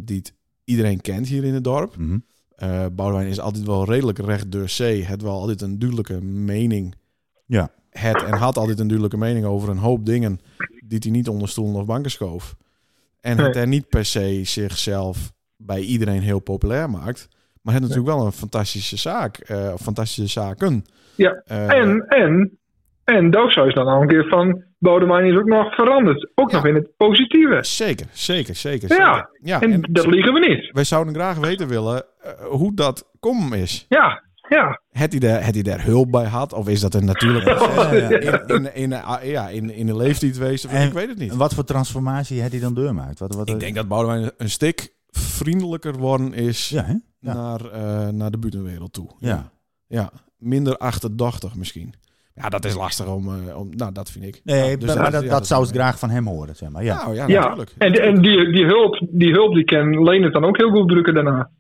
die 0.05 0.23
iedereen 0.65 1.01
kent 1.01 1.27
hier 1.27 1.45
in 1.45 1.55
het 1.55 1.65
dorp. 1.65 1.97
Eh 2.57 2.87
Boudewijn 2.93 3.29
is 3.29 3.41
altijd 3.41 3.65
wel 3.65 3.85
redelijk 3.85 4.19
recht 4.19 4.53
door 4.53 4.69
zee. 4.69 5.05
Het 5.05 5.23
wel 5.23 5.41
altijd 5.41 5.61
een 5.61 5.79
duidelijke 5.79 6.21
mening. 6.23 6.95
Ja. 7.47 7.71
Het 7.91 8.23
en 8.23 8.33
had 8.39 8.59
altijd 8.59 8.79
een 8.79 8.87
duidelijke 8.89 9.17
mening 9.19 9.45
over 9.45 9.69
een 9.69 9.79
hoop 9.79 10.07
dingen 10.07 10.41
die 10.87 10.99
hij 11.03 11.11
niet 11.11 11.29
onder 11.29 11.49
stoelen 11.49 11.75
of 11.81 11.87
banken 11.87 12.11
schoof. 12.11 12.57
En 13.21 13.39
het 13.39 13.57
er 13.57 13.67
niet 13.67 13.89
per 13.89 14.05
se 14.05 14.41
zichzelf 14.45 15.33
bij 15.57 15.81
iedereen 15.81 16.21
heel 16.23 16.41
populair 16.41 16.91
maakt. 16.91 17.29
Maar 17.63 17.75
het 17.75 17.83
natuurlijk 17.83 18.17
wel 18.17 18.27
een 18.27 18.33
fantastische 18.33 18.97
zaak. 18.97 19.39
of 19.75 19.81
fantastische 19.81 20.41
zaken. 20.41 20.85
Ja, 21.15 21.43
Eh, 21.45 21.71
En, 21.73 22.07
en, 22.09 22.59
en 23.05 23.31
Dookzo 23.31 23.65
is 23.65 23.75
dan 23.75 23.87
al 23.87 24.03
een 24.03 24.09
keer 24.09 24.29
van 24.29 24.63
Boudewijn 24.79 25.25
is 25.27 25.39
ook 25.39 25.47
nog 25.47 25.75
veranderd. 25.75 26.31
Ook 26.35 26.51
Ja. 26.51 26.57
nog 26.57 26.67
in 26.67 26.75
het 26.75 26.91
positieve. 26.97 27.59
Zeker, 27.61 28.07
zeker, 28.13 28.55
zeker. 28.55 28.89
Ja. 28.89 29.15
zeker. 29.15 29.29
ja 29.43 29.61
En 29.61 29.73
en 29.73 29.81
dat 29.91 30.07
liegen 30.07 30.33
we 30.33 30.39
niet. 30.49 30.71
wij 30.73 30.85
zouden 30.85 31.15
graag 31.15 31.37
weten 31.39 31.69
willen 31.69 32.05
eh, 32.21 32.33
hoe 32.45 32.75
dat 32.75 33.11
kom 33.21 33.53
is. 33.53 33.87
Ja, 33.89 34.23
ja. 34.49 34.81
Het 34.91 35.11
hij, 35.11 35.21
daar, 35.21 35.45
het 35.45 35.55
hij 35.55 35.63
daar 35.63 35.85
hulp 35.85 36.11
bij 36.11 36.25
had? 36.27 36.53
Of 36.53 36.69
is 36.69 36.81
dat 36.81 36.95
een 36.95 37.05
natuurlijk 37.05 37.45
proces? 37.45 37.91
Ja, 37.91 38.11
ja. 38.11 38.47
In, 38.47 38.55
in, 38.55 38.75
in, 38.75 38.93
ah, 38.93 39.25
ja, 39.25 39.49
in, 39.49 39.71
in 39.71 39.87
de 39.87 39.97
leeftijd 39.97 40.37
geweest? 40.37 40.65
Of, 40.65 40.73
En 40.73 40.87
ik 40.87 40.93
weet 40.93 41.09
het 41.09 41.19
niet. 41.19 41.35
Wat 41.37 41.55
voor 41.55 41.65
transformatie 41.65 42.41
heeft 42.41 42.53
hij 42.53 42.61
dan 42.61 42.75
doormaakt? 42.75 43.19
Wat, 43.19 43.35
wat, 43.35 43.49
Ik 43.49 43.61
denk 43.61 43.75
dat 43.75 43.89
Boudewijn 43.89 44.31
een 44.37 44.51
stuk 44.51 44.95
vriendelijker 45.11 45.93
worden 45.97 46.33
is 46.33 46.69
Ja, 46.69 46.85
hè? 46.85 46.95
Ja. 47.21 47.35
naar, 47.35 47.65
eh, 47.71 48.09
naar 48.09 48.31
de 48.31 48.39
buitenwereld 48.39 48.93
toe. 48.93 49.09
Ja. 49.19 49.51
ja. 49.87 50.11
Minder 50.39 50.77
achterdochtig 50.77 51.55
misschien. 51.55 51.95
Ja, 52.35 52.49
dat 52.49 52.65
is 52.65 52.75
lastig 52.75 53.07
om... 53.07 53.49
eh, 53.49 53.59
om 53.59 53.69
nou, 53.77 53.93
dat 53.93 54.11
vind 54.11 54.25
ik. 54.25 54.41
Nee, 54.45 54.71
Ja, 54.71 54.77
dus 54.77 54.95
maar 54.95 55.11
dat, 55.11 55.23
ja, 55.23 55.29
dat 55.29 55.47
zou 55.47 55.65
ze 55.67 55.73
graag 55.73 55.99
van 55.99 56.11
hem 56.11 56.27
horen, 56.27 56.57
zeg 56.57 56.69
maar. 56.69 56.85
Ja. 56.85 57.03
Nou 57.03 57.15
ja, 57.15 57.27
ja. 57.27 57.41
natuurlijk. 57.41 57.75
En, 57.79 57.93
en 57.93 58.23
die, 58.23 58.53
die, 58.53 58.65
hulp, 58.65 59.07
die 59.11 59.33
hulp 59.33 59.55
die 59.55 59.65
kan 59.65 60.03
Leendert 60.03 60.33
dan 60.33 60.45
ook 60.45 60.57
heel 60.57 60.71
goed 60.71 60.81
gebruiken 60.81 61.15
daarna. 61.15 61.51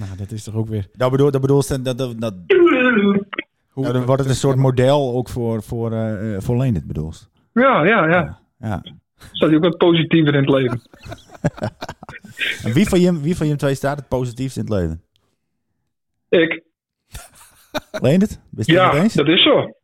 Nou, 0.00 0.16
dat 0.16 0.30
is 0.30 0.42
toch 0.44 0.54
ook 0.54 0.68
weer... 0.68 0.86
Dat 0.92 1.10
bedoel, 1.10 1.30
dat 1.30 1.40
bedoel 1.40 1.62
dat, 1.66 1.84
dat, 1.84 1.98
dat, 1.98 2.20
dat- 2.20 2.34
Hoe, 2.46 3.82
nou, 3.82 3.92
dan 3.92 4.04
wordt 4.04 4.20
het 4.22 4.30
een 4.30 4.36
soort 4.36 4.56
model 4.56 5.12
ook 5.14 5.28
voor, 5.28 5.62
voor, 5.62 5.92
eh 5.92 6.34
eh, 6.34 6.42
voor 6.42 6.56
Leendert, 6.56 6.86
bedoel 6.86 7.12
je? 7.52 7.60
Ja, 7.60 7.84
ja, 7.84 8.08
ja. 8.08 8.38
ja. 8.58 8.82
Staat 9.32 9.48
hij 9.48 9.56
ook 9.56 9.62
wat 9.64 9.76
positiever 9.76 10.34
in 10.34 10.40
het 10.40 10.48
leven. 10.50 10.80
En 12.64 12.72
wie 12.72 12.88
van, 12.88 13.00
je, 13.00 13.20
wie 13.20 13.36
van 13.36 13.46
je 13.46 13.56
twee 13.56 13.74
staat 13.74 13.96
het 13.98 14.08
positiefst 14.08 14.56
in 14.56 14.62
het 14.62 14.72
leven? 14.72 15.02
Ik. 16.28 16.62
Leendert? 17.90 18.38
Je 18.56 18.72
Ja, 18.72 18.94
eens? 18.94 19.14
dat 19.14 19.28
is 19.28 19.42
zo. 19.42 19.74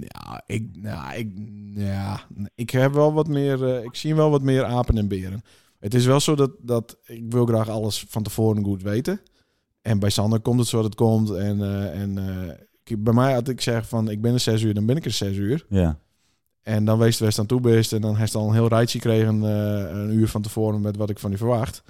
Ja, 0.00 0.42
ik, 0.46 0.68
nou, 0.72 1.14
ik, 1.16 1.28
ja, 1.74 2.20
ik 2.54 2.70
heb 2.70 2.92
wel 2.92 3.12
wat 3.12 3.28
meer, 3.28 3.64
eh, 3.64 3.84
ik 3.84 3.94
zie 3.94 4.14
wel 4.14 4.30
wat 4.30 4.42
meer 4.42 4.64
apen 4.64 4.98
en 4.98 5.08
beren. 5.08 5.42
Het 5.80 5.94
is 5.94 6.06
wel 6.06 6.20
zo 6.20 6.34
dat, 6.34 6.50
dat 6.60 6.98
ik 7.04 7.24
wil 7.32 7.46
graag 7.46 7.68
alles 7.68 8.04
van 8.08 8.22
tevoren 8.22 8.64
goed 8.64 8.82
weten. 8.82 9.20
En 9.86 9.98
bij 9.98 10.10
Sander 10.10 10.40
komt 10.40 10.58
het 10.58 10.68
zoals 10.68 10.84
het 10.84 10.94
komt. 10.94 11.30
En, 11.30 11.60
eh, 11.62 12.00
en 12.00 12.18
eh, 12.18 12.54
ik- 12.84 13.04
bij 13.04 13.12
mij 13.14 13.32
had 13.32 13.48
ik 13.48 13.60
zeg 13.60 13.88
van, 13.88 14.10
ik 14.10 14.20
ben 14.20 14.32
er 14.32 14.40
zes 14.40 14.62
uur, 14.62 14.74
dan 14.74 14.86
ben 14.86 14.96
ik 14.96 15.04
er 15.04 15.10
zes 15.10 15.36
uur. 15.36 15.64
Ja. 15.68 15.98
En 16.62 16.84
dan 16.84 16.98
wees 16.98 17.18
het 17.18 17.38
aan 17.38 17.46
toe 17.46 17.60
best. 17.60 17.92
En 17.92 18.00
dan 18.00 18.16
heeft 18.16 18.32
hij 18.32 18.42
al 18.42 18.48
een 18.48 18.54
heel 18.54 18.68
rijtje 18.68 19.00
gekregen 19.00 19.42
eh, 19.42 19.96
een 19.98 20.12
uur 20.14 20.28
van 20.28 20.42
tevoren 20.42 20.80
met 20.80 20.96
wat 20.96 21.10
ik 21.10 21.18
van 21.18 21.30
die 21.30 21.38
verwacht. 21.38 21.82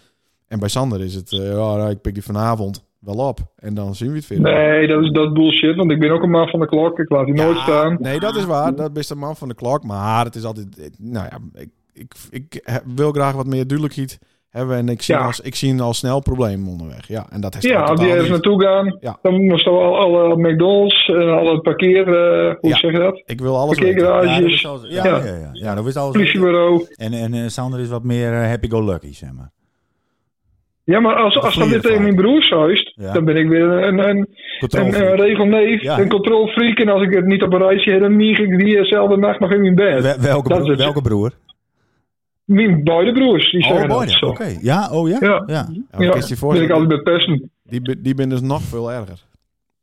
En 0.49 0.59
bij 0.59 0.69
Sander 0.69 1.01
is 1.01 1.15
het, 1.15 1.33
eh, 1.33 1.49
ja, 1.49 1.55
nou, 1.77 1.91
ik 1.91 2.01
pik 2.01 2.15
die 2.15 2.23
vanavond 2.23 2.85
wel 2.99 3.29
op. 3.29 3.39
En 3.57 3.75
dan 3.75 3.95
zien 3.95 4.11
we 4.11 4.17
het 4.17 4.27
weer. 4.27 4.41
Nee, 4.41 4.87
dat 4.87 5.03
is, 5.03 5.11
dat 5.11 5.33
bullshit, 5.35 5.77
want 5.77 5.91
ik 5.91 5.99
ben 6.01 6.11
ook 6.11 6.23
een 6.23 6.31
man 6.31 6.49
van 6.49 6.61
de 6.61 6.67
klok. 6.67 6.99
Ik 6.99 7.11
laat 7.11 7.27
die 7.27 7.35
nooit 7.35 7.59
staan. 7.59 7.97
Nee, 8.01 8.21
dat 8.21 8.37
is 8.37 8.45
waar. 8.45 8.75
Dat 8.75 8.97
is 8.97 9.07
de 9.07 9.15
man 9.15 9.37
van 9.37 9.49
de 9.49 9.55
klok. 9.55 9.83
Maar 9.85 10.25
het 10.25 10.35
is 10.35 10.45
altijd... 10.45 10.91
Nou 10.99 11.27
ja, 11.31 11.61
ik, 11.61 11.69
ik, 11.93 12.15
ik 12.31 12.83
wil 12.95 13.13
graag 13.13 13.35
wat 13.35 13.47
meer 13.47 13.67
duidelijkheid 13.67 14.19
hebben. 14.57 14.77
En 14.77 14.89
ik 14.89 15.03
zie, 15.03 15.15
Ja. 15.15 15.25
als, 15.25 15.41
ik 15.41 15.55
zie 15.55 15.81
al 15.81 15.95
snel 15.95 16.21
problemen 16.21 16.69
onderweg. 16.69 17.09
Ja, 17.09 17.27
en 17.31 17.41
dat 17.41 17.55
is 17.55 17.63
Ja, 17.63 17.81
als 17.83 18.01
die 18.01 18.11
ergens 18.11 18.29
naartoe 18.29 18.63
gaan, 18.63 18.97
Ja. 19.01 19.19
dan 19.23 19.45
moesten 19.45 19.73
we 19.73 19.79
al 19.79 19.97
alle 19.99 20.37
McDonald's 20.37 21.09
en 21.09 21.29
alle 21.39 21.61
parkeer... 21.61 22.09
eh, 22.09 22.55
hoe 22.61 22.71
Ja. 22.71 22.77
zeg 22.77 22.93
je 22.93 22.99
dat? 22.99 23.23
Ik 23.27 23.41
wil 23.41 23.57
alles 23.59 23.79
Parkeergarages, 23.79 24.53
is 24.53 24.67
alles, 24.67 24.83
ja, 24.89 25.05
Ja. 25.07 25.17
ja. 25.25 25.51
Ja, 25.53 25.75
dat 25.75 25.87
is 25.87 25.97
alles. 25.97 26.13
politiebureau. 26.13 26.87
En, 26.97 27.13
en 27.13 27.35
eh, 27.35 27.41
Sander 27.47 27.81
is 27.81 27.89
wat 27.89 28.03
meer 28.03 28.33
eh, 28.33 28.49
happy-go-lucky, 28.49 29.13
zeg 29.15 29.33
maar. 29.33 29.51
Ja, 30.85 31.01
maar 31.01 31.15
als, 31.15 31.39
als 31.41 31.55
dat 31.57 31.69
weer 31.69 31.81
tegen 31.81 32.03
mijn 32.03 32.15
broers 32.15 32.51
huist, 32.51 32.93
Ja. 32.97 33.13
dan 33.13 33.25
ben 33.25 33.37
ik 33.37 33.49
weer 33.49 33.63
een, 33.63 33.99
een, 33.99 34.09
een, 34.09 34.29
Controle. 34.61 35.07
een 35.11 35.17
regelneef, 35.17 35.83
Ja. 35.83 35.99
een 35.99 36.09
controlfreak. 36.09 36.79
En 36.79 36.89
als 36.89 37.03
ik 37.03 37.15
het 37.15 37.25
niet 37.25 37.43
op 37.43 37.53
een 37.53 37.59
reisje 37.59 37.91
heb, 37.91 38.01
dan 38.01 38.17
mieg 38.17 38.39
ik 38.39 38.59
diezelfde 38.59 39.17
nacht 39.17 39.41
nog 39.41 39.53
in 39.53 39.61
mijn 39.61 39.75
bed. 39.75 40.03
Wel- 40.03 40.21
welke, 40.21 40.49
broer, 40.49 40.71
is 40.71 40.77
welke 40.77 41.03
broer? 41.03 41.31
Mijn 42.47 42.85
beide 42.85 43.13
broers, 43.13 43.51
die 43.51 43.63
Oh, 43.63 43.69
zeggen 43.69 43.89
dat 43.89 44.11
zo. 44.11 44.27
Oké. 44.27 44.57
Ja, 44.61 44.91
oh 44.91 45.09
ja? 45.09 45.17
Ja. 45.21 45.29
ja. 45.29 45.45
Ja, 45.47 45.85
Ja, 45.91 45.99
ja, 45.99 46.37
ben 46.53 46.63
ik 46.63 46.71
altijd 46.71 46.89
met 46.89 47.03
pesten. 47.03 47.51
die, 47.63 48.01
die 48.03 48.15
ben 48.15 48.29
dus 48.29 48.41
nog 48.41 48.63
veel 48.63 48.93
erger. 48.93 49.25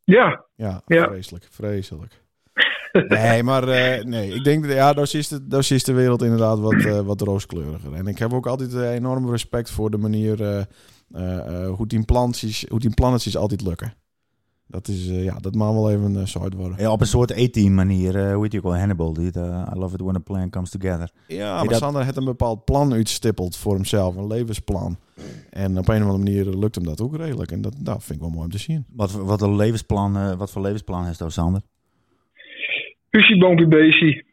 Ja, 0.03 0.45
Ja, 0.55 0.82
Ja. 0.86 1.03
vreselijk. 1.07 1.47
Vreselijk. 1.51 2.22
Nee, 3.07 3.43
maar 3.43 3.68
eh, 3.68 4.03
nee, 4.03 4.34
ik 4.34 4.43
denk 4.43 4.64
dat 4.64 4.72
ja, 4.74 4.93
daar 4.93 5.09
is 5.14 5.28
de, 5.28 5.47
daar 5.47 5.59
is 5.70 5.84
de 5.84 5.93
wereld 5.93 6.22
inderdaad 6.22 6.59
wat, 6.59 6.74
eh, 6.74 6.99
wat 6.99 7.22
rooskleuriger. 7.22 7.93
En 7.93 8.07
ik 8.07 8.18
heb 8.18 8.34
ook 8.34 8.47
altijd 8.47 8.74
eh, 8.76 8.91
enorm 8.93 9.30
respect 9.30 9.72
voor 9.72 9.89
de 9.89 9.97
manier 9.97 10.41
eh, 10.41 10.59
eh, 11.14 11.38
eh, 11.66 11.70
hoe 11.76 11.88
die 11.88 12.05
plannetjes, 12.05 12.66
hoe 12.70 12.80
die 12.80 12.93
plannetjes 12.93 13.38
altijd 13.38 13.61
lukken. 13.61 13.93
Dat 14.68 14.88
is, 14.88 15.09
eh, 15.09 15.24
ja, 15.24 15.38
dat 15.39 15.55
mag 15.55 15.72
wel 15.74 15.91
even 15.91 16.14
uh, 16.16 16.26
zout 16.26 16.53
worden. 16.53 16.78
Ja, 16.80 16.91
op 16.91 17.01
een 17.01 17.07
soort 17.07 17.32
A-team 17.32 17.74
manier, 17.74 18.16
eh, 18.16 18.34
hoe 18.34 18.41
heet 18.41 18.51
die 18.51 18.59
ook 18.59 18.66
wel, 18.66 18.78
Hannibal. 18.78 19.14
Die, 19.14 19.32
eh, 19.32 19.68
I 19.76 19.80
love 19.80 19.93
it 19.95 20.01
when 20.01 20.16
a 20.16 20.20
plan 20.20 20.49
comes 20.49 20.70
together. 20.70 21.09
Ja, 21.28 21.55
maar 21.55 21.68
dat- 21.68 21.78
Sander 21.78 22.03
heeft 22.03 22.18
een 22.18 22.26
bepaald 22.26 22.66
plan 22.66 22.93
uitstippeld 22.93 23.57
voor 23.57 23.74
hemzelf, 23.76 24.16
een 24.16 24.28
levensplan. 24.28 24.97
En 25.49 25.78
op 25.78 25.88
een 25.88 25.95
of 26.03 26.09
andere 26.09 26.18
manier 26.18 26.45
lukt 26.45 26.76
hem 26.76 26.84
dat 26.84 27.01
ook 27.01 27.16
redelijk. 27.18 27.51
En 27.51 27.61
dat, 27.61 27.76
dat 27.80 28.03
vind 28.03 28.16
ik 28.18 28.20
wel 28.26 28.30
mooi 28.34 28.45
om 28.45 28.51
te 28.51 28.57
zien. 28.57 28.86
Wat, 28.95 29.11
voor- 29.11 29.26
wat, 29.26 29.41
een 29.41 29.55
levensplan, 29.55 30.18
eh, 30.18 30.34
wat 30.34 30.51
voor 30.51 30.61
levensplan 30.61 31.05
heeft 31.05 31.20
dat, 31.20 31.32
Sander? 31.32 31.61
Huisje, 33.09 33.38
boompje, 33.38 33.68
beestje. 33.68 34.24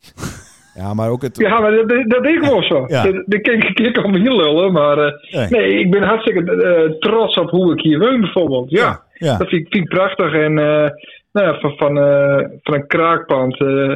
Ja, 0.74 0.94
maar 0.94 1.10
ook 1.10 1.22
het... 1.22 1.36
Ja, 1.38 1.60
maar 1.60 1.70
dat, 1.70 1.88
dat, 2.08 2.26
ik 2.26 2.40
wel 2.40 2.62
zo. 2.62 2.84
Ja. 2.86 3.02
Dat, 3.02 3.22
dat 3.26 3.40
kan 3.40 3.54
ik 3.54 3.78
ik 3.78 3.92
kan 3.92 4.10
me 4.10 4.18
hier 4.18 4.32
lullen, 4.32 4.72
maar 4.72 4.98
eh, 4.98 5.32
Nee. 5.34 5.48
nee, 5.48 5.78
ik 5.80 5.90
ben 5.90 6.02
hartstikke 6.02 6.52
eh, 6.62 6.98
trots 6.98 7.36
op 7.38 7.50
hoe 7.50 7.72
ik 7.72 7.80
hier 7.80 7.98
woon 7.98 8.20
bijvoorbeeld. 8.20 8.70
Ja, 8.70 9.04
Ja. 9.18 9.36
dat 9.36 9.48
vind 9.48 9.66
ik, 9.66 9.72
vind 9.72 9.84
ik 9.84 9.94
prachtig. 9.94 10.32
En 10.32 10.58
eh, 10.58 10.90
nou 11.32 11.46
ja, 11.46 11.58
van, 11.60 11.76
van, 11.76 11.98
eh, 11.98 12.44
van 12.62 12.74
een 12.74 12.86
kraakpand. 12.86 13.60
eh, 13.60 13.94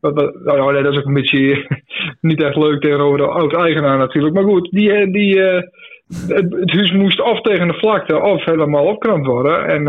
wat, 0.00 0.14
nou 0.44 0.72
nee, 0.72 0.82
dat 0.82 0.92
is 0.92 0.98
ook 0.98 1.06
een 1.06 1.12
beetje 1.12 1.66
niet 2.20 2.42
echt 2.42 2.56
leuk 2.56 2.80
tegenover 2.80 3.18
de 3.18 3.26
oud-eigenaar 3.26 3.98
natuurlijk. 3.98 4.34
Maar 4.34 4.44
goed, 4.44 4.70
die, 4.70 5.10
die, 5.10 5.40
het, 5.40 6.52
het 6.52 6.72
huis 6.72 6.92
moest 6.92 7.20
of 7.20 7.40
tegen 7.40 7.68
de 7.68 7.78
vlakte 7.78 8.20
of 8.20 8.44
helemaal 8.44 8.86
opkramd 8.86 9.26
worden. 9.26 9.66
En 9.66 9.86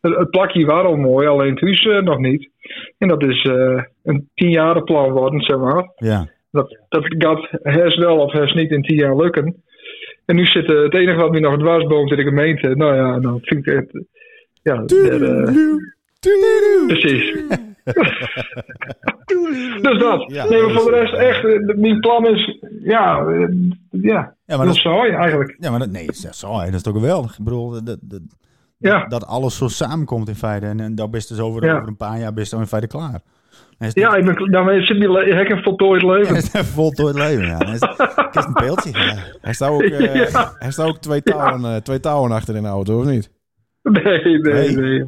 het, 0.00 0.16
het 0.16 0.30
plakje 0.30 0.66
was 0.66 0.84
al 0.84 0.96
mooi, 0.96 1.26
alleen 1.26 1.50
het 1.50 1.60
huis 1.60 2.04
nog 2.04 2.18
niet. 2.18 2.50
En 2.98 3.08
dat 3.08 3.22
is 3.22 3.44
een 4.04 4.28
tienjarenplan 4.34 5.10
worden, 5.10 5.40
zeg 5.40 5.58
maar. 5.58 5.90
Ja. 5.96 6.28
Dat, 6.50 6.78
dat 6.88 7.04
gaat 7.18 7.48
hers 7.62 7.96
wel 7.96 8.18
of 8.18 8.32
hers 8.32 8.52
niet 8.52 8.70
in 8.70 8.82
tien 8.82 8.96
jaar 8.96 9.16
lukken. 9.16 9.62
En 10.28 10.36
nu 10.36 10.44
zit 10.46 10.70
eh, 10.70 10.82
het 10.82 10.94
enige 10.94 11.18
wat 11.18 11.30
me 11.30 11.40
nog 11.40 11.58
dwarsboomt 11.58 12.10
in 12.10 12.16
de 12.16 12.22
gemeente. 12.22 12.68
Nou 12.76 12.94
ja, 12.94 13.18
nou 13.18 13.38
vind 13.42 13.66
ik 13.66 13.72
het. 13.74 14.04
Ja, 14.62 14.74
eh, 14.74 15.54
precies. 16.86 17.32
dus 19.82 19.98
dat. 19.98 20.32
Ja, 20.32 20.48
nee, 20.48 20.62
maar 20.62 20.70
voor 20.80 20.90
de 20.90 20.96
is- 20.96 21.10
rest 21.10 21.14
echt, 21.14 21.44
eh, 21.44 21.76
mijn 21.76 22.00
plan 22.00 22.26
is, 22.26 22.58
ja, 22.82 23.24
ja, 23.90 24.34
Ja, 24.44 24.56
maar 24.56 24.66
dat, 24.66 24.76
saai 24.76 25.12
eigenlijk. 25.12 25.56
ja, 25.58 25.70
maar 25.70 25.78
dat, 25.78 25.90
nee, 25.90 26.06
dat 26.06 26.14
is, 26.14 26.22
hè, 26.40 26.64
dat 26.64 26.74
is 26.74 26.82
toch 26.82 26.94
geweldig. 26.94 27.38
Ik 27.38 27.44
bedoel, 27.44 27.70
dat, 27.84 27.98
dat, 28.02 28.20
Ja. 28.78 29.04
dat 29.06 29.26
alles 29.26 29.56
zo 29.56 29.68
samenkomt 29.68 30.28
in 30.28 30.34
feite. 30.34 30.66
En, 30.66 30.80
en 30.80 30.94
dat 30.94 31.10
best 31.10 31.28
dus 31.28 31.40
over, 31.40 31.64
Ja. 31.64 31.74
over 31.76 31.88
een 31.88 31.96
paar 31.96 32.18
jaar 32.18 32.32
best 32.32 32.50
dan 32.50 32.60
in 32.60 32.66
feite 32.66 32.86
klaar. 32.86 33.20
Dan 33.78 33.88
is 33.88 33.94
Ja, 33.94 34.14
ik 34.16 34.24
ben, 34.24 34.50
daarmee 34.50 34.82
zit 34.82 34.98
mijn 34.98 35.10
le- 35.12 35.34
hek 35.34 35.48
een 35.48 35.62
voltooid 35.62 36.02
leven. 36.02 36.34
het 36.58 36.66
voltooid 36.66 37.14
leven, 37.14 37.46
ja. 37.46 37.58
Dan 37.58 37.72
is 37.72 37.80
het 37.80 38.36
is 38.36 38.44
een 38.44 38.52
beeldje. 38.52 38.90
Ja. 38.92 39.14
Hij 39.40 39.52
staat 39.52 39.70
ook, 39.70 39.82
eh, 39.92 40.14
Ja. 40.30 40.54
hij 40.58 40.70
staat 40.70 40.86
ook 40.88 40.98
twee, 40.98 41.22
touwen, 41.22 41.64
eh, 41.64 41.76
twee 41.76 42.00
touwen 42.00 42.32
achter 42.32 42.56
in 42.56 42.62
de 42.62 42.68
auto, 42.68 42.98
of 42.98 43.04
niet? 43.06 43.30
Nee, 43.82 44.02
nee, 44.02 44.38
Nee. 44.38 44.76
nee. 44.76 45.04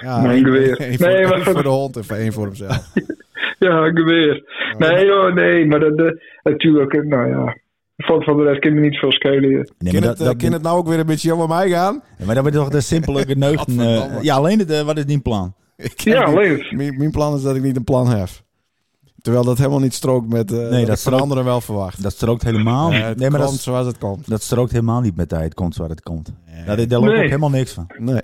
Ja, 0.00 0.20
Mijn 0.20 0.44
geweer. 0.44 0.80
één 0.80 0.98
voor, 0.98 1.06
Nee, 1.08 1.26
maar- 1.26 1.40
voor 1.40 1.62
de 1.62 1.68
hond 1.68 1.96
en 2.08 2.16
één 2.16 2.32
voor 2.32 2.44
hemzelf. 2.46 2.84
Ja, 3.58 3.84
ik 3.84 3.98
weer. 3.98 4.44
Nee, 4.78 5.06
joh, 5.06 5.34
nee, 5.34 5.66
maar 5.66 5.80
dat, 5.80 5.96
dat- 5.98 6.20
natuurlijk, 6.42 7.04
nou 7.04 7.28
ja. 7.28 7.56
Van, 7.96 8.22
van 8.22 8.36
de 8.36 8.42
rest 8.42 8.60
kan 8.60 8.74
me 8.74 8.80
niet 8.80 8.98
veel 8.98 9.12
schelen. 9.12 9.50
Nee, 9.50 9.64
Kan 9.64 9.66
maar, 9.78 9.92
het, 9.92 10.02
dat, 10.02 10.18
eh, 10.20 10.24
dat, 10.26 10.36
kan 10.36 10.52
het 10.52 10.62
nou 10.62 10.78
ook 10.78 10.88
weer 10.88 10.98
een 10.98 11.06
beetje 11.06 11.32
over 11.34 11.48
mij 11.48 11.68
gaan? 11.68 12.02
ja, 12.18 12.24
maar 12.24 12.34
dat 12.34 12.42
wordt 12.42 12.58
toch 12.58 12.68
de 12.68 12.80
simpele 12.80 13.24
geneugten. 13.26 13.80
eh, 13.80 14.22
ja, 14.22 14.34
alleen 14.34 14.58
het, 14.58 14.70
eh, 14.70 14.80
wat 14.82 14.96
is 14.98 15.06
die 15.06 15.20
plan? 15.20 15.54
Ik 15.78 16.00
Ja. 16.00 16.30
Mijn, 16.30 16.96
mijn 16.96 17.10
plan 17.10 17.36
is 17.36 17.42
dat 17.42 17.56
ik 17.56 17.62
niet 17.62 17.76
een 17.76 17.84
plan 17.84 18.08
heb. 18.08 18.28
Terwijl 19.20 19.44
dat 19.44 19.58
helemaal 19.58 19.78
niet 19.78 19.94
strookt 19.94 20.28
met 20.28 20.52
eh 20.52 20.68
Nee, 20.68 20.86
dat 20.86 21.00
van 21.00 21.20
anderen 21.20 21.44
wel 21.44 21.60
verwacht. 21.60 22.02
Dat 22.02 22.12
strookt 22.12 22.42
helemaal 22.42 22.90
niet. 22.90 23.02
het 23.02 23.18
Nee, 23.18 23.30
maar 23.30 23.38
dat, 23.40 23.48
komt 23.48 23.60
zoals 23.60 23.86
het 23.86 23.98
komt. 23.98 24.28
dat 24.28 24.42
strookt 24.42 24.72
helemaal 24.72 25.00
niet 25.00 25.16
met 25.16 25.28
tijd 25.28 25.54
komt 25.54 25.76
waar 25.76 25.88
het 25.88 26.02
komt. 26.02 26.32
Daar, 26.66 26.88
daar 26.88 26.98
loopt 27.00 27.12
Nee. 27.12 27.16
ook 27.22 27.28
helemaal 27.28 27.50
niks 27.50 27.72
van. 27.72 27.86
Nee. 27.98 28.20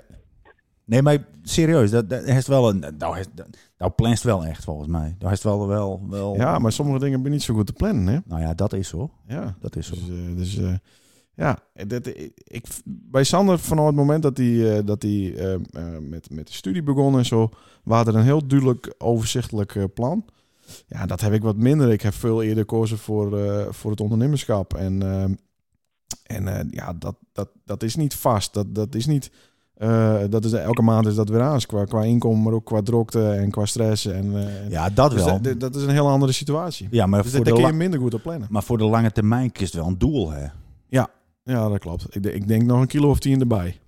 Nee, 0.85 1.01
maar 1.01 1.17
serieus, 1.43 1.91
dat, 1.91 2.09
dat 2.09 2.23
heeft 2.23 2.47
wel 2.47 2.69
een. 2.69 2.85
Nou, 2.97 3.15
heeft, 3.15 3.29
nou 3.77 3.91
planst 3.91 4.23
wel 4.23 4.45
echt 4.45 4.63
volgens 4.63 4.87
mij. 4.87 5.15
Dat 5.19 5.29
heeft 5.29 5.43
wel 5.43 5.67
wel. 5.67 6.01
wel 6.09 6.35
Ja, 6.35 6.59
maar 6.59 6.71
sommige 6.71 6.99
dingen 6.99 7.21
ben 7.21 7.31
niet 7.31 7.43
zo 7.43 7.53
goed 7.53 7.65
te 7.65 7.73
plannen, 7.73 8.07
hè? 8.13 8.19
Nou 8.25 8.41
ja, 8.41 8.53
dat 8.53 8.73
is 8.73 8.87
zo. 8.87 9.11
Ja. 9.27 9.55
Dat 9.59 9.75
is 9.75 9.87
zo. 9.87 9.95
Dus, 9.95 10.09
eh, 10.09 10.35
dus 10.37 10.57
eh, 10.57 10.73
ja, 11.35 11.57
dat, 11.87 12.07
ik, 12.47 12.65
bij 12.85 13.23
Sander 13.23 13.59
vanaf 13.59 13.85
het 13.85 13.95
moment 13.95 14.23
dat 14.23 14.37
hij, 14.37 14.77
eh, 14.77 14.85
dat 14.85 15.01
hij 15.01 15.33
eh, 15.35 15.53
eh, 15.53 15.59
met, 16.01 16.29
met 16.29 16.47
de 16.47 16.53
studie 16.53 16.83
begon 16.83 17.17
en 17.17 17.25
zo, 17.25 17.49
was 17.83 18.07
er 18.07 18.15
een 18.15 18.23
heel 18.23 18.47
duidelijk 18.47 18.93
overzichtelijk 18.97 19.75
eh, 19.75 19.83
plan. 19.93 20.25
Ja, 20.87 21.05
dat 21.05 21.21
heb 21.21 21.33
ik 21.33 21.41
wat 21.43 21.57
minder. 21.57 21.91
Ik 21.91 22.01
heb 22.01 22.13
veel 22.13 22.41
eerder 22.43 22.57
gekozen 22.59 22.97
voor, 22.97 23.39
eh, 23.39 23.65
voor 23.69 23.91
het 23.91 24.01
ondernemerschap. 24.01 24.73
En, 24.73 25.01
eh, 25.01 25.23
en 26.37 26.47
eh, 26.47 26.65
ja, 26.71 26.93
dat, 26.93 27.15
dat, 27.33 27.49
dat 27.65 27.83
is 27.83 27.95
niet 27.95 28.15
vast. 28.15 28.53
Dat, 28.53 28.75
dat 28.75 28.95
is 28.95 29.05
niet. 29.05 29.31
eh, 29.75 30.21
dat 30.29 30.45
is, 30.45 30.51
elke 30.53 30.81
maand 30.81 31.05
is 31.07 31.15
dat 31.15 31.29
weer 31.29 31.41
aan. 31.41 31.59
Qua, 31.59 31.83
qua 31.85 32.03
inkomen, 32.03 32.43
maar 32.43 32.53
ook 32.53 32.65
qua 32.65 32.81
drukte 32.81 33.29
en 33.31 33.51
qua 33.51 33.65
stress. 33.65 34.05
En, 34.05 34.47
eh, 34.47 34.69
Ja, 34.69 34.89
dat 34.89 35.11
dus 35.11 35.23
wel. 35.23 35.41
dat, 35.41 35.59
dat 35.59 35.75
is 35.75 35.83
een 35.83 35.89
heel 35.89 36.07
andere 36.09 36.31
situatie. 36.31 36.87
Ja, 36.91 37.05
maar 37.05 37.23
Dus 37.23 37.31
voor, 37.31 37.43
de 37.43 37.53
kun 37.53 37.65
je 37.65 37.73
minder 37.73 37.99
goed 37.99 38.13
op 38.13 38.21
plannen. 38.21 38.47
maar 38.51 38.63
voor 38.63 38.77
de 38.77 38.83
lange 38.85 39.11
termijn 39.11 39.49
is 39.53 39.59
het 39.61 39.73
wel 39.73 39.87
een 39.87 39.97
doel, 39.97 40.31
hè? 40.31 40.45
Ja, 40.87 41.09
dat 41.45 41.79
klopt. 41.79 42.15
Ik, 42.15 42.23
denk- 42.23 42.35
ik 42.35 42.47
denk 42.47 42.63
nog 42.63 42.81
een 42.81 42.87
kilo 42.87 43.09
of 43.09 43.19
tien 43.19 43.39
erbij. 43.39 43.79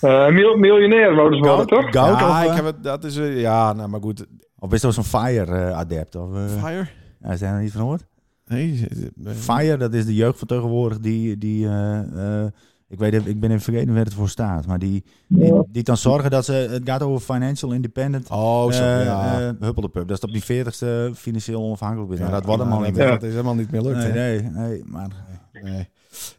Eh, 0.00 0.28
mil- 0.28 0.56
miljonair 0.56 1.14
wouden 1.14 1.38
ze 1.38 1.44
worden, 1.48 1.66
toch? 1.66 1.90
Goud 1.90 2.18
ja, 2.18 2.30
of, 2.30 2.42
ik 2.44 2.48
eh, 2.48 2.54
heb 2.54 2.64
het, 2.64 2.82
dat 2.82 3.04
is, 3.04 3.16
eh, 3.16 3.40
ja, 3.40 3.72
nou, 3.72 3.88
maar 3.88 4.00
goed. 4.00 4.26
of 4.58 4.72
is 4.72 4.80
dat 4.80 4.94
zo'n 4.94 5.04
Fire-adept? 5.04 6.14
of 6.16 6.34
eh 6.34 6.62
Fire? 6.62 6.86
ja, 7.20 7.30
is 7.30 7.40
daar 7.40 7.52
nog 7.52 7.60
niet 7.62 7.72
van 7.72 7.80
gehoord? 7.80 8.04
Nee, 8.46 8.86
nee. 9.14 9.34
Fire, 9.34 9.76
dat 9.76 9.94
is 9.94 10.06
de 10.06 10.14
jeugd 10.14 10.38
van 10.38 10.48
tegenwoordig 10.48 10.98
die... 10.98 11.38
die 11.38 11.66
eh, 11.66 12.42
eh, 12.42 12.46
ik, 12.88 12.98
weet, 12.98 13.26
ik 13.26 13.40
ben 13.40 13.50
even 13.50 13.62
vergeten 13.62 13.94
waar 13.94 14.04
het 14.04 14.14
voor 14.14 14.28
staat. 14.28 14.66
Maar 14.66 14.78
die, 14.78 15.04
die, 15.28 15.52
die 15.68 15.82
kan 15.82 15.96
zorgen 15.96 16.30
dat 16.30 16.44
ze... 16.44 16.52
Het 16.52 16.82
gaat 16.84 17.02
over 17.02 17.34
financial 17.34 17.72
independent. 17.72 18.30
Oh, 18.30 18.70
zo, 18.72 18.84
ja. 18.84 19.54
Huppeldepup. 19.60 20.08
Dat 20.08 20.16
is 20.16 20.24
op 20.24 20.32
die 20.32 20.64
40ste 20.64 21.16
financieel 21.16 21.62
onafhankelijk 21.62 22.08
bent. 22.08 22.20
Ja, 22.20 22.26
maar 22.26 22.34
dat 22.34 22.44
wordt 22.44 22.62
helemaal 22.62 22.80
maar 22.80 22.88
niet 22.90 22.98
meer. 22.98 23.08
dat 23.10 23.22
is 23.22 23.30
helemaal 23.30 23.54
niet 23.54 23.70
meer 23.70 23.82
lukt. 23.82 23.96
Nee, 23.98 24.12
nee, 24.12 24.42
nee, 24.50 24.82
maar... 24.86 25.08
Nee. 25.62 25.88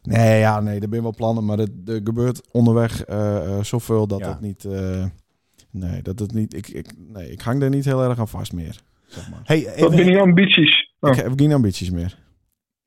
Nee, 0.02 0.38
ja, 0.38 0.60
nee, 0.60 0.80
er 0.80 0.86
zijn 0.90 1.02
wel 1.02 1.14
plannen, 1.14 1.44
maar 1.44 1.58
er, 1.58 1.68
er 1.86 2.00
gebeurt 2.04 2.40
onderweg 2.50 3.04
eh, 3.04 3.36
eh, 3.58 3.64
zoveel 3.64 4.06
dat 4.06 4.18
Ja. 4.18 4.28
het 4.28 4.40
niet. 4.40 4.64
eh, 4.64 5.04
nee, 5.70 6.02
dat 6.02 6.18
het 6.18 6.32
niet. 6.32 6.54
Ik, 6.54 6.68
ik, 6.68 6.92
nee, 6.96 7.30
ik 7.30 7.40
hang 7.40 7.62
er 7.62 7.70
niet 7.70 7.84
heel 7.84 8.02
erg 8.02 8.18
aan 8.18 8.28
vast 8.28 8.52
meer. 8.52 8.80
Zeg 9.06 9.30
maar. 9.30 9.40
Hey, 9.44 9.62
Wat 9.64 9.74
even, 9.74 9.90
ben 9.96 10.06
je 10.06 10.20
ambities? 10.20 10.92
Oh. 11.00 11.10
Ik 11.10 11.16
heb 11.16 11.32
geen 11.36 11.52
ambities 11.52 11.90
meer. 11.90 12.18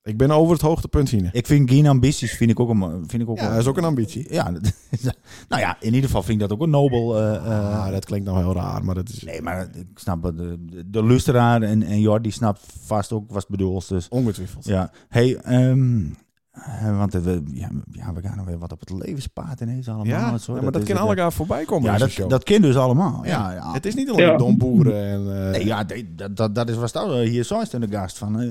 Ik 0.04 0.18
ben 0.18 0.32
over 0.32 0.54
het 0.54 0.62
hoogtepunt 0.62 1.10
heen. 1.10 1.30
ik 1.32 1.46
vind 1.48 1.70
geen 1.70 1.88
ambities 1.88 2.32
vind 2.32 2.52
ik 2.52 2.60
ook 2.60 2.70
een, 2.70 3.04
vind 3.08 3.22
ik 3.22 3.30
ook 3.30 3.36
Ja, 3.38 3.42
wel- 3.44 3.52
dat 3.52 3.60
is 3.62 3.68
ook 3.68 3.78
een 3.78 3.84
ambitie. 3.84 4.34
Ja, 4.34 4.52
dat 4.52 4.74
nou 5.50 5.62
ja, 5.62 5.78
in 5.80 5.86
ieder 5.94 6.04
geval 6.10 6.24
vind 6.24 6.42
ik 6.42 6.48
dat 6.50 6.58
ook 6.58 6.64
een 6.64 6.70
nobel. 6.70 7.18
eh, 7.18 7.36
eh, 7.36 7.80
Ah, 7.86 7.92
dat 7.92 8.06
klinkt 8.06 8.26
nou 8.26 8.38
heel 8.38 8.54
raar, 8.54 8.84
maar 8.86 8.96
dat 8.96 9.10
is 9.10 9.24
Nee, 9.24 9.42
maar 9.42 9.62
ik 9.76 9.88
snap 10.00 10.24
het. 10.24 10.38
De, 10.38 10.84
de, 10.90 11.04
luisteraar 11.04 11.62
en, 11.62 11.84
en 11.84 12.00
Jordi 12.00 12.32
snapt 12.32 12.62
vast 12.86 13.12
ook 13.12 13.28
wat 13.28 13.42
het 13.42 13.48
bedoelt. 13.52 13.88
Dus 13.90 14.08
ongetwijfeld. 14.10 14.66
ja, 14.66 14.92
hey, 15.10 15.36
ehm, 15.38 16.06
eh, 16.52 16.98
want 16.98 17.14
we, 17.14 17.42
ja, 17.54 17.70
ja, 17.92 18.14
we 18.14 18.22
gaan 18.22 18.38
nog 18.38 18.46
weer 18.46 18.58
wat 18.60 18.72
op 18.72 18.80
het 18.80 18.90
levenspaad 18.90 19.62
ineens 19.62 19.88
allemaal. 19.88 20.06
Ja, 20.06 20.38
zo. 20.38 20.56
ja, 20.56 20.62
maar 20.62 20.72
dat 20.72 20.84
kan 20.84 20.98
alle 20.98 21.16
jaar 21.16 21.34
voorbij 21.34 21.66
komen. 21.66 21.92
Ja, 21.92 21.98
dat, 21.98 22.30
dat 22.30 22.44
kind 22.44 22.62
dus 22.64 22.76
allemaal. 22.76 23.26
Ja, 23.26 23.30
Ja. 23.50 23.54
ja. 23.56 23.74
Het 23.74 23.86
is 23.86 23.96
niet 23.96 24.10
alleen 24.10 24.26
Ja. 24.26 24.38
domboeren 24.38 25.06
en. 25.06 25.46
eh, 25.46 25.52
Nee, 25.52 25.66
ja, 25.66 25.84
dat, 26.16 26.36
dat, 26.38 26.56
dat 26.56 26.70
is 26.70 26.76
wat 26.76 27.14
hier 27.24 27.44
zo 27.44 27.60
is 27.62 27.74
in 27.74 27.80
de 27.82 27.88
gast 27.92 28.18
van. 28.18 28.40
eh 28.42 28.48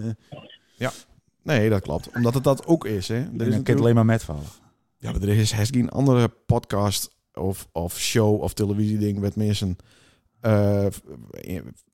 nee, 1.57 1.69
dat 1.71 1.83
klopt. 1.83 2.11
Omdat 2.15 2.35
het 2.35 2.45
dat 2.45 2.67
ook 2.67 2.85
is. 2.87 3.09
Hè. 3.09 3.15
Er 3.15 3.21
is 3.23 3.27
ik 3.27 3.37
kan 3.37 3.47
het 3.47 3.49
natuurlijk- 3.57 3.81
alleen 3.81 3.95
maar 3.95 4.05
metvallen. 4.05 4.43
Ja, 4.99 5.13
maar 5.13 5.23
er 5.23 5.29
is, 5.29 5.53
is 5.53 5.69
geen 5.71 5.89
andere 5.89 6.29
podcast 6.47 7.17
of, 7.35 7.69
of 7.73 7.99
show 7.99 8.41
of 8.43 8.53
televisieding 8.55 9.19
met 9.19 9.37
mensen 9.37 9.77
eh, 10.41 10.87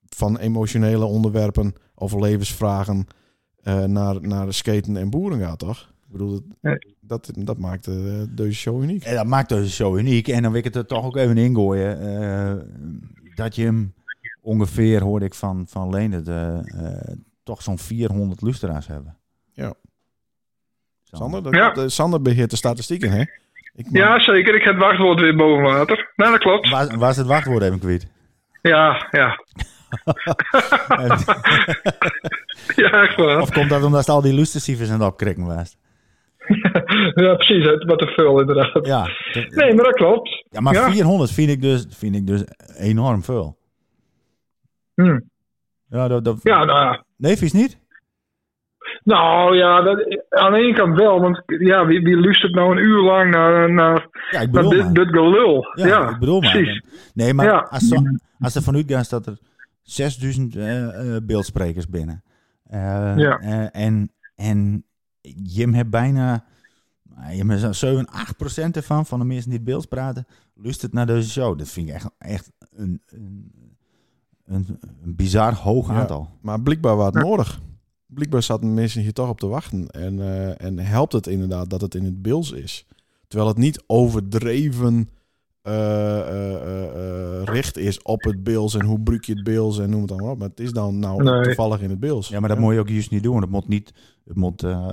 van 0.09 0.39
emotionele 0.39 1.05
onderwerpen 1.05 1.73
of 1.95 2.13
levensvragen 2.15 3.07
eh, 3.63 3.85
naar, 3.85 4.21
naar 4.21 4.53
skaten 4.55 4.97
en 4.97 5.11
boeren 5.11 5.41
gaat, 5.41 5.59
toch? 5.59 5.93
Ik 6.07 6.11
bedoel, 6.13 6.31
dat, 6.31 6.43
Nee. 6.61 6.79
dat, 7.01 7.31
dat 7.35 7.59
maakt 7.59 7.87
eh, 7.87 7.95
deze 8.31 8.53
show 8.59 8.83
uniek. 8.83 9.05
En 9.05 9.15
dat 9.15 9.27
maakt 9.27 9.49
deze 9.49 9.71
show 9.71 9.99
uniek. 9.99 10.29
En 10.29 10.43
dan 10.43 10.51
wil 10.51 10.59
ik 10.61 10.65
het 10.67 10.77
er 10.77 10.87
toch 10.87 11.05
ook 11.05 11.17
even 11.17 11.37
ingooien. 11.37 12.01
eh, 12.01 12.55
dat 13.35 13.55
je 13.57 13.65
hem 13.65 13.95
ongeveer, 14.43 15.03
hoorde 15.03 15.25
ik 15.25 15.35
van, 15.35 15.65
van 15.69 15.91
Lene, 15.91 16.23
de, 16.23 16.61
eh, 16.65 17.15
toch 17.43 17.63
zo'n 17.63 17.79
400 17.79 18.41
luisteraars 18.43 18.87
hebben. 18.87 19.17
Ja. 19.55 19.75
Sander, 21.03 21.43
dat, 21.43 21.55
Ja. 21.55 21.89
Sander 21.89 22.23
beheert 22.23 22.51
de 22.51 22.57
statistieken, 22.57 23.11
hè? 23.11 23.21
Ik 23.75 23.85
mag- 23.85 23.93
Ja, 23.93 24.21
zeker. 24.21 24.55
Ik 24.55 24.63
heb 24.63 24.75
het 24.75 24.83
wachtwoord 24.85 25.21
weer 25.21 25.37
boven 25.37 25.63
water. 25.63 26.13
Nou, 26.17 26.31
dat 26.31 26.41
klopt. 26.41 26.71
Waar, 26.71 26.99
waar 26.99 27.11
is 27.11 27.17
het 27.17 27.27
wachtwoord 27.27 27.63
even 27.63 27.79
kwijt? 27.79 28.07
Ja, 28.63 29.07
ja. 29.11 29.39
Ja, 32.77 32.91
echt 32.91 33.17
waar. 33.17 33.41
of 33.41 33.51
komt 33.51 33.71
dat 33.71 33.85
omdat 33.85 34.09
al 34.09 34.21
die 34.21 34.35
luistercijfers 34.35 34.91
aan 34.91 35.01
het 35.01 35.09
opkrikken 35.11 35.45
was? 35.45 35.77
Ja, 37.15 37.35
precies. 37.35 37.67
Het 37.67 37.85
wat 37.85 37.99
te 37.99 38.07
veel, 38.07 38.41
inderdaad. 38.41 38.87
Ja. 38.87 39.09
Nee, 39.49 39.75
maar 39.75 39.85
dat 39.85 39.95
klopt. 39.95 40.45
ja, 40.51 40.61
maar 40.61 40.75
Ja. 40.75 40.91
400 40.91 41.31
vind 41.31 41.51
ik, 41.51 41.63
dus, 41.63 41.87
vind 41.91 42.15
ik 42.15 42.27
dus 42.27 42.45
enorm 42.79 43.23
veel. 43.23 43.59
Hm. 44.95 45.19
Ja, 45.89 46.09
dat, 46.09 46.25
dat... 46.25 46.39
Ja, 46.43 46.65
nou 46.65 46.85
ja. 46.85 47.05
Nee, 47.17 47.37
vies 47.37 47.53
niet? 47.53 47.79
Nou 49.05 49.57
ja, 49.57 49.83
dat, 49.83 49.99
aan 50.29 50.53
de 50.53 50.59
ene 50.59 50.75
kant 50.75 50.97
wel. 50.97 51.21
Want 51.21 51.43
ja, 51.47 51.87
wie, 51.87 52.01
wie 52.03 52.17
luistert 52.17 52.55
nou 52.55 52.71
een 52.77 52.85
uur 52.85 53.03
lang 53.03 53.31
naar, 53.31 53.73
naar, 53.73 54.09
Ja, 54.31 54.41
ik 54.41 54.51
naar 54.51 54.63
dit, 54.69 54.83
maar. 54.85 54.93
dit 54.93 55.09
gelul? 55.09 55.67
Ja, 55.75 55.87
Ja, 55.87 56.09
ik 56.11 56.19
bedoel 56.19 56.41
maar. 56.41 56.51
precies. 56.53 56.83
Nee, 57.15 57.35
maar 57.35 57.47
Ja. 57.47 57.59
als, 57.71 57.89
zo, 57.89 57.97
als 58.39 58.55
er 58.55 58.63
vanuit 58.63 58.93
gaat 58.93 59.11
dat 59.11 59.27
er 59.27 59.39
6000 59.83 60.57
eh, 60.57 61.17
eh, 61.17 61.23
beeldsprekers 61.23 61.89
binnen. 61.89 62.23
Eh, 62.65 63.13
Ja. 63.17 63.39
eh, 63.39 63.85
en, 63.85 64.13
en 64.37 64.85
Jim 65.43 65.75
hebt 65.75 65.91
bijna... 65.91 66.45
Je 67.31 67.45
hebt 67.47 67.61
zo'n 67.61 67.75
7, 67.75 68.07
8 68.07 68.37
procent 68.37 68.77
ervan, 68.77 69.07
van 69.07 69.19
de 69.19 69.25
mensen 69.25 69.49
die 69.51 69.59
het 69.59 69.67
beeld 69.69 69.89
praten, 69.89 70.27
luistert 70.55 70.93
naar 70.93 71.07
deze 71.07 71.31
show. 71.31 71.59
Dat 71.59 71.69
vind 71.69 71.89
ik 71.89 71.95
echt, 71.95 72.11
echt 72.19 72.53
een, 72.77 73.03
een, 73.07 73.53
een, 74.47 74.67
een 75.05 75.17
bizar 75.17 75.55
hoog 75.55 75.89
Ja. 75.89 75.95
aantal. 75.95 76.39
Maar 76.43 76.61
blijkbaar 76.61 76.97
was 76.97 77.07
het 77.07 77.15
nodig. 77.25 77.59
Blijkbaar 78.15 78.43
zaten 78.43 78.75
mensen 78.75 79.03
hier 79.03 79.13
toch 79.13 79.29
op 79.29 79.39
te 79.41 79.47
wachten. 79.47 79.89
En, 79.89 80.21
eh, 80.21 80.65
en 80.67 80.79
helpt 80.79 81.13
het 81.13 81.27
inderdaad 81.27 81.71
dat 81.71 81.81
het 81.81 81.95
in 81.95 82.05
het 82.05 82.23
Bills 82.23 82.53
is. 82.53 82.87
Terwijl 83.29 83.51
het 83.51 83.59
niet 83.59 83.83
overdreven 83.87 85.09
eh, 85.63 86.21
eh, 86.21 87.43
richt 87.45 87.77
is 87.79 88.03
op 88.03 88.23
het 88.23 88.43
Bills 88.45 88.75
en 88.75 88.85
hoe 88.85 89.01
bruik 89.01 89.25
je 89.25 89.33
het 89.35 89.45
Bills 89.45 89.79
en 89.79 89.91
noem 89.91 90.03
het 90.03 90.11
allemaal 90.11 90.31
op. 90.31 90.39
Maar 90.39 90.49
het 90.49 90.61
is 90.61 90.73
dan 90.73 90.99
nou 90.99 91.23
Nee. 91.23 91.43
toevallig 91.43 91.81
in 91.81 91.91
het 91.91 92.01
Bills. 92.01 92.29
Ja, 92.29 92.41
maar 92.41 92.49
dat 92.49 92.59
moet 92.59 92.75
je 92.75 92.81
ook 92.81 92.89
juist 92.89 93.11
niet 93.11 93.23
doen. 93.23 93.41
Het 93.41 93.51
moet 93.51 93.69
niet... 93.69 93.93
Het 94.25 94.37
moet, 94.37 94.63
eh, 94.63 94.89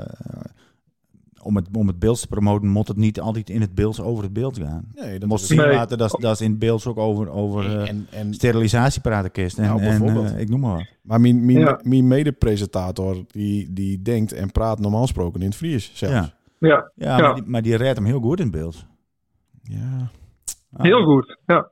om, 1.43 1.55
het, 1.55 1.67
om 1.77 1.87
het 1.87 1.99
beeld 1.99 2.21
te 2.21 2.27
promoten, 2.27 2.67
moet 2.67 2.87
het 2.87 2.97
niet 2.97 3.19
altijd 3.19 3.49
in 3.49 3.61
het 3.61 3.75
beeld 3.75 3.99
over 4.01 4.23
het 4.23 4.33
beeld 4.33 4.57
gaan. 4.57 4.85
Nee, 4.93 5.19
dat 5.19 5.29
moet 5.29 5.41
zien 5.41 5.57
Nee. 5.57 5.71
laten 5.75 5.97
dat, 5.97 6.17
dat 6.19 6.33
is 6.33 6.41
in 6.41 6.49
het 6.49 6.59
beeld 6.59 6.85
ook 6.85 6.97
over, 6.97 7.29
over 7.29 7.65
eh, 7.79 7.89
en, 7.89 8.07
en, 8.11 8.33
sterilisatie 8.33 9.01
praten 9.01 9.31
kist. 9.31 9.57
En, 9.57 9.63
Nou, 9.65 9.81
en 9.81 9.87
bijvoorbeeld. 9.87 10.33
eh, 10.33 10.39
ik 10.39 10.49
noem 10.49 10.59
maar 10.59 10.75
wat. 10.75 10.85
Maar 11.01 11.21
mijn, 11.21 11.45
mijn, 11.45 11.59
Ja. 11.59 11.79
mijn 11.83 12.07
mede-presentator, 12.07 13.17
die, 13.27 13.73
die 13.73 14.01
denkt 14.01 14.33
en 14.33 14.51
praat 14.51 14.79
normaal 14.79 15.01
gesproken 15.01 15.39
in 15.41 15.47
het 15.47 15.55
Fries 15.55 15.91
zelfs. 15.93 16.13
Ja, 16.15 16.33
Ja, 16.59 16.91
ja, 16.95 17.17
Ja. 17.17 17.21
Maar, 17.21 17.35
die, 17.35 17.43
maar 17.45 17.61
die 17.61 17.75
redt 17.75 17.97
hem 17.97 18.05
heel 18.05 18.19
goed 18.19 18.39
in 18.39 18.45
het 18.45 18.55
beeld. 18.55 18.85
Ja, 19.63 20.09
Ah. 20.73 20.83
heel 20.83 21.03
goed. 21.03 21.37
Ja. 21.45 21.69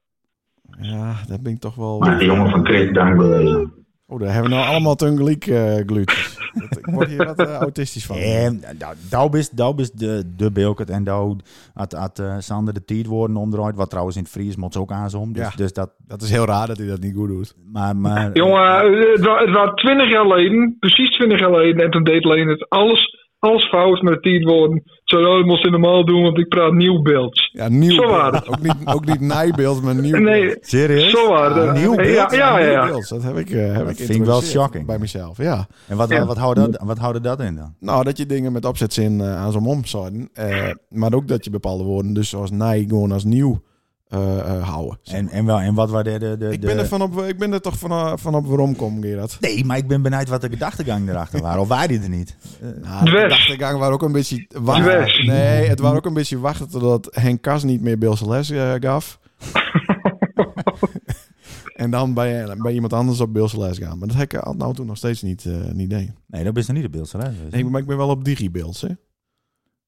ja, 0.81 1.15
dat 1.27 1.41
ben 1.41 1.51
ik 1.53 1.59
toch 1.59 1.75
wel... 1.75 1.99
Maar 1.99 2.17
de 2.19 2.25
jongen 2.25 2.49
van 2.49 2.63
Kreet, 2.63 2.93
dank 2.93 3.17
wel. 3.21 3.69
Oh, 4.07 4.19
daar 4.19 4.33
hebben 4.33 4.49
we 4.51 4.57
nou 4.57 4.67
allemaal 4.69 4.95
tegelijk 4.95 5.47
eh 5.47 5.75
glutjes. 5.85 6.38
Dat- 6.53 6.77
Ik 6.77 6.85
word 6.85 7.07
hier 7.07 7.25
wat 7.25 7.39
eh, 7.39 7.55
autistisch 7.55 8.05
van. 8.05 8.17
En 8.17 8.61
daar 9.09 9.33
is 9.33 9.49
daar 9.49 9.73
is 9.77 9.91
de, 9.91 10.23
de 10.37 10.51
Bilkert 10.51 10.89
en 10.89 11.03
daar 11.03 11.25
had, 11.73 11.91
had 11.91 12.19
eh, 12.19 12.35
Sander 12.39 12.73
de 12.73 12.85
tijd 12.85 13.05
worden 13.05 13.35
omdraaid. 13.37 13.75
Wat 13.75 13.89
trouwens 13.89 14.15
in 14.17 14.21
het 14.23 14.31
Fries 14.31 14.55
moet 14.55 14.73
ze 14.73 14.79
ook 14.79 14.91
aanzom. 14.91 15.33
Dus, 15.33 15.43
Ja. 15.43 15.51
dus 15.55 15.73
dat, 15.73 15.91
Dat 16.07 16.21
is 16.21 16.31
heel 16.31 16.45
raar 16.45 16.67
dat 16.67 16.77
hij 16.77 16.87
dat 16.87 16.99
niet 16.99 17.15
goed 17.15 17.27
doet. 17.27 17.55
maar, 17.71 17.95
maar, 17.95 18.29
Jongen, 18.33 18.61
eh, 18.81 19.11
het 19.13 19.51
was, 19.53 19.71
20 19.75 20.09
jaar 20.11 20.21
geleden, 20.21 20.75
precies 20.79 21.11
20 21.11 21.39
jaar 21.39 21.49
geleden, 21.49 21.83
en 21.85 21.91
toen 21.91 22.03
deed 22.03 22.23
alleen 22.23 22.47
het 22.47 22.69
alles, 22.69 23.18
alles 23.39 23.67
fout 23.69 24.01
met 24.01 24.21
tien 24.21 24.43
woorden. 24.45 24.83
Zo, 25.03 25.21
dat 25.21 25.45
moest 25.45 25.63
je 25.63 25.69
normaal 25.69 26.05
doen, 26.05 26.21
want 26.21 26.37
ik 26.37 26.47
praat 26.47 26.73
nieuw 26.73 27.01
beeld. 27.01 27.49
Ja, 27.51 27.69
nieuw 27.69 27.91
Zo 27.91 28.07
waren 28.07 28.47
Ook 28.51 28.61
niet, 28.61 28.75
ook 28.85 29.05
niet 29.05 29.19
nijbeeld, 29.19 29.83
maar 29.83 29.95
nieuw 29.95 30.17
Nee, 30.17 30.45
beeld. 30.45 30.57
serieus? 30.61 31.09
zo 31.11 31.29
waren 31.29 31.73
nieuw 31.73 31.95
beeld. 31.95 32.31
Ja, 32.31 32.59
ja, 32.59 32.69
ja. 32.69 32.87
Dat 33.09 33.23
heb 33.23 33.37
ik, 33.37 33.49
eh 33.49 33.65
heb 33.73 33.75
dat 33.85 33.89
ik 33.89 34.05
vind 34.05 34.19
ik 34.19 34.23
wel 34.23 34.41
shocking. 34.41 34.85
Bij 34.85 34.99
mezelf, 34.99 35.37
ja. 35.37 35.67
En 35.87 35.97
wat, 35.97 36.09
Ja. 36.09 36.25
wat, 36.25 36.37
houdt 36.37 36.55
dat, 36.59 36.81
wat 36.85 36.97
houden 36.97 37.21
dat 37.21 37.39
in 37.39 37.55
dan? 37.55 37.75
Nou, 37.79 38.03
dat 38.03 38.17
je 38.17 38.25
dingen 38.25 38.51
met 38.51 38.65
opzetzin 38.65 39.21
eh 39.21 39.35
aan 39.35 39.51
zo'n 39.51 39.65
omzouden. 39.67 40.29
eh 40.33 40.69
maar 40.89 41.13
ook 41.13 41.27
dat 41.27 41.43
je 41.43 41.49
bepaalde 41.49 41.83
woorden, 41.83 42.13
dus 42.13 42.29
zoals 42.29 42.51
nij, 42.51 42.85
gewoon 42.87 43.11
als 43.11 43.23
nieuw 43.23 43.61
eh, 44.09 44.39
eh, 44.39 44.69
houden. 44.69 44.97
En, 45.03 45.29
en, 45.29 45.45
wel, 45.45 45.59
en 45.59 45.73
wat 45.73 45.89
waren 45.89 46.19
de... 46.19 46.37
de, 46.37 46.49
ik, 46.51 46.61
de- 46.61 46.67
ben 46.67 46.77
er 46.77 46.87
van 46.87 47.01
op, 47.01 47.21
ik 47.21 47.37
ben 47.37 47.53
er 47.53 47.61
toch 47.61 47.79
van, 47.79 48.19
van 48.19 48.35
op 48.35 48.45
waarom 48.45 48.75
kom, 48.75 49.01
Gerard. 49.01 49.37
Nee, 49.41 49.65
maar 49.65 49.77
ik 49.77 49.87
ben 49.87 50.01
benieuwd 50.01 50.29
wat 50.29 50.41
de 50.41 50.49
gedachtegang 50.49 51.09
erachter 51.09 51.41
waren. 51.41 51.61
Of 51.61 51.67
waren 51.67 51.87
die 51.87 51.99
er 52.01 52.09
niet? 52.09 52.35
Eh, 52.61 52.67
Nou, 52.83 53.05
de 53.05 53.11
gedachtegang 53.11 53.79
waren 53.79 53.93
ook 53.93 54.01
een 54.01 54.11
beetje 54.11 54.45
wachten. 54.61 54.83
Dwes. 54.83 55.25
Nee, 55.25 55.67
het 55.67 55.79
waren 55.79 55.97
ook 55.97 56.05
een 56.05 56.13
beetje 56.13 56.39
wachten 56.39 56.69
totdat 56.69 57.07
Henk 57.11 57.41
Kas 57.41 57.63
niet 57.63 57.81
meer 57.81 57.97
Beelse 57.97 58.27
les 58.29 58.49
eh, 58.49 58.73
gaf. 58.79 59.19
en 61.75 61.91
dan 61.91 62.13
bij, 62.13 62.55
bij 62.57 62.73
iemand 62.73 62.93
anders 62.93 63.19
op 63.19 63.33
Beelse 63.33 63.59
les 63.59 63.77
gaan. 63.77 63.97
Maar 63.97 64.07
dat 64.07 64.17
heb 64.17 64.33
ik 64.33 64.39
al 64.39 64.53
nou 64.53 64.73
toen 64.73 64.85
nog 64.85 64.97
steeds 64.97 65.21
niet, 65.21 65.45
eh 65.45 65.53
niet 65.73 65.89
deed. 65.89 66.11
nee, 66.27 66.43
dat 66.43 66.57
is 66.57 66.67
er 66.67 66.73
niet 66.73 66.83
de 66.83 66.89
beeldse 66.89 67.17
les. 67.17 67.33
Nee, 67.49 67.65
maar 67.65 67.81
ik 67.81 67.87
ben 67.87 67.97
wel 67.97 68.09
op 68.09 68.23
Digibeels, 68.25 68.81
hè? 68.81 68.87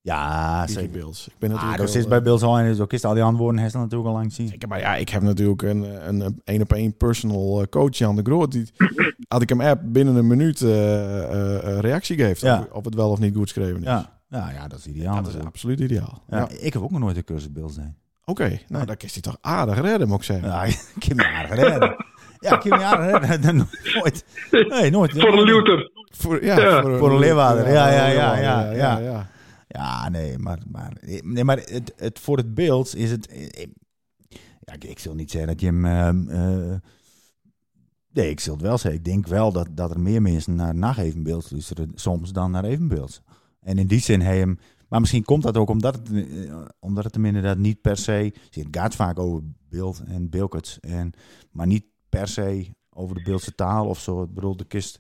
Ja, 0.04 0.68
zeker. 0.68 0.82
Digibeels. 0.82 1.28
Ik 1.28 1.34
ben 1.40 1.50
Ah, 1.50 1.56
natuurlijk 1.56 1.82
dat 1.82 1.96
is 1.96 2.08
bij 2.08 2.18
eh, 2.18 2.24
Bills 2.24 2.42
al 2.42 2.58
en 2.60 2.82
ook 2.82 2.94
is 2.94 3.04
al 3.04 3.14
die 3.14 3.24
antwoorden 3.24 3.62
heeft 3.62 3.74
natuurlijk 3.74 4.06
al 4.10 4.14
lang 4.16 4.34
zien. 4.34 4.48
Zeker, 4.48 4.68
maar 4.68 4.80
ja, 4.80 4.96
ik 4.96 5.10
heb 5.10 5.22
natuurlijk 5.22 5.62
een 5.62 6.08
een, 6.08 6.20
een, 6.20 6.42
een 6.44 6.62
op 6.62 6.74
één 6.74 6.98
personal 6.98 7.62
eh, 7.62 7.68
coach, 7.68 7.98
Jan 7.98 8.16
de 8.16 8.22
Groot. 8.24 8.52
Die, 8.52 8.70
had 9.28 9.42
ik 9.42 9.50
hem 9.50 9.62
app 9.62 9.82
binnen 9.86 10.16
een 10.16 10.28
minuut 10.28 10.62
eh, 10.62 10.70
eh, 11.24 11.56
eh, 11.68 11.80
reactie 11.80 12.18
geeft. 12.18 12.42
Ja. 12.42 12.60
Of, 12.60 12.72
of 12.72 12.86
het 12.86 12.96
wel 12.96 13.10
of 13.10 13.20
niet 13.20 13.36
goed 13.36 13.52
geschreven 13.52 13.78
is. 13.80 13.84
Ja, 13.84 14.10
ja, 14.30 14.52
ja 14.52 14.68
dat 14.68 14.80
is 14.80 14.86
ideaal. 14.88 15.24
dat 15.24 15.34
is 15.36 15.46
absoluut 15.46 15.80
ideaal. 15.80 16.24
Ja, 16.30 16.38
Ja. 16.38 16.48
Ik 16.60 16.74
heb 16.74 16.82
ook 16.82 16.92
nog 16.92 17.00
nooit 17.00 17.18
een 17.18 17.24
cursus 17.24 17.52
Bills 17.52 17.74
zijn. 17.74 17.96
Oké, 18.26 18.60
nou 18.68 18.86
dan 18.86 18.98
kist 18.98 19.14
hij 19.14 19.22
toch 19.22 19.38
aardig 19.42 19.82
redden, 19.82 20.08
moet 20.08 20.18
ik 20.18 20.24
zeggen. 20.24 20.48
Ja, 20.48 20.64
ik 20.96 21.04
heb 21.08 21.18
me 21.18 21.26
aardig 21.28 21.56
redden. 21.56 21.96
Ja, 22.40 22.56
ik 22.56 22.64
heb 22.64 22.74
me 22.78 22.84
aardig 22.84 23.30
redden. 23.30 23.56
nooit. 23.96 24.26
Nee, 24.70 24.92
nooit. 24.92 25.12
Voor 25.12 25.34
een 25.34 25.44
Luther. 25.44 25.92
Voor, 26.12 26.44
ja, 26.44 26.60
Ja. 26.60 26.82
Voor 26.98 27.12
een 27.12 27.20
leeuwarder. 27.20 27.72
Ja, 27.72 27.90
ja, 27.92 28.08
een 28.08 28.14
ja, 28.14 28.34
leeuwarder, 28.34 28.78
ja, 28.78 28.98
ja. 28.98 29.30
Ja, 29.74 30.10
nee, 30.10 30.38
maar, 30.38 30.60
maar, 30.72 30.98
nee, 31.24 31.44
maar 31.44 31.58
het, 31.58 31.94
het, 31.96 32.20
voor 32.20 32.38
het 32.38 32.54
beeld 32.54 32.96
is 32.96 33.12
het... 33.12 33.28
eh, 33.28 33.66
Ja, 34.60 34.74
ik, 34.74 34.84
ik 34.84 35.00
zal 35.00 35.16
niet 35.16 35.32
zeggen 35.32 35.50
dat 35.50 35.60
je 35.62 35.66
hem... 35.66 35.86
ehm, 35.86 36.28
eh, 36.30 36.78
nee, 38.14 38.30
ik 38.30 38.40
zal 38.40 38.54
het 38.54 38.62
wel 38.62 38.78
zeggen. 38.78 39.00
Ik 39.00 39.06
denk 39.06 39.28
wel 39.28 39.52
dat, 39.52 39.68
dat 39.72 39.92
er 39.92 40.00
meer 40.00 40.22
mensen 40.22 40.56
naar 40.56 40.76
nagevenbeeld 40.76 41.52
luisteren 41.52 41.92
soms 41.96 42.32
dan 42.32 42.52
naar 42.52 42.64
evenbeeld. 42.66 43.22
En 43.60 43.78
in 43.78 43.88
die 43.88 44.00
zin 44.00 44.22
hij 44.22 44.38
hem... 44.38 44.60
Maar 44.90 45.00
misschien 45.00 45.24
komt 45.24 45.44
dat 45.44 45.58
ook 45.58 45.70
omdat 45.70 45.96
het, 45.96 46.12
eh, 46.12 46.62
omdat 46.80 47.04
het 47.04 47.16
inderdaad 47.16 47.58
niet 47.58 47.82
per 47.82 47.98
se... 47.98 48.34
Het 48.50 48.68
gaat 48.72 48.96
vaak 48.96 49.20
over 49.20 49.42
beeld 49.70 50.04
en 50.06 50.30
beeldkuts. 50.30 50.80
En, 50.80 51.12
maar 51.52 51.68
niet 51.68 51.86
per 52.10 52.28
se 52.28 52.70
over 52.90 53.16
de 53.16 53.22
beeldse 53.24 53.56
taal 53.56 53.88
of 53.88 54.00
zo. 54.00 54.24
Ik 54.24 54.34
bedoel, 54.34 54.56
de 54.58 54.66
kist... 54.66 55.00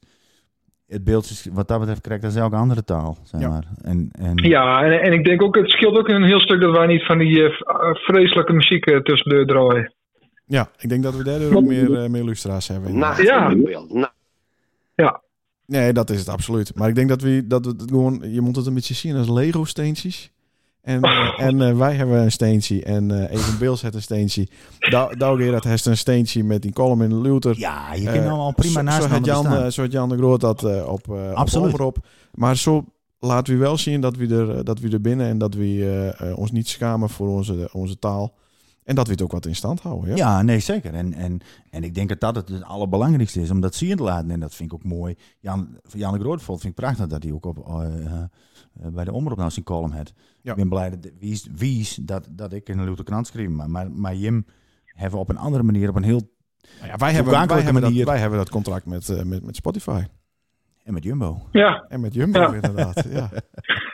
Het 0.91 1.03
beeld 1.03 1.23
is, 1.29 1.47
wat 1.53 1.67
dat 1.67 1.79
betreft, 1.79 2.01
krijgt 2.01 2.23
dat 2.23 2.35
elke 2.35 2.55
andere 2.55 2.83
taal, 2.83 3.17
zeg 3.23 3.41
Ja. 3.41 3.49
maar. 3.49 3.63
En, 3.81 4.09
en, 4.11 4.35
Ja, 4.35 4.83
en, 4.83 5.01
en 5.01 5.13
ik 5.13 5.25
denk 5.25 5.41
ook, 5.43 5.55
het 5.55 5.69
scheelt 5.69 5.97
ook 5.97 6.07
een 6.07 6.23
heel 6.23 6.39
stuk 6.39 6.61
dat 6.61 6.75
wij 6.77 6.87
niet 6.87 7.05
van 7.05 7.17
die 7.17 7.43
eh, 7.43 7.45
eh, 7.45 7.95
vreselijke 7.95 8.53
muziek 8.53 8.85
eh, 8.85 8.97
tussen 8.99 9.29
de 9.29 9.45
draaien. 9.45 9.93
Ja, 10.45 10.69
ik 10.77 10.89
denk 10.89 11.03
dat 11.03 11.15
we 11.15 11.23
daardoor 11.23 11.55
ook 11.55 11.65
meer, 11.65 12.11
meer 12.11 12.23
lustra's 12.23 12.67
hebben. 12.67 12.97
Nacht 12.97 13.21
Ja. 13.21 13.53
Na- 13.89 14.13
Nee, 15.65 15.93
dat 15.93 16.09
is 16.09 16.19
het 16.19 16.29
absoluut. 16.29 16.75
Maar 16.75 16.89
ik 16.89 16.95
denk 16.95 17.09
dat 17.09 17.21
we 17.21 17.47
dat 17.47 17.65
we 17.65 17.71
het 17.71 17.83
gewoon, 17.89 18.21
je 18.31 18.41
moet 18.41 18.55
het 18.55 18.65
een 18.65 18.73
beetje 18.73 18.93
zien 18.93 19.15
als 19.15 19.29
Lego 19.29 19.63
steentjes. 19.65 20.31
En, 20.82 21.01
eh, 21.01 21.39
en 21.47 21.61
eh, 21.61 21.77
wij 21.77 21.93
hebben 21.95 22.19
een 22.21 22.32
steentje 22.32 22.84
en 22.84 23.11
eh 23.11 23.32
even 23.38 23.57
Beels 23.59 23.82
heeft 23.82 23.95
een 23.95 24.01
steentje. 24.01 24.47
Dou- 24.79 25.15
Douwe 25.17 25.43
Gerard 25.43 25.63
heeft 25.63 25.86
een 25.86 25.97
steentje 25.97 26.43
met 26.43 26.61
die 26.61 26.73
column 26.73 27.01
in 27.01 27.21
Luther. 27.21 27.59
Ja, 27.59 27.93
je 27.93 28.05
Eh, 28.07 28.13
kunt 28.13 28.25
allemaal 28.27 28.53
prima 28.53 28.73
zo, 28.73 28.82
naast 28.82 29.01
zo 29.03 29.07
had 29.09 29.27
elkaar 29.27 29.43
Jan, 29.51 29.63
eh, 29.65 29.71
zo 29.71 29.82
had 29.82 29.91
Jan 29.91 30.09
de 30.09 30.17
Groot 30.17 30.41
dat 30.41 30.63
eh, 30.63 30.88
op, 30.88 31.07
eh 31.13 31.32
Absoluut. 31.34 31.79
op. 31.79 31.97
Maar 32.34 32.57
zo 32.57 32.86
laten 33.19 33.53
we 33.53 33.59
wel 33.59 33.77
zien 33.77 34.01
dat 34.01 34.15
we 34.15 34.27
er, 34.36 34.57
eh, 34.57 34.63
dat 34.63 34.79
we 34.79 34.89
er 34.89 35.01
binnen 35.01 35.27
en 35.27 35.38
dat 35.38 35.53
we 35.53 35.63
eh, 36.19 36.29
eh, 36.32 36.38
ons 36.38 36.51
niet 36.51 36.67
schamen 36.67 37.09
voor 37.09 37.27
onze, 37.27 37.69
onze 37.73 37.99
taal. 37.99 38.34
En 38.84 38.95
dat 38.95 39.05
we 39.07 39.11
het 39.13 39.21
ook 39.21 39.32
wat 39.32 39.45
in 39.45 39.55
stand 39.55 39.79
houden. 39.82 40.09
Ja? 40.09 40.15
ja. 40.15 40.41
nee, 40.41 40.59
zeker. 40.59 40.93
En, 40.93 41.13
en, 41.13 41.39
en 41.69 41.84
ik 41.84 41.95
denk 41.95 42.09
dat 42.09 42.19
dat 42.19 42.36
het, 42.36 42.49
het 42.49 42.63
allerbelangrijkste 42.63 43.41
is, 43.41 43.49
om 43.51 43.61
dat 43.61 43.75
zien 43.75 43.97
te 43.97 44.03
laten. 44.03 44.32
En 44.32 44.39
dat 44.39 44.55
vind 44.55 44.71
ik 44.71 44.75
ook 44.77 44.84
mooi. 44.84 45.15
Jan, 45.39 45.67
Jan 45.93 46.13
de 46.13 46.19
Groot 46.19 46.41
vond 46.41 46.61
vind 46.61 46.73
ik 46.77 46.79
prachtig 46.84 47.07
dat 47.07 47.23
hij 47.23 47.32
ook 47.32 47.45
op, 47.45 47.67
eh, 47.67 47.86
eh, 47.86 48.23
bij 48.93 49.03
de 49.03 49.11
Omroep 49.13 49.38
nou 49.38 49.51
zijn 49.51 49.65
column 49.65 49.91
had. 49.91 50.13
Ja. 50.43 50.51
Ik 50.51 50.57
ben 50.57 50.69
blij 50.69 50.89
dat, 50.89 51.11
wie 51.19 51.31
is, 51.31 51.47
wie 51.55 51.79
is 51.79 51.95
dat, 52.01 52.27
dat 52.31 52.53
ik 52.53 52.69
in 52.69 52.77
de 52.77 52.83
Luther 52.83 53.03
Krant 53.03 53.27
schreef. 53.27 53.49
Maar, 53.49 53.69
maar, 53.69 53.91
maar 53.91 54.15
Jim 54.15 54.45
hebben 54.85 55.11
we 55.11 55.23
op 55.25 55.29
een 55.29 55.37
andere 55.37 55.63
manier, 55.63 55.89
op 55.89 55.95
een 55.95 56.03
heel... 56.03 56.29
Nou 56.79 56.87
ja, 56.91 56.97
wij, 56.97 57.11
hebben, 57.13 57.47
wij, 57.47 57.61
hebben 57.61 57.81
dat, 57.81 57.93
wij 57.93 58.19
hebben 58.19 58.37
dat 58.39 58.49
contract 58.49 58.85
met, 58.85 59.09
eh, 59.09 59.23
met, 59.23 59.43
met 59.45 59.55
Spotify. 59.55 60.03
En 60.83 60.93
met 60.93 61.03
Jumbo. 61.03 61.47
Ja, 61.51 61.85
En 61.89 61.99
met 62.01 62.13
Jumbo 62.13 62.39
Ja. 62.39 62.53
inderdaad. 62.53 63.05
Ja. 63.09 63.29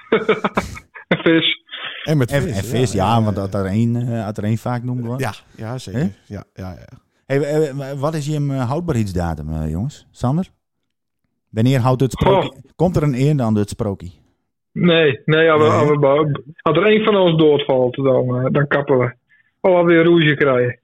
een 1.08 1.18
vis. 1.18 1.62
En 2.04 2.18
met 2.18 2.32
En, 2.32 2.42
vis. 2.42 2.58
en 2.58 2.64
vis, 2.64 2.92
ja, 2.92 3.22
want 3.24 3.36
dat 3.36 3.54
er 3.54 3.66
één, 3.66 3.96
er 3.96 4.44
één 4.44 4.58
vaak 4.58 4.84
noemde. 4.84 5.08
wat. 5.08 5.20
Ja, 5.20 5.34
ja 5.56 5.78
zeker. 5.78 6.16
Ja, 6.26 6.44
ja, 6.54 6.72
ja. 6.74 6.88
Hey, 7.26 7.42
eh, 7.42 8.00
wat 8.00 8.14
is 8.16 8.28
eh, 8.30 8.68
houdbaarheidsdatum, 8.68 9.68
jongens? 9.68 10.08
Sander? 10.12 10.52
Wanneer 11.50 11.80
houdt 11.80 12.02
het 12.02 12.12
sprookje? 12.12 12.62
Komt 12.76 12.96
er 12.96 13.04
een 13.04 13.14
einde 13.14 13.44
aan 13.44 13.56
het 13.56 13.70
sprookje? 13.70 14.12
Nee, 14.80 15.20
nee, 15.26 15.52
als, 15.52 15.62
we- 15.62 15.70
als, 15.70 15.90
we 15.90 16.42
als 16.62 16.78
er 16.78 16.84
één 16.86 17.04
van 17.04 17.16
ons 17.16 17.38
doodvalt, 17.38 17.96
dan, 17.96 18.38
eh, 18.38 18.46
dan 18.52 18.68
kappen 18.68 18.98
we. 18.98 19.14
Of 19.62 19.74
als 19.76 19.86
we 19.86 19.94
weer 19.94 20.04
rouge 20.04 20.36
krijgen. 20.36 20.80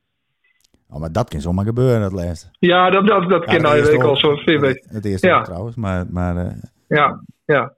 Oh, 0.90 1.00
maar 1.00 1.12
dat 1.12 1.30
kan 1.30 1.42
zomaar 1.42 1.66
gebeuren, 1.66 2.02
dat 2.02 2.12
laatste. 2.12 2.48
Ja, 2.60 2.90
dat, 2.90 3.08
dat, 3.08 3.30
dat 3.30 3.52
Ja, 3.52 3.76
eerste 3.76 3.92
week 3.92 4.04
al 4.04 4.16
zo 4.18 4.36
veel 4.36 4.60
weet. 4.60 4.88
Het 4.90 5.06
eerste 5.06 5.28
Ja. 5.28 5.42
trouwens, 5.42 5.76
maar... 5.76 6.06
maar 6.10 6.38
eh, 6.38 6.52
Ja, 6.88 7.22
ja. 7.46 7.74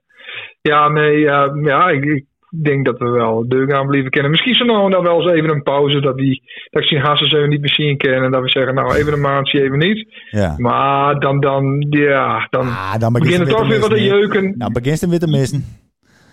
Ja, 0.62 0.88
nee, 0.88 1.20
ja, 1.20 1.52
ja 1.62 1.90
ik, 1.90 2.04
ik 2.04 2.26
denk 2.64 2.86
dat 2.86 2.98
we 3.00 3.10
wel 3.10 3.48
deur 3.48 3.70
gaan 3.70 3.88
blijven 3.88 4.10
kennen. 4.10 4.32
Misschien 4.32 4.56
zo 4.56 4.66
nou 4.66 4.86
en 4.86 4.92
dan 4.92 5.04
wel 5.04 5.22
eens 5.22 5.32
even 5.32 5.50
een 5.50 5.64
pauze. 5.64 6.00
Dat, 6.00 6.18
die, 6.18 6.42
dat 6.70 6.82
ik 6.82 6.88
zien 6.88 7.02
even 7.06 7.50
niet 7.50 7.62
meer 7.62 7.74
zien 7.74 7.98
kennen. 7.98 8.24
En 8.24 8.32
dat 8.32 8.42
we 8.42 8.50
zeggen, 8.50 8.74
nou 8.76 8.96
even 8.96 9.14
een 9.14 9.22
maandje 9.22 9.62
even 9.62 9.78
niet. 9.78 10.08
Ja. 10.30 10.56
Maar 10.58 11.20
dan, 11.20 11.40
dan, 11.40 11.86
ja, 11.90 12.48
dan 12.50 12.68
Ah, 12.68 12.96
dan 13.00 13.14
begint 13.14 13.38
het 13.38 13.48
het 13.48 13.58
toch 13.58 13.68
weer 13.68 13.80
wat 13.80 13.90
te 13.90 14.04
jeuken. 14.04 14.54
Nou, 14.58 14.72
begint 14.72 15.02
het 15.02 15.10
weer 15.10 15.20
te 15.20 15.28
missen. 15.28 15.66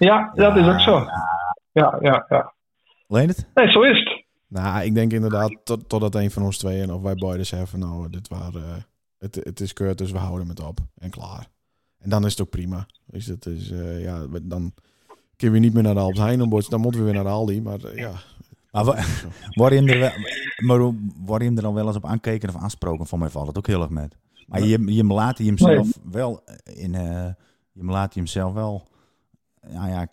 Ja, 0.04 0.30
dat 0.34 0.56
is 0.56 0.66
ook 0.66 0.80
zo. 0.80 1.04
Ja, 1.72 1.98
ja, 2.00 2.26
ja. 2.28 2.52
Alleen 3.08 3.28
het? 3.28 3.46
Nee, 3.54 3.70
zo 3.70 3.82
is 3.82 3.98
het. 3.98 4.24
Nou, 4.48 4.84
ik 4.84 4.94
denk 4.94 5.12
inderdaad 5.12 5.56
tot, 5.64 5.88
totdat 5.88 6.14
een 6.14 6.30
van 6.30 6.42
ons 6.42 6.58
tweeën 6.58 6.92
of 6.92 7.02
wij 7.02 7.14
beiden 7.14 7.46
zeggen 7.46 7.68
van 7.68 7.78
nou, 7.78 8.10
dit 8.10 8.28
waren, 8.28 8.62
eh, 8.64 8.82
het, 9.18 9.34
het 9.34 9.60
is 9.60 9.72
kut, 9.72 9.98
dus 9.98 10.10
we 10.12 10.18
houden 10.18 10.48
het 10.48 10.60
op 10.66 10.78
en 10.98 11.10
klaar. 11.10 11.46
En 11.98 12.10
dan 12.10 12.24
is 12.24 12.30
het 12.30 12.40
ook 12.40 12.50
prima. 12.50 12.86
Dus 13.06 13.26
het 13.26 13.46
is, 13.46 13.70
eh, 13.70 14.02
ja, 14.02 14.28
we- 14.28 14.46
dan 14.46 14.72
kunnen 15.36 15.60
we 15.60 15.64
niet 15.64 15.74
meer 15.74 15.82
naar 15.82 15.94
de 15.94 16.00
Albert 16.00 16.18
Heijn, 16.18 16.38
dan 16.38 16.48
moeten 16.80 17.00
we 17.00 17.02
weer 17.04 17.14
naar 17.14 17.24
de 17.24 17.30
Aldi, 17.30 17.62
maar 17.62 17.84
eh, 17.84 17.96
ja. 17.96 18.12
Maar 18.70 18.84
word 19.54 19.72
je 19.78 19.82
er, 19.92 19.98
wel, 19.98 20.10
maar 20.66 20.78
hoe- 20.78 21.10
word 21.24 21.40
je 21.42 21.46
hem 21.48 21.56
er 21.56 21.62
dan 21.62 21.74
wel 21.74 21.86
eens 21.86 21.96
op 21.96 22.06
aankeken 22.06 22.48
of 22.48 22.56
aansproken? 22.56 23.06
Voor 23.06 23.18
mij 23.18 23.28
valt 23.28 23.46
het 23.46 23.58
ook 23.58 23.66
heel 23.66 23.80
erg 23.80 23.90
met. 23.90 24.16
Maar 24.46 24.62
je, 24.62 24.94
je 24.94 25.04
laat 25.04 25.38
hij 25.38 25.46
hem 25.46 25.54
Nee. 25.58 25.74
zelf 25.74 25.98
wel 26.10 26.42
in, 26.64 26.94
eh, 26.94 27.28
je 27.72 27.84
laat 27.84 28.14
hij 28.14 28.22
hem 28.22 28.26
zelf 28.26 28.52
wel, 28.52 28.86
nou 29.68 29.88
ja, 29.90 30.08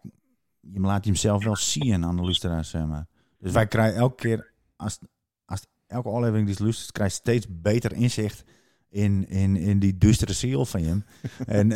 je 0.59 0.79
laat 0.79 1.05
hem 1.05 1.15
zelf 1.15 1.43
wel 1.43 1.55
zien 1.55 2.05
aan 2.05 2.15
de 2.15 2.21
luisteraars, 2.21 2.69
zeg 2.69 2.85
maar. 2.85 3.07
Dus 3.39 3.51
wij 3.51 3.67
krijgen 3.67 3.99
elke 3.99 4.15
keer, 4.15 4.51
als, 4.75 4.99
als 5.45 5.65
elke 5.87 6.09
aflevering 6.09 6.45
die 6.45 6.55
is 6.55 6.61
luistert, 6.61 6.91
krijgt 6.91 7.15
steeds 7.15 7.45
beter 7.49 7.93
inzicht 7.93 8.43
in, 8.89 9.27
in, 9.27 9.55
in 9.55 9.79
die 9.79 9.97
duistere 9.97 10.33
ziel 10.33 10.65
van 10.65 10.81
je. 10.83 11.01
en 11.45 11.71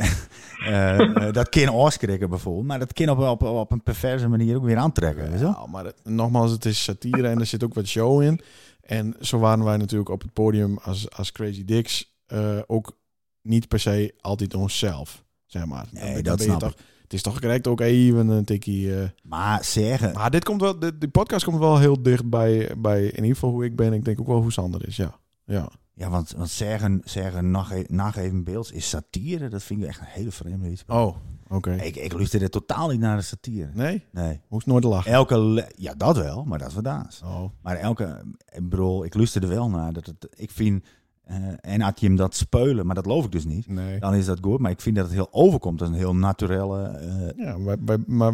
eh, 0.65 1.31
dat 1.31 1.49
kan 1.49 1.67
afschrikken 1.67 2.29
bijvoorbeeld, 2.29 2.65
maar 2.65 2.79
dat 2.79 2.93
kan 2.93 3.09
op, 3.09 3.19
op, 3.19 3.41
op 3.41 3.71
een 3.71 3.83
perverse 3.83 4.27
manier 4.27 4.55
ook 4.55 4.63
weer 4.63 4.77
aantrekken. 4.77 5.29
weet 5.29 5.39
je 5.39 5.45
wel? 5.45 5.53
Ja, 5.53 5.65
maar 5.65 5.85
het- 5.85 6.01
nogmaals, 6.03 6.51
het 6.51 6.65
is 6.65 6.83
satire 6.83 7.27
en 7.27 7.39
er 7.39 7.45
zit 7.45 7.63
ook 7.63 7.73
wat 7.73 7.87
show 7.87 8.21
in. 8.21 8.41
En 8.81 9.15
zo 9.21 9.39
waren 9.39 9.63
wij 9.63 9.77
natuurlijk 9.77 10.09
op 10.09 10.21
het 10.21 10.33
podium 10.33 10.77
als, 10.77 11.09
als 11.09 11.31
Crazy 11.31 11.65
Dicks 11.65 12.15
eh, 12.25 12.59
ook 12.67 12.97
niet 13.41 13.67
per 13.67 13.79
se 13.79 14.13
altijd 14.19 14.53
onszelf, 14.53 15.23
zeg 15.45 15.65
maar. 15.65 15.87
Nee, 15.91 16.21
dat 16.23 16.37
ben 16.37 16.45
je 16.45 16.51
snap 16.51 16.59
toch, 16.59 16.75
Het 17.13 17.25
is 17.25 17.31
toch 17.31 17.39
correct 17.41 17.67
ook 17.67 17.79
even 17.81 18.27
een 18.27 18.45
tikkie... 18.45 18.95
eh, 19.01 19.09
Maar 19.23 19.63
zeggen, 19.63 20.13
Maar 20.13 20.31
dit 20.31 20.43
komt 20.43 20.61
wel, 20.61 20.79
de, 20.79 20.97
de 20.97 21.07
podcast 21.07 21.45
komt 21.45 21.57
wel 21.59 21.77
heel 21.79 22.01
dicht 22.01 22.29
bij, 22.29 22.71
bij 22.77 23.03
in 23.03 23.15
ieder 23.15 23.33
geval 23.33 23.49
hoe 23.49 23.65
ik 23.65 23.75
ben. 23.75 23.93
Ik 23.93 24.05
denk 24.05 24.19
ook 24.19 24.27
wel 24.27 24.41
hoe 24.41 24.51
Sander 24.51 24.87
is, 24.87 24.95
ja. 24.95 25.19
Ja, 25.45 25.69
Ja, 25.93 26.09
want, 26.09 26.33
want 26.37 26.49
zeggen, 26.49 27.01
zeggen 27.03 27.51
nage- 27.51 27.85
nageven 27.87 28.43
beeld 28.43 28.73
is 28.73 28.89
satire. 28.89 29.47
Dat 29.49 29.63
vind 29.63 29.81
ik 29.81 29.87
echt 29.87 29.99
een 29.99 30.05
hele 30.09 30.31
vreemde 30.31 30.69
iets. 30.71 30.83
oh, 30.87 31.15
oké. 31.47 31.71
Ik, 31.73 31.95
ik 31.95 32.13
luisterde 32.13 32.49
totaal 32.49 32.89
niet 32.89 32.99
naar 32.99 33.17
de 33.17 33.23
satire. 33.23 33.69
Nee? 33.73 34.03
Nee. 34.11 34.41
Hoeft 34.47 34.65
nooit 34.65 34.83
lachen. 34.83 35.11
Elke, 35.11 35.67
ja, 35.75 35.93
dat 35.93 36.17
wel, 36.17 36.43
maar 36.43 36.59
dat 36.59 36.67
is 36.67 36.73
wat 36.73 36.83
daas. 36.83 37.21
Oh, 37.25 37.43
Maar 37.61 37.75
elke, 37.75 38.23
ik 38.53 38.69
bedoel, 38.69 39.05
ik 39.05 39.13
luisterde 39.13 39.47
wel 39.47 39.69
naar. 39.69 39.93
Dat 39.93 40.05
het, 40.05 40.27
ik 40.35 40.51
vind, 40.51 40.85
eh, 41.25 41.35
en 41.61 41.81
had 41.81 41.99
je 41.99 42.05
hem 42.07 42.15
dat 42.15 42.35
speulen, 42.35 42.85
maar 42.85 42.95
dat 42.95 43.03
geloof 43.03 43.25
ik 43.25 43.31
dus 43.31 43.45
niet. 43.45 43.67
nee. 43.67 43.99
Dan 43.99 44.13
is 44.13 44.25
dat 44.25 44.37
goed, 44.41 44.59
maar 44.59 44.71
ik 44.71 44.81
vind 44.81 44.95
dat 44.95 45.05
het 45.05 45.13
heel 45.13 45.27
overkomt 45.31 45.79
als 45.81 45.89
een 45.89 45.95
heel 45.95 46.15
naturele 46.15 46.83
eh, 46.87 47.45
Ja, 47.45 47.57
maar 47.57 47.77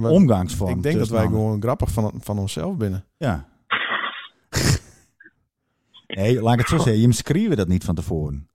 wij- 0.02 0.12
omgangsvorm. 0.12 0.78
ik 0.78 0.84
denk 0.84 0.98
dat 0.98 1.10
wij 1.10 1.24
mannen. 1.24 1.40
gewoon 1.40 1.62
grappig 1.62 1.92
van, 1.92 2.14
van 2.20 2.40
onszelf 2.40 2.78
binnen. 2.78 3.04
Ja. 3.18 3.48
nee, 6.08 6.42
laat 6.42 6.54
ik 6.54 6.60
het 6.60 6.70
zo 6.70 6.78
zeggen. 6.78 7.02
Je 7.02 7.14
schreeuwen 7.14 7.58
dat 7.58 7.68
niet 7.68 7.84
van 7.84 7.96
tevoren. 7.96 8.48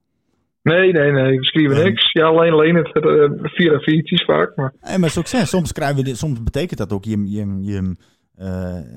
Nee, 0.62 0.92
nee, 0.92 1.10
nee. 1.12 1.38
We 1.38 1.44
schrijven 1.44 1.74
Nee. 1.76 1.84
niks. 1.84 2.12
Ja, 2.12 2.24
alleen 2.26 2.52
alleen 2.52 2.74
het 2.74 3.04
uh, 3.04 3.30
via 3.42 3.78
vaak. 4.26 4.56
Maar 4.56 4.72
Nee, 4.80 4.98
maar 4.98 5.10
succes. 5.10 5.48
Soms, 5.48 5.72
krijgen 5.72 5.96
we 5.96 6.02
dit, 6.02 6.16
soms 6.18 6.42
betekent 6.42 6.78
dat 6.78 6.92
ook, 6.92 7.04
je, 7.04 7.30
je, 7.30 7.58
je, 7.60 7.96
eh, 8.36 8.46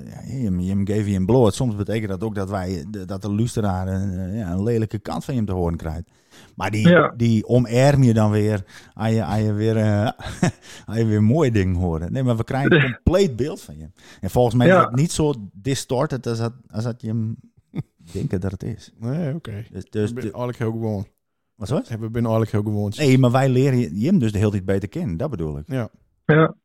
ja, 0.10 0.22
je, 0.26 0.58
je 0.66 0.82
geef 0.84 1.08
je 1.08 1.16
een 1.16 1.26
bloot. 1.26 1.54
Soms 1.54 1.76
betekent 1.76 2.10
dat 2.10 2.24
ook 2.24 2.36
dat, 2.36 2.50
wij, 2.50 2.86
dat 3.06 3.22
de 3.22 3.32
luisteraar 3.34 3.88
een, 3.88 4.20
eh, 4.20 4.38
ja, 4.38 4.52
een 4.52 4.64
lelijke 4.64 5.00
kant 5.00 5.26
van 5.26 5.36
je 5.36 5.44
te 5.44 5.52
horen 5.54 5.78
krijgt. 5.78 6.10
Maar 6.56 6.72
die, 6.72 6.88
Ja. 6.88 7.14
die 7.18 7.48
omarm 7.48 8.04
je 8.04 8.14
dan 8.14 8.32
weer 8.32 8.66
als 8.94 9.10
je, 9.14 9.26
als 9.26 9.40
je 9.40 9.54
weer, 9.54 9.76
als 10.88 10.98
je 10.98 11.06
weer 11.06 11.24
mooie 11.24 11.52
dingen 11.52 11.76
horen. 11.76 12.12
Nee, 12.12 12.24
maar 12.24 12.38
we 12.38 12.44
krijgen 12.44 12.72
een 12.72 12.94
compleet 13.04 13.36
beeld 13.36 13.62
van 13.62 13.78
je. 13.78 13.90
En 14.22 14.30
volgens 14.30 14.56
mij 14.56 14.68
Ja. 14.68 14.80
is 14.80 14.86
het 14.86 14.96
niet 14.96 15.12
zo 15.12 15.34
distorted 15.54 16.28
als 16.28 16.38
dat, 16.38 16.54
als 16.70 16.84
dat 16.84 17.02
je 17.02 17.08
hem 17.08 17.36
denken 18.14 18.42
dat 18.42 18.52
het 18.52 18.64
is. 18.64 18.94
Nee, 19.00 19.34
oké. 19.36 19.66
Dus, 19.72 19.86
Dus 19.90 19.90
dus 19.90 20.10
ik 20.12 20.18
eigenlijk 20.24 20.58
heel 20.58 20.72
gewoon. 20.72 21.08
wat 21.56 21.70
was 21.70 21.80
het? 21.80 21.88
We 21.90 21.98
zijn 22.00 22.14
eigenlijk 22.14 22.52
heel 22.52 22.62
gewoon. 22.64 22.94
Nee, 22.98 23.18
maar 23.18 23.32
wij 23.32 23.50
leren 23.50 23.80
je, 23.80 24.00
je 24.00 24.08
hem 24.08 24.20
dus 24.20 24.32
de 24.32 24.38
hele 24.38 24.52
tijd 24.52 24.66
beter 24.66 24.90
kennen. 24.90 25.18
Dat 25.18 25.30
bedoel 25.30 25.58
ik. 25.58 25.64
Ja. 25.68 25.90
ja. 26.26 26.56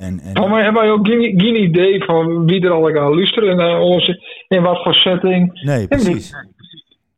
En, 0.00 0.20
en, 0.20 0.34
Van 0.36 0.50
mij 0.50 0.62
hebben 0.62 0.82
wij 0.82 0.90
ook 0.90 1.06
geen, 1.06 1.40
geen 1.40 1.62
idee 1.62 2.04
van 2.04 2.46
wie 2.46 2.64
er 2.64 2.70
al 2.70 2.90
gaat 2.90 3.14
luisteren 3.14 3.56
naar 3.56 3.78
ons. 3.80 4.18
In 4.48 4.62
wat 4.62 4.82
voor 4.82 4.94
setting. 4.94 5.60
nee, 5.62 5.88
precies. 5.88 6.34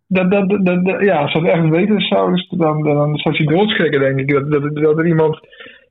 Dat, 0.07 0.31
dat, 0.31 0.49
dat, 0.49 0.85
dat- 0.85 1.01
ja, 1.03 1.17
als 1.23 1.33
dat 1.33 1.45
echt 1.45 1.69
weten 1.69 2.01
zou, 2.01 2.47
dan, 2.49 2.83
dan 2.83 3.17
zou 3.17 3.37
hij 3.37 3.47
doodschrikken, 3.47 4.01
denk 4.01 4.19
ik. 4.19 4.31
Dat, 4.31 4.51
dat, 4.51 4.75
dat 4.77 4.99
er 4.99 5.07
iemand 5.07 5.39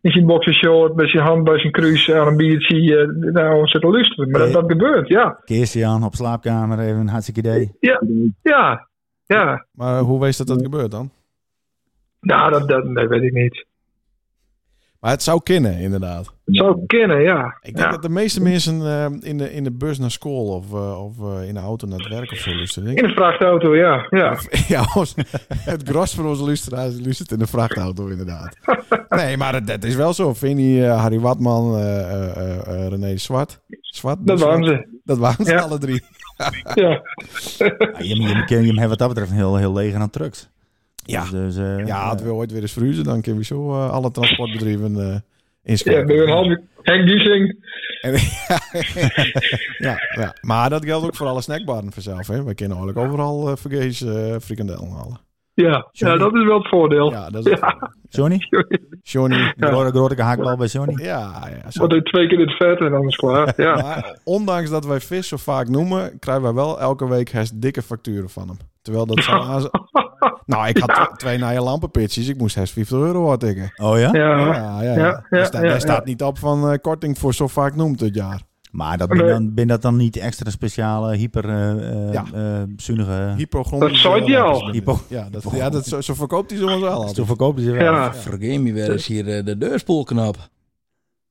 in 0.01 0.11
zijn 0.11 0.25
boxershort 0.25 0.95
met 0.95 1.09
zijn 1.09 1.23
hand 1.23 1.43
bij 1.43 1.59
zijn 1.59 1.71
kruis 1.71 2.11
aan 2.11 2.27
een 2.27 2.37
biertje 2.37 2.97
eh, 2.97 3.31
naar 3.33 3.55
ons 3.57 3.71
zit 3.71 3.81
te 3.81 3.87
luisteren. 3.87 4.29
Maar 4.29 4.39
dat, 4.39 4.49
Nee. 4.53 4.61
dat 4.61 4.71
gebeurt, 4.71 5.07
ja. 5.07 5.39
Aan 5.87 6.03
op 6.03 6.13
slaapkamer, 6.15 6.79
even 6.79 6.99
een 6.99 7.07
hartstikke 7.07 7.39
idee. 7.39 7.71
Ja, 7.79 8.01
ja. 8.41 8.87
Ja, 9.25 9.65
Maar 9.71 9.99
hoe 9.99 10.19
wees 10.19 10.37
dat 10.37 10.47
dat 10.47 10.61
gebeurt 10.61 10.91
dan? 10.91 11.09
nou, 12.19 12.51
dat, 12.51 12.69
dat, 12.69 12.95
dat 12.95 13.07
weet 13.09 13.21
ik 13.23 13.33
niet. 13.33 13.65
Maar 15.01 15.11
het 15.11 15.23
zou 15.23 15.39
kunnen, 15.43 15.77
inderdaad. 15.77 16.25
Het 16.45 16.55
zou 16.55 16.85
kennen, 16.85 17.21
ja. 17.21 17.57
Ik 17.61 17.75
denk 17.75 17.85
ja. 17.85 17.91
dat 17.91 18.01
de 18.01 18.09
meeste 18.09 18.41
mensen 18.41 18.81
eh, 18.81 19.05
in, 19.29 19.37
de, 19.37 19.53
in 19.53 19.63
de 19.63 19.71
bus 19.71 19.99
naar 19.99 20.11
school 20.11 20.47
of, 20.55 20.73
eh, 20.73 21.03
of 21.05 21.19
eh, 21.19 21.47
in 21.47 21.53
de 21.53 21.59
auto 21.59 21.87
naar 21.87 21.99
het 21.99 22.07
werk 22.07 22.31
of 22.31 22.37
zo 22.37 22.55
luisteren. 22.55 22.87
denk 22.87 22.99
In 22.99 23.05
een 23.05 23.15
vrachtauto, 23.15 23.75
ja. 23.75 24.07
ja. 24.09 24.37
Ja, 24.67 24.85
ons- 24.95 25.15
het 25.47 25.89
gros 25.89 26.13
van 26.15 26.25
onze 26.25 26.43
luisteraars 26.43 26.99
luistert 26.99 27.31
in 27.31 27.39
de 27.39 27.47
vrachtauto, 27.47 28.07
inderdaad. 28.07 28.57
Nee, 29.09 29.37
maar 29.37 29.53
het, 29.53 29.69
het 29.71 29.83
is 29.83 29.95
wel 29.95 30.13
zo. 30.13 30.33
Vinnie, 30.33 30.83
Harry 30.85 31.19
Watman, 31.19 31.75
eh, 31.77 31.99
eh, 32.11 32.37
eh, 32.37 32.59
eh, 32.85 32.87
René 32.89 33.17
Zwart. 33.17 33.59
Zwart 33.79 34.17
Dat 34.27 34.39
waren 34.41 34.63
ze. 34.65 34.99
Dat 35.03 35.17
waren 35.17 35.45
ze 35.45 35.51
Ja. 35.51 35.59
alle 35.59 35.77
drie. 35.77 36.03
Ja. 36.37 36.51
Ja, 36.73 37.01
je, 37.97 38.15
je, 38.21 38.43
je, 38.47 38.65
je 38.65 38.73
hebt 38.79 38.89
wat 38.89 38.97
dat 38.99 39.07
betreft 39.07 39.29
een 39.31 39.37
heel, 39.37 39.55
heel 39.55 39.73
leger 39.73 39.99
aan 39.99 40.09
trucks. 40.09 40.49
Ja. 41.03 41.21
Dus, 41.21 41.29
dus, 41.31 41.57
eh, 41.57 41.85
Ja, 41.85 42.11
eh, 42.11 42.17
we 42.19 42.33
ooit 42.33 42.51
weer 42.51 42.61
eens 42.61 42.71
verhuizen, 42.73 43.03
dan 43.03 43.21
kunnen 43.21 43.39
we 43.41 43.45
zo 43.47 43.71
eh, 43.71 43.89
alle 43.91 44.11
transportbedrijven 44.11 44.95
eh 44.99 45.07
Ja, 45.07 45.21
inschakelen. 45.63 46.05
ben 46.07 46.21
een 46.21 46.29
half 46.29 46.57
Henk 46.81 47.09
Giesing. 47.09 47.69
Ja, 49.77 49.97
ja, 50.15 50.33
maar 50.41 50.69
dat 50.69 50.85
geldt 50.85 51.05
ook 51.05 51.15
voor 51.15 51.27
alle 51.27 51.41
snackbaren 51.41 51.91
vanzelf. 51.91 52.27
Hè. 52.27 52.43
We 52.43 52.53
kunnen 52.55 52.77
eigenlijk 52.77 53.07
overal 53.07 53.49
uh, 53.49 53.55
vergees 53.55 54.01
eh 54.01 54.35
frikandellen 54.41 54.91
halen. 54.91 55.19
Ja. 55.53 55.87
ja, 55.91 56.17
dat 56.17 56.33
is 56.35 56.43
wel 56.45 56.57
het 56.57 56.67
voordeel. 56.67 57.11
Ja, 57.11 57.29
dat 57.29 57.45
is 57.45 57.59
Ja. 57.59 57.91
Johnny? 58.09 58.39
Johnny. 59.01 59.53
Grote, 59.57 59.89
grote 59.89 60.15
gehaktbal 60.15 60.57
bij 60.57 60.67
Johnny? 60.67 61.03
Ja, 61.03 61.49
ja. 61.63 61.71
Zo. 61.71 61.79
Wat 61.81 61.89
doe 61.89 62.01
twee 62.03 62.27
keer 62.27 62.39
in 62.39 62.47
het 62.47 62.57
vet 62.57 62.79
en 62.79 62.91
dan 62.91 63.01
is 63.01 63.05
het 63.05 63.15
klaar. 63.15 63.53
Ja. 63.57 63.75
Maar 63.81 64.17
ondanks 64.23 64.69
dat 64.69 64.85
wij 64.85 64.99
vis 64.99 65.27
zo 65.27 65.37
vaak 65.37 65.67
noemen, 65.67 66.19
krijgen 66.19 66.43
wij 66.43 66.53
wel 66.53 66.79
elke 66.79 67.07
week 67.07 67.31
dikke 67.55 67.81
facturen 67.81 68.29
van 68.29 68.47
hem. 68.47 68.57
Terwijl 68.81 69.05
dat 69.05 69.23
zo 69.23 69.31
aan... 69.31 69.69
Nou, 70.45 70.67
ik 70.67 70.78
had 70.78 70.89
tw- 70.89 71.15
twee 71.17 71.38
naaie 71.38 71.61
lampenpitches. 71.61 72.28
Ik 72.28 72.37
moest 72.37 72.55
herst 72.55 72.74
50 72.74 72.97
euro 72.97 73.28
hartikken. 73.28 73.71
Oh 73.75 74.00
ja? 74.00 74.09
Ja. 74.13 74.37
Ja, 74.37 74.82
ja, 74.82 74.82
ja. 74.82 74.95
Ja, 74.95 75.25
Er 75.29 75.37
ja, 75.39 75.45
staat, 75.45 75.62
ja, 75.63 75.70
er 75.70 75.82
staat 75.82 76.05
niet 76.05 76.24
op 76.24 76.37
van 76.37 76.71
eh, 76.71 76.78
korting 76.82 77.17
voor 77.17 77.33
zo 77.33 77.47
vaak 77.47 77.75
noemt 77.75 78.00
dit 78.00 78.16
jaar. 78.16 78.41
Maar 78.71 78.97
dat 78.97 79.09
ben, 79.09 79.28
dan, 79.28 79.54
ben 79.54 79.67
dat 79.67 79.82
dan 79.82 79.95
niet 79.95 80.17
extra 80.17 80.50
speciale, 80.50 81.16
hyper 81.16 81.50
eh 81.50 82.08
eh, 82.08 82.13
Ja. 82.13 82.24
Dat 83.79 83.95
zei 83.95 84.24
hij 84.24 84.41
al. 84.41 84.71
Hypo. 84.71 85.00
Ja, 85.08 85.28
dat, 85.29 85.43
ja 85.51 85.70
dat, 85.70 85.86
zo, 85.86 86.01
zo 86.01 86.13
verkoopt 86.13 86.50
hij 86.51 86.59
soms 86.59 86.71
wel. 86.71 86.79
Zo 86.79 86.87
altijd. 87.08 87.28
verkoopt 87.28 87.58
hij 87.58 87.66
ze 87.66 87.71
wel. 87.71 87.93
Ja. 87.93 88.13
Vergeet 88.13 88.62
me 88.62 88.74
weer 88.74 88.91
eens 88.91 89.08
hier 89.08 89.45
de 89.45 89.58
deurspoelknop. 89.58 90.37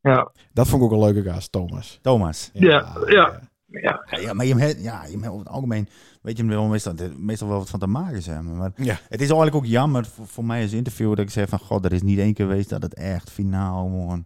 Ja. 0.01 0.31
Dat 0.52 0.69
vond 0.69 0.82
ik 0.82 0.89
ook 0.93 0.94
een 0.94 1.12
leuke 1.12 1.31
gast, 1.31 1.52
Thomas. 1.52 1.98
Thomas. 2.02 2.51
Ja, 2.52 2.86
ja. 3.06 3.40
Ja. 3.66 4.05
Ja, 4.10 4.19
ja, 4.20 4.32
maar 4.32 4.47
je 4.47 4.55
hebt, 4.56 4.82
ja, 4.82 5.05
je 5.05 5.10
hebt 5.10 5.27
over 5.27 5.39
het 5.39 5.48
algemeen, 5.48 5.89
weet 6.20 6.36
je 6.36 6.44
wel 6.44 6.64
meestal, 6.66 6.94
meestal 7.16 7.48
wel 7.48 7.59
wat 7.59 7.70
van 7.70 7.78
te 7.80 7.86
maken 7.86 8.22
zijn. 8.22 8.56
Maar 8.56 8.72
Ja. 8.76 8.92
het 9.09 9.20
is 9.20 9.26
eigenlijk 9.26 9.55
ook 9.55 9.66
jammer 9.66 10.05
voor, 10.06 10.26
voor 10.26 10.44
mij 10.44 10.62
als 10.62 10.72
interview 10.72 11.09
dat 11.09 11.18
ik 11.18 11.30
zeg 11.30 11.48
van, 11.48 11.59
god, 11.59 11.84
er 11.84 11.92
is 11.92 12.02
niet 12.02 12.18
één 12.18 12.34
keer 12.34 12.47
geweest 12.47 12.68
dat 12.68 12.82
het 12.82 12.94
echt 12.94 13.30
finaal 13.30 13.84
gewoon 13.84 14.24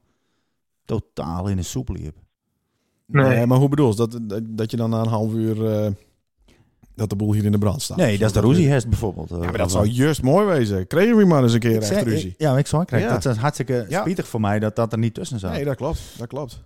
totaal 0.84 1.48
in 1.48 1.56
de 1.56 1.62
soep 1.62 1.88
liep. 1.88 2.16
Nee. 3.06 3.24
Nee, 3.28 3.46
maar 3.46 3.58
hoe 3.58 3.68
bedoel 3.68 3.88
je? 3.88 3.96
Dat, 3.96 4.18
dat, 4.22 4.42
dat 4.46 4.70
je 4.70 4.76
dan 4.76 4.90
na 4.90 5.00
een 5.00 5.06
half 5.08 5.32
uur... 5.32 5.66
eh, 5.84 5.90
dat 6.94 7.10
de 7.10 7.16
boel 7.16 7.32
hier 7.32 7.44
in 7.44 7.52
de 7.52 7.58
brand 7.58 7.82
staat. 7.82 7.96
Nee, 7.96 8.18
dat 8.18 8.26
is 8.28 8.32
de 8.34 8.40
Roesiehest 8.40 8.88
bijvoorbeeld. 8.88 9.28
Ja, 9.28 9.36
maar 9.38 9.56
dat 9.58 9.70
zou 9.70 9.86
juist 9.86 10.22
mooi 10.22 10.46
wezen. 10.46 10.86
Kregen 10.86 11.16
we 11.16 11.24
maar 11.24 11.42
eens 11.42 11.52
een 11.52 11.58
keer 11.60 11.70
Ik 11.70 11.76
echt 11.76 11.86
zeg- 11.86 12.02
ruzie. 12.04 12.28
ik- 12.30 12.34
Ja, 12.40 12.58
ik 12.58 12.66
zou 12.66 12.84
krijgen. 12.84 13.08
Ja. 13.08 13.14
Dat 13.18 13.32
is 13.32 13.36
hartstikke 13.40 13.86
Ja. 13.88 14.00
spietig 14.00 14.28
voor 14.28 14.40
mij 14.40 14.58
dat 14.58 14.76
dat 14.76 14.92
er 14.92 14.98
niet 14.98 15.14
tussen 15.14 15.38
zat. 15.38 15.50
Nee, 15.52 15.64
dat 15.64 15.76
klopt. 15.76 16.00
Dat 16.18 16.26
klopt. 16.26 16.62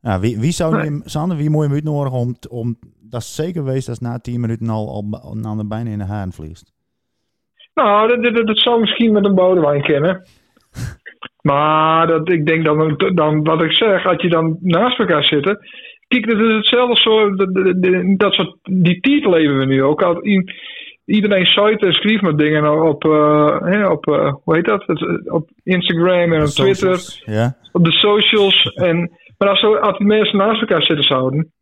Ja, 0.00 0.20
wie, 0.20 0.38
wie 0.38 0.52
zou 0.52 0.76
Nee. 0.76 0.90
je, 0.90 1.00
Sander, 1.04 1.36
wie 1.36 1.50
moet 1.50 1.60
je 1.62 1.66
hem 1.66 1.74
uitnodigen 1.76 2.18
om, 2.18 2.36
om, 2.48 2.78
dat 3.12 3.20
is 3.20 3.34
zeker 3.34 3.62
geweest 3.62 3.88
als 3.88 3.98
na 3.98 4.18
10 4.18 4.40
minuten 4.40 4.68
al, 4.68 4.88
al, 4.88 5.36
aan 5.42 5.56
de 5.58 5.66
bijna 5.66 5.90
in 5.90 5.98
de 5.98 6.04
haren 6.04 6.32
vliegt. 6.32 6.72
Nou, 7.74 8.08
dat, 8.08 8.34
dat, 8.34 8.46
dat 8.46 8.58
zou 8.58 8.80
misschien 8.80 9.12
met 9.12 9.24
een 9.24 9.34
Boudewijn 9.34 9.82
kennen. 9.82 10.22
Maar 11.42 12.06
dat, 12.06 12.30
ik 12.30 12.46
denk 12.46 12.64
dan, 12.64 12.96
dan, 13.14 13.42
wat 13.42 13.62
ik 13.62 13.72
zeg, 13.72 14.06
als 14.06 14.22
je 14.22 14.28
dan 14.28 14.56
naast 14.60 14.98
elkaar 14.98 15.24
zitten. 15.24 15.58
Kijk, 16.08 16.24
het 16.24 16.38
is 16.38 16.54
hetzelfde 16.54 16.96
soort, 16.96 17.38
de- 17.38 18.14
dat 18.16 18.32
soort, 18.32 18.56
die 18.62 19.00
titel 19.00 19.30
leven 19.30 19.58
we 19.58 19.64
nu 19.64 19.82
ook. 19.82 20.02
Al, 20.02 20.20
iedereen 21.04 21.44
site 21.46 21.86
en 21.86 21.92
schrijft 21.92 22.22
met 22.22 22.38
dingen 22.38 22.82
op, 22.88 23.04
eh, 23.04 23.60
hè, 23.60 23.88
op 23.88 24.06
eh, 24.06 24.32
hoe 24.44 24.54
heet 24.54 24.64
dat? 24.64 24.86
Het, 24.86 25.30
op 25.30 25.50
Instagram 25.62 26.32
en 26.32 26.42
op 26.42 26.46
Twitter, 26.48 27.22
Ja? 27.24 27.56
op 27.72 27.84
de 27.84 27.92
socials. 27.92 28.62
En, 28.62 29.10
maar 29.38 29.48
als, 29.48 29.62
als 29.80 29.98
die 29.98 30.06
mensen 30.06 30.36
naast 30.38 30.60
elkaar 30.60 30.82
zitten 30.82 31.04
zouden, 31.04 31.52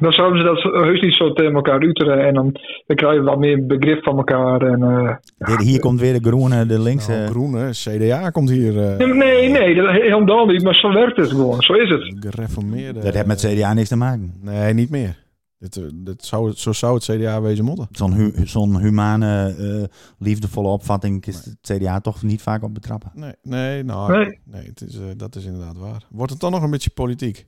dan 0.00 0.12
zouden 0.12 0.38
ze 0.38 0.44
dat 0.44 0.84
heus 0.84 1.00
niet 1.00 1.14
zo 1.14 1.32
tegen 1.32 1.54
elkaar 1.54 1.82
uteren. 1.82 2.26
En 2.26 2.34
dan, 2.34 2.52
dan 2.86 2.96
krijg 2.96 3.14
je 3.14 3.22
wat 3.22 3.38
meer 3.38 3.66
begrip 3.66 4.02
van 4.02 4.16
elkaar. 4.16 4.62
En, 4.62 4.82
eh, 4.82 5.16
Dit- 5.38 5.62
Hier 5.66 5.80
komt 5.80 6.00
weer 6.00 6.20
de 6.22 6.28
groene, 6.28 6.66
de 6.66 6.80
linkse. 6.80 7.10
Nou, 7.12 7.26
Groene, 7.30 7.70
CDA 7.70 8.30
komt 8.30 8.50
hier. 8.50 8.78
eh, 8.82 8.96
Nee, 9.14 9.48
nee, 9.50 9.74
dat 9.74 9.90
helemaal 9.90 10.46
niet. 10.46 10.62
Maar 10.62 10.74
zo 10.74 10.92
werkt 10.92 11.16
het 11.16 11.28
gewoon. 11.30 11.62
Zo 11.62 11.72
is 11.72 11.90
het. 11.90 12.14
gereformeerde. 12.20 13.00
dat 13.00 13.14
heeft 13.14 13.26
met 13.26 13.40
CDA 13.46 13.72
niks 13.74 13.88
te 13.88 13.96
maken. 13.96 14.34
Nee, 14.42 14.74
niet 14.74 14.90
meer. 14.90 15.28
Dit, 15.58 15.76
eh, 15.76 15.82
dit 15.94 16.24
zou, 16.24 16.52
zo 16.52 16.72
zou 16.72 16.94
het 16.94 17.04
CDA 17.04 17.40
wezen 17.40 17.64
moeten. 17.64 17.88
Zo'n 17.92 18.12
hu 18.12 18.32
zo'n 18.44 18.78
humane, 18.78 19.54
eh, 19.58 19.84
liefdevolle 20.18 20.68
opvatting 20.68 21.26
is 21.26 21.44
het 21.44 21.56
CDA 21.78 22.00
toch 22.00 22.22
niet 22.22 22.42
vaak 22.42 22.62
op 22.62 22.74
betrappen. 22.74 23.10
Nee, 23.14 23.32
nee, 23.42 23.82
nou, 23.82 24.12
nee. 24.12 24.38
Nee. 24.44 24.62
het 24.66 24.80
is, 24.80 24.96
eh, 24.98 25.02
dat 25.16 25.34
is 25.36 25.44
inderdaad 25.44 25.76
waar. 25.78 26.02
Wordt 26.10 26.32
het 26.32 26.40
dan 26.40 26.50
nog 26.50 26.62
een 26.62 26.70
beetje 26.70 26.90
politiek? 26.90 27.46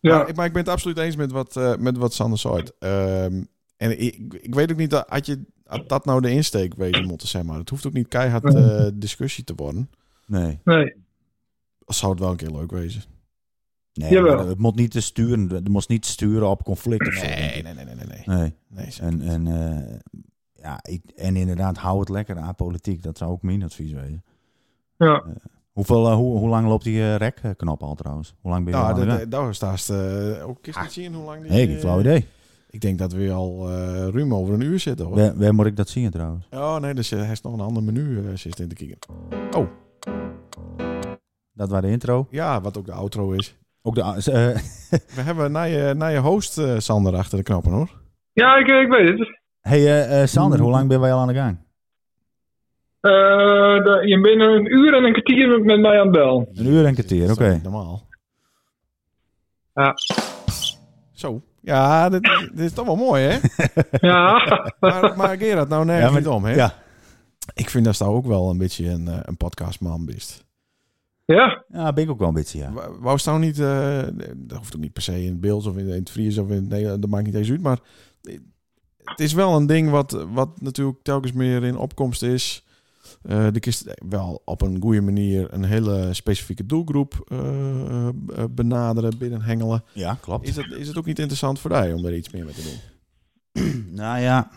Ja. 0.00 0.16
Maar, 0.18 0.28
ik- 0.28 0.36
maar 0.36 0.46
ik 0.46 0.52
ben 0.52 0.62
het 0.62 0.70
absoluut 0.70 0.98
eens 0.98 1.16
met 1.16 1.32
wat, 1.32 1.56
eh, 1.56 1.76
met 1.76 1.96
wat 1.96 2.14
Sander 2.14 2.38
zei. 2.38 2.72
Ehm, 2.78 3.42
en 3.76 4.00
ik, 4.02 4.34
ik 4.40 4.54
weet 4.54 4.70
ook 4.72 4.76
niet 4.78 4.90
dat 4.90 5.08
had 5.08 5.26
je, 5.26 5.44
had 5.64 5.88
dat 5.88 6.04
nou 6.04 6.20
de 6.20 6.30
insteek 6.30 6.74
wezen 6.74 7.06
moeten 7.06 7.28
zijn, 7.28 7.46
maar 7.46 7.58
het 7.58 7.70
hoeft 7.70 7.86
ook 7.86 7.92
niet 7.92 8.08
keihard 8.08 8.54
eh, 8.54 8.86
discussie 8.94 9.44
te 9.44 9.52
worden. 9.56 9.90
Nee. 10.26 10.60
Nee. 10.64 10.94
Al 11.84 11.94
zou 11.94 12.10
het 12.12 12.20
wel 12.20 12.30
een 12.30 12.36
keer 12.36 12.50
leuk 12.50 12.70
wezen. 12.70 13.02
nee 13.92 14.10
het 14.48 14.58
moet 14.58 14.74
niet 14.74 14.90
te 14.90 15.00
sturen. 15.00 15.48
Het 15.48 15.68
moest 15.68 15.88
niet 15.88 16.06
sturen 16.06 16.48
op 16.48 16.62
conflict 16.64 17.06
of 17.06 17.14
zo. 17.14 17.20
denk 17.26 17.38
Nee, 17.38 17.62
nee, 17.62 17.74
nee, 17.74 17.84
nee, 17.84 17.94
nee. 17.94 18.06
nee. 18.06 18.36
Nee. 18.38 18.54
nee 18.68 18.90
zeker 18.90 19.06
En, 19.08 19.20
en, 19.22 19.46
eh, 19.46 19.98
ja, 20.62 20.78
ik, 20.82 21.02
en 21.16 21.36
inderdaad, 21.36 21.76
hou 21.76 22.00
het 22.00 22.08
lekker 22.08 22.38
aan 22.38 22.54
politiek. 22.54 23.02
Dat 23.02 23.18
zou 23.18 23.30
ook 23.30 23.42
mijn 23.42 23.62
advies 23.62 23.92
wezen. 23.92 24.24
Ja. 24.96 25.24
Hoeveel, 25.78 26.08
eh, 26.08 26.14
hoe, 26.14 26.38
hoe 26.38 26.48
lang 26.48 26.66
loopt 26.66 26.84
die 26.84 27.00
eh, 27.00 27.14
rekknop 27.14 27.82
al 27.82 27.94
trouwens? 27.94 28.34
Hoe 28.40 28.50
lang 28.50 28.64
ben 28.64 28.74
je 28.74 28.80
ja, 28.80 28.90
al 28.90 29.28
daar 29.28 29.54
staat 29.54 29.88
uh, 29.92 30.48
ook 30.48 30.66
eens 30.66 30.80
niet 30.80 30.92
zien 30.92 31.14
hoe 31.14 31.24
lang 31.24 31.42
die... 31.42 31.50
Nee, 31.50 31.62
ik 31.62 31.68
heb 31.68 31.76
eh, 31.76 31.82
geen 31.82 31.90
flauw 31.90 32.00
idee. 32.00 32.26
Ik 32.70 32.80
denk 32.80 32.98
dat 32.98 33.12
we 33.12 33.32
al 33.32 33.68
eh, 33.70 34.08
ruim 34.08 34.34
over 34.34 34.54
een 34.54 34.60
uur 34.60 34.78
zitten 34.78 35.06
hoor. 35.06 35.16
Waar, 35.16 35.36
waar 35.38 35.54
moet 35.54 35.66
ik 35.66 35.76
dat 35.76 35.88
zien 35.88 36.10
trouwens? 36.10 36.46
Oh 36.50 36.76
nee, 36.76 36.94
dus 36.94 37.10
hij 37.10 37.24
heeft 37.24 37.42
nog 37.42 37.52
een 37.52 37.60
ander 37.60 37.82
menu 37.82 38.00
uh, 38.00 38.36
zit 38.36 38.60
in 38.60 38.68
te 38.68 38.74
kijken. 38.74 38.98
Oh, 39.56 39.66
Dat 41.52 41.68
was 41.68 41.80
de 41.80 41.90
intro. 41.90 42.26
ja, 42.30 42.60
wat 42.60 42.78
ook 42.78 42.86
de 42.86 42.92
outro 42.92 43.30
is. 43.32 43.56
Ook 43.82 43.94
de, 43.94 44.02
eh, 44.02 44.14
We 45.14 45.20
hebben 45.20 45.52
naar 45.52 45.68
je, 45.68 45.94
naar 45.96 46.12
je 46.12 46.18
host 46.18 46.58
eh, 46.58 46.78
Sander 46.78 47.16
achter 47.16 47.38
de 47.38 47.44
knoppen 47.44 47.72
hoor. 47.72 47.90
Ja, 48.32 48.56
ik, 48.56 48.66
ik 48.66 48.88
weet 48.88 49.18
het. 49.18 49.40
hey 49.60 49.78
eh, 49.78 50.22
eh, 50.22 50.28
Sander, 50.28 50.60
hoe 50.60 50.70
lang 50.70 50.88
ben 50.88 51.00
wij 51.00 51.12
al 51.12 51.20
aan 51.20 51.28
de 51.28 51.34
gang? 51.34 51.58
Eh, 53.00 53.10
de- 53.84 54.02
je 54.06 54.20
bent 54.20 54.40
een 54.40 54.66
uur 54.72 54.94
en 54.94 55.04
een 55.04 55.12
kwartier 55.12 55.64
met, 55.64 55.80
mij 55.80 55.98
aan 55.98 56.06
het 56.06 56.10
bel. 56.16 56.48
Een 56.54 56.66
uur 56.66 56.80
en 56.80 56.86
een 56.86 56.94
kwartier, 56.94 57.30
oké. 57.32 57.60
Normaal. 57.62 58.06
Ja. 59.74 59.94
Zo. 61.12 61.42
Ja, 61.60 62.08
dit, 62.08 62.22
dit 62.54 62.58
is 62.64 62.72
toch 62.72 62.86
wel 62.86 62.96
mooi 62.96 63.22
hè? 63.22 63.38
Ja. 64.08 64.32
maar, 64.80 65.16
maar 65.16 65.36
Gerard, 65.36 65.68
nou 65.68 65.84
nergens 65.84 66.06
Ja, 66.06 66.12
maar- 66.12 66.20
niet 66.20 66.30
om 66.30 66.44
hè? 66.44 66.54
Ja. 66.54 66.74
Ik 67.54 67.70
vind 67.70 67.84
dat 67.84 67.96
daar 67.98 68.08
ook 68.08 68.26
wel 68.26 68.50
een 68.50 68.58
beetje 68.58 68.88
een, 68.88 69.08
eh, 69.08 69.18
een 69.22 69.36
podcastman 69.36 70.04
best. 70.04 70.46
ja. 71.24 71.64
ja, 71.68 71.92
ben 71.92 72.04
ik 72.04 72.10
ook 72.10 72.18
wel 72.18 72.28
een 72.28 72.34
beetje, 72.34 72.58
ja. 72.58 72.72
Wou- 73.00 73.18
nou 73.24 73.38
niet, 73.38 73.58
eh, 73.60 74.02
dat 74.36 74.58
hoeft 74.58 74.74
ook 74.76 74.80
niet 74.80 74.92
per 74.92 75.02
se 75.02 75.22
in 75.22 75.28
het 75.30 75.40
beeld 75.40 75.66
of 75.66 75.76
in, 75.76 75.86
in 75.88 75.92
het 75.98 76.10
Fries 76.10 76.38
of 76.38 76.48
in 76.48 76.54
het 76.54 76.68
Nederlands, 76.68 77.00
dat 77.00 77.10
maakt 77.10 77.24
niet 77.26 77.34
eens 77.34 77.50
uit. 77.50 77.62
Maar 77.62 77.78
het 79.04 79.20
is 79.20 79.32
wel 79.32 79.56
een 79.56 79.66
ding 79.66 79.90
wat, 79.90 80.26
wat 80.32 80.60
natuurlijk 80.60 80.98
telkens 81.02 81.32
meer 81.32 81.64
in 81.64 81.76
opkomst 81.76 82.22
is. 82.22 82.66
Eh 83.28 83.46
de 83.52 83.60
kist 83.60 83.94
wel 84.08 84.42
op 84.44 84.62
een 84.62 84.80
goede 84.80 85.00
manier 85.00 85.52
een 85.52 85.64
hele 85.64 86.14
specifieke 86.14 86.66
doelgroep 86.66 87.24
eh, 87.26 88.08
eh, 88.08 88.14
benaderen, 88.50 89.18
binnenhengelen. 89.18 89.84
Ja, 89.92 90.18
klopt. 90.20 90.48
Is 90.48 90.56
het, 90.56 90.72
is 90.72 90.88
het 90.88 90.98
ook 90.98 91.06
niet 91.06 91.18
interessant 91.18 91.58
voor 91.58 91.70
jou 91.70 91.92
om 91.92 92.04
er 92.04 92.16
iets 92.16 92.30
meer 92.30 92.44
mee 92.44 92.54
te 92.54 92.62
doen? 92.62 92.76
Nou 93.94 94.20
ja, 94.20 94.50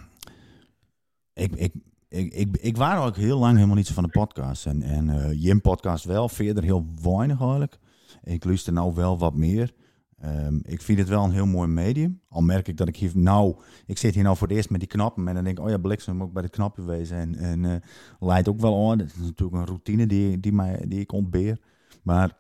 ik, 1.34 1.56
ik, 1.56 1.74
ik, 2.10 2.34
ik, 2.34 2.58
ik 2.58 2.78
was 2.78 3.06
ook 3.06 3.16
heel 3.16 3.40
lang 3.40 3.56
helemaal 3.56 3.76
niet 3.76 3.88
zo 3.88 3.94
van 3.94 4.04
de 4.04 4.10
podcast. 4.10 4.66
En, 4.66 4.82
en 4.82 5.10
eh 5.10 5.42
Jim 5.42 5.62
podcast 5.62 6.06
wel, 6.06 6.30
verder 6.30 6.64
heel 6.64 6.86
weinig 7.02 7.40
eigenlijk. 7.40 7.78
Ik 8.24 8.44
luister 8.44 8.74
nou 8.74 8.94
wel 8.94 9.18
wat 9.18 9.36
meer. 9.36 9.74
Ehm, 10.22 10.60
ik 10.64 10.82
vind 10.82 11.00
het 11.00 11.08
wel 11.08 11.24
een 11.24 11.32
heel 11.32 11.46
mooi 11.46 11.68
medium. 11.68 12.22
Al 12.30 12.42
merk 12.42 12.68
ik 12.68 12.78
dat 12.78 12.88
ik 12.88 12.96
hier 12.96 13.12
nou... 13.14 13.56
Ik 13.86 13.98
zit 13.98 14.14
hier 14.14 14.24
nou 14.24 14.38
voor 14.38 14.48
het 14.48 14.56
eerst 14.56 14.70
met 14.70 14.80
die 14.80 14.90
knappen. 14.90 15.28
En 15.28 15.34
dan 15.34 15.44
denk 15.44 15.58
ik, 15.58 15.64
oh 15.64 15.70
ja, 15.70 15.78
bliksem 15.78 16.16
moet 16.16 16.28
ook 16.28 16.34
bij 16.34 16.42
de 16.42 16.50
knappen 16.50 16.86
wezen. 16.86 17.18
En, 17.18 17.36
en 17.36 17.66
eh, 17.66 17.76
leidt 18.20 18.48
ook 18.48 18.60
wel 18.60 18.92
aan. 18.92 18.98
Dat 18.98 19.08
is 19.08 19.16
natuurlijk 19.16 19.58
een 19.58 19.66
routine 19.66 20.08
die, 20.08 20.40
die, 20.40 20.88
die 20.88 21.00
ik 21.00 21.12
ontbeer. 21.12 21.60
Maar 22.04 22.38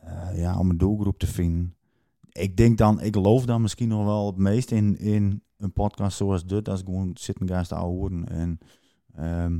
eh, 0.00 0.38
ja, 0.38 0.58
om 0.58 0.70
een 0.70 0.78
doelgroep 0.78 1.18
te 1.18 1.26
vinden... 1.26 1.74
Ik 2.32 2.56
denk 2.56 2.78
dan, 2.78 3.00
ik 3.00 3.14
geloof 3.14 3.44
dan 3.44 3.62
misschien 3.62 3.88
nog 3.88 4.04
wel 4.04 4.26
het 4.26 4.36
meest 4.36 4.70
in, 4.70 4.98
in 4.98 5.42
een 5.56 5.72
podcast 5.72 6.16
zoals 6.16 6.46
dit. 6.46 6.68
Als 6.68 6.80
ik 6.80 6.86
gewoon 6.86 7.10
zitten 7.14 7.48
ga 7.48 7.62
te 7.62 7.74
houden. 7.74 8.28
En 8.28 8.58
ehm, 9.14 9.58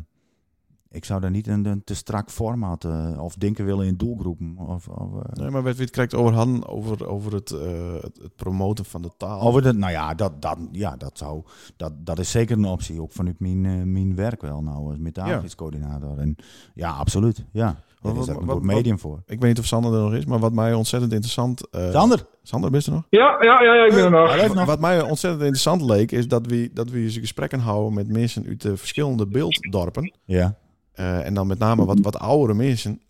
ik 0.94 1.04
zou 1.04 1.20
daar 1.20 1.30
niet 1.30 1.46
een, 1.46 1.64
een 1.66 1.84
te 1.84 1.94
strak 1.94 2.30
format 2.30 2.84
eh, 2.84 3.10
of 3.22 3.34
denken 3.34 3.64
willen 3.64 3.86
in 3.86 3.96
doelgroepen. 3.96 4.54
Of, 4.58 4.88
of, 4.88 5.12
eh, 5.22 5.32
Nee, 5.32 5.50
maar 5.50 5.62
werd 5.62 5.76
we 5.76 5.82
het 5.82 5.90
krijgt 5.92 6.14
over 6.14 6.34
hadden 6.34 6.66
over, 6.68 7.06
over 7.06 7.32
het, 7.34 7.50
eh, 7.50 7.92
het, 8.00 8.18
het 8.22 8.36
promoten 8.36 8.84
van 8.84 9.02
de 9.02 9.10
taal. 9.16 9.40
Over 9.40 9.62
de, 9.62 9.72
nou 9.72 9.92
ja, 9.92 10.14
dat, 10.14 10.42
dat, 10.42 10.58
ja, 10.72 10.96
dat, 10.96 11.18
zou, 11.18 11.42
dat, 11.76 11.92
dat 11.98 12.18
is 12.18 12.30
zeker 12.30 12.56
een 12.56 12.64
optie. 12.64 13.02
Ook 13.02 13.12
vanuit 13.12 13.40
mijn, 13.40 13.92
mijn 13.92 14.14
werk 14.14 14.40
wel 14.42 14.62
nou 14.62 14.88
als 14.88 14.98
metaalgescoördinator. 14.98 16.18
En 16.18 16.36
ja, 16.74 16.90
absoluut. 16.90 17.44
Ja, 17.52 17.76
daar 18.02 18.16
is 18.16 18.18
ook 18.20 18.28
een 18.28 18.34
wat- 18.34 18.56
goed 18.56 18.64
wat- 18.66 18.74
medium 18.74 18.98
voor. 18.98 19.22
Ik 19.26 19.40
weet 19.40 19.48
niet 19.48 19.58
of 19.58 19.64
Sander 19.66 19.94
er 19.94 20.00
nog 20.00 20.14
is, 20.14 20.24
maar 20.24 20.38
wat 20.38 20.52
mij 20.52 20.74
ontzettend 20.74 21.12
interessant... 21.12 21.68
eh, 21.70 21.90
Sander! 21.90 22.26
Sander, 22.42 22.70
bent 22.70 22.86
er 22.86 22.92
nog? 22.92 23.06
Ja, 23.10 23.36
ja, 23.40 23.62
ja, 23.62 23.74
ja, 23.74 23.84
ik 23.84 23.92
ben 23.94 24.04
er 24.04 24.54
nog. 24.54 24.64
Wat 24.64 24.80
mij 24.80 25.02
ontzettend 25.02 25.42
interessant 25.42 25.82
leek, 25.82 26.12
is 26.12 26.28
dat 26.28 26.46
we, 26.46 26.70
dat 26.74 26.90
we 26.90 26.98
eens 26.98 27.18
gesprekken 27.18 27.58
houden 27.60 27.94
met 27.94 28.08
mensen 28.08 28.46
uit 28.46 28.60
de 28.62 28.76
verschillende 28.76 29.26
beelddorpen. 29.26 30.12
Ja. 30.24 30.56
Eh, 30.94 31.26
en 31.26 31.34
dan 31.34 31.46
met 31.46 31.58
name 31.58 31.84
wat, 31.84 32.00
wat 32.00 32.18
oudere 32.18 32.54
mensen. 32.54 33.00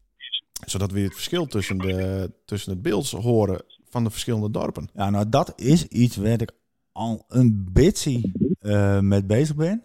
Zodat 0.67 0.91
we 0.91 1.01
het 1.01 1.13
verschil 1.15 1.47
tussen, 1.47 1.79
de, 1.79 2.33
tussen 2.45 2.73
het 2.73 2.83
beeld 2.83 3.11
horen 3.11 3.63
van 3.89 4.05
de 4.05 4.11
verschillende 4.11 4.51
dorpen. 4.51 4.89
ja, 4.95 5.11
nou 5.11 5.29
dat 5.29 5.53
is 5.57 5.87
iets 5.87 6.17
waar 6.17 6.41
ik 6.41 6.53
al 6.93 7.25
een 7.29 7.69
beetje 7.73 8.33
eh, 8.61 9.01
mee 9.01 9.25
bezig 9.25 9.57
ben. 9.57 9.83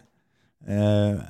Eh, 0.58 1.20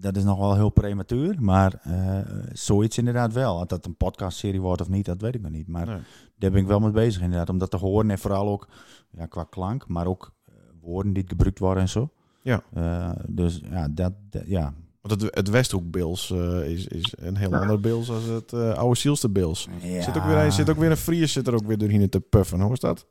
dat 0.00 0.16
is 0.16 0.24
nog 0.24 0.38
wel 0.38 0.54
heel 0.54 0.70
prematuur, 0.70 1.36
maar 1.42 1.80
eh, 1.82 2.18
zoiets 2.52 2.98
inderdaad 2.98 3.32
wel. 3.32 3.56
Of 3.56 3.66
dat 3.66 3.86
een 3.86 3.96
podcastserie 3.96 4.60
wordt 4.60 4.80
of 4.80 4.88
niet, 4.88 5.04
dat 5.04 5.20
weet 5.20 5.34
ik 5.34 5.40
nog 5.42 5.50
niet. 5.50 5.68
Maar 5.68 5.86
Nee. 5.86 5.98
daar 6.36 6.50
ben 6.50 6.60
ik 6.60 6.66
wel 6.66 6.80
mee 6.80 6.90
bezig 6.90 7.22
inderdaad, 7.22 7.48
om 7.48 7.58
dat 7.58 7.70
te 7.70 7.76
horen. 7.76 8.10
En 8.10 8.18
vooral 8.18 8.48
ook 8.48 8.68
ja, 9.10 9.26
qua 9.26 9.44
klank, 9.44 9.88
maar 9.88 10.06
ook 10.06 10.34
woorden 10.80 11.12
die 11.12 11.24
gebruikt 11.26 11.58
worden 11.58 11.82
en 11.82 11.88
zo. 11.88 12.10
Ja. 12.42 12.62
Dus 13.28 13.60
ja, 13.70 13.88
dat, 13.88 14.12
dat- 14.30 14.46
ja. 14.46 14.74
Want 15.00 15.20
het, 15.22 15.34
het 15.34 15.48
Westhoek-beels 15.48 16.30
eh, 16.30 16.70
is, 16.70 16.86
is 16.86 17.12
een 17.16 17.36
heel 17.36 17.54
ander 17.54 17.80
beels 17.80 18.10
als 18.10 18.24
het 18.24 18.52
eh, 18.52 18.72
oude 18.72 18.98
Zielster-beels. 18.98 19.68
ja. 19.82 20.02
Zit, 20.02 20.16
ook 20.16 20.24
weer 20.24 20.36
een- 20.36 20.52
zit 20.52 20.70
ook 20.70 20.76
weer 20.78 20.90
een 21.06 21.28
zit 21.28 21.46
er 21.46 21.54
ook 21.54 21.66
weer 21.66 21.78
doorheen 21.78 22.08
te 22.08 22.20
puffen. 22.20 22.60
Hoe 22.60 22.72
is 22.72 22.80
dat? 22.80 23.06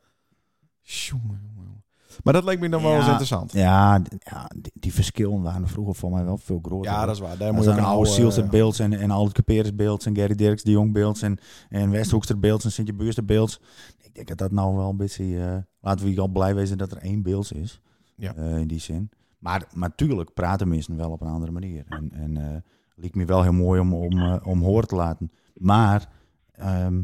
Maar 2.24 2.34
dat 2.34 2.44
lijkt 2.44 2.62
me 2.62 2.70
dan 2.70 2.82
wel 2.82 2.92
Ja. 2.92 2.98
eens 2.98 3.08
interessant. 3.08 3.52
Ja, 3.52 4.02
ja 4.20 4.50
die, 4.56 4.72
die 4.74 4.94
verschillen 4.94 5.42
waren 5.42 5.68
vroeger 5.68 5.96
voor 5.96 6.12
mij 6.12 6.26
wel 6.26 6.38
veel 6.38 6.60
groter. 6.62 6.92
Ja, 6.92 7.06
dat 7.06 7.16
is 7.16 7.22
waar. 7.22 7.38
Daar 7.38 7.54
moet 7.54 7.64
je 7.64 7.70
ook 7.72 7.78
oude. 7.80 8.10
Sielster 8.10 8.48
beelds 8.48 8.80
en, 8.80 8.94
en 8.94 9.12
Albert 9.12 9.36
Caperes 9.36 9.76
beelds 9.76 10.06
en 10.06 10.16
Gary 10.16 10.36
Dirks 10.36 10.64
de 10.64 10.72
Jong 10.72 10.94
beelds 10.94 11.22
en, 11.22 11.38
en 11.70 11.90
Westhoekster 11.92 12.40
beelds 12.40 12.66
en 12.66 12.72
Sint-Jebuurster 12.72 13.26
beelds. 13.26 13.60
Ik 14.02 14.14
denk 14.16 14.28
dat 14.28 14.38
dat 14.38 14.52
nou 14.52 14.76
wel 14.76 14.90
een 14.90 14.98
beetje... 14.98 15.40
eh, 15.40 15.58
laten 15.82 16.14
we 16.14 16.22
al 16.22 16.28
blij 16.28 16.56
wezen 16.56 16.78
dat 16.78 16.92
er 16.92 16.98
één 16.98 17.22
beeld 17.22 17.54
is. 17.56 17.82
Ja. 18.16 18.36
Eh, 18.36 18.58
in 18.58 18.68
die 18.68 18.80
zin. 18.80 19.10
Maar, 19.38 19.68
maar 19.74 19.96
tuurlijk 19.96 20.34
praten 20.34 20.68
mensen 20.68 20.96
wel 20.98 21.12
op 21.12 21.22
een 21.22 21.28
andere 21.28 21.52
manier. 21.52 21.86
En, 21.88 22.12
en 22.12 22.38
eh 22.38 22.62
liet 23.00 23.16
me 23.16 23.26
wel 23.26 23.44
heel 23.44 23.54
mooi 23.54 23.80
om, 23.80 23.94
om, 23.94 24.20
eh, 24.20 24.48
om 24.48 24.62
horen 24.62 24.88
te 24.88 24.96
laten. 24.96 25.32
Maar... 25.54 26.10
ehm, 26.52 27.02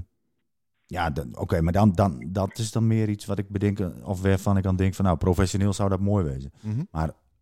ja, 0.85 1.13
oké, 1.31 1.61
maar 1.61 1.73
dan, 1.73 1.91
dan, 1.91 2.27
dat 2.31 2.57
is 2.57 2.71
dan 2.71 2.87
meer 2.87 3.09
iets 3.09 3.25
wat 3.25 3.37
ik 3.37 3.49
bedenk, 3.49 3.79
eh, 3.79 3.87
of 4.03 4.21
waarvan 4.21 4.57
ik 4.57 4.63
dan 4.63 4.75
denk 4.75 4.93
van, 4.93 5.05
nou, 5.05 5.17
professioneel 5.17 5.73
zou 5.73 5.89
dat 5.89 5.99
mooi 5.99 6.23
wezen 6.25 6.51
Mhm. 6.61 6.83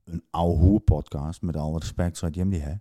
een 0.04 0.24
oude 0.30 0.80
podcast, 0.80 1.42
met 1.42 1.56
alle 1.56 1.80
respect 1.80 2.18
zoals 2.18 2.36
Jim 2.36 2.50
die 2.50 2.60
hè. 2.62 2.74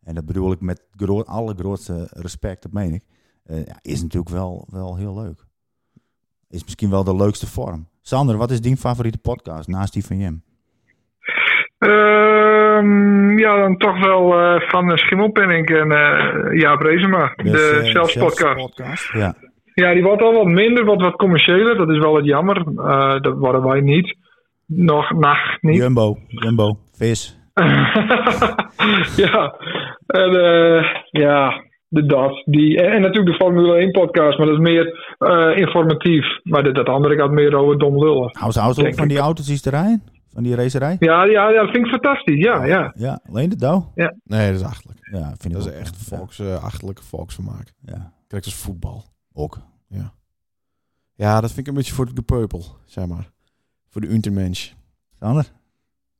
En 0.00 0.14
dat 0.14 0.24
bedoel 0.24 0.52
ik 0.52 0.60
met 0.60 0.82
gro 0.90 1.22
allergrootste 1.22 2.08
respect, 2.10 2.62
dat 2.62 2.72
meen 2.72 2.92
ik. 2.94 3.04
ja, 3.44 3.78
is 3.82 4.02
natuurlijk 4.02 4.32
wel, 4.32 4.66
wel 4.70 4.96
heel 4.96 5.14
leuk. 5.14 5.46
Is 6.48 6.64
misschien 6.64 6.90
wel 6.90 7.04
de 7.04 7.16
leukste 7.16 7.46
vorm. 7.46 7.88
Sander, 8.00 8.36
wat 8.36 8.50
is 8.50 8.60
die 8.60 8.76
favoriete 8.76 9.18
podcast 9.18 9.68
naast 9.68 9.92
die 9.92 10.04
van 10.04 10.18
Jim? 10.18 10.42
Eh, 11.84 12.76
ehm, 12.76 13.38
ja, 13.38 13.56
dan 13.56 13.76
toch 13.76 14.00
wel 14.00 14.38
eh, 14.38 14.60
van 14.60 14.98
Schimmelpenning 14.98 15.68
en 15.68 15.92
eh 15.92 16.58
Jaap 16.60 16.80
Rezema. 16.80 17.32
Dus, 17.36 17.52
de 17.92 18.16
podcast. 18.18 19.12
Ja. 19.12 19.34
Ja, 19.74 19.92
die 19.92 20.02
wordt 20.02 20.22
al 20.22 20.32
wat 20.32 20.46
minder, 20.46 20.84
wat, 20.84 21.00
wat 21.00 21.16
commerciëler. 21.16 21.76
Dat 21.76 21.90
is 21.90 21.98
wel 21.98 22.16
het 22.16 22.24
jammer. 22.24 22.64
Dat 23.22 23.34
worden 23.38 23.62
wij 23.62 23.80
niet. 23.80 24.16
Nog, 24.66 25.10
nacht 25.10 25.62
niet. 25.62 25.76
Jumbo, 25.76 26.16
Jumbo, 26.28 26.76
vis. 26.92 27.38
ja, 29.24 29.54
en 30.06 30.32
ja, 31.10 31.62
de 31.88 32.06
dat. 32.06 32.42
Die, 32.44 32.82
en, 32.82 32.92
en 32.92 33.00
natuurlijk 33.00 33.38
de 33.38 33.44
Formule 33.44 33.74
1 33.74 33.90
podcast, 33.90 34.38
maar 34.38 34.46
dat 34.46 34.56
is 34.56 34.62
meer 34.62 34.98
informatief. 35.56 36.26
Maar 36.42 36.62
dat, 36.62 36.74
dat 36.74 36.88
andere 36.88 37.16
gaat 37.16 37.30
meer 37.30 37.54
over 37.56 37.78
dom 37.78 37.98
lullen. 37.98 38.28
Hou 38.38 38.52
ze 38.52 38.60
ook 38.60 38.94
van 38.94 39.04
ik. 39.04 39.08
die 39.08 39.18
auto's 39.18 39.46
die 39.46 39.56
ze 39.56 39.62
te 39.62 39.70
rijden? 39.70 40.13
Van 40.34 40.42
die 40.42 40.54
racerij? 40.54 40.96
Ja, 40.98 41.24
ja, 41.24 41.48
ja, 41.48 41.60
dat 41.62 41.70
vind 41.70 41.84
ik 41.86 41.90
fantastisch. 41.90 42.38
Ja, 42.44 42.64
ja. 42.64 42.92
Ja, 42.96 43.20
alleen 43.28 43.48
de 43.48 43.56
douw. 43.56 43.92
Nee, 44.24 44.50
dat 44.52 44.60
is 44.60 44.66
achterlijk. 44.66 44.98
Ja, 45.12 45.26
vind 45.26 45.44
ik 45.44 45.52
Dat 45.52 45.60
is 45.66 45.72
ook, 45.72 45.78
echt 45.78 45.96
ja. 46.08 46.16
volks, 46.16 46.38
eh, 46.38 46.64
achterlijke 46.64 47.02
volksvermaak. 47.02 47.72
Ja, 47.80 48.12
Kijk, 48.28 48.44
als 48.44 48.54
voetbal. 48.54 49.04
ook. 49.32 49.58
Ja, 51.16 51.40
dat 51.40 51.52
vind 51.52 51.58
ik 51.60 51.66
een 51.66 51.74
beetje 51.74 51.94
voor 51.94 52.04
het 52.04 52.14
gepeupel, 52.16 52.64
zeg 52.84 53.06
maar. 53.06 53.30
Voor 53.90 54.00
de 54.00 54.10
Untermensch. 54.10 54.72
Sander? 55.20 55.44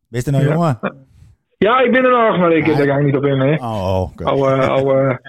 Wees 0.08 0.26
er 0.26 0.32
nou 0.32 0.44
Ja. 0.44 0.52
jongen? 0.52 0.78
Ja, 1.58 1.80
ik 1.80 1.92
ben 1.92 2.04
er 2.04 2.10
nog, 2.10 2.38
maar 2.38 2.52
ik, 2.52 2.66
daar 2.66 2.86
ga 2.86 2.96
ik 2.96 3.04
niet 3.04 3.16
op 3.16 3.24
in. 3.24 3.40
Hè. 3.40 3.54
Oh, 3.54 3.62
oh, 3.62 4.00
oké. 4.12 4.24
Oude, 4.24 4.66
oude 4.68 5.20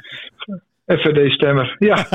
FVD-stemmer. 0.98 1.76
Ja. 1.80 1.96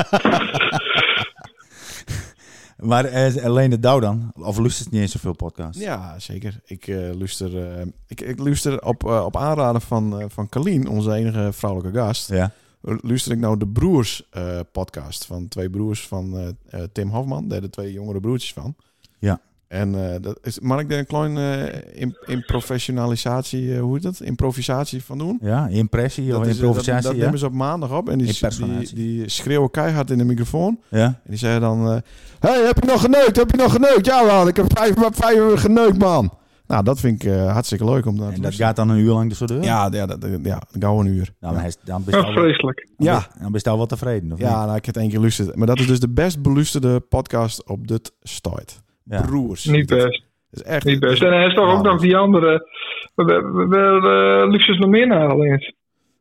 Maar 2.81 3.39
alleen 3.43 3.69
de 3.69 3.79
douw 3.79 3.99
dan? 3.99 4.31
Of 4.35 4.57
luistert 4.57 4.91
niet 4.91 5.01
eens 5.01 5.11
zoveel 5.11 5.33
podcasts? 5.33 5.81
Ja, 5.81 6.19
zeker. 6.19 6.61
Ik 6.65 6.87
eh 6.87 7.15
luister, 7.17 7.71
eh, 7.71 7.85
ik, 8.07 8.21
ik 8.21 8.39
luister 8.39 8.83
op, 8.83 9.05
eh, 9.05 9.23
op 9.25 9.37
aanraden 9.37 9.81
van, 9.81 10.23
van 10.27 10.49
Kalien, 10.49 10.87
onze 10.87 11.13
enige 11.13 11.49
vrouwelijke 11.53 11.99
gast. 11.99 12.29
Ja. 12.29 12.51
Luister 12.81 13.31
ik 13.31 13.39
nou 13.39 13.57
de 13.57 13.67
Broers 13.67 14.29
podcast 14.71 15.25
van 15.25 15.47
twee 15.47 15.69
broers 15.69 16.07
van 16.07 16.55
Tim 16.91 17.09
Hofman, 17.09 17.47
daar 17.47 17.61
de 17.61 17.69
twee 17.69 17.91
jongere 17.91 18.19
broertjes 18.19 18.53
van. 18.53 18.75
Ja. 19.19 19.41
En 19.71 20.13
eh, 20.13 20.21
dat 20.21 20.39
is, 20.43 20.59
mag 20.59 20.79
ik 20.79 20.89
daar 20.89 20.99
een 20.99 21.05
klein 21.05 21.37
eh, 21.37 22.01
in, 22.01 22.17
in 22.25 22.43
professionalisatie, 22.45 23.73
eh, 23.75 23.79
hoe 23.81 23.93
heet 23.93 24.03
dat? 24.03 24.19
Improvisatie 24.21 25.03
van 25.03 25.17
doen? 25.17 25.37
Ja, 25.41 25.67
impressie 25.67 26.23
of 26.23 26.37
Dat, 26.43 26.47
is, 26.47 26.47
eh, 26.47 26.59
dat, 26.59 26.63
improvisatie, 26.65 27.07
dat 27.07 27.15
ja. 27.17 27.23
nemen 27.23 27.39
ze 27.39 27.45
op 27.45 27.53
maandag 27.53 27.91
op 27.97 28.09
en 28.09 28.17
die, 28.17 28.37
die, 28.57 28.93
die 28.93 29.29
schreeuwen 29.29 29.71
keihard 29.71 30.09
in 30.11 30.17
de 30.17 30.23
microfoon. 30.23 30.79
Ja? 30.89 31.05
En 31.05 31.17
die 31.23 31.37
zeggen 31.37 31.61
dan: 31.61 31.91
eh, 31.91 31.97
Hey, 32.39 32.65
heb 32.65 32.77
je 32.83 32.85
nog 32.91 33.01
geneukt? 33.01 33.35
Heb 33.35 33.51
je 33.51 33.57
nog 33.57 33.71
geneukt? 33.71 34.05
Ja, 34.05 34.23
man, 34.23 34.47
ik 34.47 34.55
heb 34.55 34.65
vijf, 34.77 34.93
vijf 35.11 35.37
uur 35.37 35.57
geneukt, 35.57 35.97
man. 35.97 36.33
Nou, 36.67 36.83
dat 36.83 36.99
vind 36.99 37.23
ik 37.23 37.31
eh, 37.31 37.51
hartstikke 37.51 37.85
leuk 37.85 38.05
om 38.05 38.15
naar 38.15 38.21
te 38.21 38.25
En 38.27 38.31
dat 38.33 38.41
luisteren. 38.41 38.67
gaat 38.67 38.75
dan 38.75 38.89
een 38.89 38.97
uur 38.97 39.11
lang 39.13 39.29
dus 39.29 39.37
zo 39.37 39.45
door? 39.45 39.63
Ja, 39.63 39.89
ja, 39.91 40.05
dat, 40.05 40.27
ja, 40.43 40.61
gauw 40.79 40.99
een 40.99 41.05
uur. 41.07 41.33
Nou, 41.39 41.55
hij 41.57 41.67
is- 41.67 41.77
dan 41.83 42.03
ben 42.03 42.17
je 42.17 42.23
wel- 42.23 42.31
vreselijk. 42.33 42.87
Ja, 42.97 43.27
dan 43.41 43.51
ben 43.51 43.61
je 43.63 43.69
al 43.69 43.77
wel 43.77 43.85
tevreden, 43.85 44.31
of 44.31 44.39
ja 44.39 44.45
niet? 44.57 44.65
nou, 44.65 44.77
ik 44.77 44.85
heb 44.85 44.95
het 44.95 44.97
één 44.97 45.05
keer 45.05 45.15
geluisterd. 45.15 45.55
Maar 45.55 45.67
dat 45.67 45.79
is 45.79 45.87
dus 45.87 45.99
de 45.99 46.09
best 46.09 46.41
beluisterde 46.41 46.99
podcast 46.99 47.67
op 47.67 47.87
dit 47.87 48.11
start. 48.21 48.81
Ja. 49.03 49.21
Broers. 49.21 49.65
Niet 49.65 49.87
best. 49.89 50.23
Dat 50.51 50.59
is 50.59 50.63
echt 50.63 50.85
Niet 50.85 50.99
best. 50.99 51.21
En 51.21 51.33
hij 51.33 51.45
is 51.47 51.53
toch 51.53 51.73
ook 51.77 51.83
nog 51.83 52.01
die 52.01 52.17
andere. 52.17 52.69
We, 53.15 53.23
we, 53.23 53.67
we, 53.67 54.41
uh, 54.45 54.51
Luxus 54.51 54.77
nog 54.77 54.89
meer 54.89 55.07
nahalen. 55.07 55.51
eens. 55.51 55.73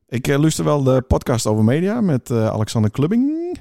Ik 0.09 0.29
uh, 0.29 0.39
luister 0.39 0.65
wel 0.65 0.83
de 0.83 1.03
podcast 1.03 1.47
over 1.47 1.65
media 1.65 2.01
met 2.01 2.31
eh, 2.31 2.47
Alexander 2.47 2.91
Klubbing. 2.91 3.59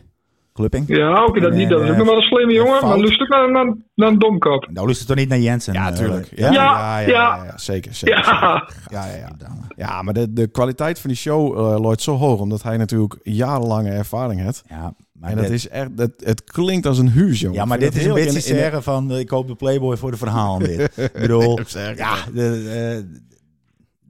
Clubbing? 0.54 0.88
Ja, 0.88 1.26
oké, 1.26 1.40
dat, 1.40 1.54
niet, 1.54 1.70
dat 1.70 1.82
is 1.82 1.90
ook 1.90 1.96
nog 1.98 2.06
wel 2.08 2.16
een 2.16 2.22
slimme 2.22 2.54
jongen. 2.54 2.86
Maar 2.86 2.98
luister 3.00 3.28
naar, 3.28 3.52
naar, 3.52 3.76
naar 3.96 4.08
een 4.10 4.20
domkop. 4.20 4.68
Nou, 4.72 4.86
luister 4.86 5.08
toch 5.08 5.16
niet 5.16 5.30
naar 5.30 5.40
Jensen? 5.40 5.74
Ja, 5.74 5.90
eh, 5.90 5.96
tuurlijk. 5.96 6.28
ja? 6.36 6.52
Ja, 6.52 6.54
ja, 6.54 7.00
ja, 7.00 7.00
ja, 7.00 7.08
Ja. 7.08 7.44
ja, 7.46 7.58
zeker. 7.58 7.94
zeker, 7.94 8.18
Ja. 8.18 8.66
zeker. 8.68 8.91
Ja, 8.91 9.06
ja, 9.06 9.16
ja. 9.18 9.58
Ja, 9.76 10.02
maar 10.02 10.14
de, 10.14 10.34
de 10.34 10.48
kwaliteit 10.48 11.00
van 11.00 11.10
die 11.10 11.20
show 11.20 11.58
uh, 11.58 11.80
loopt 11.80 12.02
zo 12.02 12.16
hoog, 12.16 12.40
omdat 12.40 12.64
hij 12.64 12.78
natuurlijk 12.78 13.20
jarenlange 13.24 13.90
ervaring 13.90 14.41
heeft. 14.41 14.64
Ja, 14.70 14.94
maar 15.20 15.30
en 15.30 15.36
dat 15.36 15.46
dit- 15.46 15.54
is 15.54 15.68
echt, 15.70 15.98
dat, 15.98 16.12
het 16.18 16.44
klinkt 16.44 16.86
als 16.86 16.98
een 16.98 17.10
huis, 17.10 17.40
jongen. 17.40 17.58
Ja, 17.58 17.66
maar 17.66 17.80
dit 17.80 17.96
is 17.96 18.06
een 18.06 18.14
beetje 18.14 18.40
zeggen 18.40 18.84
van... 18.84 19.12
eh, 19.12 19.20
ik 19.20 19.28
koop 19.28 19.48
de 19.48 19.56
Playboy 19.56 19.98
voor 19.98 20.12
de 20.12 20.18
verhaal 20.18 20.58
dit. 20.60 20.98
ik 20.98 21.12
bedoel, 21.14 21.60
Zeg, 21.68 21.98
ja, 21.98 22.16
de, 22.34 22.70
eh, 23.04 23.18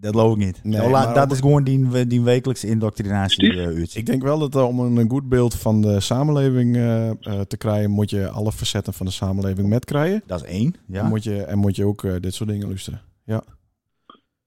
dat 0.02 0.12
geloof 0.12 0.32
ik 0.32 0.38
niet. 0.46 0.60
Nee, 0.64 0.90
Nou, 0.90 1.14
dat 1.14 1.24
op- 1.26 1.32
is 1.32 1.40
gewoon 1.40 1.64
die, 1.64 2.08
die 2.08 2.22
wekelijkse 2.22 2.68
indoctrinatie 2.68 3.54
uh. 3.54 3.86
Ik 3.94 4.06
denk 4.06 4.22
wel 4.24 4.40
dat 4.40 4.56
uh, 4.56 4.68
om 4.68 4.98
een 4.98 5.10
goed 5.10 5.30
beeld 5.30 5.56
van 5.56 5.82
de 5.82 6.00
samenleving 6.00 6.76
uh, 6.76 7.06
uh, 7.06 7.14
te 7.48 7.58
krijgen, 7.58 7.90
moet 7.90 8.10
je 8.10 8.30
alle 8.30 8.52
facetten 8.52 8.94
van 8.94 9.06
de 9.06 9.12
samenleving 9.12 9.70
met 9.70 9.86
krijgen. 9.86 10.24
Dat 10.26 10.44
is 10.44 10.50
één, 10.50 10.76
ja. 10.88 11.00
En 11.02 11.08
moet 11.08 11.24
je, 11.24 11.44
en 11.44 11.58
moet 11.58 11.76
je 11.76 11.86
ook 11.86 12.04
uh, 12.04 12.14
dit 12.20 12.34
soort 12.34 12.50
dingen 12.50 12.68
luisteren. 12.68 13.02
Ja. 13.26 13.44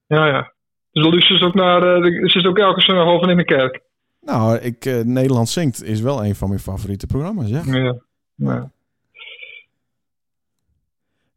Ja, 0.07 0.27
ja. 0.27 0.53
Dus 0.93 1.27
ze 1.27 1.45
ook 1.45 1.55
naar... 1.55 1.97
Uh, 1.97 2.03
de, 2.03 2.31
ze 2.31 2.39
is 2.39 2.47
ook 2.47 2.59
elke 2.59 2.81
zondag 2.81 3.07
over 3.07 3.31
in 3.31 3.37
de 3.37 3.45
kerk. 3.45 3.81
Nou, 4.25 4.59
ik, 4.59 4.85
uh, 4.85 5.05
Nederland 5.05 5.49
Zingt 5.49 5.85
is 5.85 6.01
wel 6.01 6.25
een 6.25 6.35
van 6.35 6.49
mijn 6.49 6.61
favoriete 6.61 7.07
programma's, 7.07 7.49
ja. 7.49 7.63
Ja. 7.67 7.95
ja. 8.35 8.71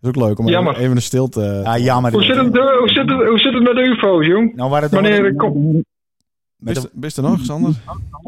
is 0.01 0.07
ook 0.07 0.15
leuk 0.15 0.39
om 0.39 0.47
jammer. 0.47 0.77
even, 0.77 0.95
een 0.95 1.01
stilte... 1.01 1.61
Ja, 1.63 1.77
jammer. 1.77 2.11
Hoe 2.11 2.23
zit, 2.23 2.35
het, 2.35 2.55
hoe, 2.55 2.89
zit 2.89 3.09
het, 3.09 3.27
hoe 3.27 3.39
zit 3.39 3.53
het 3.53 3.63
met 3.63 3.75
de 3.75 3.81
UFO's, 3.81 4.25
jong? 4.25 4.55
Nou, 4.55 4.69
waar 4.69 4.81
het 4.81 4.91
Wanneer 4.91 5.25
ik 5.25 5.41
bist 6.93 7.17
er 7.17 7.23
nog, 7.23 7.39
Sander? 7.39 7.73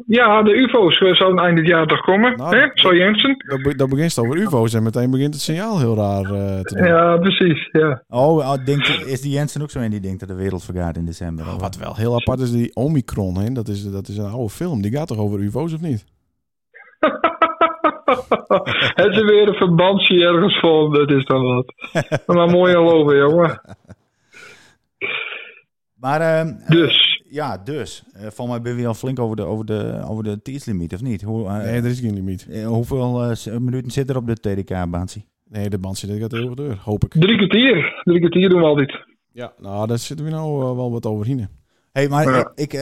Ja, 0.05 0.43
de 0.43 0.53
UFO's 0.53 1.17
zouden 1.17 1.43
eind 1.43 1.57
dit 1.57 1.67
jaar 1.67 1.85
toch 1.85 2.01
komen, 2.01 2.37
Nou, 2.37 2.57
hè? 2.57 2.69
Zo 2.73 2.95
Jensen. 2.95 3.43
Dat, 3.47 3.61
be, 3.61 3.75
dat 3.75 3.89
begint 3.89 4.19
over 4.19 4.37
UFO's 4.37 4.73
en 4.73 4.83
meteen 4.83 5.11
begint 5.11 5.33
het 5.33 5.43
signaal 5.43 5.79
heel 5.79 5.95
raar 5.95 6.23
uh, 6.23 6.59
te 6.59 6.75
doen. 6.75 6.87
Ja, 6.87 7.17
precies, 7.17 7.69
ja. 7.71 8.03
Oh, 8.07 8.65
denk, 8.65 8.85
is 8.87 9.21
die 9.21 9.31
Jensen 9.31 9.61
ook 9.61 9.71
zo 9.71 9.79
in 9.79 9.91
die 9.91 9.99
denkt 9.99 10.19
dat 10.19 10.29
de 10.29 10.35
wereld 10.35 10.63
vergaat 10.63 10.97
in 10.97 11.05
december? 11.05 11.45
Nou, 11.45 11.57
wat 11.57 11.77
wel 11.77 11.95
heel 11.95 12.15
apart 12.15 12.39
is, 12.39 12.51
die 12.51 12.75
Omicron, 12.75 13.37
hè? 13.37 13.51
Dat, 13.51 13.67
is, 13.67 13.91
dat 13.91 14.07
is 14.07 14.17
een 14.17 14.31
oude 14.31 14.49
film. 14.49 14.81
Die 14.81 14.91
gaat 14.91 15.07
toch 15.07 15.17
over 15.17 15.39
UFO's 15.39 15.73
of 15.73 15.81
niet? 15.81 16.05
Het 19.01 19.15
is 19.15 19.21
weer 19.21 19.47
een 19.47 19.53
verbandje 19.53 20.25
ergens 20.25 20.59
vol, 20.59 20.89
dat 20.89 21.11
is 21.11 21.25
dan 21.25 21.43
wat. 21.43 21.73
maar 22.25 22.49
mooi 22.49 22.73
en 22.73 22.81
lopen, 22.81 23.17
jongen. 23.17 23.61
Maar, 25.99 26.45
uh, 26.45 26.51
dus. 26.67 27.16
Ja, 27.29 27.57
dus. 27.57 28.03
Uh, 28.15 28.21
volgens 28.21 28.47
mij 28.47 28.61
ben 28.61 28.81
je 28.81 28.87
al 28.87 28.93
flink 28.93 29.19
over 29.19 29.35
de, 29.35 29.43
over 29.43 29.65
de, 29.65 30.01
over 30.07 30.23
de 30.23 30.41
tijdslimiet, 30.41 30.93
of 30.93 31.01
niet? 31.01 31.21
Hoe, 31.21 31.43
uh, 31.43 31.57
nee, 31.57 31.65
er 31.65 31.85
is 31.85 31.99
geen 31.99 32.13
limiet. 32.13 32.47
hoeveel 32.65 33.31
uh, 33.31 33.57
minuten 33.57 33.91
zit 33.91 34.09
er 34.09 34.17
op 34.17 34.27
de 34.27 34.33
TDK-baansie? 34.33 35.25
Nee, 35.49 35.69
de 35.69 35.77
band 35.77 35.97
zit 35.97 36.19
gaat 36.19 36.31
heel 36.31 36.55
deur, 36.55 36.79
hoop 36.83 37.03
ik. 37.03 37.11
Drie 37.11 37.37
kwartier. 37.37 38.01
Drie 38.03 38.19
kwartier 38.19 38.49
doen 38.49 38.59
we 38.59 38.65
altijd. 38.65 39.05
Ja, 39.31 39.53
nou, 39.59 39.87
daar 39.87 39.97
zitten 39.97 40.25
we 40.25 40.31
nou 40.31 40.75
wel 40.75 40.91
wat 40.91 41.05
overheen. 41.05 41.47
hey, 41.91 42.09
maar 42.09 42.29
ja. 42.29 42.51
ik, 42.55 42.73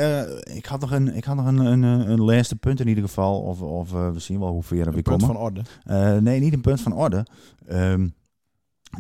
ik 0.56 0.66
had 0.66 0.80
nog, 0.80 0.92
een, 0.92 1.16
ik 1.16 1.24
had 1.24 1.36
nog 1.36 1.46
een, 1.46 1.58
een, 1.58 1.84
een 1.84 2.22
laatste 2.22 2.56
punt 2.56 2.80
in 2.80 2.88
ieder 2.88 3.04
geval. 3.04 3.42
Of, 3.42 3.62
of 3.62 3.92
we 3.92 4.20
zien 4.20 4.40
wel 4.40 4.52
hoe 4.52 4.64
ver 4.64 4.78
we 4.78 4.84
komen. 4.84 4.98
Een 4.98 5.04
punt 5.04 5.26
van 5.26 5.38
orde? 5.38 6.22
nee, 6.22 6.40
niet 6.40 6.54
een 6.54 6.62
punt 6.62 6.82
van 6.82 6.94
orde. 6.94 7.26
Um, 7.72 8.14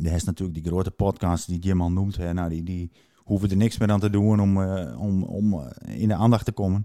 er 0.04 0.14
is 0.14 0.24
natuurlijk 0.24 0.58
die 0.64 0.72
grote 0.72 0.92
podcast 0.92 1.48
die 1.48 1.60
Jim 1.60 1.82
al 1.82 1.92
noemt. 1.92 2.18
Hè, 2.18 2.34
nou, 2.34 2.50
die... 2.50 2.64
die 2.64 2.92
hoeven 3.26 3.50
er 3.50 3.58
niks 3.58 3.78
meer 3.78 3.92
aan 3.92 4.00
te 4.00 4.10
doen 4.10 4.40
om, 4.40 4.58
uh, 4.58 5.02
om, 5.02 5.24
om 5.24 5.54
uh, 5.54 5.66
in 6.02 6.08
de 6.08 6.16
aandacht 6.16 6.46
te 6.46 6.52
komen. 6.52 6.84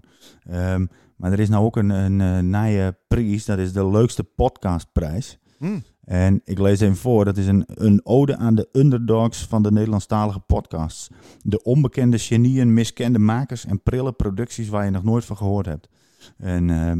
Um, 0.51 0.89
maar 1.15 1.31
er 1.31 1.39
is 1.39 1.49
nou 1.49 1.65
ook 1.65 1.77
een, 1.77 1.89
een, 1.89 2.19
een 2.19 2.49
nieuwe 2.49 2.97
prijs, 3.07 3.45
dat 3.45 3.57
is 3.57 3.73
de 3.73 3.87
leukste 3.87 4.23
podcastprijs. 4.23 5.39
Hmm. 5.57 5.83
En 6.03 6.41
ik 6.43 6.59
lees 6.59 6.79
even 6.79 6.95
voor, 6.95 7.25
dat 7.25 7.37
is 7.37 7.47
een, 7.47 7.63
een 7.67 8.01
ode 8.03 8.37
aan 8.37 8.55
de 8.55 8.69
underdogs 8.71 9.45
van 9.45 9.63
de 9.63 9.71
Nederlandstalige 9.71 10.39
podcasts. 10.39 11.09
De 11.41 11.63
onbekende 11.63 12.19
genieën, 12.19 12.73
miskende 12.73 13.19
makers 13.19 13.65
en 13.65 13.83
prille 13.83 14.11
producties 14.11 14.69
waar 14.69 14.85
je 14.85 14.91
nog 14.91 15.03
nooit 15.03 15.25
van 15.25 15.37
gehoord 15.37 15.65
hebt. 15.65 15.89
En 16.37 16.69
uh, 16.69 16.91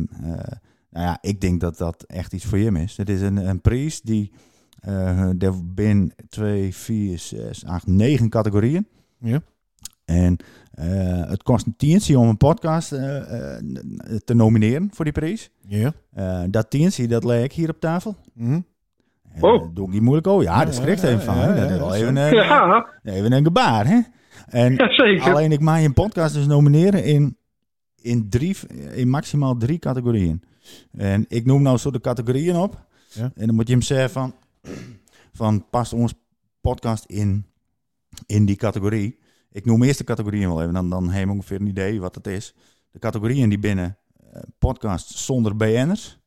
nou 0.89 1.05
ja, 1.05 1.17
ik 1.21 1.41
denk 1.41 1.61
dat 1.61 1.77
dat 1.77 2.03
echt 2.03 2.33
iets 2.33 2.45
voor 2.45 2.59
Jim 2.59 2.75
is. 2.75 2.97
Het 2.97 3.09
is 3.09 3.21
een, 3.21 3.37
een 3.37 3.61
prijs 3.61 4.01
die, 4.01 4.31
uh, 4.87 5.41
er 5.41 5.73
binnen 5.73 6.13
2, 6.29 6.75
4, 6.75 7.19
6, 7.19 7.65
8, 7.65 7.87
9 7.87 8.29
categorieën. 8.29 8.87
Ja. 9.21 9.41
En 10.05 10.37
uh, 10.79 11.29
het 11.29 11.43
kost 11.43 11.65
een 11.65 11.75
tientje 11.77 12.19
om 12.19 12.27
een 12.27 12.37
podcast 12.37 12.93
uh, 12.93 13.01
uh, 13.01 14.17
te 14.25 14.33
nomineren 14.33 14.89
voor 14.93 15.05
die 15.05 15.13
prijs. 15.13 15.49
Ja. 15.67 15.93
dat 16.49 16.69
tientje, 16.69 17.07
dat 17.07 17.23
leg 17.23 17.43
ik 17.43 17.53
hier 17.53 17.69
op 17.69 17.79
tafel. 17.79 18.15
Mm 18.33 18.47
-hmm. 18.47 18.65
Oh. 19.39 19.73
doe 19.73 19.87
ik 19.87 19.93
niet 19.93 20.01
moeilijk 20.01 20.27
over. 20.27 20.43
Ja, 20.43 20.65
daar 20.65 20.73
schrikt 20.73 21.01
ja, 21.01 21.07
even 21.07 21.21
van. 21.21 21.35
Ja, 21.35 21.55
ja, 21.55 21.61
dat 21.61 21.69
is 21.69 21.77
wel 21.77 21.95
even, 21.95 22.15
een, 22.15 22.35
ja. 22.35 22.85
even 23.03 23.31
een 23.31 23.43
gebaar, 23.43 23.87
hè? 23.87 23.99
En 24.47 24.75
zeker. 24.87 25.33
alleen 25.33 25.51
ik 25.51 25.59
mag 25.59 25.79
je 25.79 25.85
een 25.85 25.93
podcast 25.93 26.33
dus 26.33 26.45
nomineren 26.45 27.03
in, 27.03 27.37
in, 28.01 28.29
drie, 28.29 28.57
in 28.93 29.09
maximaal 29.09 29.57
drie 29.57 29.79
categorieën. 29.79 30.43
En 30.91 31.25
ik 31.27 31.45
noem 31.45 31.61
nou 31.61 31.77
zo 31.77 31.91
de 31.91 32.01
categorieën 32.01 32.55
op. 32.55 32.85
En 33.15 33.45
dan 33.45 33.55
moet 33.55 33.67
je 33.67 33.73
hem 33.73 33.81
zeggen 33.81 34.09
van, 34.09 34.33
van 35.33 35.65
past 35.69 35.93
ons 35.93 36.13
podcast 36.61 37.05
in 37.05 37.45
in 38.25 38.45
die 38.45 38.55
categorie. 38.55 39.19
Ik 39.51 39.65
noem 39.65 39.83
eerst 39.83 39.97
de 39.97 40.03
categorieën 40.03 40.47
wel 40.47 40.61
even, 40.61 40.73
dan, 40.73 40.89
dan 40.89 41.09
heb 41.09 41.25
je 41.25 41.31
ongeveer 41.31 41.59
een 41.61 41.67
idee 41.67 42.01
wat 42.01 42.15
het 42.15 42.27
is. 42.27 42.55
De 42.91 42.99
categorieën 42.99 43.49
die 43.49 43.59
binnen 43.59 43.97
uh, 44.33 44.41
podcast 44.57 45.09
zonder 45.09 45.55
BN'ers, 45.55 46.19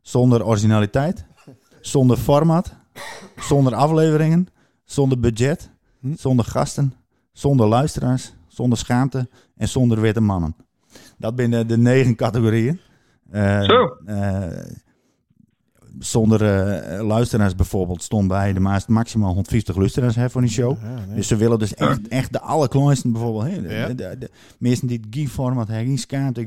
zonder 0.00 0.44
originaliteit, 0.46 1.24
zonder 1.80 2.16
format, 2.16 2.74
zonder 3.36 3.74
afleveringen, 3.74 4.48
zonder 4.84 5.20
budget, 5.20 5.70
hm? 6.00 6.14
zonder 6.14 6.44
gasten, 6.44 6.94
zonder 7.32 7.66
luisteraars, 7.66 8.32
zonder 8.48 8.78
schaamte 8.78 9.28
en 9.56 9.68
zonder 9.68 10.00
witte 10.00 10.20
mannen. 10.20 10.56
Dat 11.18 11.36
binnen 11.36 11.66
de 11.66 11.78
negen 11.78 12.14
categorieën. 12.16 12.80
Eh, 13.30 13.62
Zo. 13.62 13.96
eh, 14.04 14.64
zonder 15.98 16.42
eh, 16.44 17.06
luisteraars 17.06 17.54
bijvoorbeeld 17.54 18.02
stond 18.02 18.28
bij 18.28 18.52
de 18.52 18.60
maas 18.60 18.86
maximaal 18.86 19.28
150 19.28 19.76
luisteraars 19.76 20.14
hè, 20.14 20.30
voor 20.30 20.40
die 20.40 20.50
show. 20.50 20.76
Ja, 20.82 21.04
nee. 21.06 21.16
Dus 21.16 21.26
ze 21.26 21.36
willen 21.36 21.58
dus 21.58 21.74
echt, 21.74 22.08
echt 22.20 22.32
de 22.32 22.40
allerkleinsten 22.40 23.12
bijvoorbeeld. 23.12 23.44
Hè? 23.44 23.62
De, 23.62 23.74
Ja. 23.74 23.86
de, 23.86 23.94
de, 23.94 24.16
de 24.18 24.30
mensen 24.58 24.86
die 24.86 24.96
het 24.96 25.06
geen 25.10 25.28
format 25.28 25.68
hebben, 25.68 25.86
geen 25.86 25.98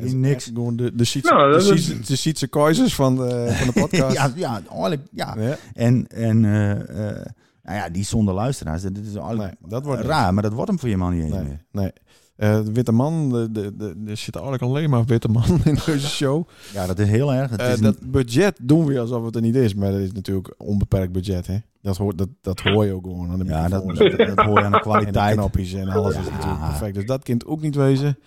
is 0.01 0.11
geen 0.11 0.19
niks. 0.19 0.45
Gewoon 0.45 0.75
de, 0.75 0.95
de 0.95 1.03
Sietse, 1.03 1.33
Nou, 1.33 1.51
de 1.51 1.57
is- 1.57 1.75
Sietse, 1.75 2.01
de 2.07 2.15
keuzes 2.47 2.95
van 2.95 3.15
de, 3.15 3.47
van 3.57 3.67
de 3.67 3.73
podcast. 3.81 4.15
ja, 4.15 4.31
ja, 4.35 4.61
eigenlijk, 4.69 5.01
ja. 5.11 5.35
Ja, 5.39 5.57
En, 5.73 6.07
en 6.07 6.45
eh, 6.45 6.71
eh, 6.71 7.25
nou 7.63 7.77
ja, 7.77 7.89
die 7.89 8.03
zonder 8.03 8.33
luisteraars, 8.33 8.81
dat 8.81 8.97
is 8.97 9.17
nee, 9.37 9.49
dat 9.67 9.85
wordt 9.85 10.01
raar, 10.01 10.33
maar 10.33 10.43
dat 10.43 10.53
wordt 10.53 10.69
hem 10.69 10.79
voor 10.79 10.89
je 10.89 10.97
man 10.97 11.13
niet 11.13 11.23
eens 11.23 11.33
Nee, 11.33 11.43
meer. 11.43 11.63
nee. 11.71 11.91
Eh, 12.35 12.55
de 12.63 12.71
witte 12.71 12.91
man, 12.91 13.29
de, 13.29 13.51
de, 13.51 13.75
de, 13.77 13.85
er 14.07 14.17
zitten 14.17 14.41
eigenlijk 14.41 14.61
alleen 14.61 14.89
maar 14.89 15.05
witte 15.05 15.27
man 15.27 15.43
in 15.63 15.77
deze 15.85 16.07
show. 16.07 16.47
Ja, 16.73 16.85
dat 16.87 16.99
is 16.99 17.07
heel 17.07 17.33
erg. 17.33 17.49
Het 17.51 17.59
Eh, 17.59 17.71
is 17.73 17.79
dat 17.79 18.11
budget 18.11 18.59
doen 18.61 18.85
we 18.85 18.99
alsof 18.99 19.25
het 19.25 19.35
er 19.35 19.41
niet 19.41 19.55
is, 19.55 19.73
maar 19.73 19.91
dat 19.91 19.99
is 19.99 20.11
natuurlijk 20.11 20.53
onbeperkt 20.57 21.11
budget. 21.11 21.47
Hè? 21.47 21.57
Dat, 21.81 21.97
hoort, 21.97 22.17
dat, 22.17 22.27
dat 22.41 22.59
hoor 22.59 22.85
je 22.85 22.93
ook 22.93 23.03
gewoon 23.03 23.31
aan 23.31 23.39
de 23.39 23.45
ja, 23.45 23.67
dat, 23.67 23.85
microfoons 23.85 24.17
dat, 24.17 24.35
dat 24.35 24.45
hoor 24.45 24.59
je 24.59 24.65
aan 24.65 24.71
de 24.71 24.77
en 24.77 24.83
de 24.83 24.89
kwaliteit. 24.89 25.35
knopjes 25.37 25.73
en 25.73 25.87
alles 25.89 26.15
is 26.17 26.29
natuurlijk 26.29 26.59
perfect. 26.59 26.95
Dus 26.95 27.05
dat 27.05 27.23
kind 27.23 27.45
ook 27.45 27.61
niet 27.61 27.75
wezen. 27.75 28.17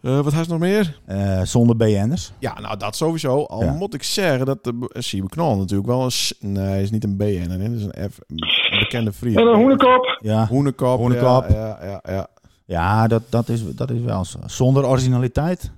Eh, 0.00 0.20
wat 0.20 0.32
heeft 0.32 0.48
nog 0.48 0.58
meer? 0.58 1.00
Eh, 1.04 1.42
zonder 1.42 1.76
BN'ers. 1.76 2.32
Ja, 2.38 2.60
nou 2.60 2.76
dat 2.76 2.96
sowieso. 2.96 3.42
Al 3.44 3.62
Ja. 3.64 3.72
moet 3.72 3.94
ik 3.94 4.02
zeggen 4.02 4.46
dat 4.46 4.64
de 4.64 4.90
Siebe 4.92 5.28
Knol 5.28 5.56
natuurlijk 5.56 5.88
wel 5.88 6.02
een... 6.04 6.52
Nee, 6.52 6.64
hij 6.64 6.82
is 6.82 6.90
niet 6.90 7.04
een 7.04 7.16
BN, 7.16 7.46
hè? 7.50 7.58
dat 7.58 7.70
is 7.78 7.82
een, 7.84 8.10
F, 8.10 8.18
een 8.26 8.78
bekende 8.78 9.12
vriend. 9.12 9.36
En 9.36 9.46
een 9.46 9.54
hoenekop. 9.56 10.18
Ja, 10.22 10.46
Hoenekop. 10.46 10.98
Hoenekop. 10.98 11.46
Ja, 11.48 11.78
ja, 11.82 12.00
ja, 12.12 12.26
ja. 12.64 13.06
dat, 13.06 13.22
dat, 13.28 13.48
is, 13.48 13.74
dat 13.74 13.90
is 13.90 14.00
wel 14.00 14.24
zo. 14.24 14.38
Zonder 14.46 14.86
originaliteit. 14.86 15.70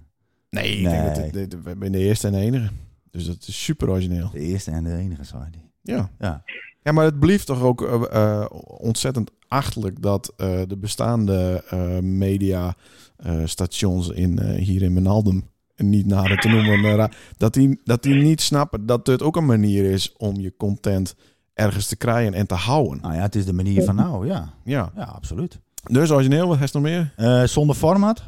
Nee, 0.50 0.76
ik 0.76 0.82
Nee. 0.82 0.92
denk 0.92 1.14
dat 1.14 1.32
dit- 1.32 1.62
we 1.62 1.74
zijn 1.78 1.92
de 1.92 1.98
eerste 1.98 2.26
en 2.26 2.32
de 2.32 2.38
enige. 2.38 2.68
Dus 3.10 3.26
dat 3.26 3.36
is 3.46 3.64
super 3.64 3.90
origineel. 3.90 4.30
De 4.32 4.40
eerste 4.40 4.70
en 4.70 4.84
de 4.84 4.96
enige, 4.96 5.24
zei. 5.24 5.42
Ja. 5.82 6.10
Ja. 6.18 6.42
Ja, 6.82 6.92
maar 6.92 7.04
het 7.04 7.18
blieft 7.18 7.46
toch 7.46 7.62
ook 7.62 7.82
eh, 7.82 8.02
eh, 8.10 8.46
ontzettend 8.66 9.30
achterlijk 9.48 10.02
dat 10.02 10.32
eh, 10.36 10.60
de 10.68 10.76
bestaande 10.76 11.64
mediastations 12.02 14.08
in, 14.08 14.40
hier 14.42 14.82
in 14.82 14.92
Menaldum, 14.92 15.44
niet 15.76 16.06
nader 16.06 16.38
te 16.40 16.48
noemen, 16.48 17.10
dat, 17.36 17.54
die, 17.54 17.80
dat 17.84 18.02
die 18.02 18.14
niet 18.14 18.40
snappen 18.40 18.86
dat 18.86 19.04
dit 19.04 19.22
ook 19.22 19.36
een 19.36 19.46
manier 19.46 19.84
is 19.90 20.12
om 20.16 20.36
je 20.36 20.54
content 20.56 21.14
ergens 21.54 21.86
te 21.86 21.96
krijgen 21.96 22.34
en 22.34 22.46
te 22.46 22.54
houden. 22.54 23.00
Nou 23.02 23.14
ja, 23.14 23.20
het 23.20 23.34
is 23.34 23.44
de 23.44 23.52
manier 23.52 23.84
van 23.84 23.94
nou, 23.94 24.26
ja. 24.26 24.52
Ja, 24.64 24.92
Ja, 24.96 25.02
absoluut. 25.02 25.58
Dus 25.86 26.10
origineel, 26.12 26.48
wat 26.48 26.58
heeft 26.58 26.74
nog 26.74 26.82
meer? 26.82 27.12
Eh, 27.16 27.42
zonder 27.42 27.76
format. 27.76 28.24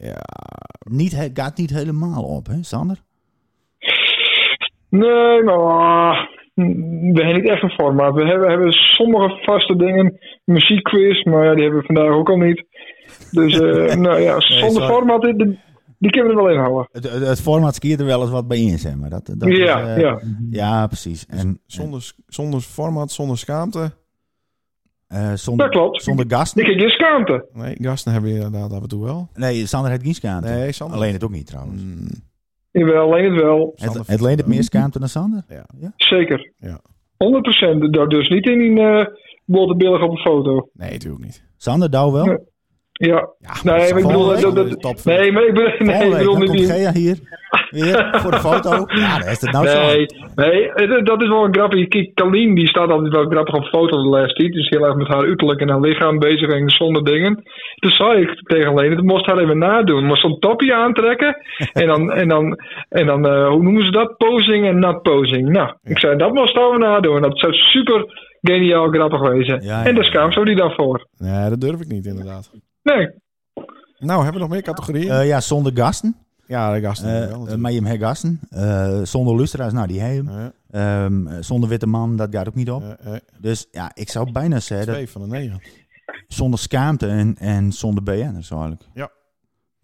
Ja, 0.00 0.20
Niet, 0.90 1.16
he- 1.16 1.30
gaat 1.34 1.56
niet 1.56 1.70
helemaal 1.70 2.22
op, 2.22 2.46
hè, 2.46 2.62
Sander? 2.62 2.96
Nee, 4.88 5.42
maar 5.42 6.28
we 6.54 7.22
hebben 7.22 7.34
niet 7.34 7.48
echt 7.48 7.62
een 7.62 7.70
formaat. 7.70 8.14
We 8.14 8.20
hebben, 8.24 8.40
we 8.40 8.48
hebben 8.50 8.72
sommige 8.72 9.38
vaste 9.42 9.76
dingen, 9.76 10.18
muziekquiz, 10.44 11.22
maar 11.24 11.44
ja, 11.44 11.54
die 11.54 11.62
hebben 11.62 11.80
we 11.80 11.86
vandaag 11.86 12.08
ook 12.14 12.28
al 12.30 12.36
niet. 12.36 12.64
Dus 13.30 13.60
eh, 13.60 13.94
nou 14.06 14.20
ja, 14.20 14.40
zonder 14.40 14.70
sorry. 14.82 14.88
formaat, 14.88 15.22
die, 15.98 16.10
kunnen 16.10 16.34
we 16.34 16.38
er 16.38 16.44
wel 16.44 16.52
in 16.52 16.58
houden. 16.58 16.88
Het, 16.92 17.12
het, 17.12 17.26
het 17.26 17.40
format 17.42 17.74
skiert 17.74 18.00
er 18.00 18.06
wel 18.06 18.20
eens 18.20 18.30
wat 18.30 18.48
bij 18.48 18.58
in, 18.58 18.78
zeg 18.78 18.94
maar. 18.96 19.10
Dat, 19.10 19.26
dat 19.36 19.48
Ja, 19.56 19.80
is, 19.80 19.96
eh, 19.96 20.00
ja. 20.00 20.20
Ja, 20.50 20.86
precies. 20.86 21.26
En, 21.26 21.60
zonder, 21.66 22.12
zonder 22.26 22.60
format, 22.60 23.10
zonder 23.12 23.38
schaamte. 23.38 23.92
Eh, 25.14 25.32
zonder, 25.34 25.66
Dat 25.66 25.74
klopt. 25.74 26.02
zonder 26.02 26.24
gasten. 26.28 26.62
Ik 26.62 26.68
heb 26.68 26.78
geen 26.78 26.90
schaamte. 26.90 27.46
Nee, 27.52 27.76
gasten 27.80 28.12
hebben 28.12 28.30
we 28.30 28.36
inderdaad 28.36 28.72
af 28.72 28.82
en 28.82 28.88
toe 28.88 29.04
wel. 29.04 29.28
Nee, 29.34 29.66
Sander 29.66 29.90
heeft 29.90 30.02
geen 30.02 30.14
schaamte. 30.14 30.48
Nee, 30.48 30.72
Sander. 30.72 30.96
Alleen 30.96 31.12
het 31.12 31.24
ook 31.24 31.30
niet, 31.30 31.46
trouwens. 31.46 31.82
Mm, 31.82 32.06
Jawel, 32.70 33.02
alleen 33.02 33.32
het 33.32 33.42
wel. 33.42 33.72
Sander 33.74 33.98
Het, 34.00 34.08
het 34.08 34.20
leent 34.20 34.38
het 34.38 34.46
meer 34.48 34.62
schaamte 34.62 34.98
dan 34.98 35.08
Sander? 35.08 35.44
Zeker. 35.96 36.52
Ja. 36.58 36.80
100%. 37.16 37.90
Dat 37.90 38.10
dus 38.10 38.28
niet 38.28 38.46
in 38.46 38.58
die 38.58 38.70
uh, 38.80 39.06
blote 39.44 39.76
billig 39.76 40.02
op 40.02 40.10
een 40.10 40.18
foto. 40.18 40.68
Nee, 40.72 40.90
natuurlijk 40.92 41.24
niet. 41.24 41.44
Sander, 41.56 41.90
douw 41.90 42.12
wel? 42.12 42.26
Ja. 42.26 42.38
Ja. 42.96 43.28
Ja, 43.38 43.52
Nee, 43.62 43.92
maar 43.92 43.98
ik 43.98 44.06
bedoel... 44.06 44.54
Dat, 44.54 44.82
dat, 44.82 45.04
nee, 45.04 45.32
maar 45.32 45.44
ik 45.46 45.54
bedoel, 45.54 45.70
nee, 45.78 46.04
ik 46.04 46.16
bedoel 46.16 46.36
niet. 46.36 46.70
Gea 46.70 46.92
hier 46.92 47.16
weer 47.70 48.08
voor 48.22 48.30
de 48.30 48.40
foto. 48.40 48.70
Ja, 48.86 49.18
dan 49.18 49.28
is 49.28 49.40
het 49.40 49.52
nou 49.52 49.64
Nee, 49.64 50.06
zo. 50.06 50.32
nee, 50.34 51.02
dat 51.02 51.22
is 51.22 51.28
wel 51.28 51.44
een 51.44 51.54
grappig. 51.54 51.88
Kijk, 51.88 52.14
Kalien 52.14 52.54
die 52.54 52.68
staat 52.68 52.90
altijd 52.90 53.12
wel 53.12 53.26
grappig 53.26 53.54
op 53.54 53.64
foto 53.64 54.02
de 54.02 54.08
laatste 54.08 54.34
tijd. 54.40 54.52
Dus 54.52 54.68
heel 54.68 54.84
erg 54.86 54.94
met 54.94 55.08
haar 55.08 55.24
uiterlijk 55.24 55.60
en 55.60 55.68
haar 55.68 55.80
lichaam 55.80 56.18
bezig 56.18 56.48
en 56.50 56.70
zonder 56.70 57.04
dingen. 57.04 57.42
Toen 57.74 57.90
zei 57.90 58.20
ik 58.20 58.40
tegen 58.42 58.74
Leen, 58.74 58.94
dat 58.94 59.04
moest 59.04 59.26
haar 59.26 59.38
even 59.38 59.58
nadoen. 59.58 60.04
Moest 60.04 60.20
zo'n 60.20 60.38
topje 60.38 60.74
aantrekken. 60.74 61.36
en 61.72 61.86
dan, 61.86 62.12
en 62.12 62.28
dan, 62.28 62.58
en 62.88 63.06
dan 63.06 63.26
eh, 63.28 63.48
hoe 63.48 63.62
noemen 63.62 63.84
ze 63.84 63.90
dat? 63.90 64.16
Posing 64.16 64.66
en 64.66 64.78
not 64.78 65.02
posing. 65.02 65.48
Nou, 65.48 65.72
ik 65.82 65.98
zei, 65.98 66.16
dat 66.16 66.32
moest 66.32 66.56
haar 66.56 66.78
nadoen. 66.78 67.22
Dat 67.22 67.38
zou 67.38 67.52
super 67.52 68.04
geniaal 68.42 68.88
grappig 68.88 69.20
wezen. 69.20 69.62
Ja, 69.62 69.80
ja. 69.80 69.84
En 69.84 69.94
daar 69.94 70.04
schaam 70.04 70.32
ze 70.32 70.44
die 70.44 70.56
dan 70.56 70.70
voor. 70.70 71.06
Nee, 71.18 71.48
dat 71.48 71.60
durf 71.60 71.80
ik 71.80 71.88
niet 71.88 72.06
inderdaad. 72.06 72.50
Nee, 72.84 73.10
Nou, 73.98 74.22
hebben 74.22 74.32
we 74.32 74.38
nog 74.38 74.48
meer 74.48 74.62
categorieën? 74.62 75.10
Eh, 75.10 75.26
ja, 75.26 75.40
zonder 75.40 75.72
gasten. 75.76 76.16
ja, 76.46 76.72
de 76.74 76.80
gasten 76.80 77.10
wel 77.12 77.28
natuurlijk. 77.28 77.56
maar 77.56 77.70
je 77.72 77.76
hebt 77.78 77.90
geen 77.90 78.00
gasten. 78.00 78.40
Eh, 78.50 79.00
zonder 79.02 79.36
luisteraars, 79.36 79.72
nou 79.72 79.86
die 79.86 80.00
hebben. 80.00 80.32
Ja, 80.34 80.52
Ehm, 81.04 81.26
eh, 81.26 81.36
zonder 81.40 81.68
witte 81.68 81.86
man, 81.86 82.16
dat 82.16 82.28
gaat 82.34 82.48
ook 82.48 82.54
niet 82.54 82.70
op. 82.70 82.96
Dus 83.40 83.68
ja, 83.70 83.90
ik 83.94 84.10
zou 84.10 84.32
bijna 84.32 84.60
zeggen 84.60 84.86
dat 84.86 84.94
Twee 84.96 85.08
van 85.10 85.20
de 85.22 85.26
negen. 85.28 85.60
zonder 86.28 86.58
schaamte 86.58 87.06
en, 87.06 87.36
en 87.38 87.72
zonder 87.72 88.02
BN'ers 88.02 88.50
eigenlijk. 88.50 88.82
Ja. 88.94 89.10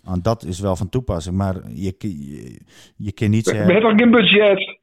Want 0.03 0.25
dat 0.25 0.45
is 0.45 0.61
wel 0.61 0.77
van 0.77 0.89
toepassing, 0.89 1.37
maar 1.37 1.57
je, 1.69 1.95
je, 1.99 2.61
je 2.97 3.13
kan 3.13 3.31
niet 3.31 3.45
we 3.45 3.51
zeggen... 3.55 3.73
hebben 3.73 3.91
toch 3.91 4.01
geen 4.01 4.11
budget? 4.11 4.79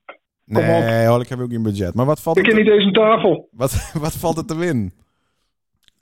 Nee, 0.46 1.06
hoor, 1.08 1.22
ik 1.22 1.30
heb 1.30 1.40
ook 1.40 1.52
geen 1.52 1.64
budget. 1.64 1.94
Maar 1.94 2.06
wat 2.06 2.20
valt, 2.22 2.38
Ik 2.38 2.44
ken 2.44 2.54
te, 2.54 2.60
niet 2.60 2.70
eens 2.72 2.86
een 2.86 2.94
tafel. 2.94 3.48
wat, 3.52 3.92
wat 4.06 4.14
valt 4.14 4.38
er 4.38 4.46
te 4.46 4.56
winnen? 4.56 4.94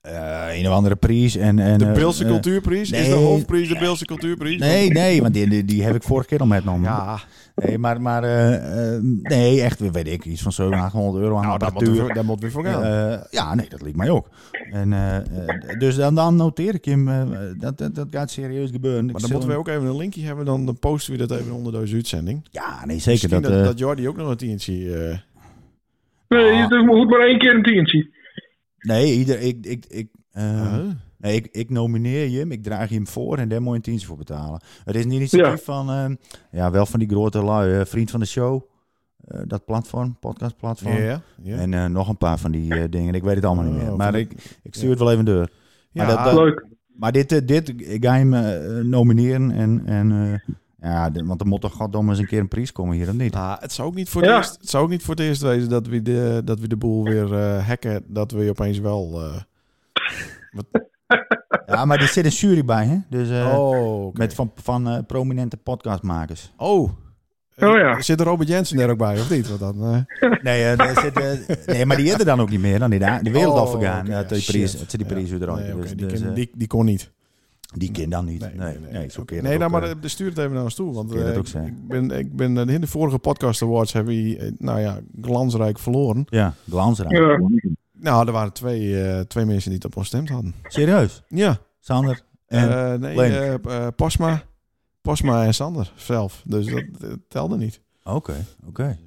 Eh, 0.06 0.60
een 0.60 0.68
of 0.68 0.73
andere 0.73 0.95
prijs 0.95 1.36
en... 1.36 1.60
en 1.60 1.77
De 1.77 1.86
eh, 1.86 1.94
Beelse 1.94 2.23
eh, 2.23 2.30
Cultuurprijs? 2.30 2.91
is 2.91 3.07
de 3.07 3.14
hoofdprijs 3.14 3.68
de 3.68 3.77
Beelse 3.77 4.06
Cultuurprijs? 4.06 4.57
Nee, 4.60 4.90
nee, 4.90 5.22
want 5.22 5.34
die, 5.34 5.49
die, 5.49 5.65
die 5.65 5.84
heb 5.84 5.95
ik 5.95 6.03
vorige 6.03 6.27
keer 6.27 6.40
al 6.40 6.45
metgenomen. 6.45 6.84
Ja, 6.90 7.19
Nee, 7.56 7.77
maar, 7.77 8.02
maar 8.02 8.23
eh, 8.23 8.94
eh, 8.95 9.02
nee, 9.22 9.61
echt, 9.61 9.91
weet 9.91 10.07
ik, 10.07 10.26
iets 10.26 10.41
van 10.41 10.52
700, 10.52 10.86
800 10.94 11.23
euro 11.23 11.36
aan 11.38 11.44
nou, 11.45 11.57
daar 11.60 11.72
moet, 11.72 11.82
apparatuur. 11.82 12.07
we, 12.07 12.14
daar 12.14 12.26
moet 12.26 12.41
we 12.41 12.52
voor 12.52 12.65
gaan. 12.65 12.84
Eh, 12.84 13.19
ja, 13.32 13.56
nee, 13.56 13.69
dat 13.69 13.82
liep 13.82 13.95
mij 13.95 14.10
ook. 14.10 14.30
En, 14.72 14.94
dus 15.77 15.95
dan, 15.95 16.15
dan 16.15 16.36
noteer 16.36 16.73
ik 16.73 16.86
hem, 16.86 17.06
dat, 17.60 17.77
dat, 17.77 17.95
dat 17.95 18.07
gaat 18.11 18.32
serieus 18.32 18.69
gebeuren. 18.72 19.06
maar 19.06 19.22
dan 19.22 19.32
moeten 19.32 19.49
we 19.49 19.56
ook 19.57 19.68
even 19.68 19.86
een 19.86 19.98
linkje 19.98 20.22
hebben, 20.26 20.45
dan, 20.45 20.65
dan 20.65 20.80
posten 20.80 21.11
we 21.18 21.26
dat 21.27 21.40
even 21.40 21.52
onder 21.53 21.72
deze 21.80 21.95
uitzending. 21.95 22.48
Ja, 22.52 22.86
nee, 22.86 22.99
zeker. 22.99 23.11
Misschien 23.30 23.41
Dat, 23.41 23.52
dat, 23.52 23.60
eh, 23.60 23.65
dat 23.65 23.80
Jordi 23.80 24.07
ook 24.07 24.18
nog 24.18 24.30
een 24.30 24.38
tientje... 24.38 24.73
eh 24.95 25.18
Nee, 26.27 26.52
Ah. 26.64 26.69
het 26.69 26.86
moet 26.86 27.10
maar 27.10 27.19
één 27.27 27.40
keer 27.40 27.56
een 27.56 27.64
tientje. 27.64 28.10
Nee, 28.86 29.14
ieder, 29.14 29.40
ik, 29.40 29.66
ik, 29.66 29.86
ik, 29.86 30.07
eh, 30.32 30.78
nee, 31.18 31.36
ik, 31.36 31.48
ik 31.52 31.70
nomineer 31.70 32.28
je 32.28 32.40
hem, 32.40 32.52
ik 32.52 32.64
draag 32.64 32.90
je 32.90 32.95
hem 32.95 33.07
voor 33.07 33.38
en 33.38 33.49
daar 33.49 33.62
moet 33.62 33.70
je 33.72 33.76
een 33.76 33.82
tientje 33.82 34.07
voor 34.07 34.18
betalen. 34.18 34.62
Het 34.84 34.95
is 34.95 35.03
een 35.03 35.12
initiatief 35.12 35.66
Ja. 35.66 35.74
van, 35.74 35.90
eh, 35.90 36.16
ja, 36.52 36.72
wel 36.72 36.86
van 36.86 36.99
die 36.99 37.10
grote 37.10 37.44
lui, 37.44 37.80
eh, 37.80 37.86
vriend 37.86 38.12
van 38.12 38.20
de 38.20 38.26
show, 38.26 38.62
eh, 39.28 39.40
dat 39.48 39.66
platform, 39.66 40.18
podcastplatform. 40.20 40.95
ja, 40.98 41.22
ja. 41.41 41.57
En 41.57 41.74
eh, 41.74 41.86
nog 41.86 42.10
een 42.10 42.18
paar 42.18 42.38
van 42.40 42.52
die 42.52 42.76
eh, 42.76 42.84
dingen, 42.90 43.14
ik 43.14 43.24
weet 43.24 43.36
het 43.36 43.45
allemaal 43.45 43.64
niet 43.64 43.74
Oh, 43.74 43.80
meer. 43.80 43.88
van 43.88 43.98
Maar 43.98 44.16
ik, 44.16 44.32
ik 44.64 44.76
stuur 44.76 44.90
het 44.90 44.99
wel 44.99 45.12
even 45.12 45.26
door. 45.26 45.49
ja, 45.91 46.06
maar 46.06 46.16
dat- 46.16 46.24
dat- 46.26 46.34
Leuk. 46.34 46.66
Maar 46.98 47.12
dit, 47.12 47.48
dit 47.48 47.70
ik 47.82 48.06
ga 48.06 48.14
hem 48.18 48.30
nomineren 48.90 49.52
en, 49.52 49.82
en 49.86 50.12
eh, 50.12 50.56
ja, 50.80 51.10
de- 51.10 51.26
want 51.26 51.41
er 51.41 51.47
moet 51.47 51.61
toch 51.61 51.73
goddomme 51.73 52.10
eens 52.10 52.19
een 52.19 52.27
keer 52.27 52.39
een 52.39 52.47
prijs 52.47 52.72
komen 52.72 52.95
hier, 52.95 53.07
of 53.10 53.14
niet? 53.15 53.34
Nou, 53.34 53.57
het 53.60 53.72
zou 53.72 53.88
ook 53.88 53.95
niet 53.95 54.10
voor 54.10 54.23
Ja. 54.23 54.27
het 54.27 54.38
eerst, 54.38 54.57
het 54.61 54.69
zou 54.69 54.84
ook 54.84 54.89
niet 54.89 55.03
voor 55.03 55.15
het 55.15 55.23
eerst 55.23 55.41
wezen 55.41 55.69
dat 55.69 55.88
we 55.88 56.02
de, 56.02 56.41
dat 56.45 56.60
we 56.60 56.68
de 56.68 56.77
boel 56.77 57.03
weer 57.03 57.34
eh, 57.34 57.68
hacken, 57.68 58.03
dat 58.07 58.31
we 58.31 58.49
opeens 58.49 58.80
wel. 58.80 59.22
eh, 59.22 59.41
Ja, 61.68 61.85
maar 61.85 62.02
er 62.02 62.07
zit 62.07 62.26
een 62.26 62.31
jury 62.31 62.65
bij, 62.65 62.85
hè? 62.85 62.97
Dus 63.10 63.30
eh, 63.30 63.57
oh, 63.60 64.14
met 64.14 64.34
van, 64.34 64.52
van 64.56 64.88
eh, 64.89 64.97
prominente 65.07 65.57
podcastmakers. 65.57 66.53
oh. 66.57 66.89
Oh 67.60 67.77
ja. 67.77 68.02
Zit 68.02 68.19
er 68.19 68.26
Robert 68.26 68.49
Jensen 68.49 68.80
er 68.80 68.89
ook 68.89 68.97
bij, 68.97 69.19
of 69.19 69.30
niet? 69.30 69.47
Want 69.47 69.60
dan, 69.60 70.06
eh, 70.19 70.31
Nee, 70.43 70.76
zit, 70.95 71.65
nee, 71.68 71.85
maar 71.85 71.97
die 71.97 72.06
is 72.06 72.14
er 72.14 72.26
dan 72.26 72.39
ook 72.41 72.49
niet 72.49 72.60
meer 72.60 72.80
dan 72.80 72.89
die 72.89 72.99
daar. 72.99 73.23
De 73.23 73.31
wereld 73.31 73.53
Oh, 73.53 73.60
al 73.60 73.68
vergaan. 73.68 74.06
dat 74.06 74.30
die 74.30 74.43
prijs, 74.43 74.73
het 74.73 74.91
zit 74.91 74.99
die 74.99 75.06
prijs 75.06 75.30
Ja. 75.30 75.38
weer. 75.38 75.56
Nee, 75.56 75.76
dus, 75.76 75.95
die, 75.95 76.06
dus, 76.06 76.22
die, 76.34 76.52
die 76.56 76.68
kon 76.68 76.85
niet. 76.85 77.11
Die 77.74 77.92
ken 77.92 78.10
dan 78.10 78.26
niet. 78.26 78.40
Nee, 78.40 78.54
nee, 78.56 78.92
nee. 78.92 79.10
zo 79.10 79.22
Oké. 79.22 79.26
kun 79.26 79.36
je 79.36 79.42
nee 79.42 79.52
dat 79.52 79.60
nou, 79.60 79.74
ook, 79.74 79.80
maar 79.80 79.98
eh, 79.98 80.04
eh, 80.04 80.10
stuur 80.10 80.30
het 80.30 80.38
even 80.38 80.54
naar 80.54 80.64
ons 80.64 80.76
toe. 80.76 80.94
Want 80.94 81.14
eh, 81.16 81.36
ik 81.66 81.88
ben, 81.88 82.12
ik 82.12 82.36
ben 82.36 82.70
in 82.70 82.82
de 82.82 82.88
vorige 82.88 83.18
podcast 83.20 83.62
awards 83.62 83.94
hebben 83.94 84.14
we, 84.14 84.54
nou 84.58 84.80
ja, 84.80 85.00
glansrijk 85.22 85.80
verloren. 85.80 86.26
Ja, 86.30 86.54
glansrijk. 86.70 87.12
Ja. 87.12 87.40
Nou, 87.92 88.28
er 88.28 88.34
waren 88.34 88.54
twee, 88.54 89.04
eh, 89.04 89.20
twee 89.20 89.46
mensen 89.46 89.70
die 89.70 89.78
het 89.78 89.88
op 89.88 89.98
ons 89.98 90.08
stemd 90.08 90.30
hadden. 90.30 90.54
Serieus? 90.64 91.24
Ja. 91.28 91.58
Sander? 91.80 92.22
En, 92.48 92.70
Eh, 92.72 92.94
nee, 92.94 93.60
Posma, 93.96 94.42
Posma 95.02 95.46
en 95.46 95.54
Sander 95.54 95.92
zelf. 95.96 96.42
Dus 96.46 96.66
dat, 96.66 97.18
telde 97.28 97.58
niet. 97.58 97.82
Oké, 98.04 98.34
oké. 98.68 98.98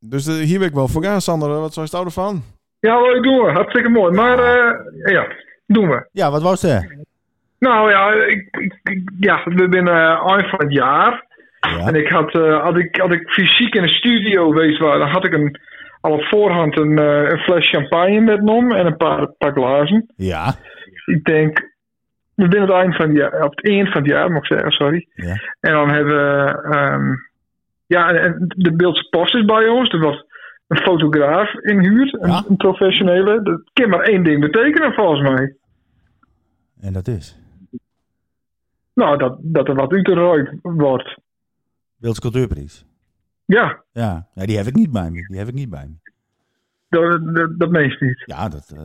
Dus 0.00 0.26
eh, 0.26 0.34
hier 0.34 0.58
ben 0.58 0.68
ik 0.68 0.74
wel 0.74 0.88
voor 0.88 1.04
gaan, 1.04 1.20
Sander. 1.20 1.48
Wat 1.48 1.72
zou 1.74 1.86
je 1.90 1.96
het 1.96 2.06
ervan? 2.06 2.42
Ja, 2.80 3.00
leuk 3.00 3.22
doen 3.22 3.44
we. 3.44 3.50
Hartstikke 3.52 3.88
mooi. 3.88 4.14
Maar 4.14 4.38
eh, 4.38 5.12
ja, 5.12 5.26
doen 5.66 5.88
we. 5.88 6.08
Ja, 6.12 6.30
wat 6.30 6.42
wou 6.42 6.56
ze? 6.56 7.02
Nou 7.64 7.90
ja, 7.90 8.12
ik, 8.12 8.48
ik- 8.82 9.10
ja 9.18 9.42
we 9.44 9.66
zijn 9.70 9.88
eind 9.88 10.48
van 10.50 10.58
het 10.64 10.72
jaar. 10.72 11.26
Ja. 11.60 11.86
En 11.86 11.94
ik 11.94 12.08
had, 12.08 12.34
eh, 12.34 12.62
als, 12.62 12.76
ik, 12.76 12.98
als 13.00 13.12
ik 13.12 13.28
fysiek 13.30 13.74
in 13.74 13.82
een 13.82 13.88
studio 13.88 14.50
geweest 14.50 14.78
was, 14.78 14.98
dan 14.98 15.08
had 15.08 15.24
ik 15.24 15.32
een, 15.32 15.58
al 16.00 16.12
op 16.12 16.22
voorhand 16.24 16.76
een, 16.78 16.98
eh, 16.98 17.30
een 17.30 17.38
fles 17.38 17.68
champagne 17.70 18.20
metgenomen 18.20 18.76
en 18.76 18.86
een 18.86 18.96
paar, 18.96 19.26
paar 19.38 19.52
glazen. 19.52 20.12
Ja. 20.16 20.54
Ik 21.04 21.24
denk, 21.24 21.58
we 22.34 22.46
zijn 22.50 22.62
het 22.62 22.70
eind 22.70 22.96
van 22.96 23.08
het 23.08 23.16
jaar, 23.16 23.42
op 23.44 23.56
het 23.56 23.66
eind 23.68 23.88
van 23.92 24.00
het 24.02 24.10
jaar, 24.10 24.30
moet 24.30 24.38
ik 24.42 24.46
zeggen, 24.52 24.70
sorry. 24.72 25.08
Ja. 25.14 25.34
En 25.60 25.72
dan 25.72 25.90
hebben 25.90 26.14
we, 26.16 26.62
ehm, 26.70 27.12
ja, 27.86 28.12
en 28.12 28.44
de 28.48 28.72
Beeldse 28.74 29.08
Post 29.10 29.34
is 29.34 29.44
bij 29.44 29.68
ons. 29.68 29.88
Er 29.92 29.98
was 30.00 30.24
een 30.68 30.78
fotograaf 30.82 31.54
inhuurd, 31.54 32.22
een, 32.22 32.28
Ja. 32.30 32.42
een 32.48 32.56
professionele. 32.56 33.42
Dat 33.42 33.62
kan 33.72 33.88
maar 33.88 34.00
één 34.00 34.22
ding 34.24 34.40
betekenen, 34.40 34.92
volgens 34.92 35.20
mij. 35.20 35.54
En 36.80 36.92
dat 36.92 37.06
is. 37.08 37.38
Nou, 38.94 39.18
dat, 39.18 39.36
dat 39.42 39.68
er 39.68 39.74
wat 39.74 39.92
uitgerooid 39.92 40.50
wordt. 40.62 41.18
Beelds 41.96 42.18
Cultuurprijs. 42.20 42.84
Ja, 43.44 43.82
Ja. 43.92 44.26
ja, 44.34 44.46
die 44.46 44.56
heb 44.56 44.66
ik 44.66 44.74
niet 44.74 44.92
bij 44.92 45.10
me. 45.10 45.26
Die 45.28 45.38
heb 45.38 45.48
ik 45.48 45.54
niet 45.54 45.70
bij 45.70 45.86
me. 45.88 46.10
dat, 46.88 47.34
dat, 47.34 47.58
dat 47.58 47.70
meest 47.70 48.00
niet. 48.00 48.22
Ja, 48.26 48.48
dat, 48.48 48.72
eh, 48.76 48.82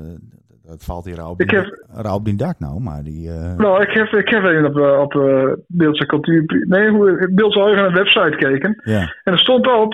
dat, 0.63 0.83
valt 0.83 1.05
hier 1.05 1.21
al 1.21 1.31
op, 1.31 1.41
Ik 1.41 1.49
heb- 1.51 1.85
al 2.03 2.15
op 2.15 2.25
die 2.25 2.35
dak 2.35 2.59
nou, 2.59 2.79
maar 2.81 3.03
die... 3.03 3.29
eh, 3.31 3.55
Nou, 3.57 3.81
ik 3.81 3.89
heb, 3.91 4.07
ik 4.07 4.29
heb 4.29 4.43
even 4.43 4.65
op, 4.65 4.77
eh, 4.77 4.99
op 4.99 5.15
eh, 5.15 5.51
Beeldse 5.67 6.05
Cultuur... 6.05 6.65
Nee, 6.67 6.89
hoe- 6.89 7.29
Beeldse 7.33 7.61
eigen 7.63 7.93
website 7.93 8.31
gekeken. 8.37 8.81
ja. 8.83 8.99
En 9.23 9.33
er 9.33 9.39
stond 9.39 9.67
op, 9.67 9.93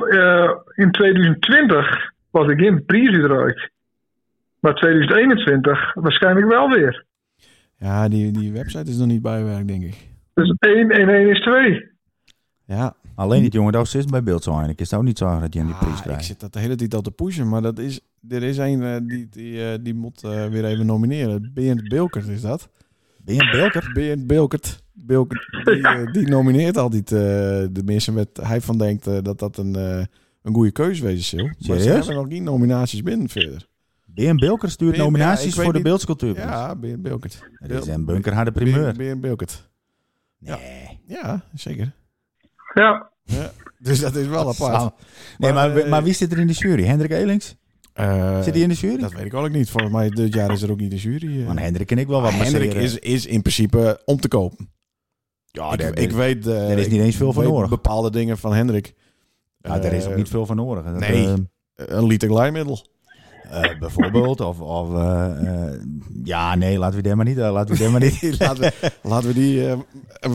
in 0.76 0.92
2020 0.92 2.12
was 2.32 2.48
er 2.48 2.60
geen 2.60 2.86
prijs 2.86 3.10
uitgereikt. 3.16 3.70
Maar 4.60 4.76
2021 4.76 5.94
waarschijnlijk 5.94 6.48
wel 6.48 6.70
weer. 6.70 7.06
Ja, 7.78 8.08
die, 8.08 8.32
die 8.32 8.52
website 8.52 8.90
is 8.92 8.98
nog 8.98 9.08
niet 9.08 9.22
bijwerkt, 9.22 9.68
denk 9.68 9.84
ik. 9.84 10.08
Dus 10.34 10.56
1 10.60 10.90
en 10.90 11.10
1 11.10 11.30
is 11.30 11.40
2. 11.42 11.84
Ja, 12.66 12.96
Alleen 13.16 13.42
niet 13.42 13.54
jongen, 13.54 13.74
dat 13.74 13.94
is 13.94 14.06
bij 14.06 14.24
beeld 14.24 14.44
zo 14.44 14.60
Ik 14.60 14.80
is 14.80 14.90
het 14.90 15.00
ook 15.00 15.06
niet 15.06 15.18
zo 15.18 15.40
dat 15.40 15.54
je 15.54 15.60
aan 15.60 15.66
die 15.66 15.76
prijs 15.76 15.92
Ah, 15.92 15.98
ik 15.98 16.04
krijgt. 16.04 16.26
zit 16.26 16.40
dat 16.40 16.54
de 16.54 16.60
hele 16.60 16.76
tijd 16.76 16.94
al 16.94 17.02
te 17.02 17.12
pushen, 17.12 17.50
maar 17.50 17.62
dat 17.62 17.80
is, 17.80 18.00
er 18.30 18.44
is 18.44 18.58
een 18.58 18.84
eh, 18.84 18.96
die, 19.04 19.28
die, 19.30 19.70
eh, 19.72 19.78
die 19.82 19.94
moet 19.94 20.24
eh, 20.24 20.46
weer 20.46 20.66
even 20.66 20.86
nomineren. 20.86 21.52
Berend 21.54 21.88
Bilkert 21.90 22.28
is 22.28 22.42
dat. 22.42 22.70
Ben 23.24 23.36
je 23.36 23.42
een 23.42 23.52
Belker? 23.52 23.90
Berend 23.94 24.28
Bilkert. 24.28 24.84
Bilkert 24.94 25.48
die, 25.64 25.88
eh, 25.88 26.12
die 26.12 26.28
nomineert 26.28 26.78
altijd 26.78 27.12
eh, 27.12 27.20
de 27.72 27.82
mensen 27.86 28.14
met 28.14 28.30
hij 28.42 28.62
van 28.62 28.78
denkt 28.78 29.04
dat 29.26 29.40
dat 29.40 29.58
een, 29.58 29.74
een 30.42 30.54
goede 30.54 30.72
keuze 30.72 31.04
wezen 31.04 31.24
zal. 31.40 31.50
Maar 31.68 31.80
ze 31.80 31.90
hebben 31.90 32.16
nog 32.16 32.28
geen 32.28 32.44
nominaties 32.44 33.02
binnen 33.02 33.30
verder. 33.30 33.68
Een 34.16 34.38
Belker 34.38 34.72
stuurt 34.72 34.96
ja, 34.96 35.04
nominaties 35.04 35.56
voor 35.56 35.64
de 35.66 35.72
niet- 35.74 35.84
beeldscultuurprijs. 35.84 36.50
Ja, 36.50 36.76
Berend 36.76 37.02
Bilkert. 37.02 37.40
Het 37.54 37.72
is 37.72 37.88
een 37.88 38.06
bunkerharde 38.06 38.52
primeur. 38.52 38.94
Berend 38.94 39.22
Bilkert. 39.22 39.70
Nee. 40.40 41.00
Ja, 41.08 41.44
zeker. 41.54 41.94
Ja, 42.74 43.12
Dus 43.80 44.00
dat 44.00 44.16
is 44.16 44.28
wel 44.28 44.50
apart. 44.50 44.94
Nee, 45.38 45.54
maar, 45.54 45.70
Maar, 45.70 45.78
eh, 45.78 45.90
maar 45.90 46.04
wie 46.04 46.14
zit 46.14 46.32
er 46.32 46.38
in 46.40 46.48
de 46.48 46.54
jury? 46.54 46.84
Hendrik 46.84 47.12
Elings? 47.12 47.56
Eh, 47.94 48.42
Zit 48.42 48.54
hij 48.54 48.64
in 48.64 48.70
de 48.70 48.76
jury? 48.76 48.98
Dat 49.02 49.14
weet 49.14 49.26
ik 49.26 49.34
ook 49.34 49.50
niet. 49.50 49.70
Volgens 49.70 49.94
mij 49.94 50.10
dit 50.10 50.34
jaar 50.34 50.52
is 50.52 50.62
er 50.62 50.72
ook 50.72 50.80
niet 50.80 50.92
de 50.92 50.98
jury. 50.98 51.40
eh. 51.42 51.46
Want 51.46 51.60
Hendrik 51.60 51.92
en 51.92 51.98
ik 51.98 52.08
wel 52.08 52.22
wat 52.22 52.32
Maar 52.32 52.44
Hendrik 52.46 52.74
is, 52.74 53.00
is 53.00 53.26
in 53.26 53.42
principe 53.42 54.02
om 54.06 54.20
te 54.20 54.28
kopen. 54.28 54.70
Ja, 55.46 55.72
ik, 55.74 55.80
daar- 55.80 55.98
ik 55.98 56.12
weet... 56.12 56.48
eh, 56.48 56.54
daar 56.54 56.78
is 56.78 56.88
niet 56.88 57.02
eens 57.02 57.16
veel 57.16 57.34
van 57.34 57.44
nodig. 57.44 57.70
bepaalde 57.70 58.12
dingen 58.12 58.38
van 58.38 58.54
Hendrik. 58.54 58.94
Ja, 59.58 59.80
daar 59.80 59.94
is 59.94 60.06
ook 60.06 60.16
niet 60.16 60.30
veel 60.30 60.46
van 60.46 60.56
nodig. 60.56 60.84
Dat, 60.84 61.00
nee. 61.00 61.26
eh, 61.28 61.34
Een 61.76 62.06
liter 62.08 62.30
glijmiddel. 62.30 62.86
Eh, 63.52 63.80
bijvoorbeeld. 63.80 64.42
Of, 64.42 64.60
of 64.60 64.94
eh, 64.96 65.66
eh, 65.68 65.80
ja, 66.24 66.56
nee, 66.56 66.78
laten 66.78 66.96
we 66.98 67.04
daar 67.04 67.16
maar 67.16 67.26
niet. 67.26 67.38
laten 67.38 67.76
we 67.76 67.82
daar 67.82 67.92
maar 67.92 68.00
niet. 68.02 68.36
laten, 68.40 68.62
we, 68.62 68.92
laten 69.04 69.28
we 69.28 69.34
die 69.34 69.68
eh, 69.70 69.78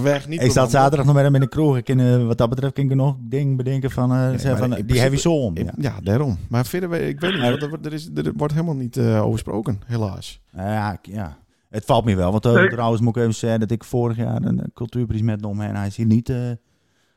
weg 0.03 0.29
niet... 0.29 0.43
ik 0.43 0.51
zat 0.53 0.71
zaterdag 0.71 1.07
nog 1.07 1.15
met 1.15 1.25
hem 1.25 1.35
in 1.35 1.41
de 1.41 1.49
kroeg. 1.49 1.77
Ik 1.77 1.85
kan, 1.85 2.27
wat 2.27 2.39
dat 2.39 2.49
betreft 2.49 2.75
kan 2.75 2.85
ik 2.85 2.95
nog 2.95 3.17
ding 3.21 3.57
bedenken 3.57 3.91
van, 3.91 4.13
eh, 4.13 4.45
maar 4.45 4.57
van 4.59 4.77
die 4.87 5.01
heavy 5.01 5.17
soul. 5.17 5.51
In- 5.55 5.65
Ja. 5.65 5.73
Ja. 5.77 5.95
daarom. 6.03 6.39
Maar 6.49 6.67
verder, 6.67 6.89
weet- 6.89 7.09
ik 7.09 7.21
weet 7.21 7.33
niet. 7.33 7.63
Er, 7.63 7.69
wordt- 7.69 7.87
er, 7.87 7.93
is, 7.93 8.11
er 8.15 8.33
wordt 8.37 8.53
helemaal 8.53 8.75
niet 8.77 8.97
eh, 8.97 9.19
over 9.21 9.33
gesproken, 9.33 9.81
helaas. 9.87 10.41
Ja, 10.57 10.99
ja. 11.03 11.39
Het 11.71 11.85
valt 11.85 12.05
me 12.05 12.15
wel. 12.17 12.31
Want 12.31 12.43
trouwens 12.71 13.01
moet 13.01 13.17
ik 13.17 13.23
even 13.23 13.35
zeggen 13.35 13.61
dat 13.61 13.71
ik 13.71 13.85
vorig 13.85 14.17
jaar 14.17 14.43
een 14.43 14.71
cultuurprijs 14.75 15.23
met 15.23 15.45
hem 15.45 15.61
en 15.61 15.77
hij 15.77 15.87
is 15.87 15.97
hier 15.97 16.07
niet, 16.07 16.29
eh, 16.29 16.37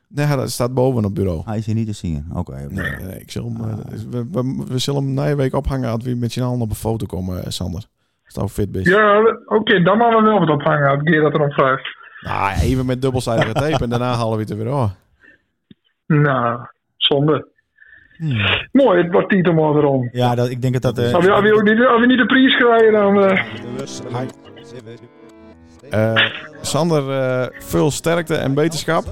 Nee, 0.08 0.36
dat 0.36 0.50
staat 0.50 0.74
boven 0.74 0.98
op 0.98 1.04
het 1.04 1.14
bureau. 1.14 1.42
hij 1.44 1.58
is 1.58 1.66
hier 1.66 1.74
niet 1.74 1.86
te 1.86 1.92
zien. 1.92 2.26
Oké. 2.34 2.66
Nee, 2.70 2.90
nee, 3.02 3.20
ik 3.20 3.30
zal 3.30 3.44
hem, 3.44 3.56
eh, 3.70 3.74
we, 4.10 4.26
we, 4.32 4.64
we 4.68 4.78
zullen 4.78 5.02
hem 5.04 5.14
na 5.14 5.24
je 5.24 5.34
week 5.36 5.54
ophangen 5.54 5.90
als 5.90 6.04
we 6.04 6.14
met 6.14 6.32
z'n 6.32 6.42
allen 6.42 6.60
op 6.60 6.70
een 6.70 6.76
foto 6.76 7.06
komen, 7.06 7.44
eh, 7.44 7.50
Sander. 7.50 7.84
Als 8.24 8.34
het 8.44 8.52
fit 8.52 8.72
bent. 8.72 8.86
ja 8.86 9.20
oké, 9.46 9.82
dan 9.82 10.00
gaan 10.00 10.14
we 10.16 10.22
wel 10.30 10.38
wat 10.38 10.48
ophangen. 10.50 10.88
Als 10.90 11.02
keer 11.02 11.20
dat 11.20 11.34
erom 11.34 11.50
vraagt. 11.50 11.96
Nou, 12.20 12.52
even 12.60 12.86
met 12.86 13.02
dubbelzijdige 13.02 13.52
tape 13.62 13.84
en 13.84 13.90
daarna 13.90 14.12
halen 14.14 14.34
we 14.34 14.40
het 14.40 14.50
er 14.50 14.56
weer 14.56 14.68
af. 14.70 14.92
Nou, 16.06 16.60
zonde. 16.96 17.48
Hmm. 18.16 18.68
Mooi, 18.72 19.02
het 19.02 19.12
wordt 19.12 19.48
om 19.48 19.58
erom. 19.58 20.08
Ja, 20.12 20.34
dat, 20.34 20.50
ik 20.50 20.62
denk 20.62 20.72
dat 20.80 20.82
dat... 20.82 20.98
eh, 21.06 21.14
Als 21.14 21.24
we, 21.24 21.32
als 21.32 21.42
we 21.42 21.54
ook 21.54 21.62
niet, 21.62 21.86
als 21.86 22.00
we 22.00 22.06
niet 22.06 22.18
de 22.18 22.26
prijs 22.26 22.56
krijgen, 22.56 22.92
dan... 22.92 23.22
Eh, 25.90 26.26
Sander, 26.64 27.10
eh, 27.10 27.46
veel 27.58 27.90
sterkte 27.90 28.34
en 28.34 28.54
beterschap. 28.54 29.04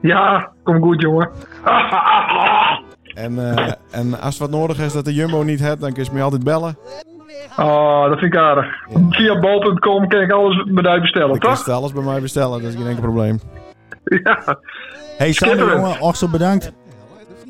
ja, 0.00 0.52
kom 0.62 0.82
goed, 0.82 1.00
jongen. 1.00 1.30
En, 3.14 3.38
eh, 3.38 3.72
en 3.90 4.20
als 4.20 4.38
het 4.38 4.50
wat 4.50 4.60
nodig 4.60 4.78
is 4.78 4.92
dat 4.92 5.04
de 5.04 5.14
Jumbo 5.14 5.42
niet 5.42 5.60
hebt, 5.60 5.80
dan 5.80 5.92
kun 5.92 6.04
je 6.04 6.10
me 6.12 6.22
altijd 6.22 6.44
bellen. 6.44 6.78
Oh, 7.56 8.08
dat 8.08 8.18
vind 8.18 8.34
ik 8.34 8.40
aardig. 8.40 8.66
Via 9.10 9.38
bol.com 9.38 10.08
kan 10.08 10.20
ik 10.20 10.32
alles 10.32 10.64
bij 10.64 10.82
jou 10.82 11.00
bestellen, 11.00 11.38
toch? 11.38 11.66
je 11.66 11.72
alles 11.72 11.92
bij 11.92 12.02
mij 12.02 12.20
bestellen, 12.20 12.62
dat 12.62 12.70
is 12.70 12.76
geen 12.76 12.86
enkel 12.86 13.02
probleem. 13.02 13.40
Ja, 14.04 14.58
Hey 15.16 15.32
Sander, 15.32 15.72
jongen, 15.72 16.00
ook 16.00 16.16
zo 16.16 16.28
bedankt 16.28 16.72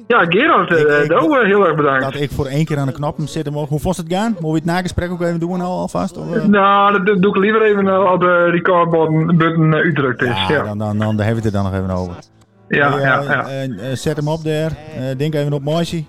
ja 0.06 0.24
Gerard, 0.28 0.70
Ik- 0.70 0.86
eh, 0.86 1.04
ik- 1.04 1.12
ook 1.12 1.36
eh, 1.36 1.44
heel 1.44 1.66
erg 1.66 1.76
bedankt. 1.76 2.02
dat 2.04 2.14
ik 2.14 2.30
voor 2.30 2.46
één 2.46 2.64
keer 2.64 2.78
aan 2.78 2.86
de 2.86 2.92
knoppen 2.92 3.28
zitten 3.28 3.52
mocht. 3.52 3.68
Hoe 3.68 3.80
vond 3.80 3.96
het 3.96 4.06
gaan? 4.08 4.30
Moeten 4.30 4.48
we 4.50 4.54
het 4.56 4.64
nagesprek 4.64 5.10
ook 5.10 5.20
even 5.22 5.40
doen 5.40 5.60
al, 5.60 5.78
alvast? 5.78 6.16
Of, 6.16 6.34
eh? 6.36 6.44
Nou, 6.44 6.92
dat 6.92 7.06
doe- 7.06 7.20
doe 7.20 7.34
ik 7.36 7.40
liever 7.42 7.62
even 7.62 7.88
eh, 7.88 8.04
als 8.10 8.20
de 8.20 8.44
recordbutton 8.50 9.36
button 9.36 9.66
uh, 9.72 9.74
uitdrukt 9.74 10.22
is. 10.22 10.28
Ja, 10.28 10.46
Ja, 10.48 10.62
Dan, 10.62 10.78
dan, 10.78 10.98
dan, 10.98 11.08
hebben 11.08 11.26
we 11.26 11.34
het 11.34 11.44
er 11.44 11.52
dan 11.52 11.62
nog 11.64 11.74
even 11.74 11.90
over. 11.90 12.14
ja, 12.68 12.98
ja. 12.98 13.20
eh, 13.20 13.28
ja. 13.28 13.46
eh, 13.48 13.90
eh, 13.90 13.96
zet 13.96 14.16
hem 14.16 14.28
op 14.28 14.44
daar. 14.44 14.70
Eh, 14.96 15.16
denk 15.18 15.34
even 15.34 15.52
op 15.52 15.62
Moisje. 15.62 16.04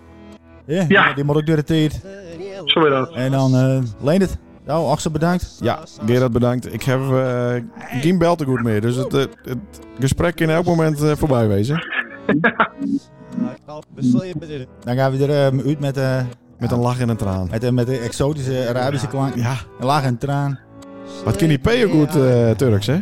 Ja, 0.65 0.85
Ja. 0.87 1.13
Die, 1.13 1.23
moet 1.23 1.35
ook 1.35 1.45
door 1.45 1.55
de 1.55 1.63
tijd. 1.63 2.05
Zo 2.65 2.83
is 2.85 2.89
dat. 2.89 3.11
En 3.13 3.31
dan 3.31 3.55
uh, 3.55 3.77
leen 4.01 4.21
het. 4.21 4.37
Nou, 4.65 4.89
Axel 4.89 5.11
bedankt. 5.11 5.57
Ja, 5.61 5.79
Gerard 6.05 6.31
bedankt. 6.31 6.73
Ik 6.73 6.83
heb 6.83 6.99
eh, 7.11 7.53
geen 8.01 8.17
beltegoed 8.17 8.63
meer, 8.63 8.81
dus 8.81 8.95
het, 8.95 9.13
eh, 9.13 9.19
het 9.43 9.57
gesprek 9.99 10.35
kan 10.35 10.49
elk 10.49 10.65
moment 10.65 11.01
eh, 11.03 11.11
voorbij 11.15 11.47
wezen. 11.47 11.79
Dan 14.83 14.95
gaan 14.95 15.11
we 15.11 15.27
er 15.27 15.29
eh, 15.53 15.65
uit 15.65 15.79
met, 15.79 15.97
eh, 15.97 16.21
Met 16.59 16.71
een 16.71 16.79
lach 16.79 16.99
en 16.99 17.09
een 17.09 17.15
traan. 17.17 17.47
met, 17.51 17.63
eh, 17.63 17.71
met 17.71 17.85
de 17.87 17.97
exotische 17.97 18.65
Arabische 18.69 19.07
klank. 19.07 19.35
Ja, 19.35 19.55
Een 19.79 19.85
lach 19.85 20.03
en 20.03 20.17
traan. 20.17 20.59
wat 21.25 21.35
kan 21.35 21.47
die 21.47 21.57
P 21.57 21.67
ook 21.67 21.91
goed 21.91 22.15
eh, 22.15 22.49
Turks, 22.51 22.87
hè? 22.87 23.01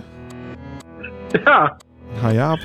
Ja, 1.46 1.78
Ga 2.22 2.32
Jaap. 2.32 2.60